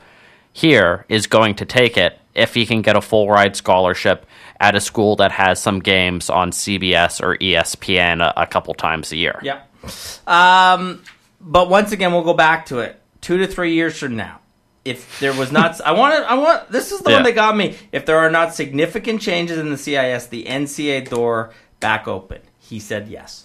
here 0.52 1.04
is 1.08 1.26
going 1.26 1.54
to 1.56 1.64
take 1.64 1.96
it 1.96 2.18
if 2.34 2.54
he 2.54 2.66
can 2.66 2.82
get 2.82 2.96
a 2.96 3.00
full 3.00 3.28
ride 3.28 3.56
scholarship 3.56 4.26
at 4.60 4.74
a 4.74 4.80
school 4.80 5.16
that 5.16 5.32
has 5.32 5.60
some 5.60 5.80
games 5.80 6.30
on 6.30 6.50
CBS 6.50 7.22
or 7.22 7.36
ESPN 7.38 8.22
a, 8.22 8.42
a 8.42 8.46
couple 8.46 8.74
times 8.74 9.12
a 9.12 9.16
year. 9.16 9.40
Yeah. 9.42 9.62
Um, 10.26 11.02
but 11.40 11.68
once 11.68 11.92
again, 11.92 12.12
we'll 12.12 12.24
go 12.24 12.34
back 12.34 12.66
to 12.66 12.78
it. 12.78 13.00
Two 13.20 13.38
to 13.38 13.46
three 13.46 13.74
years 13.74 13.98
from 13.98 14.16
now, 14.16 14.40
if 14.84 15.18
there 15.20 15.32
was 15.32 15.50
not, 15.50 15.80
I 15.80 15.92
want 15.92 16.14
I 16.24 16.34
want. 16.34 16.70
This 16.70 16.92
is 16.92 17.00
the 17.00 17.10
Yeah. 17.10 17.16
one 17.16 17.24
that 17.24 17.34
got 17.34 17.56
me. 17.56 17.76
If 17.92 18.04
there 18.06 18.18
are 18.18 18.30
not 18.30 18.54
significant 18.54 19.20
changes 19.20 19.58
in 19.58 19.70
the 19.70 19.78
CIS, 19.78 20.26
the 20.26 20.44
NCA 20.46 21.08
door 21.08 21.50
back 21.80 22.06
open. 22.08 22.40
He 22.58 22.78
said 22.80 23.08
yes. 23.08 23.44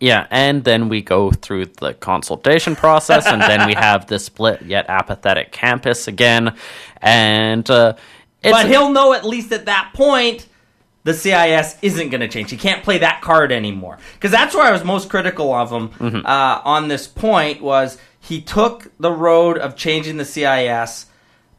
Yeah, 0.00 0.26
and 0.30 0.64
then 0.64 0.88
we 0.88 1.02
go 1.02 1.30
through 1.30 1.66
the 1.66 1.92
consultation 1.92 2.74
process, 2.76 3.26
and 3.26 3.42
then 3.42 3.66
we 3.66 3.74
have 3.88 4.06
the 4.06 4.18
split 4.18 4.62
yet 4.62 4.86
apathetic 4.88 5.52
campus 5.52 6.08
again, 6.08 6.54
and 7.02 7.68
uh, 7.70 7.92
it's, 8.42 8.52
but 8.52 8.66
he'll 8.68 8.90
know 8.90 9.12
at 9.12 9.24
least 9.26 9.52
at 9.52 9.66
that 9.66 9.90
point 9.94 10.46
the 11.04 11.12
CIS 11.12 11.76
isn't 11.82 12.08
going 12.08 12.22
to 12.22 12.28
change. 12.28 12.50
He 12.50 12.56
can't 12.56 12.82
play 12.82 12.98
that 12.98 13.20
card 13.20 13.52
anymore 13.52 13.98
because 14.14 14.30
that's 14.30 14.54
where 14.54 14.64
I 14.64 14.72
was 14.72 14.82
most 14.82 15.08
critical 15.10 15.52
of 15.52 15.70
him 15.70 15.88
Mhm. 15.90 16.24
uh, 16.24 16.60
on 16.64 16.88
this 16.88 17.06
point. 17.06 17.60
Was 17.60 17.98
he 18.26 18.40
took 18.40 18.90
the 18.98 19.12
road 19.12 19.56
of 19.56 19.76
changing 19.76 20.16
the 20.16 20.24
CIS, 20.24 21.06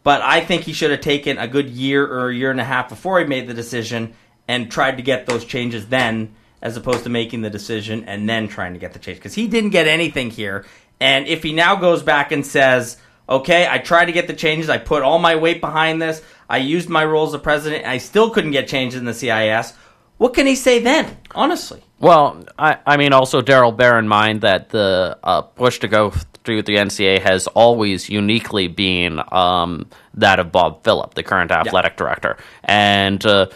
but 0.04 0.22
I 0.22 0.42
think 0.42 0.64
he 0.64 0.74
should 0.74 0.92
have 0.92 1.00
taken 1.00 1.38
a 1.38 1.48
good 1.48 1.70
year 1.70 2.06
or 2.06 2.30
a 2.30 2.36
year 2.36 2.52
and 2.52 2.60
a 2.60 2.66
half 2.66 2.90
before 2.90 3.20
he 3.20 3.26
made 3.26 3.48
the 3.48 3.54
decision 3.54 4.14
and 4.50 4.70
tried 4.70 4.98
to 4.98 5.04
get 5.04 5.26
those 5.28 5.46
changes 5.46 5.88
then, 5.88 6.36
as 6.62 6.76
opposed 6.76 7.04
to 7.04 7.10
making 7.10 7.42
the 7.42 7.50
decision 7.50 8.04
and 8.04 8.28
then 8.28 8.50
trying 8.50 8.74
to 8.74 8.80
get 8.80 8.92
the 8.92 9.00
change 9.00 9.18
because 9.18 9.34
he 9.34 9.48
didn't 9.48 9.70
get 9.70 9.88
anything 9.88 10.30
here. 10.30 10.66
And 11.00 11.26
if 11.28 11.42
he 11.42 11.54
now 11.54 11.76
goes 11.76 12.04
back 12.04 12.34
and 12.34 12.46
says, 12.46 12.98
"Okay, 13.30 13.66
I 13.70 13.78
tried 13.78 14.06
to 14.06 14.12
get 14.12 14.28
the 14.28 14.34
changes. 14.34 14.70
I 14.70 14.78
put 14.78 15.04
all 15.04 15.20
my 15.20 15.36
weight 15.36 15.62
behind 15.62 16.02
this. 16.02 16.22
I 16.50 16.58
used 16.58 16.90
my 16.90 17.06
role 17.06 17.28
as 17.28 17.34
a 17.34 17.40
president. 17.40 17.86
I 17.86 18.00
still 18.00 18.30
couldn't 18.30 18.52
get 18.52 18.68
changes 18.68 19.00
in 19.00 19.06
the 19.06 19.14
CIS." 19.14 19.74
What 20.18 20.34
can 20.34 20.48
he 20.48 20.56
say 20.56 20.80
then? 20.80 21.16
Honestly. 21.36 21.84
Well, 22.00 22.44
I, 22.58 22.78
I 22.86 22.98
mean, 22.98 23.14
also, 23.14 23.42
Daryl, 23.42 23.76
bear 23.76 24.00
in 24.00 24.08
mind 24.08 24.42
that 24.42 24.70
the 24.70 25.18
uh, 25.24 25.42
push 25.42 25.80
to 25.80 25.88
go 25.88 26.12
through 26.48 26.62
the 26.64 26.76
NCAA 26.78 27.20
has 27.20 27.46
always 27.48 28.10
uniquely 28.10 28.70
been 28.70 29.20
um, 29.34 29.86
that 30.14 30.40
of 30.40 30.50
Bob 30.50 30.82
Philip, 30.86 31.14
the 31.14 31.22
current 31.22 31.52
athletic 31.52 31.98
director. 31.98 32.38
And 32.64 33.24
uh, 33.26 33.48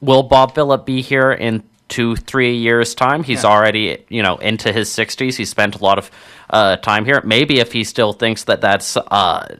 will 0.00 0.22
Bob 0.22 0.54
Philip 0.54 0.86
be 0.86 1.02
here 1.02 1.30
in 1.32 1.62
two, 1.88 2.16
three 2.16 2.56
years' 2.56 2.94
time? 2.94 3.24
He's 3.24 3.44
Yeah. 3.44 3.50
already, 3.50 4.06
you 4.08 4.22
know, 4.22 4.36
into 4.38 4.72
his 4.72 4.88
60s. 4.88 5.36
He 5.36 5.44
spent 5.44 5.74
a 5.76 5.84
lot 5.84 5.98
of 5.98 6.10
uh, 6.48 6.76
time 6.76 7.04
here. 7.04 7.20
Maybe 7.26 7.60
if 7.60 7.72
he 7.72 7.84
still 7.84 8.14
thinks 8.14 8.44
that 8.44 8.62
that's 8.62 8.96
uh, 8.96 9.56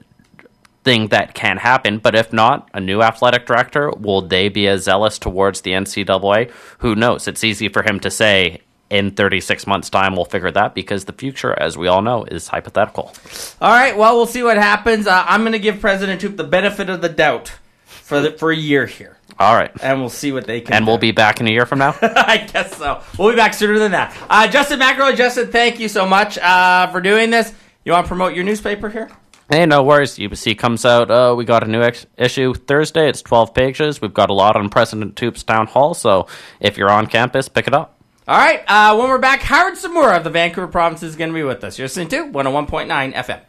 thing 0.84 1.08
that 1.08 1.34
can 1.34 1.58
happen. 1.58 1.98
But 1.98 2.14
if 2.14 2.32
not, 2.32 2.70
a 2.72 2.80
new 2.80 3.02
athletic 3.02 3.44
director, 3.44 3.90
will 3.90 4.22
they 4.22 4.48
be 4.48 4.66
as 4.68 4.84
zealous 4.84 5.18
towards 5.18 5.60
the 5.60 5.72
NCAA? 5.72 6.50
Who 6.78 6.94
knows? 6.94 7.28
It's 7.28 7.44
easy 7.44 7.68
for 7.68 7.82
him 7.82 8.00
to 8.00 8.10
say 8.10 8.62
in 8.90 9.10
36 9.10 9.66
months' 9.66 9.90
time 9.90 10.16
we'll 10.16 10.24
figure 10.24 10.50
that 10.50 10.74
because 10.74 11.04
the 11.04 11.12
future, 11.12 11.52
as 11.58 11.76
we 11.76 11.88
all 11.88 12.02
know, 12.02 12.24
is 12.24 12.48
hypothetical. 12.48 13.12
All 13.60 13.70
right. 13.72 13.96
Well, 13.96 14.16
we'll 14.16 14.26
see 14.26 14.42
what 14.42 14.56
happens. 14.56 15.06
Uh, 15.06 15.24
I'm 15.26 15.42
going 15.42 15.52
to 15.52 15.58
give 15.58 15.80
President 15.80 16.20
Toope 16.20 16.36
the 16.36 16.44
benefit 16.44 16.88
of 16.88 17.00
the 17.02 17.08
doubt 17.08 17.52
for 17.84 18.20
the, 18.20 18.30
for 18.32 18.50
a 18.50 18.56
year 18.56 18.86
here, 18.86 19.18
All 19.38 19.54
right. 19.54 19.70
and 19.82 20.00
we'll 20.00 20.08
see 20.08 20.32
what 20.32 20.46
they 20.46 20.62
can. 20.62 20.72
And 20.74 20.86
do. 20.86 20.90
we'll 20.90 20.98
be 20.98 21.12
back 21.12 21.40
in 21.40 21.46
a 21.46 21.50
year 21.50 21.66
from 21.66 21.80
now. 21.80 21.94
I 22.02 22.48
guess 22.50 22.74
so. 22.76 23.02
We'll 23.18 23.30
be 23.30 23.36
back 23.36 23.52
sooner 23.52 23.78
than 23.78 23.90
that. 23.92 24.16
Uh, 24.30 24.48
Justin 24.48 24.80
McElroy, 24.80 25.14
Justin, 25.16 25.50
thank 25.52 25.78
you 25.78 25.88
so 25.88 26.06
much 26.06 26.38
uh, 26.38 26.86
for 26.90 27.02
doing 27.02 27.28
this. 27.28 27.52
You 27.84 27.92
want 27.92 28.06
to 28.06 28.08
promote 28.08 28.34
your 28.34 28.44
newspaper 28.44 28.88
here? 28.88 29.10
Hey, 29.50 29.64
no 29.66 29.82
worries. 29.82 30.16
UBC 30.16 30.58
comes 30.58 30.84
out. 30.86 31.10
Uh, 31.10 31.34
we 31.36 31.44
got 31.44 31.62
a 31.62 31.66
new 31.66 31.82
ex- 31.82 32.06
issue 32.16 32.52
Thursday. 32.54 33.08
It's 33.08 33.20
12 33.22 33.52
pages. 33.54 34.00
We've 34.00 34.12
got 34.14 34.28
a 34.30 34.34
lot 34.34 34.56
on 34.56 34.68
President 34.70 35.14
Toope's 35.16 35.42
Town 35.42 35.66
Hall, 35.66 35.92
so 35.94 36.26
if 36.60 36.76
you're 36.78 36.90
on 36.90 37.06
campus, 37.06 37.48
pick 37.48 37.66
it 37.66 37.74
up. 37.74 37.97
All 38.28 38.36
right. 38.36 38.62
Uh, 38.68 38.94
when 38.94 39.08
we're 39.08 39.16
back, 39.16 39.40
Howard 39.40 39.74
Tsumura 39.74 40.18
of 40.18 40.22
the 40.22 40.28
Vancouver 40.28 40.68
Province 40.68 41.02
is 41.02 41.16
going 41.16 41.30
to 41.30 41.34
be 41.34 41.42
with 41.42 41.64
us. 41.64 41.78
You're 41.78 41.86
listening 41.86 42.08
to 42.08 42.24
101.9 42.24 43.14
FM. 43.14 43.40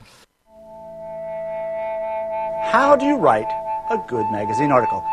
How 2.71 2.95
do 2.95 3.05
you 3.05 3.17
write 3.17 3.49
a 3.89 3.97
good 4.07 4.25
magazine 4.31 4.71
article? 4.71 5.03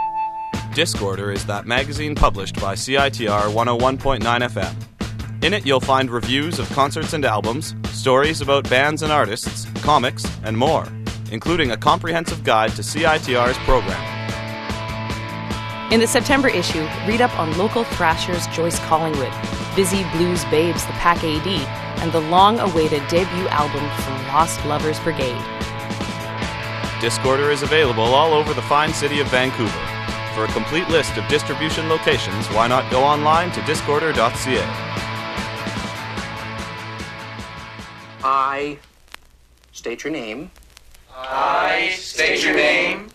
Discorder 0.71 1.35
is 1.35 1.45
that 1.47 1.67
magazine 1.67 2.15
published 2.15 2.61
by 2.61 2.77
CITR 2.77 3.53
101.9 3.53 4.21
FM. 4.23 5.45
In 5.45 5.53
it, 5.53 5.67
you'll 5.67 5.81
find 5.81 6.13
reviews 6.13 6.61
of 6.61 6.71
concerts 6.71 7.13
and 7.13 7.25
albums, 7.25 7.75
stories 7.91 8.41
about 8.41 8.71
bands 8.71 9.03
and 9.03 9.11
artists, 9.11 9.67
comics, 9.83 10.25
and 10.45 10.57
more, 10.57 10.87
including 11.33 11.73
a 11.73 11.77
comprehensive 11.77 12.45
guide 12.45 12.71
to 12.77 12.83
CITR's 12.83 13.59
programming. 13.59 14.16
In 15.93 16.01
the 16.01 16.07
September 16.09 16.49
issue, 16.49 16.83
read 17.07 17.21
up 17.21 17.39
on 17.39 17.57
local 17.57 17.85
thrashers 17.85 18.49
Joyce 18.49 18.77
Collingwood, 18.87 19.33
busy 19.77 20.03
blues 20.11 20.45
babes 20.47 20.85
the 20.85 20.93
Pack 20.95 21.19
AD, 21.19 21.47
and 22.03 22.11
the 22.11 22.23
long 22.23 22.59
awaited 22.59 23.07
debut 23.07 23.47
album 23.51 23.89
from 24.03 24.27
Lost 24.27 24.65
Lovers 24.67 24.99
Brigade. 24.99 25.41
Discorder 26.99 27.53
is 27.53 27.63
available 27.63 28.03
all 28.03 28.35
over 28.35 28.53
the 28.53 28.63
fine 28.63 28.93
city 28.93 29.21
of 29.21 29.29
Vancouver. 29.29 29.71
For 30.35 30.45
a 30.45 30.49
complete 30.49 30.89
list 30.89 31.17
of 31.19 31.29
distribution 31.29 31.89
locations, 31.89 32.49
why 32.49 32.67
not 32.67 32.91
go 32.91 33.05
online 33.05 33.53
to 33.53 33.61
discorder.ca? 33.61 34.65
I 38.25 38.77
state 39.71 40.03
your 40.03 40.13
name. 40.13 40.51
I 41.15 41.91
state 41.95 42.43
your 42.43 42.57
name. 42.57 43.09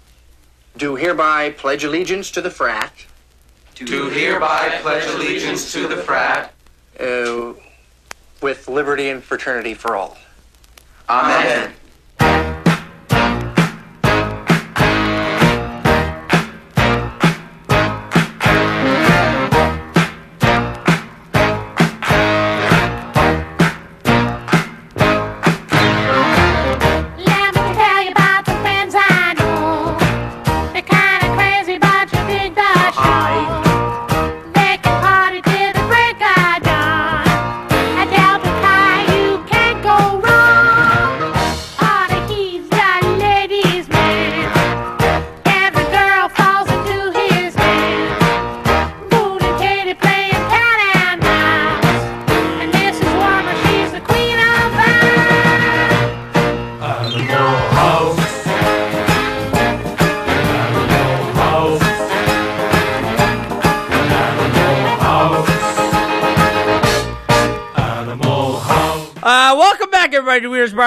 Do 0.77 0.95
hereby 0.95 1.51
pledge 1.51 1.83
allegiance 1.83 2.31
to 2.31 2.41
the 2.41 2.49
frat. 2.49 2.93
Do 3.75 4.09
hereby 4.09 4.79
pledge 4.81 5.05
allegiance 5.05 5.71
to 5.73 5.87
the 5.87 5.97
frat. 5.97 6.53
Uh, 6.99 7.53
with 8.41 8.67
liberty 8.67 9.09
and 9.09 9.23
fraternity 9.23 9.73
for 9.73 9.95
all. 9.95 10.17
Amen. 11.09 11.73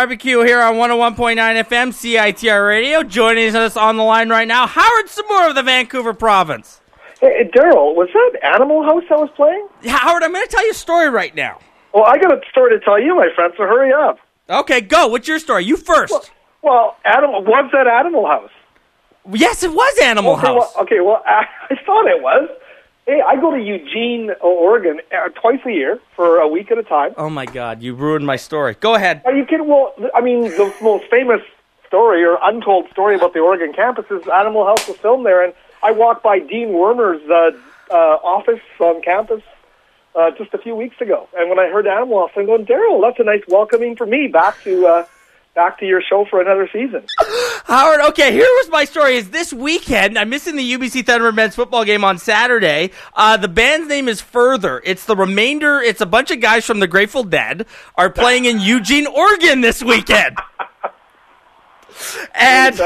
Barbecue 0.04 0.42
here 0.42 0.60
on 0.60 0.74
101.9 0.74 1.36
FM 1.64 1.88
CITR 1.88 2.68
Radio. 2.68 3.02
Joining 3.02 3.56
us 3.56 3.74
on 3.74 3.96
the 3.96 4.02
line 4.02 4.28
right 4.28 4.46
now, 4.46 4.66
Howard 4.66 5.06
Tsumura 5.06 5.48
of 5.48 5.54
the 5.54 5.62
Vancouver 5.62 6.12
Province. 6.12 6.82
Hey, 7.22 7.50
Daryl, 7.56 7.94
was 7.96 8.10
that 8.12 8.38
Animal 8.44 8.82
House 8.82 9.04
I 9.08 9.14
was 9.14 9.30
playing? 9.34 9.66
Howard, 9.86 10.22
I'm 10.22 10.30
going 10.34 10.44
to 10.44 10.50
tell 10.50 10.62
you 10.62 10.72
a 10.72 10.74
story 10.74 11.08
right 11.08 11.34
now. 11.34 11.58
Well, 11.94 12.04
I 12.04 12.18
got 12.18 12.34
a 12.34 12.40
story 12.50 12.78
to 12.78 12.84
tell 12.84 13.00
you, 13.00 13.16
my 13.16 13.30
friend, 13.34 13.54
so 13.56 13.62
hurry 13.62 13.94
up. 13.94 14.18
Okay, 14.50 14.82
go. 14.82 15.06
What's 15.06 15.26
your 15.26 15.38
story? 15.38 15.64
You 15.64 15.78
first. 15.78 16.12
Well, 16.12 16.28
well 16.60 16.96
Animal, 17.06 17.42
was 17.42 17.70
that 17.72 17.86
Animal 17.86 18.26
House? 18.26 18.50
Yes, 19.32 19.62
it 19.62 19.72
was 19.72 19.98
Animal 20.02 20.32
okay, 20.32 20.48
House. 20.48 20.72
Well, 20.74 20.84
okay, 20.84 21.00
well, 21.00 21.22
I, 21.24 21.46
I 21.70 21.76
thought 21.86 22.06
it 22.08 22.22
was. 22.22 22.50
Hey, 23.06 23.20
I 23.20 23.36
go 23.36 23.50
to 23.50 23.62
Eugene, 23.62 24.30
Oregon, 24.40 24.98
uh, 25.12 25.28
twice 25.28 25.60
a 25.66 25.70
year 25.70 26.00
for 26.16 26.38
a 26.38 26.48
week 26.48 26.70
at 26.70 26.78
a 26.78 26.82
time. 26.82 27.12
Oh 27.18 27.28
my 27.28 27.44
God, 27.44 27.82
you 27.82 27.94
ruined 27.94 28.24
my 28.24 28.36
story. 28.36 28.76
Go 28.80 28.94
ahead. 28.94 29.20
Are 29.26 29.36
you 29.36 29.44
kidding? 29.44 29.68
Well, 29.68 29.92
I 30.14 30.22
mean, 30.22 30.44
the 30.44 30.72
most 30.82 31.04
famous 31.10 31.42
story 31.86 32.24
or 32.24 32.38
untold 32.42 32.88
story 32.90 33.14
about 33.14 33.34
the 33.34 33.40
Oregon 33.40 33.74
campus 33.74 34.06
is 34.10 34.26
Animal 34.28 34.64
House 34.64 34.88
was 34.88 34.96
filmed 34.96 35.26
there, 35.26 35.44
and 35.44 35.52
I 35.82 35.90
walked 35.90 36.22
by 36.22 36.38
Dean 36.38 36.72
Wormer's 36.72 37.20
uh, 37.28 37.50
uh, 37.90 37.94
office 38.24 38.62
on 38.80 39.02
campus 39.02 39.42
uh, 40.14 40.30
just 40.38 40.54
a 40.54 40.58
few 40.58 40.74
weeks 40.74 40.98
ago, 40.98 41.28
and 41.36 41.50
when 41.50 41.58
I 41.58 41.68
heard 41.68 41.86
Animal 41.86 42.26
House, 42.26 42.30
I'm 42.36 42.46
going, 42.46 42.64
Daryl, 42.64 43.02
that's 43.02 43.20
a 43.20 43.24
nice 43.24 43.42
welcoming 43.48 43.96
for 43.96 44.06
me 44.06 44.28
back 44.28 44.62
to 44.62 44.86
uh, 44.86 45.06
back 45.54 45.78
to 45.78 45.86
your 45.86 46.02
show 46.02 46.26
for 46.28 46.40
another 46.40 46.68
season. 46.72 47.06
Howard, 47.64 48.00
okay, 48.08 48.32
here 48.32 48.42
was 48.42 48.68
my 48.70 48.84
story. 48.84 49.16
Is 49.16 49.30
this 49.30 49.52
weekend, 49.52 50.18
I'm 50.18 50.28
missing 50.28 50.56
the 50.56 50.72
UBC 50.72 51.04
Thunderbird 51.04 51.34
men's 51.34 51.54
football 51.54 51.84
game 51.84 52.04
on 52.04 52.18
Saturday. 52.18 52.90
Uh, 53.14 53.36
the 53.36 53.48
band's 53.48 53.88
name 53.88 54.08
is 54.08 54.20
Further. 54.20 54.82
It's 54.84 55.04
the 55.04 55.16
remainder, 55.16 55.80
it's 55.80 56.00
a 56.00 56.06
bunch 56.06 56.30
of 56.30 56.40
guys 56.40 56.64
from 56.64 56.80
the 56.80 56.86
Grateful 56.86 57.24
Dead 57.24 57.66
are 57.94 58.10
playing 58.10 58.44
in 58.44 58.60
Eugene, 58.60 59.06
Oregon 59.06 59.60
this 59.60 59.82
weekend. 59.82 60.36
and 62.34 62.80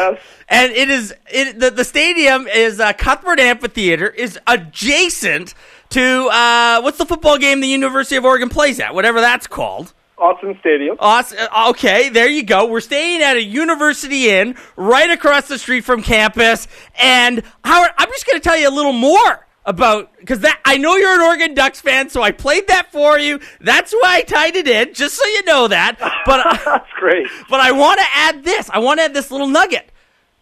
and 0.51 0.73
it 0.73 0.91
is 0.91 1.15
it 1.31 1.59
the, 1.59 1.71
the 1.71 1.85
stadium 1.85 2.47
is 2.47 2.79
uh, 2.81 2.93
Cuthbert 2.93 3.41
Amphitheater 3.41 4.09
is 4.09 4.39
adjacent 4.47 5.55
to 5.91 6.29
uh, 6.29 6.81
what's 6.83 6.99
the 6.99 7.07
football 7.07 7.39
game 7.39 7.61
the 7.61 7.69
University 7.69 8.17
of 8.17 8.25
Oregon 8.25 8.49
plays 8.49 8.81
at, 8.81 8.95
whatever 8.95 9.21
that's 9.21 9.47
called. 9.47 9.95
Autzen 10.21 10.59
Stadium. 10.61 10.97
Austin, 10.99 11.39
uh, 11.53 11.71
okay, 11.71 12.09
there 12.09 12.29
you 12.29 12.43
go. 12.43 12.67
We're 12.67 12.81
staying 12.81 13.23
at 13.23 13.37
a 13.37 13.43
University 13.43 14.31
Inn 14.31 14.57
right 14.77 15.11
across 15.11 15.49
the 15.49 15.59
street 15.59 15.85
from 15.85 16.03
campus. 16.03 16.67
And 16.99 17.43
Howard, 17.65 17.91
I'm 17.97 18.09
just 18.09 18.27
going 18.27 18.39
to 18.39 18.43
tell 18.43 18.57
you 18.59 18.69
a 18.69 18.75
little 18.75 18.93
more 18.93 19.47
about 19.65 20.17
because 20.19 20.41
that 20.41 20.61
I 20.65 20.79
know 20.79 20.97
you're 20.97 21.15
an 21.15 21.21
Oregon 21.21 21.55
Ducks 21.55 21.81
fan, 21.81 22.09
so 22.09 22.23
I 22.23 22.33
played 22.33 22.67
that 22.69 22.91
for 22.91 23.19
you. 23.19 23.39
That's 23.61 23.93
why 23.93 24.17
I 24.17 24.23
tied 24.23 24.57
it 24.57 24.67
in, 24.67 24.95
just 24.95 25.15
so 25.15 25.27
you 25.27 25.45
know 25.45 25.69
that. 25.69 25.99
But 26.27 26.61
that's 26.65 26.91
great. 26.99 27.29
But 27.49 27.61
I 27.61 27.73
want 27.73 28.01
to 28.01 28.07
add 28.15 28.45
this. 28.45 28.71
I 28.71 28.79
want 28.79 28.99
to 28.99 29.05
add 29.05 29.15
this 29.15 29.31
little 29.31 29.49
nugget. 29.49 29.91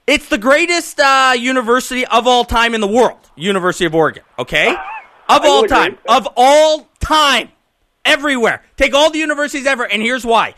It's 0.07 0.28
the 0.28 0.39
greatest 0.39 1.01
uh, 1.01 1.35
university 1.36 2.07
of 2.07 2.28
all 2.28 2.44
time 2.44 2.74
in 2.74 2.81
the 2.81 2.86
world, 2.86 3.19
University 3.35 3.85
of 3.85 3.94
Oregon. 3.94 4.23
Okay, 4.39 4.69
of 5.28 5.44
all 5.44 5.65
agree. 5.65 5.69
time, 5.69 5.98
of 6.09 6.28
all 6.36 6.89
time 7.01 7.51
everywhere. 8.07 8.62
Take 8.77 8.95
all 8.95 9.11
the 9.11 9.19
universities 9.19 9.66
ever, 9.66 9.85
and 9.85 10.01
here's 10.03 10.24
why. 10.24 10.55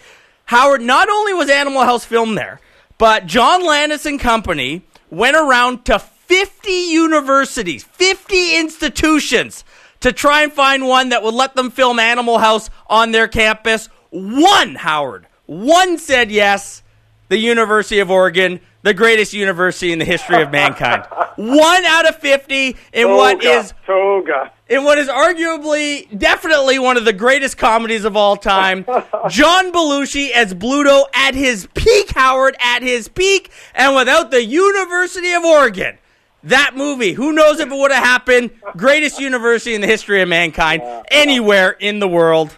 Howard, 0.47 0.81
not 0.81 1.09
only 1.09 1.35
was 1.35 1.51
Animal 1.51 1.83
House 1.83 2.05
filmed 2.05 2.39
there, 2.39 2.61
but 2.97 3.27
John 3.27 3.65
Landis 3.65 4.07
and 4.07 4.19
company 4.19 4.83
went 5.11 5.37
around 5.37 5.85
to 5.87 5.99
50 5.99 6.71
universities, 6.71 7.85
50 7.85 8.57
institutions 8.59 9.65
to 10.01 10.13
try 10.13 10.43
and 10.43 10.53
find 10.53 10.87
one 10.87 11.09
that 11.09 11.23
would 11.23 11.35
let 11.35 11.55
them 11.55 11.71
film 11.71 11.99
Animal 11.99 12.39
House 12.39 12.71
on 12.89 13.13
their 13.13 13.29
campus. 13.29 13.89
One, 14.11 14.75
Howard, 14.77 15.27
one 15.47 15.99
said 15.99 16.31
yes. 16.31 16.83
The 17.29 17.39
University 17.39 17.99
of 17.99 18.11
Oregon, 18.11 18.61
the 18.83 18.95
greatest 18.95 19.33
university 19.33 19.93
in 19.93 19.99
the 19.99 20.05
history 20.05 20.41
of 20.43 20.51
mankind. 20.51 21.05
one 21.37 21.85
out 21.85 22.09
of 22.09 22.17
50 22.17 22.77
in 22.93 23.11
what 23.11 23.41
Toga, 23.41 23.51
is 23.59 23.75
Toga. 23.87 24.53
in 24.69 24.85
what 24.85 24.99
is 24.99 25.09
arguably, 25.09 26.07
definitely 26.19 26.79
one 26.79 26.97
of 26.97 27.05
the 27.05 27.13
greatest 27.13 27.57
comedies 27.59 28.05
of 28.05 28.17
all 28.17 28.37
time. 28.37 28.85
John 29.29 29.73
Belushi 29.73 30.31
as 30.31 30.55
Bluto 30.55 31.05
at 31.15 31.35
his 31.35 31.69
peak, 31.75 32.11
Howard 32.11 32.57
at 32.61 32.83
his 32.83 33.09
peak, 33.09 33.51
and 33.75 33.95
without 33.97 34.31
the 34.31 34.45
University 34.45 35.33
of 35.33 35.45
Oregon. 35.45 35.99
That 36.45 36.77
movie, 36.77 37.15
who 37.15 37.33
knows 37.33 37.59
if 37.59 37.69
it 37.71 37.75
would 37.77 37.91
have 37.91 38.05
happened? 38.05 38.51
Greatest 38.77 39.19
university 39.19 39.75
in 39.75 39.81
the 39.81 39.89
history 39.89 40.23
of 40.23 40.29
mankind, 40.29 40.83
anywhere 41.11 41.71
in 41.71 41.99
the 41.99 42.07
world. 42.07 42.57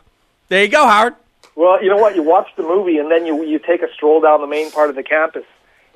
There 0.48 0.62
you 0.62 0.68
go, 0.68 0.86
Howard. 0.86 1.14
Well, 1.56 1.82
you 1.82 1.88
know 1.88 1.96
what? 1.96 2.14
You 2.14 2.22
watch 2.22 2.48
the 2.56 2.62
movie, 2.62 2.98
and 2.98 3.10
then 3.10 3.24
you 3.24 3.42
you 3.42 3.58
take 3.58 3.82
a 3.82 3.90
stroll 3.94 4.20
down 4.20 4.42
the 4.42 4.46
main 4.46 4.70
part 4.70 4.90
of 4.90 4.96
the 4.96 5.02
campus, 5.02 5.44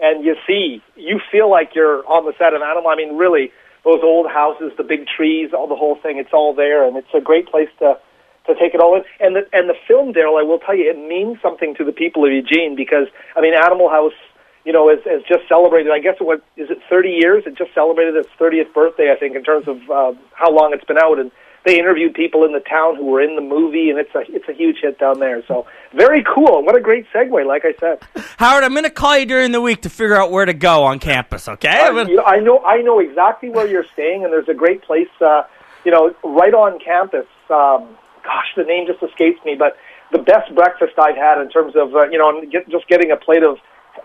and 0.05 0.25
you 0.25 0.37
see, 0.47 0.83
you 0.97 1.19
feel 1.33 1.51
like 1.51 1.75
you're 1.75 2.05
on 2.07 2.27
the 2.27 2.35
set 2.37 2.53
of 2.53 2.61
Animal. 2.61 2.89
I 2.89 2.97
mean, 2.97 3.17
really, 3.17 3.51
those 3.85 4.01
old 4.03 4.29
houses, 4.29 4.73
the 4.77 4.85
big 4.85 5.07
trees, 5.07 5.53
all 5.57 5.67
the 5.67 5.77
whole 5.77 5.97
thing. 5.97 6.19
It's 6.19 6.33
all 6.33 6.55
there, 6.55 6.87
and 6.87 6.97
it's 6.97 7.15
a 7.15 7.21
great 7.21 7.49
place 7.49 7.71
to 7.79 7.99
to 8.47 8.55
take 8.61 8.75
it 8.75 8.81
all 8.81 8.97
in. 8.97 9.05
And 9.21 9.35
the 9.37 9.49
and 9.53 9.69
the 9.69 9.79
film, 9.89 10.13
Daryl, 10.13 10.39
I 10.39 10.45
will 10.45 10.59
tell 10.59 10.77
you, 10.77 10.91
it 10.91 10.99
means 10.99 11.41
something 11.41 11.75
to 11.77 11.85
the 11.85 11.93
people 11.93 12.25
of 12.27 12.33
Eugene 12.33 12.77
because 12.77 13.09
I 13.35 13.41
mean, 13.41 13.55
Animal 13.55 13.89
House, 13.89 14.19
you 14.65 14.73
know, 14.73 14.91
has, 14.91 15.01
has 15.07 15.23
just 15.25 15.49
celebrated. 15.49 15.91
I 15.91 16.01
guess 16.01 16.17
what 16.19 16.45
is 16.57 16.69
it? 16.69 16.79
Thirty 16.91 17.17
years? 17.21 17.45
It 17.47 17.57
just 17.57 17.73
celebrated 17.75 18.15
its 18.15 18.29
thirtieth 18.39 18.75
birthday, 18.75 19.11
I 19.11 19.17
think, 19.17 19.37
in 19.37 19.43
terms 19.43 19.67
of 19.67 19.79
uh, 19.89 20.13
how 20.35 20.53
long 20.53 20.75
it's 20.75 20.85
been 20.85 20.99
out 20.99 21.19
and 21.19 21.33
they 21.65 21.78
interviewed 21.78 22.15
people 22.15 22.45
in 22.45 22.53
the 22.53 22.61
town 22.61 22.97
who 22.97 23.07
were 23.07 23.23
in 23.23 23.36
the 23.36 23.43
movie, 23.43 23.89
and 23.89 23.99
it's 23.99 24.15
a 24.15 24.20
it's 24.28 24.49
a 24.49 24.53
huge 24.53 24.78
hit 24.82 24.99
down 24.99 25.19
there. 25.19 25.43
So 25.47 25.66
very 25.95 26.23
cool. 26.23 26.62
What 26.62 26.77
a 26.77 26.81
great 26.81 27.07
segue, 27.12 27.47
like 27.47 27.65
I 27.65 27.74
said. 27.81 28.03
Howard, 28.39 28.65
I'm 28.65 28.73
going 28.73 28.85
to 28.85 28.91
call 28.91 29.16
you 29.16 29.27
during 29.27 29.53
the 29.53 29.61
week 29.61 29.82
to 29.82 29.91
figure 29.91 30.16
out 30.16 30.31
where 30.31 30.45
to 30.45 30.53
go 30.53 30.85
on 30.85 30.99
campus. 30.99 31.49
Okay? 31.49 31.81
Uh, 31.81 32.05
you 32.05 32.16
know, 32.16 32.24
I 32.24 32.39
know 32.39 32.59
I 32.65 32.82
know 32.82 32.99
exactly 32.99 33.49
where 33.49 33.66
you're 33.66 33.86
staying, 33.95 34.24
and 34.24 34.32
there's 34.32 34.49
a 34.49 34.55
great 34.55 34.82
place, 34.82 35.09
uh, 35.20 35.45
you 35.85 35.91
know, 35.91 36.15
right 36.23 36.55
on 36.55 36.78
campus. 36.81 37.27
Um, 37.49 37.97
gosh, 38.23 38.53
the 38.57 38.65
name 38.65 38.86
just 38.86 39.03
escapes 39.03 39.43
me, 39.45 39.55
but 39.59 39.77
the 40.12 40.19
best 40.19 40.55
breakfast 40.55 40.99
I've 40.99 41.16
had 41.16 41.41
in 41.41 41.49
terms 41.49 41.74
of 41.77 41.95
uh, 41.95 42.09
you 42.11 42.19
know, 42.19 42.45
get, 42.51 42.69
just 42.69 42.86
getting 42.89 43.11
a 43.11 43.16
plate 43.16 43.43
of 43.43 43.59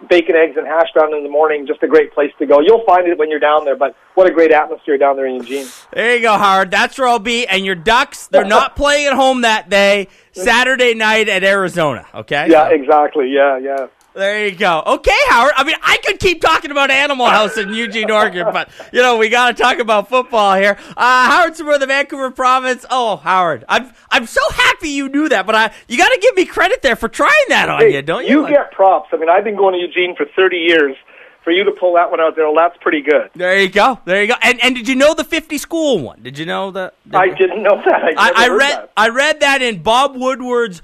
bacon, 0.07 0.35
eggs, 0.35 0.55
and 0.57 0.65
hash 0.65 0.87
brown 0.93 1.15
in 1.15 1.23
the 1.23 1.29
morning. 1.29 1.67
Just 1.67 1.83
a 1.83 1.87
great 1.87 2.13
place 2.13 2.31
to 2.39 2.45
go. 2.45 2.59
You'll 2.59 2.85
find 2.85 3.07
it 3.07 3.17
when 3.17 3.29
you're 3.29 3.39
down 3.39 3.65
there. 3.65 3.75
But 3.75 3.95
what 4.15 4.27
a 4.27 4.31
great 4.31 4.51
atmosphere 4.51 4.97
down 4.97 5.15
there 5.15 5.25
in 5.25 5.35
Eugene. 5.35 5.67
There 5.91 6.15
you 6.15 6.21
go, 6.21 6.37
Howard. 6.37 6.71
That's 6.71 6.97
where 6.97 7.07
I'll 7.07 7.19
be. 7.19 7.47
And 7.47 7.65
your 7.65 7.75
Ducks, 7.75 8.27
they're 8.27 8.45
not 8.59 8.75
playing 8.75 9.07
at 9.07 9.13
home 9.13 9.41
that 9.41 9.69
day. 9.69 10.07
Saturday 10.31 10.93
night 10.93 11.27
at 11.27 11.43
Arizona. 11.43 12.05
Okay. 12.13 12.47
Yeah, 12.49 12.69
exactly. 12.69 13.29
Yeah, 13.29 13.57
yeah. 13.57 13.87
There 14.13 14.47
you 14.47 14.55
go. 14.55 14.81
Okay, 14.85 15.11
Howard. 15.29 15.53
I 15.55 15.63
mean, 15.63 15.75
I 15.83 15.97
could 15.97 16.19
keep 16.19 16.41
talking 16.41 16.71
about 16.71 16.89
Animal 16.89 17.27
House 17.27 17.57
in 17.57 17.73
Eugene, 17.73 18.09
Oregon, 18.09 18.47
but 18.51 18.69
you 18.91 19.01
know 19.01 19.17
we 19.17 19.29
got 19.29 19.55
to 19.55 19.61
talk 19.61 19.77
about 19.77 20.09
football 20.09 20.55
here. 20.55 20.77
Uh, 20.97 21.29
Howard 21.29 21.53
Tsumura, 21.53 21.79
the 21.79 21.85
Vancouver 21.85 22.31
Province. 22.31 22.85
Oh, 22.89 23.17
Howard, 23.17 23.65
I'm 23.69 23.93
I'm 24.09 24.25
so 24.25 24.41
happy 24.51 24.89
you 24.89 25.09
knew 25.09 25.29
that, 25.29 25.45
but 25.45 25.55
I 25.55 25.71
you 25.87 25.97
got 25.97 26.09
to 26.09 26.19
give 26.19 26.35
me 26.35 26.45
credit 26.45 26.81
there 26.81 26.95
for 26.95 27.07
trying 27.07 27.31
that 27.49 27.69
on 27.69 27.81
Hey, 27.81 27.93
you, 27.93 28.01
don't 28.01 28.25
you? 28.25 28.41
You 28.41 28.49
get 28.49 28.71
props. 28.71 29.09
I 29.13 29.17
mean, 29.17 29.29
I've 29.29 29.43
been 29.43 29.55
going 29.55 29.73
to 29.75 29.79
Eugene 29.79 30.15
for 30.15 30.25
30 30.35 30.57
years. 30.57 30.95
For 31.41 31.51
you 31.51 31.63
to 31.63 31.71
pull 31.71 31.93
that 31.95 32.11
one 32.11 32.19
out 32.19 32.35
there, 32.35 32.45
well, 32.51 32.55
that's 32.55 32.77
pretty 32.81 33.01
good. 33.01 33.29
There 33.33 33.57
you 33.57 33.69
go. 33.69 33.97
There 34.03 34.21
you 34.21 34.27
go. 34.27 34.35
And 34.41 34.61
and 34.61 34.75
did 34.75 34.89
you 34.89 34.95
know 34.95 35.13
the 35.13 35.23
50 35.23 35.57
school 35.57 35.99
one? 35.99 36.21
Did 36.21 36.37
you 36.37 36.45
know 36.45 36.69
that? 36.71 36.95
I 37.13 37.29
didn't 37.29 37.63
know 37.63 37.77
that. 37.77 38.03
I, 38.03 38.13
I, 38.17 38.31
I 38.35 38.49
read 38.49 38.71
that. 38.71 38.91
I 38.97 39.09
read 39.09 39.39
that 39.39 39.61
in 39.61 39.81
Bob 39.81 40.17
Woodward's 40.17 40.81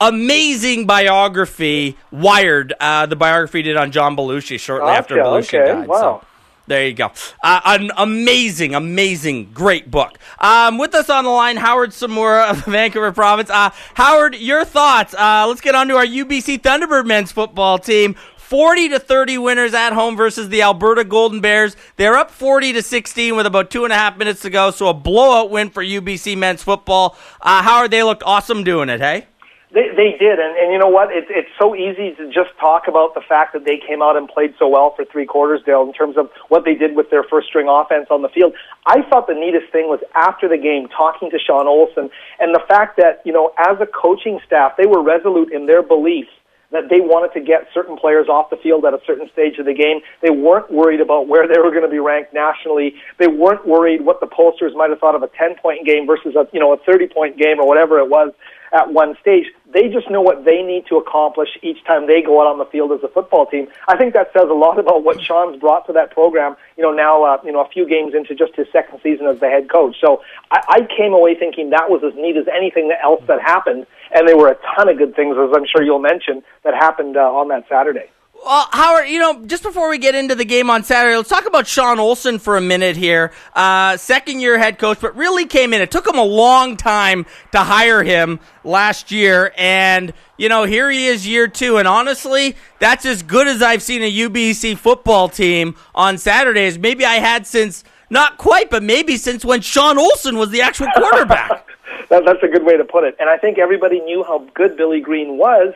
amazing 0.00 0.86
biography, 0.86 1.96
Wired. 2.10 2.72
Uh, 2.80 3.06
the 3.06 3.16
biography 3.16 3.58
he 3.58 3.62
did 3.62 3.76
on 3.76 3.90
John 3.92 4.16
Belushi 4.16 4.58
shortly 4.58 4.90
after 4.90 5.16
Belushi 5.16 5.60
okay, 5.60 5.72
died. 5.72 5.88
wow. 5.88 6.20
So 6.20 6.26
there 6.68 6.86
you 6.86 6.92
go. 6.92 7.10
Uh, 7.42 7.60
an 7.64 7.90
amazing, 7.96 8.74
amazing, 8.74 9.52
great 9.52 9.90
book. 9.90 10.18
Um, 10.38 10.76
with 10.76 10.94
us 10.94 11.08
on 11.08 11.24
the 11.24 11.30
line, 11.30 11.56
Howard 11.56 11.90
Tsumura 11.90 12.50
of 12.50 12.64
the 12.64 12.70
Vancouver 12.72 13.10
Province. 13.10 13.48
Uh, 13.48 13.70
Howard, 13.94 14.36
your 14.36 14.66
thoughts? 14.66 15.14
Uh, 15.14 15.46
let's 15.48 15.62
get 15.62 15.74
on 15.74 15.88
to 15.88 15.96
our 15.96 16.04
UBC 16.04 16.60
Thunderbird 16.60 17.06
men's 17.06 17.32
football 17.32 17.78
team. 17.78 18.16
40 18.36 18.90
to 18.90 18.98
30 18.98 19.38
winners 19.38 19.74
at 19.74 19.92
home 19.92 20.16
versus 20.16 20.48
the 20.48 20.62
Alberta 20.62 21.04
Golden 21.04 21.40
Bears. 21.40 21.76
They're 21.96 22.16
up 22.16 22.30
40 22.30 22.74
to 22.74 22.82
16 22.82 23.36
with 23.36 23.46
about 23.46 23.70
two 23.70 23.84
and 23.84 23.92
a 23.92 23.96
half 23.96 24.16
minutes 24.16 24.40
to 24.42 24.50
go. 24.50 24.70
So 24.70 24.88
a 24.88 24.94
blowout 24.94 25.50
win 25.50 25.68
for 25.70 25.82
UBC 25.82 26.36
men's 26.36 26.62
football. 26.62 27.16
Uh, 27.42 27.62
Howard, 27.62 27.90
they 27.90 28.02
looked 28.02 28.22
awesome 28.22 28.64
doing 28.64 28.88
it, 28.88 29.00
hey? 29.00 29.26
They, 29.70 29.92
they 29.94 30.16
did, 30.16 30.38
and, 30.40 30.56
and 30.56 30.72
you 30.72 30.78
know 30.78 30.88
what? 30.88 31.12
It's 31.12 31.26
it's 31.28 31.50
so 31.60 31.76
easy 31.76 32.14
to 32.16 32.24
just 32.32 32.56
talk 32.58 32.88
about 32.88 33.12
the 33.12 33.20
fact 33.20 33.52
that 33.52 33.66
they 33.66 33.76
came 33.76 34.00
out 34.00 34.16
and 34.16 34.26
played 34.26 34.54
so 34.58 34.66
well 34.66 34.94
for 34.96 35.04
three 35.04 35.26
quarters, 35.26 35.60
Dale, 35.66 35.82
in 35.82 35.92
terms 35.92 36.16
of 36.16 36.30
what 36.48 36.64
they 36.64 36.74
did 36.74 36.96
with 36.96 37.10
their 37.10 37.22
first 37.22 37.48
string 37.48 37.68
offense 37.68 38.06
on 38.10 38.22
the 38.22 38.30
field. 38.30 38.54
I 38.86 39.02
thought 39.02 39.26
the 39.26 39.36
neatest 39.36 39.70
thing 39.70 39.92
was 39.92 40.00
after 40.14 40.48
the 40.48 40.56
game, 40.56 40.88
talking 40.88 41.30
to 41.30 41.38
Sean 41.38 41.66
Olson, 41.66 42.08
and 42.40 42.54
the 42.54 42.64
fact 42.66 42.96
that 42.96 43.20
you 43.26 43.32
know, 43.32 43.52
as 43.58 43.76
a 43.80 43.86
coaching 43.86 44.40
staff, 44.46 44.72
they 44.78 44.86
were 44.86 45.02
resolute 45.02 45.52
in 45.52 45.66
their 45.66 45.82
beliefs 45.82 46.32
that 46.70 46.88
they 46.90 47.00
wanted 47.00 47.32
to 47.32 47.40
get 47.44 47.68
certain 47.72 47.96
players 47.96 48.28
off 48.28 48.50
the 48.50 48.56
field 48.56 48.84
at 48.84 48.92
a 48.92 49.00
certain 49.06 49.28
stage 49.32 49.58
of 49.58 49.64
the 49.64 49.72
game. 49.72 50.00
They 50.20 50.30
weren't 50.30 50.70
worried 50.70 51.00
about 51.00 51.26
where 51.26 51.48
they 51.48 51.58
were 51.58 51.70
going 51.70 51.84
to 51.84 51.90
be 51.90 51.98
ranked 51.98 52.34
nationally. 52.34 52.94
They 53.18 53.26
weren't 53.26 53.66
worried 53.66 54.04
what 54.04 54.20
the 54.20 54.26
pollsters 54.26 54.76
might 54.76 54.90
have 54.90 54.98
thought 54.98 55.14
of 55.14 55.22
a 55.22 55.28
10 55.28 55.56
point 55.56 55.86
game 55.86 56.06
versus 56.06 56.36
a, 56.36 56.46
you 56.52 56.60
know, 56.60 56.72
a 56.72 56.78
30 56.84 57.08
point 57.08 57.38
game 57.38 57.58
or 57.58 57.66
whatever 57.66 57.98
it 57.98 58.08
was. 58.08 58.32
At 58.72 58.92
one 58.92 59.16
stage. 59.20 59.46
They 59.72 59.88
just 59.88 60.10
know 60.10 60.20
what 60.20 60.44
they 60.44 60.62
need 60.62 60.86
to 60.88 60.96
accomplish 60.96 61.50
each 61.62 61.84
time 61.84 62.06
they 62.06 62.22
go 62.22 62.40
out 62.40 62.46
on 62.46 62.58
the 62.58 62.64
field 62.66 62.92
as 62.92 63.02
a 63.02 63.08
football 63.08 63.46
team. 63.46 63.68
I 63.86 63.96
think 63.96 64.14
that 64.14 64.32
says 64.32 64.48
a 64.48 64.54
lot 64.54 64.78
about 64.84 65.04
what 65.04 65.20
Sean's 65.20 65.60
brought 65.60 65.86
to 65.86 65.92
that 65.92 66.10
program. 66.10 66.56
You 66.76 66.84
know, 66.84 66.92
now 66.92 67.24
uh, 67.24 67.40
you 67.44 67.52
know 67.52 67.60
a 67.60 67.68
few 67.68 67.88
games 67.88 68.14
into 68.14 68.34
just 68.34 68.54
his 68.56 68.66
second 68.72 69.00
season 69.02 69.26
as 69.26 69.40
the 69.40 69.48
head 69.48 69.70
coach. 69.70 69.96
So 70.00 70.22
I, 70.50 70.62
I 70.68 70.88
came 70.96 71.12
away 71.12 71.34
thinking 71.34 71.70
that 71.70 71.90
was 71.90 72.02
as 72.04 72.14
neat 72.16 72.36
as 72.36 72.46
anything 72.48 72.92
else 73.02 73.22
that 73.26 73.40
happened, 73.40 73.86
and 74.14 74.26
there 74.26 74.36
were 74.36 74.48
a 74.48 74.58
ton 74.76 74.88
of 74.88 74.98
good 74.98 75.14
things, 75.14 75.36
as 75.38 75.50
I'm 75.54 75.66
sure 75.66 75.82
you'll 75.82 75.98
mention, 75.98 76.42
that 76.64 76.74
happened 76.74 77.16
uh, 77.16 77.20
on 77.20 77.48
that 77.48 77.66
Saturday. 77.68 78.10
Well, 78.44 78.68
Howard, 78.70 79.08
you 79.08 79.18
know, 79.18 79.44
just 79.46 79.62
before 79.62 79.90
we 79.90 79.98
get 79.98 80.14
into 80.14 80.34
the 80.34 80.44
game 80.44 80.70
on 80.70 80.84
Saturday, 80.84 81.16
let's 81.16 81.28
talk 81.28 81.46
about 81.46 81.66
Sean 81.66 81.98
Olson 81.98 82.38
for 82.38 82.56
a 82.56 82.60
minute 82.60 82.96
here. 82.96 83.32
Uh, 83.52 83.96
second 83.96 84.40
year 84.40 84.58
head 84.58 84.78
coach, 84.78 85.00
but 85.00 85.16
really 85.16 85.44
came 85.44 85.72
in. 85.72 85.82
It 85.82 85.90
took 85.90 86.06
him 86.06 86.16
a 86.16 86.24
long 86.24 86.76
time 86.76 87.26
to 87.52 87.58
hire 87.58 88.02
him 88.04 88.38
last 88.62 89.10
year. 89.10 89.52
And, 89.58 90.12
you 90.36 90.48
know, 90.48 90.64
here 90.64 90.88
he 90.88 91.06
is 91.06 91.26
year 91.26 91.48
two. 91.48 91.78
And 91.78 91.88
honestly, 91.88 92.54
that's 92.78 93.04
as 93.04 93.22
good 93.22 93.48
as 93.48 93.60
I've 93.60 93.82
seen 93.82 94.02
a 94.02 94.12
UBC 94.12 94.78
football 94.78 95.28
team 95.28 95.74
on 95.94 96.16
Saturdays. 96.16 96.78
Maybe 96.78 97.04
I 97.04 97.16
had 97.16 97.46
since, 97.46 97.82
not 98.08 98.38
quite, 98.38 98.70
but 98.70 98.84
maybe 98.84 99.16
since 99.16 99.44
when 99.44 99.62
Sean 99.62 99.98
Olson 99.98 100.38
was 100.38 100.50
the 100.50 100.62
actual 100.62 100.86
quarterback. 100.96 101.66
that, 102.08 102.24
that's 102.24 102.42
a 102.42 102.48
good 102.48 102.64
way 102.64 102.76
to 102.76 102.84
put 102.84 103.02
it. 103.02 103.16
And 103.18 103.28
I 103.28 103.36
think 103.36 103.58
everybody 103.58 104.00
knew 104.00 104.22
how 104.22 104.46
good 104.54 104.76
Billy 104.76 105.00
Green 105.00 105.36
was. 105.36 105.74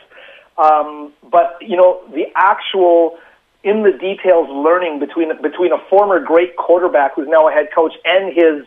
Um, 0.59 1.13
but 1.31 1.59
you 1.61 1.77
know, 1.77 2.01
the 2.13 2.27
actual 2.35 3.19
in 3.65 3.83
the 3.83 3.93
details 3.93 4.49
learning 4.51 4.99
between 4.99 5.31
between 5.41 5.73
a 5.73 5.79
former 5.89 6.21
great 6.21 6.57
quarterback 6.57 7.15
who's 7.15 7.29
now 7.29 7.49
a 7.49 7.53
head 7.53 7.69
coach 7.75 7.93
and 8.05 8.33
his 8.35 8.67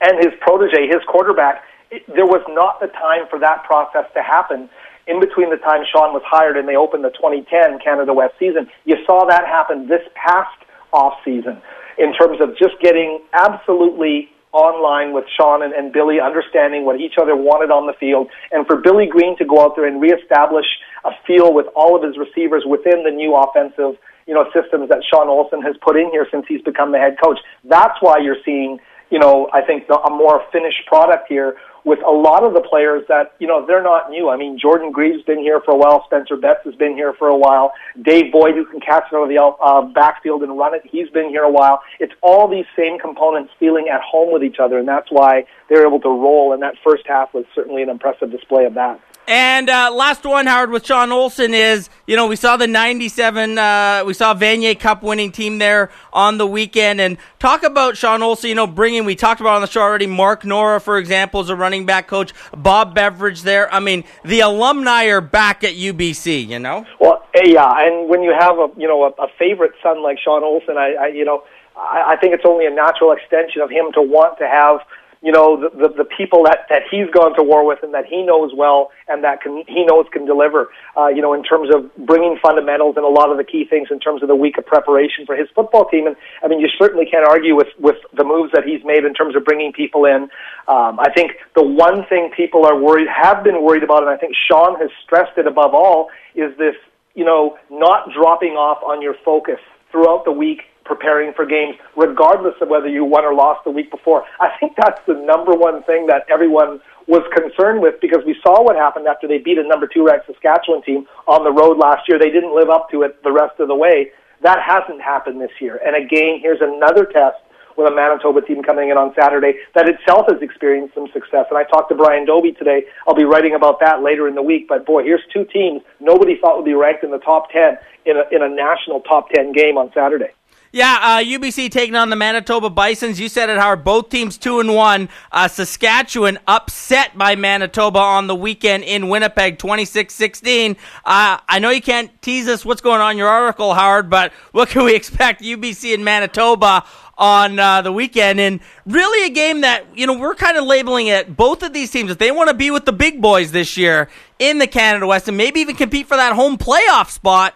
and 0.00 0.18
his 0.18 0.34
protege, 0.40 0.88
his 0.88 1.02
quarterback, 1.06 1.62
it, 1.90 2.02
there 2.08 2.26
was 2.26 2.42
not 2.48 2.80
the 2.80 2.88
time 2.88 3.28
for 3.30 3.38
that 3.38 3.64
process 3.64 4.06
to 4.14 4.22
happen. 4.22 4.68
In 5.06 5.20
between 5.20 5.50
the 5.50 5.56
time 5.56 5.82
Sean 5.90 6.12
was 6.12 6.22
hired 6.24 6.56
and 6.56 6.68
they 6.68 6.76
opened 6.76 7.04
the 7.04 7.10
2010 7.10 7.80
Canada 7.80 8.14
West 8.14 8.34
season, 8.38 8.68
you 8.84 8.96
saw 9.04 9.26
that 9.26 9.46
happen 9.46 9.88
this 9.88 10.02
past 10.14 10.58
off 10.92 11.14
season 11.24 11.60
in 11.98 12.14
terms 12.14 12.40
of 12.40 12.56
just 12.56 12.78
getting 12.80 13.20
absolutely 13.32 14.30
online 14.52 15.12
with 15.12 15.24
Sean 15.36 15.62
and, 15.62 15.72
and 15.72 15.92
Billy, 15.92 16.20
understanding 16.20 16.84
what 16.84 17.00
each 17.00 17.14
other 17.20 17.34
wanted 17.34 17.70
on 17.70 17.86
the 17.86 17.94
field, 17.94 18.28
and 18.52 18.66
for 18.66 18.76
Billy 18.76 19.06
Green 19.06 19.36
to 19.38 19.44
go 19.44 19.60
out 19.60 19.76
there 19.76 19.86
and 19.86 20.00
reestablish 20.00 20.66
a 21.04 21.10
feel 21.26 21.52
with 21.52 21.66
all 21.74 21.96
of 21.96 22.02
his 22.02 22.16
receivers 22.16 22.64
within 22.66 23.04
the 23.04 23.10
new 23.10 23.34
offensive, 23.34 23.98
you 24.26 24.34
know, 24.34 24.44
systems 24.54 24.88
that 24.88 25.02
Sean 25.08 25.28
Olson 25.28 25.62
has 25.62 25.76
put 25.82 25.96
in 25.96 26.10
here 26.10 26.26
since 26.30 26.46
he's 26.48 26.62
become 26.62 26.92
the 26.92 26.98
head 26.98 27.16
coach. 27.22 27.38
That's 27.64 27.98
why 28.00 28.18
you're 28.18 28.42
seeing, 28.44 28.78
you 29.10 29.18
know, 29.18 29.48
I 29.52 29.62
think 29.62 29.88
the, 29.88 29.98
a 29.98 30.10
more 30.10 30.42
finished 30.52 30.86
product 30.86 31.26
here 31.28 31.56
with 31.84 31.98
a 32.06 32.10
lot 32.10 32.44
of 32.44 32.54
the 32.54 32.60
players 32.60 33.02
that, 33.08 33.34
you 33.40 33.48
know, 33.48 33.66
they're 33.66 33.82
not 33.82 34.08
new. 34.08 34.30
I 34.30 34.36
mean, 34.36 34.56
Jordan 34.56 34.92
Greaves 34.92 35.22
been 35.24 35.40
here 35.40 35.60
for 35.64 35.72
a 35.72 35.76
while. 35.76 36.04
Spencer 36.06 36.36
Betts 36.36 36.60
has 36.64 36.76
been 36.76 36.94
here 36.94 37.12
for 37.12 37.26
a 37.26 37.36
while. 37.36 37.72
Dave 38.00 38.30
Boyd, 38.30 38.54
who 38.54 38.64
can 38.64 38.78
catch 38.78 39.04
it 39.12 39.16
of 39.16 39.28
the 39.28 39.42
uh, 39.42 39.82
backfield 39.92 40.44
and 40.44 40.56
run 40.56 40.74
it, 40.74 40.82
he's 40.84 41.08
been 41.10 41.28
here 41.28 41.42
a 41.42 41.50
while. 41.50 41.82
It's 41.98 42.12
all 42.22 42.46
these 42.46 42.66
same 42.76 43.00
components 43.00 43.52
feeling 43.58 43.88
at 43.92 44.00
home 44.00 44.32
with 44.32 44.44
each 44.44 44.58
other, 44.60 44.78
and 44.78 44.86
that's 44.86 45.08
why 45.10 45.46
they're 45.68 45.84
able 45.84 46.00
to 46.00 46.08
roll. 46.08 46.52
And 46.52 46.62
that 46.62 46.74
first 46.84 47.02
half 47.06 47.34
was 47.34 47.44
certainly 47.52 47.82
an 47.82 47.88
impressive 47.88 48.30
display 48.30 48.64
of 48.64 48.74
that. 48.74 49.00
And 49.28 49.70
uh, 49.70 49.92
last 49.94 50.24
one, 50.24 50.46
Howard, 50.46 50.70
with 50.70 50.84
Sean 50.84 51.12
Olson 51.12 51.54
is, 51.54 51.88
you 52.08 52.16
know, 52.16 52.26
we 52.26 52.34
saw 52.34 52.56
the 52.56 52.66
97, 52.66 53.56
uh, 53.56 54.02
we 54.04 54.14
saw 54.14 54.34
Vanier 54.34 54.78
Cup 54.78 55.02
winning 55.04 55.30
team 55.30 55.58
there 55.58 55.90
on 56.12 56.38
the 56.38 56.46
weekend. 56.46 57.00
And 57.00 57.18
talk 57.38 57.62
about 57.62 57.96
Sean 57.96 58.22
Olson, 58.22 58.48
you 58.48 58.56
know, 58.56 58.66
bringing, 58.66 59.04
we 59.04 59.14
talked 59.14 59.40
about 59.40 59.54
on 59.54 59.60
the 59.60 59.68
show 59.68 59.80
already, 59.80 60.08
Mark 60.08 60.42
Nohra, 60.42 60.82
for 60.82 60.98
example, 60.98 61.40
is 61.40 61.50
a 61.50 61.56
running 61.56 61.86
back 61.86 62.08
coach, 62.08 62.32
Bob 62.56 62.96
Beveridge 62.96 63.42
there. 63.42 63.72
I 63.72 63.78
mean, 63.78 64.02
the 64.24 64.40
alumni 64.40 65.04
are 65.04 65.20
back 65.20 65.62
at 65.62 65.74
UBC, 65.74 66.48
you 66.48 66.58
know? 66.58 66.84
Well, 66.98 67.24
yeah, 67.34 67.72
and 67.78 68.08
when 68.08 68.22
you 68.22 68.34
have 68.36 68.58
a, 68.58 68.68
you 68.76 68.88
know, 68.88 69.04
a, 69.04 69.22
a 69.22 69.28
favorite 69.38 69.72
son 69.82 70.02
like 70.02 70.18
Sean 70.18 70.42
Olson, 70.42 70.76
I, 70.76 70.94
I 70.94 71.06
you 71.06 71.24
know, 71.24 71.44
I, 71.76 72.14
I 72.14 72.16
think 72.16 72.34
it's 72.34 72.44
only 72.44 72.66
a 72.66 72.70
natural 72.70 73.12
extension 73.12 73.62
of 73.62 73.70
him 73.70 73.92
to 73.94 74.02
want 74.02 74.38
to 74.38 74.48
have– 74.48 74.80
you 75.22 75.30
know 75.30 75.56
the, 75.56 75.70
the 75.70 76.02
the 76.02 76.04
people 76.04 76.42
that 76.44 76.66
that 76.68 76.82
he's 76.90 77.08
gone 77.14 77.34
to 77.36 77.42
war 77.42 77.64
with 77.64 77.78
and 77.82 77.94
that 77.94 78.04
he 78.04 78.22
knows 78.22 78.50
well 78.54 78.90
and 79.08 79.22
that 79.22 79.40
can 79.40 79.62
he 79.68 79.84
knows 79.86 80.04
can 80.12 80.26
deliver 80.26 80.68
uh, 80.96 81.06
you 81.06 81.22
know 81.22 81.32
in 81.32 81.42
terms 81.42 81.70
of 81.72 81.88
bringing 82.04 82.36
fundamentals 82.42 82.96
and 82.96 83.04
a 83.04 83.08
lot 83.08 83.30
of 83.30 83.38
the 83.38 83.44
key 83.44 83.64
things 83.64 83.88
in 83.90 84.00
terms 84.00 84.22
of 84.22 84.28
the 84.28 84.34
week 84.34 84.58
of 84.58 84.66
preparation 84.66 85.24
for 85.24 85.36
his 85.36 85.48
football 85.54 85.88
team. 85.88 86.06
And 86.06 86.16
I 86.42 86.48
mean 86.48 86.58
you 86.58 86.68
certainly 86.76 87.06
can't 87.06 87.26
argue 87.26 87.54
with 87.54 87.68
with 87.78 87.96
the 88.12 88.24
moves 88.24 88.52
that 88.52 88.64
he's 88.64 88.84
made 88.84 89.04
in 89.04 89.14
terms 89.14 89.36
of 89.36 89.44
bringing 89.44 89.72
people 89.72 90.04
in. 90.04 90.28
Um, 90.66 90.98
I 90.98 91.10
think 91.14 91.32
the 91.54 91.62
one 91.62 92.04
thing 92.08 92.30
people 92.36 92.66
are 92.66 92.78
worried 92.78 93.06
have 93.08 93.44
been 93.44 93.62
worried 93.62 93.84
about 93.84 94.02
and 94.02 94.10
I 94.10 94.16
think 94.16 94.34
Sean 94.50 94.78
has 94.80 94.90
stressed 95.04 95.38
it 95.38 95.46
above 95.46 95.72
all 95.72 96.10
is 96.34 96.50
this 96.58 96.74
you 97.14 97.24
know 97.24 97.56
not 97.70 98.10
dropping 98.12 98.58
off 98.58 98.82
on 98.82 99.00
your 99.00 99.14
focus 99.24 99.60
throughout 99.92 100.24
the 100.24 100.32
week 100.32 100.62
preparing 100.84 101.32
for 101.34 101.46
games, 101.46 101.76
regardless 101.96 102.54
of 102.60 102.68
whether 102.68 102.88
you 102.88 103.04
won 103.04 103.24
or 103.24 103.34
lost 103.34 103.64
the 103.64 103.70
week 103.70 103.90
before. 103.90 104.24
I 104.40 104.50
think 104.58 104.74
that's 104.76 105.00
the 105.06 105.14
number 105.14 105.52
one 105.52 105.82
thing 105.84 106.06
that 106.06 106.24
everyone 106.30 106.80
was 107.06 107.22
concerned 107.34 107.82
with 107.82 108.00
because 108.00 108.22
we 108.26 108.36
saw 108.42 108.62
what 108.62 108.76
happened 108.76 109.06
after 109.06 109.26
they 109.26 109.38
beat 109.38 109.58
a 109.58 109.66
number 109.66 109.86
two 109.86 110.04
ranked 110.04 110.26
Saskatchewan 110.26 110.82
team 110.82 111.06
on 111.26 111.44
the 111.44 111.52
road 111.52 111.78
last 111.78 112.08
year. 112.08 112.18
They 112.18 112.30
didn't 112.30 112.54
live 112.54 112.70
up 112.70 112.90
to 112.90 113.02
it 113.02 113.22
the 113.22 113.32
rest 113.32 113.58
of 113.58 113.68
the 113.68 113.74
way. 113.74 114.10
That 114.42 114.58
hasn't 114.62 115.00
happened 115.00 115.40
this 115.40 115.54
year. 115.60 115.80
And 115.84 115.94
again, 115.94 116.38
here's 116.42 116.60
another 116.60 117.06
test 117.06 117.38
with 117.76 117.90
a 117.90 117.94
Manitoba 117.94 118.42
team 118.42 118.62
coming 118.62 118.90
in 118.90 118.96
on 118.96 119.14
Saturday 119.18 119.54
that 119.74 119.88
itself 119.88 120.26
has 120.28 120.42
experienced 120.42 120.94
some 120.94 121.08
success. 121.12 121.46
And 121.48 121.58
I 121.58 121.64
talked 121.64 121.88
to 121.88 121.94
Brian 121.94 122.26
Dobie 122.26 122.52
today. 122.52 122.84
I'll 123.08 123.14
be 123.14 123.24
writing 123.24 123.54
about 123.54 123.80
that 123.80 124.02
later 124.02 124.28
in 124.28 124.34
the 124.34 124.42
week. 124.42 124.68
But 124.68 124.84
boy, 124.84 125.04
here's 125.04 125.22
two 125.32 125.44
teams 125.44 125.82
nobody 126.00 126.38
thought 126.38 126.56
would 126.56 126.66
be 126.66 126.74
ranked 126.74 127.04
in 127.04 127.10
the 127.10 127.18
top 127.18 127.50
10 127.50 127.78
in 128.04 128.16
a, 128.16 128.24
in 128.34 128.42
a 128.42 128.48
national 128.48 129.00
top 129.00 129.30
10 129.30 129.52
game 129.52 129.78
on 129.78 129.90
Saturday. 129.94 130.32
Yeah, 130.74 130.98
uh, 131.02 131.18
UBC 131.22 131.70
taking 131.70 131.96
on 131.96 132.08
the 132.08 132.16
Manitoba 132.16 132.70
Bisons. 132.70 133.20
You 133.20 133.28
said 133.28 133.50
it, 133.50 133.58
Howard. 133.58 133.84
Both 133.84 134.08
teams 134.08 134.38
two 134.38 134.58
and 134.58 134.74
one. 134.74 135.10
Uh, 135.30 135.46
Saskatchewan 135.46 136.38
upset 136.48 137.16
by 137.16 137.36
Manitoba 137.36 137.98
on 137.98 138.26
the 138.26 138.34
weekend 138.34 138.82
in 138.84 139.10
Winnipeg, 139.10 139.58
26-16. 139.58 140.76
Uh, 141.04 141.36
I 141.46 141.58
know 141.58 141.68
you 141.68 141.82
can't 141.82 142.10
tease 142.22 142.48
us 142.48 142.64
what's 142.64 142.80
going 142.80 143.02
on 143.02 143.10
in 143.10 143.18
your 143.18 143.28
article, 143.28 143.74
Howard, 143.74 144.08
but 144.08 144.32
what 144.52 144.70
can 144.70 144.84
we 144.84 144.94
expect 144.94 145.42
UBC 145.42 145.92
and 145.92 146.06
Manitoba 146.06 146.86
on 147.18 147.58
uh, 147.58 147.82
the 147.82 147.92
weekend? 147.92 148.40
And 148.40 148.60
really 148.86 149.26
a 149.26 149.30
game 149.30 149.60
that, 149.60 149.84
you 149.94 150.06
know, 150.06 150.16
we're 150.16 150.34
kind 150.34 150.56
of 150.56 150.64
labeling 150.64 151.08
it, 151.08 151.36
both 151.36 151.62
of 151.62 151.74
these 151.74 151.90
teams, 151.90 152.10
if 152.10 152.16
they 152.16 152.30
want 152.30 152.48
to 152.48 152.54
be 152.54 152.70
with 152.70 152.86
the 152.86 152.94
big 152.94 153.20
boys 153.20 153.52
this 153.52 153.76
year 153.76 154.08
in 154.38 154.56
the 154.56 154.66
Canada 154.66 155.06
West 155.06 155.28
and 155.28 155.36
maybe 155.36 155.60
even 155.60 155.76
compete 155.76 156.06
for 156.06 156.16
that 156.16 156.32
home 156.32 156.56
playoff 156.56 157.10
spot, 157.10 157.54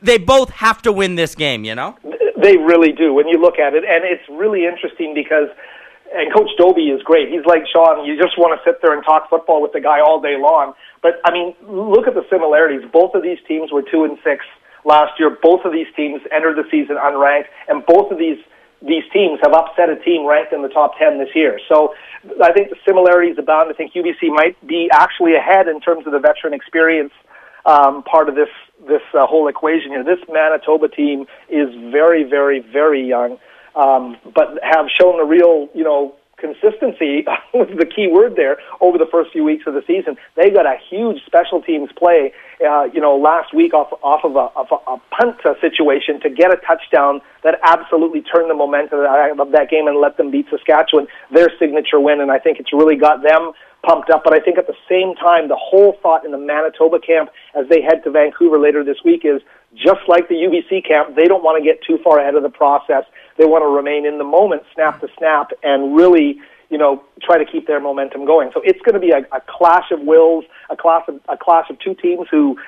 they 0.00 0.16
both 0.16 0.48
have 0.48 0.80
to 0.80 0.92
win 0.92 1.14
this 1.14 1.34
game, 1.34 1.64
you 1.64 1.74
know? 1.74 1.94
They 2.40 2.56
really 2.56 2.92
do 2.92 3.12
when 3.12 3.28
you 3.28 3.38
look 3.38 3.58
at 3.58 3.74
it, 3.74 3.84
and 3.84 4.04
it's 4.04 4.24
really 4.30 4.64
interesting 4.64 5.14
because. 5.14 5.48
And 6.08 6.32
Coach 6.32 6.48
Dobie 6.56 6.88
is 6.88 7.02
great. 7.02 7.28
He's 7.28 7.44
like 7.44 7.68
Sean. 7.68 8.06
You 8.06 8.16
just 8.16 8.38
want 8.40 8.56
to 8.56 8.64
sit 8.64 8.80
there 8.80 8.96
and 8.96 9.04
talk 9.04 9.28
football 9.28 9.60
with 9.60 9.76
the 9.76 9.80
guy 9.84 10.00
all 10.00 10.22
day 10.24 10.40
long. 10.40 10.72
But 11.02 11.20
I 11.22 11.30
mean, 11.30 11.52
look 11.68 12.08
at 12.08 12.14
the 12.14 12.24
similarities. 12.32 12.80
Both 12.90 13.12
of 13.12 13.20
these 13.20 13.36
teams 13.46 13.68
were 13.70 13.82
two 13.84 14.08
and 14.08 14.16
six 14.24 14.40
last 14.88 15.20
year. 15.20 15.36
Both 15.42 15.66
of 15.66 15.72
these 15.72 15.86
teams 15.94 16.22
entered 16.32 16.56
the 16.56 16.64
season 16.70 16.96
unranked, 16.96 17.52
and 17.68 17.84
both 17.84 18.10
of 18.10 18.16
these 18.16 18.40
these 18.80 19.02
teams 19.12 19.40
have 19.42 19.52
upset 19.52 19.90
a 19.90 19.98
team 20.00 20.24
ranked 20.24 20.52
in 20.52 20.62
the 20.62 20.68
top 20.68 20.96
10 20.98 21.18
this 21.18 21.34
year. 21.34 21.58
So 21.68 21.94
I 22.42 22.52
think 22.52 22.70
the 22.70 22.76
similarities 22.86 23.36
abound. 23.36 23.70
I 23.70 23.74
think 23.74 23.92
UBC 23.92 24.30
might 24.30 24.54
be 24.66 24.88
actually 24.92 25.34
ahead 25.34 25.66
in 25.66 25.80
terms 25.80 26.06
of 26.06 26.12
the 26.12 26.20
veteran 26.20 26.54
experience 26.54 27.12
um, 27.68 28.02
part 28.02 28.28
of 28.28 28.34
this 28.34 28.48
this 28.88 29.02
uh, 29.12 29.26
whole 29.26 29.48
equation 29.48 29.90
here. 29.90 30.02
This 30.02 30.20
Manitoba 30.28 30.88
team 30.88 31.26
is 31.50 31.68
very, 31.92 32.24
very, 32.24 32.60
very 32.60 33.06
young, 33.06 33.38
um, 33.74 34.16
but 34.34 34.58
have 34.62 34.86
shown 34.98 35.20
a 35.20 35.24
real, 35.24 35.68
you 35.74 35.84
know, 35.84 36.14
consistency 36.38 37.24
was 37.54 37.68
the 37.76 37.86
key 37.86 38.08
word 38.08 38.36
there 38.36 38.58
over 38.80 38.98
the 38.98 39.06
first 39.10 39.32
few 39.32 39.44
weeks 39.44 39.64
of 39.66 39.74
the 39.74 39.82
season. 39.86 40.16
They 40.36 40.50
got 40.50 40.66
a 40.66 40.76
huge 40.88 41.24
special 41.26 41.60
teams 41.62 41.90
play, 41.96 42.32
uh, 42.64 42.84
you 42.92 43.00
know, 43.00 43.16
last 43.16 43.54
week 43.54 43.74
off 43.74 43.92
off 44.02 44.24
of 44.24 44.36
a, 44.36 44.48
of 44.58 44.68
a, 44.70 44.92
a 44.92 45.00
punt 45.10 45.36
situation 45.60 46.20
to 46.20 46.30
get 46.30 46.52
a 46.52 46.56
touchdown 46.56 47.20
that 47.42 47.58
absolutely 47.62 48.22
turned 48.22 48.50
the 48.50 48.54
momentum 48.54 49.00
of 49.40 49.50
that 49.52 49.70
game 49.70 49.86
and 49.86 50.00
let 50.00 50.16
them 50.16 50.30
beat 50.30 50.46
Saskatchewan, 50.50 51.06
their 51.32 51.50
signature 51.58 52.00
win. 52.00 52.20
And 52.20 52.30
I 52.30 52.38
think 52.38 52.58
it's 52.58 52.72
really 52.72 52.96
got 52.96 53.22
them 53.22 53.52
pumped 53.82 54.10
up. 54.10 54.22
But 54.24 54.34
I 54.34 54.40
think 54.40 54.58
at 54.58 54.66
the 54.66 54.76
same 54.88 55.14
time, 55.14 55.48
the 55.48 55.58
whole 55.58 55.96
thought 56.02 56.24
in 56.24 56.32
the 56.32 56.38
Manitoba 56.38 56.98
camp 57.00 57.30
as 57.54 57.68
they 57.68 57.80
head 57.80 58.02
to 58.04 58.10
Vancouver 58.10 58.58
later 58.58 58.82
this 58.84 58.98
week 59.04 59.22
is 59.24 59.40
just 59.74 60.00
like 60.08 60.28
the 60.28 60.34
UBC 60.34 60.86
camp, 60.86 61.14
they 61.14 61.24
don't 61.24 61.44
want 61.44 61.62
to 61.62 61.64
get 61.64 61.82
too 61.84 61.98
far 62.02 62.18
ahead 62.18 62.34
of 62.34 62.42
the 62.42 62.50
process. 62.50 63.04
They 63.38 63.46
want 63.46 63.62
to 63.62 63.68
remain 63.68 64.04
in 64.04 64.18
the 64.18 64.24
moment, 64.24 64.64
snap 64.74 65.00
to 65.00 65.08
snap, 65.16 65.52
and 65.62 65.96
really, 65.96 66.40
you 66.68 66.76
know, 66.76 67.02
try 67.22 67.38
to 67.38 67.44
keep 67.50 67.66
their 67.66 67.80
momentum 67.80 68.26
going. 68.26 68.50
So 68.52 68.60
it's 68.62 68.80
going 68.80 68.94
to 68.94 69.00
be 69.00 69.10
a, 69.10 69.20
a 69.34 69.40
clash 69.46 69.90
of 69.90 70.00
wills, 70.00 70.44
a 70.68 70.76
clash 70.76 71.04
of 71.08 71.20
a 71.28 71.36
clash 71.36 71.70
of 71.70 71.78
two 71.78 71.94
teams 71.94 72.26
who, 72.30 72.58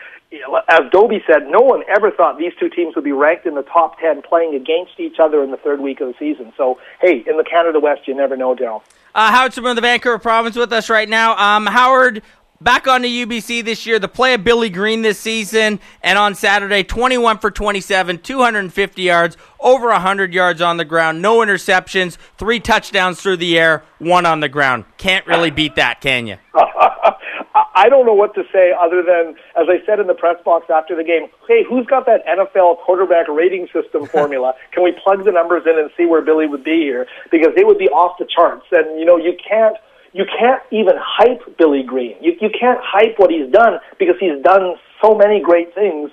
as 0.68 0.80
Dobie 0.92 1.22
said, 1.26 1.48
no 1.48 1.60
one 1.60 1.82
ever 1.88 2.10
thought 2.10 2.38
these 2.38 2.52
two 2.58 2.70
teams 2.70 2.94
would 2.94 3.04
be 3.04 3.12
ranked 3.12 3.46
in 3.46 3.56
the 3.56 3.62
top 3.62 3.98
ten, 3.98 4.22
playing 4.22 4.54
against 4.54 4.98
each 4.98 5.18
other 5.18 5.42
in 5.42 5.50
the 5.50 5.56
third 5.56 5.80
week 5.80 6.00
of 6.00 6.08
the 6.08 6.14
season. 6.18 6.52
So 6.56 6.78
hey, 7.00 7.24
in 7.26 7.36
the 7.36 7.44
Canada 7.44 7.80
West, 7.80 8.06
you 8.06 8.14
never 8.14 8.36
know, 8.36 8.54
Daryl. 8.54 8.82
Uh, 9.12 9.32
Howard 9.32 9.52
from 9.52 9.74
the 9.74 9.80
Vancouver 9.80 10.20
province 10.20 10.54
with 10.54 10.72
us 10.72 10.88
right 10.88 11.08
now. 11.08 11.36
Um, 11.36 11.66
Howard, 11.66 12.22
Back 12.62 12.86
on 12.86 13.00
the 13.00 13.24
UBC 13.24 13.64
this 13.64 13.86
year, 13.86 13.98
the 13.98 14.06
play 14.06 14.34
of 14.34 14.44
Billy 14.44 14.68
Green 14.68 15.00
this 15.00 15.18
season, 15.18 15.80
and 16.02 16.18
on 16.18 16.34
Saturday, 16.34 16.82
21 16.82 17.38
for 17.38 17.50
27, 17.50 18.18
250 18.18 19.00
yards, 19.00 19.38
over 19.58 19.86
100 19.86 20.34
yards 20.34 20.60
on 20.60 20.76
the 20.76 20.84
ground, 20.84 21.22
no 21.22 21.38
interceptions, 21.38 22.18
three 22.36 22.60
touchdowns 22.60 23.18
through 23.18 23.38
the 23.38 23.58
air, 23.58 23.82
one 23.98 24.26
on 24.26 24.40
the 24.40 24.48
ground. 24.50 24.84
Can't 24.98 25.26
really 25.26 25.50
beat 25.50 25.76
that, 25.76 26.02
can 26.02 26.26
you? 26.26 26.36
I 26.54 27.88
don't 27.88 28.04
know 28.04 28.12
what 28.12 28.34
to 28.34 28.42
say 28.52 28.74
other 28.78 29.02
than, 29.02 29.36
as 29.56 29.66
I 29.70 29.82
said 29.86 29.98
in 29.98 30.06
the 30.06 30.12
press 30.12 30.36
box 30.44 30.66
after 30.68 30.94
the 30.94 31.02
game, 31.02 31.28
hey, 31.48 31.64
who's 31.66 31.86
got 31.86 32.04
that 32.04 32.26
NFL 32.26 32.80
quarterback 32.84 33.26
rating 33.28 33.68
system 33.72 34.04
formula? 34.04 34.52
Can 34.72 34.84
we 34.84 34.92
plug 35.02 35.24
the 35.24 35.32
numbers 35.32 35.62
in 35.64 35.78
and 35.78 35.90
see 35.96 36.04
where 36.04 36.20
Billy 36.20 36.46
would 36.46 36.62
be 36.62 36.82
here? 36.82 37.06
Because 37.30 37.52
it 37.56 37.66
would 37.66 37.78
be 37.78 37.88
off 37.88 38.18
the 38.18 38.26
charts. 38.26 38.66
And, 38.70 39.00
you 39.00 39.06
know, 39.06 39.16
you 39.16 39.32
can't 39.48 39.76
you 40.12 40.24
can't 40.26 40.62
even 40.70 40.94
hype 40.98 41.56
Billy 41.58 41.82
Green. 41.82 42.16
You 42.20 42.32
you 42.40 42.50
can't 42.50 42.80
hype 42.82 43.18
what 43.18 43.30
he's 43.30 43.50
done 43.52 43.78
because 43.98 44.16
he's 44.18 44.42
done 44.42 44.74
so 45.02 45.14
many 45.14 45.40
great 45.40 45.74
things. 45.74 46.10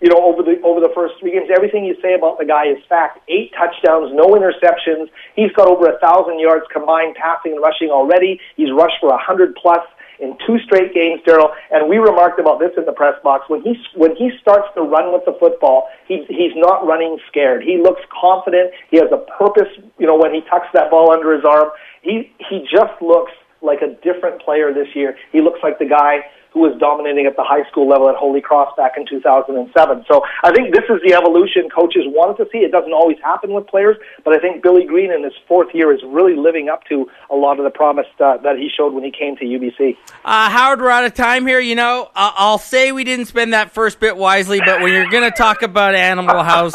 You 0.00 0.10
know, 0.10 0.20
over 0.20 0.42
the 0.42 0.60
over 0.62 0.80
the 0.80 0.92
first 0.94 1.14
three 1.20 1.32
games, 1.32 1.48
everything 1.54 1.84
you 1.84 1.96
say 2.02 2.14
about 2.14 2.38
the 2.38 2.44
guy 2.44 2.68
is 2.68 2.76
fact. 2.88 3.20
Eight 3.28 3.52
touchdowns, 3.56 4.12
no 4.12 4.36
interceptions. 4.36 5.08
He's 5.34 5.52
got 5.52 5.68
over 5.68 5.88
a 5.88 5.98
thousand 6.00 6.38
yards 6.38 6.66
combined 6.72 7.16
passing 7.16 7.52
and 7.52 7.62
rushing 7.62 7.88
already. 7.88 8.40
He's 8.56 8.68
rushed 8.72 9.00
for 9.00 9.08
a 9.08 9.18
hundred 9.18 9.56
plus 9.56 9.80
in 10.18 10.36
two 10.46 10.58
straight 10.64 10.94
games, 10.94 11.20
Daryl. 11.26 11.52
And 11.70 11.88
we 11.88 11.96
remarked 11.98 12.40
about 12.40 12.58
this 12.58 12.72
in 12.76 12.84
the 12.84 12.92
press 12.92 13.14
box. 13.22 13.48
When 13.48 13.62
he 13.62 13.76
when 13.94 14.16
he 14.16 14.30
starts 14.40 14.68
to 14.74 14.82
run 14.82 15.12
with 15.12 15.24
the 15.24 15.36
football, 15.38 15.88
he 16.08 16.24
he's 16.28 16.52
not 16.56 16.86
running 16.86 17.18
scared. 17.28 17.62
He 17.62 17.78
looks 17.78 18.00
confident. 18.12 18.72
He 18.90 18.98
has 18.98 19.08
a 19.12 19.24
purpose. 19.38 19.72
You 19.98 20.06
know, 20.06 20.16
when 20.16 20.32
he 20.34 20.40
tucks 20.48 20.68
that 20.74 20.90
ball 20.90 21.12
under 21.12 21.32
his 21.34 21.44
arm, 21.44 21.70
he 22.06 22.30
he 22.48 22.62
just 22.70 23.02
looks 23.02 23.32
like 23.60 23.82
a 23.82 23.94
different 24.02 24.40
player 24.42 24.72
this 24.72 24.88
year. 24.94 25.16
He 25.32 25.40
looks 25.40 25.58
like 25.62 25.78
the 25.78 25.86
guy 25.86 26.20
who 26.52 26.60
was 26.60 26.72
dominating 26.80 27.26
at 27.26 27.36
the 27.36 27.44
high 27.44 27.68
school 27.68 27.86
level 27.86 28.08
at 28.08 28.16
Holy 28.16 28.40
Cross 28.40 28.72
back 28.78 28.92
in 28.96 29.04
2007. 29.04 29.68
So 30.08 30.22
I 30.42 30.50
think 30.52 30.72
this 30.72 30.84
is 30.88 31.02
the 31.04 31.12
evolution 31.12 31.68
coaches 31.68 32.04
wanted 32.06 32.42
to 32.42 32.48
see. 32.50 32.64
It 32.64 32.72
doesn't 32.72 32.94
always 32.94 33.18
happen 33.22 33.52
with 33.52 33.66
players, 33.66 33.98
but 34.24 34.32
I 34.32 34.38
think 34.38 34.62
Billy 34.62 34.86
Green 34.86 35.12
in 35.12 35.22
his 35.22 35.34
fourth 35.46 35.74
year 35.74 35.92
is 35.92 36.00
really 36.06 36.34
living 36.34 36.70
up 36.70 36.84
to 36.84 37.10
a 37.28 37.36
lot 37.36 37.58
of 37.58 37.64
the 37.64 37.70
promise 37.70 38.06
uh, 38.20 38.38
that 38.38 38.56
he 38.56 38.70
showed 38.74 38.94
when 38.94 39.04
he 39.04 39.10
came 39.10 39.36
to 39.36 39.44
UBC. 39.44 39.98
Uh, 40.24 40.48
Howard, 40.48 40.80
we're 40.80 40.88
out 40.88 41.04
of 41.04 41.12
time 41.12 41.46
here. 41.46 41.60
You 41.60 41.74
know, 41.74 42.10
uh, 42.14 42.32
I'll 42.36 42.56
say 42.56 42.90
we 42.90 43.04
didn't 43.04 43.26
spend 43.26 43.52
that 43.52 43.72
first 43.72 44.00
bit 44.00 44.16
wisely, 44.16 44.60
but 44.64 44.80
when 44.80 44.94
you're 44.94 45.10
going 45.10 45.30
to 45.30 45.36
talk 45.36 45.60
about 45.60 45.94
Animal 45.94 46.42
House, 46.42 46.72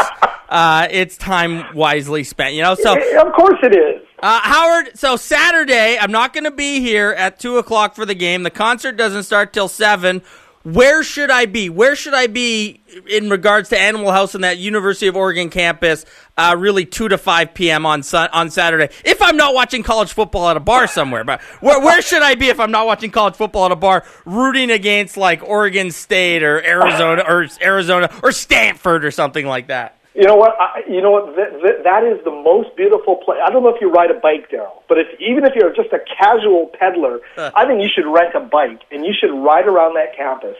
uh, 0.49 0.88
it's 0.91 1.18
time 1.18 1.76
wisely 1.76 2.24
spent. 2.24 2.53
You 2.53 2.62
know, 2.62 2.76
so 2.76 2.94
of 2.94 3.34
course 3.34 3.58
it 3.64 3.76
is. 3.76 4.06
Uh, 4.22 4.39
Howard, 4.43 4.91
so 4.98 5.15
Saturday, 5.15 5.98
I'm 5.99 6.11
not 6.11 6.31
going 6.31 6.43
to 6.43 6.52
be 6.52 6.80
here 6.80 7.11
at 7.11 7.39
2 7.39 7.57
o'clock 7.57 7.95
for 7.95 8.06
the 8.06 8.14
game. 8.14 8.43
The 8.43 8.52
concert 8.52 8.95
doesn't 8.95 9.23
start 9.23 9.52
till 9.52 9.68
7. 9.68 10.22
Where 10.64 11.02
should 11.02 11.31
I 11.31 11.48
be? 11.48 11.69
Where 11.69 11.95
should 11.95 12.14
I 12.14 12.27
be 12.27 12.81
in 13.10 13.31
regards 13.31 13.69
to 13.69 13.80
Animal 13.80 14.11
House 14.11 14.35
and 14.35 14.43
that 14.43 14.60
University 14.60 15.07
of 15.07 15.15
Oregon 15.15 15.49
campus, 15.49 16.06
uh, 16.38 16.56
really 16.56 16.85
2 16.85 17.07
to 17.07 17.18
5 17.18 17.56
p.m. 17.56 17.84
on 17.88 18.03
su- 18.03 18.18
on 18.18 18.52
Saturday? 18.52 18.93
If 19.03 19.23
I'm 19.23 19.38
not 19.38 19.56
watching 19.56 19.81
college 19.81 20.14
football 20.14 20.49
at 20.49 20.57
a 20.57 20.60
bar 20.60 20.85
somewhere. 20.85 21.23
But 21.23 21.41
where, 21.61 21.80
where 21.80 22.03
should 22.03 22.22
I 22.22 22.35
be 22.35 22.49
if 22.49 22.60
I'm 22.60 22.69
not 22.69 22.85
watching 22.85 23.10
college 23.10 23.34
football 23.34 23.65
at 23.65 23.72
a 23.72 23.76
bar 23.76 24.06
rooting 24.26 24.69
against 24.69 25.18
like 25.18 25.41
Oregon 25.41 25.89
State 25.89 26.43
or 26.43 26.64
Arizona 26.64 27.23
or 27.27 27.48
Arizona 27.60 28.11
or 28.22 28.31
Stanford 28.31 29.03
or 29.03 29.10
something 29.10 29.48
like 29.48 29.69
that? 29.69 29.98
You 30.13 30.27
know 30.27 30.35
what? 30.35 30.59
I, 30.59 30.81
you 30.89 31.01
know 31.01 31.11
what? 31.11 31.35
Th- 31.35 31.61
th- 31.63 31.83
that 31.83 32.03
is 32.03 32.23
the 32.25 32.31
most 32.31 32.75
beautiful 32.75 33.15
place. 33.15 33.39
I 33.45 33.49
don't 33.49 33.63
know 33.63 33.73
if 33.73 33.79
you 33.79 33.89
ride 33.89 34.11
a 34.11 34.19
bike, 34.19 34.51
Daryl, 34.51 34.83
but 34.89 34.99
if 34.99 35.07
even 35.21 35.45
if 35.45 35.55
you're 35.55 35.73
just 35.73 35.93
a 35.93 35.99
casual 36.17 36.69
peddler, 36.77 37.21
I 37.55 37.65
think 37.65 37.81
you 37.81 37.88
should 37.88 38.05
rent 38.11 38.35
a 38.35 38.41
bike 38.41 38.81
and 38.91 39.05
you 39.05 39.13
should 39.17 39.31
ride 39.31 39.67
around 39.67 39.95
that 39.95 40.15
campus 40.15 40.57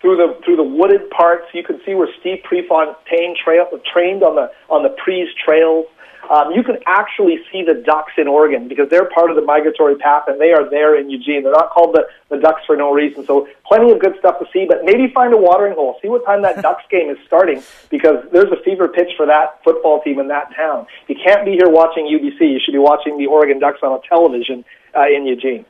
through 0.00 0.16
the 0.18 0.38
through 0.44 0.56
the 0.56 0.62
wooded 0.62 1.08
parts. 1.08 1.46
You 1.54 1.64
can 1.64 1.80
see 1.86 1.94
where 1.94 2.08
Steve 2.20 2.42
Prefontaine 2.44 3.34
trail, 3.42 3.66
trained 3.90 4.22
on 4.22 4.36
the 4.36 4.52
on 4.68 4.82
the 4.82 4.90
Pre's 4.90 5.28
trails. 5.42 5.86
Um, 6.30 6.52
you 6.52 6.62
can 6.62 6.76
actually 6.86 7.38
see 7.52 7.62
the 7.62 7.74
ducks 7.74 8.12
in 8.16 8.28
Oregon 8.28 8.68
because 8.68 8.88
they're 8.88 9.08
part 9.10 9.30
of 9.30 9.36
the 9.36 9.42
migratory 9.42 9.96
path 9.96 10.24
and 10.26 10.40
they 10.40 10.52
are 10.52 10.68
there 10.68 10.98
in 10.98 11.10
Eugene. 11.10 11.42
They're 11.42 11.52
not 11.52 11.70
called 11.70 11.94
the, 11.94 12.06
the 12.30 12.40
ducks 12.40 12.62
for 12.66 12.76
no 12.76 12.92
reason. 12.92 13.26
So 13.26 13.48
plenty 13.66 13.90
of 13.92 13.98
good 14.00 14.14
stuff 14.18 14.38
to 14.38 14.46
see, 14.52 14.64
but 14.66 14.84
maybe 14.84 15.12
find 15.12 15.34
a 15.34 15.36
watering 15.36 15.74
hole. 15.74 15.98
See 16.00 16.08
what 16.08 16.24
time 16.24 16.42
that 16.42 16.62
ducks 16.62 16.84
game 16.90 17.10
is 17.10 17.18
starting 17.26 17.62
because 17.90 18.24
there's 18.32 18.50
a 18.52 18.62
fever 18.64 18.88
pitch 18.88 19.12
for 19.16 19.26
that 19.26 19.62
football 19.64 20.00
team 20.02 20.18
in 20.18 20.28
that 20.28 20.54
town. 20.56 20.86
You 21.08 21.16
can't 21.22 21.44
be 21.44 21.52
here 21.52 21.68
watching 21.68 22.06
UBC. 22.06 22.40
You 22.40 22.60
should 22.64 22.72
be 22.72 22.78
watching 22.78 23.18
the 23.18 23.26
Oregon 23.26 23.58
Ducks 23.58 23.80
on 23.82 23.92
a 23.92 24.08
television 24.08 24.64
uh, 24.96 25.06
in 25.06 25.26
Eugene. 25.26 25.64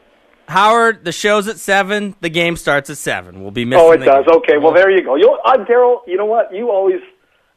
Howard, 0.46 1.04
the 1.04 1.12
show's 1.12 1.48
at 1.48 1.58
seven. 1.58 2.14
The 2.20 2.28
game 2.28 2.56
starts 2.56 2.90
at 2.90 2.98
seven. 2.98 3.40
We'll 3.40 3.50
be 3.50 3.64
missing. 3.64 3.84
Oh, 3.84 3.92
it 3.92 3.98
does. 3.98 4.26
game. 4.26 4.36
Okay, 4.36 4.58
well 4.58 4.72
there 4.72 4.90
you 4.90 5.02
go. 5.02 5.16
You, 5.16 5.32
uh, 5.44 5.64
Daryl. 5.64 6.00
You 6.06 6.16
know 6.16 6.26
what? 6.26 6.54
You 6.54 6.70
always 6.70 7.00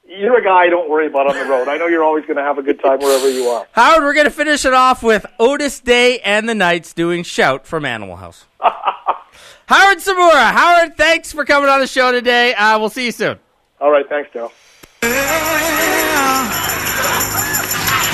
you're 0.08 0.38
a 0.38 0.44
guy 0.44 0.64
I 0.64 0.70
don't 0.70 0.90
worry 0.90 1.08
about 1.08 1.28
on 1.28 1.36
the 1.36 1.46
road. 1.46 1.68
I 1.68 1.78
know 1.78 1.88
you're 1.88 2.04
always 2.04 2.26
going 2.26 2.38
to 2.38 2.44
have 2.44 2.58
a 2.58 2.62
good 2.62 2.80
time 2.82 3.00
wherever 3.00 3.30
you 3.30 3.48
are. 3.48 3.68
Howard, 3.74 4.04
we're 4.04 4.14
going 4.14 4.26
to 4.26 4.32
finish 4.32 4.66
it 4.66 4.74
off 4.74 5.04
with 5.04 5.26
Otis 5.40 5.80
Day 5.80 6.20
and 6.20 6.48
the 6.48 6.56
Knights 6.56 6.94
doing 6.94 7.24
"Shout" 7.24 7.68
from 7.68 7.86
Animal 7.86 8.16
House. 8.16 8.46
Howard 8.60 9.98
Tsumura. 9.98 10.52
Howard, 10.52 10.96
thanks 10.98 11.32
for 11.34 11.44
coming 11.46 11.70
on 11.70 11.80
the 11.82 11.88
show 11.88 12.12
today. 12.12 12.54
Uh, 12.54 12.80
we'll 12.80 12.90
see 12.90 13.06
you 13.06 13.12
soon. 13.12 13.38
All 13.82 13.92
right, 13.92 14.08
thanks, 14.08 14.30
Daryl. 14.34 14.52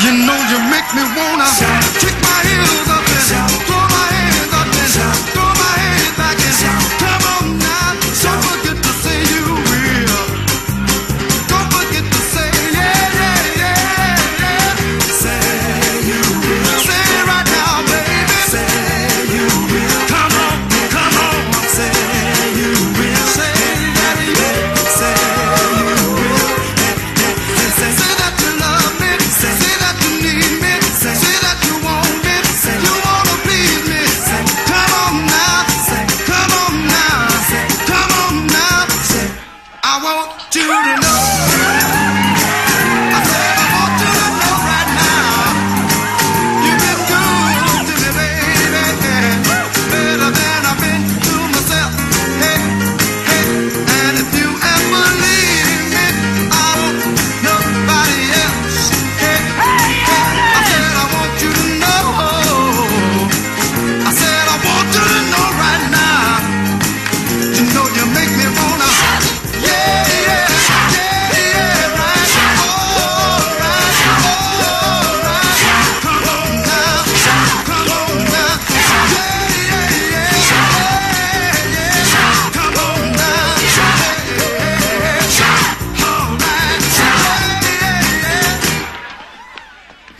You 0.04 0.12
know 0.28 0.36
you 0.36 0.60
make 0.68 0.90
me 0.92 1.04
wanna 1.16 1.48
kick 1.96 2.16
my 2.20 2.42
heels 2.44 2.93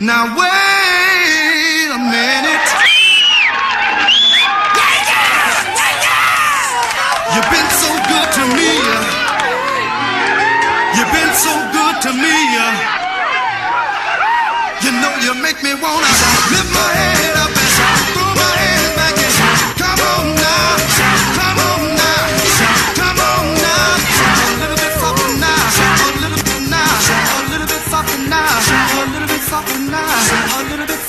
Now 0.00 0.36
wait 0.36 0.43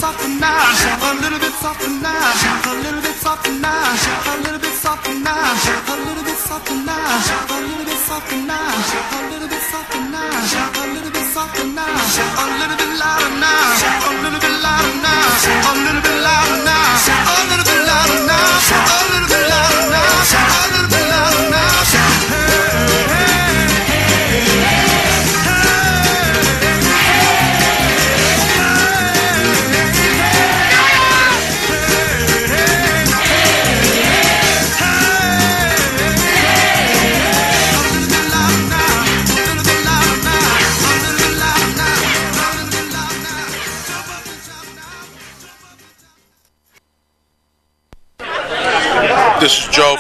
softer 0.06 0.30
now, 0.38 0.61
a 1.02 1.14
little 1.18 1.40
bit 1.40 1.53
softer 1.53 1.90
now, 1.90 2.69
a 2.69 2.73
little 2.84 3.02
bit 3.02 3.15
softer 3.15 3.53
now, 3.57 3.90
a 4.30 4.38
little 4.45 4.60
bit 4.61 4.76
softer. 4.84 5.14
now, 5.14 5.34
a 5.34 5.95
little 6.06 6.23
bit 6.23 6.38
softer 6.38 6.77
now, 6.86 7.10
a 7.49 7.61
little 7.65 7.86
bit 7.86 7.98
softer 8.06 8.38
now, 8.38 8.69
a 8.69 9.30
little 9.32 9.49
bit 9.49 9.64
softer 9.72 10.03
now, 10.14 10.30
a 10.30 10.94
little 10.94 11.10
bit 11.10 11.26
softer 11.34 11.65
now, 11.65 11.90
a 11.90 12.53
little 12.60 12.77
bit 12.77 12.91
louder 13.02 13.34
now, 13.41 13.65
a 14.06 14.22
little 14.22 14.40
bit 14.45 14.56
louder 14.61 14.94
now, 15.02 15.26
a 15.57 15.73
little 15.84 16.02
bit 16.06 16.18
louder 16.22 16.60
now, 16.69 16.86
a 17.26 17.41
little 17.49 17.65
bit 17.65 17.82
louder 17.90 18.22
now, 18.30 19.14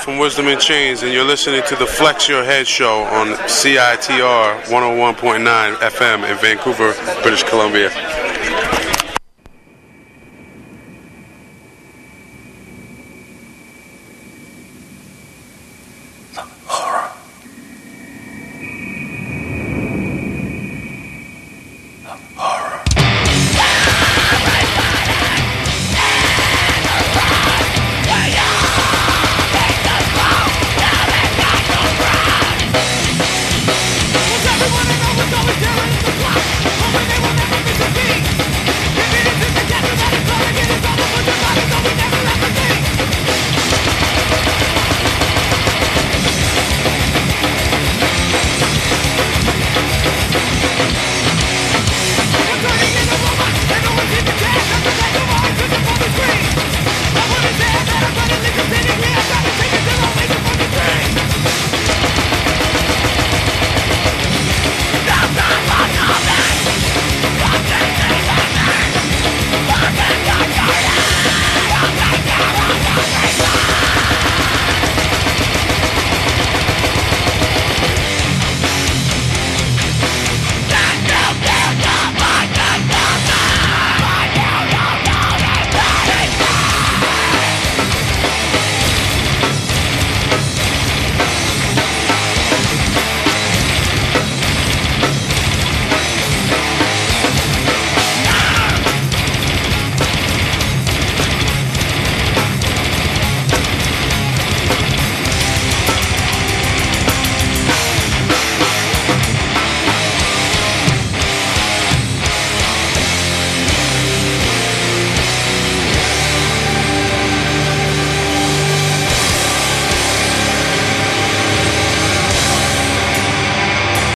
from 0.05 0.19
Wisdom 0.19 0.47
in 0.47 0.59
Chains, 0.59 1.01
and 1.01 1.11
you're 1.11 1.25
listening 1.25 1.63
to 1.67 1.75
the 1.75 1.85
Flex 1.87 2.29
Your 2.29 2.43
Head 2.43 2.67
Show 2.67 3.05
on 3.05 3.29
CITR 3.47 4.61
101.9 4.65 5.75
FM 5.77 6.29
in 6.29 6.37
Vancouver, 6.37 6.93
British 7.23 7.41
Columbia. 7.41 8.34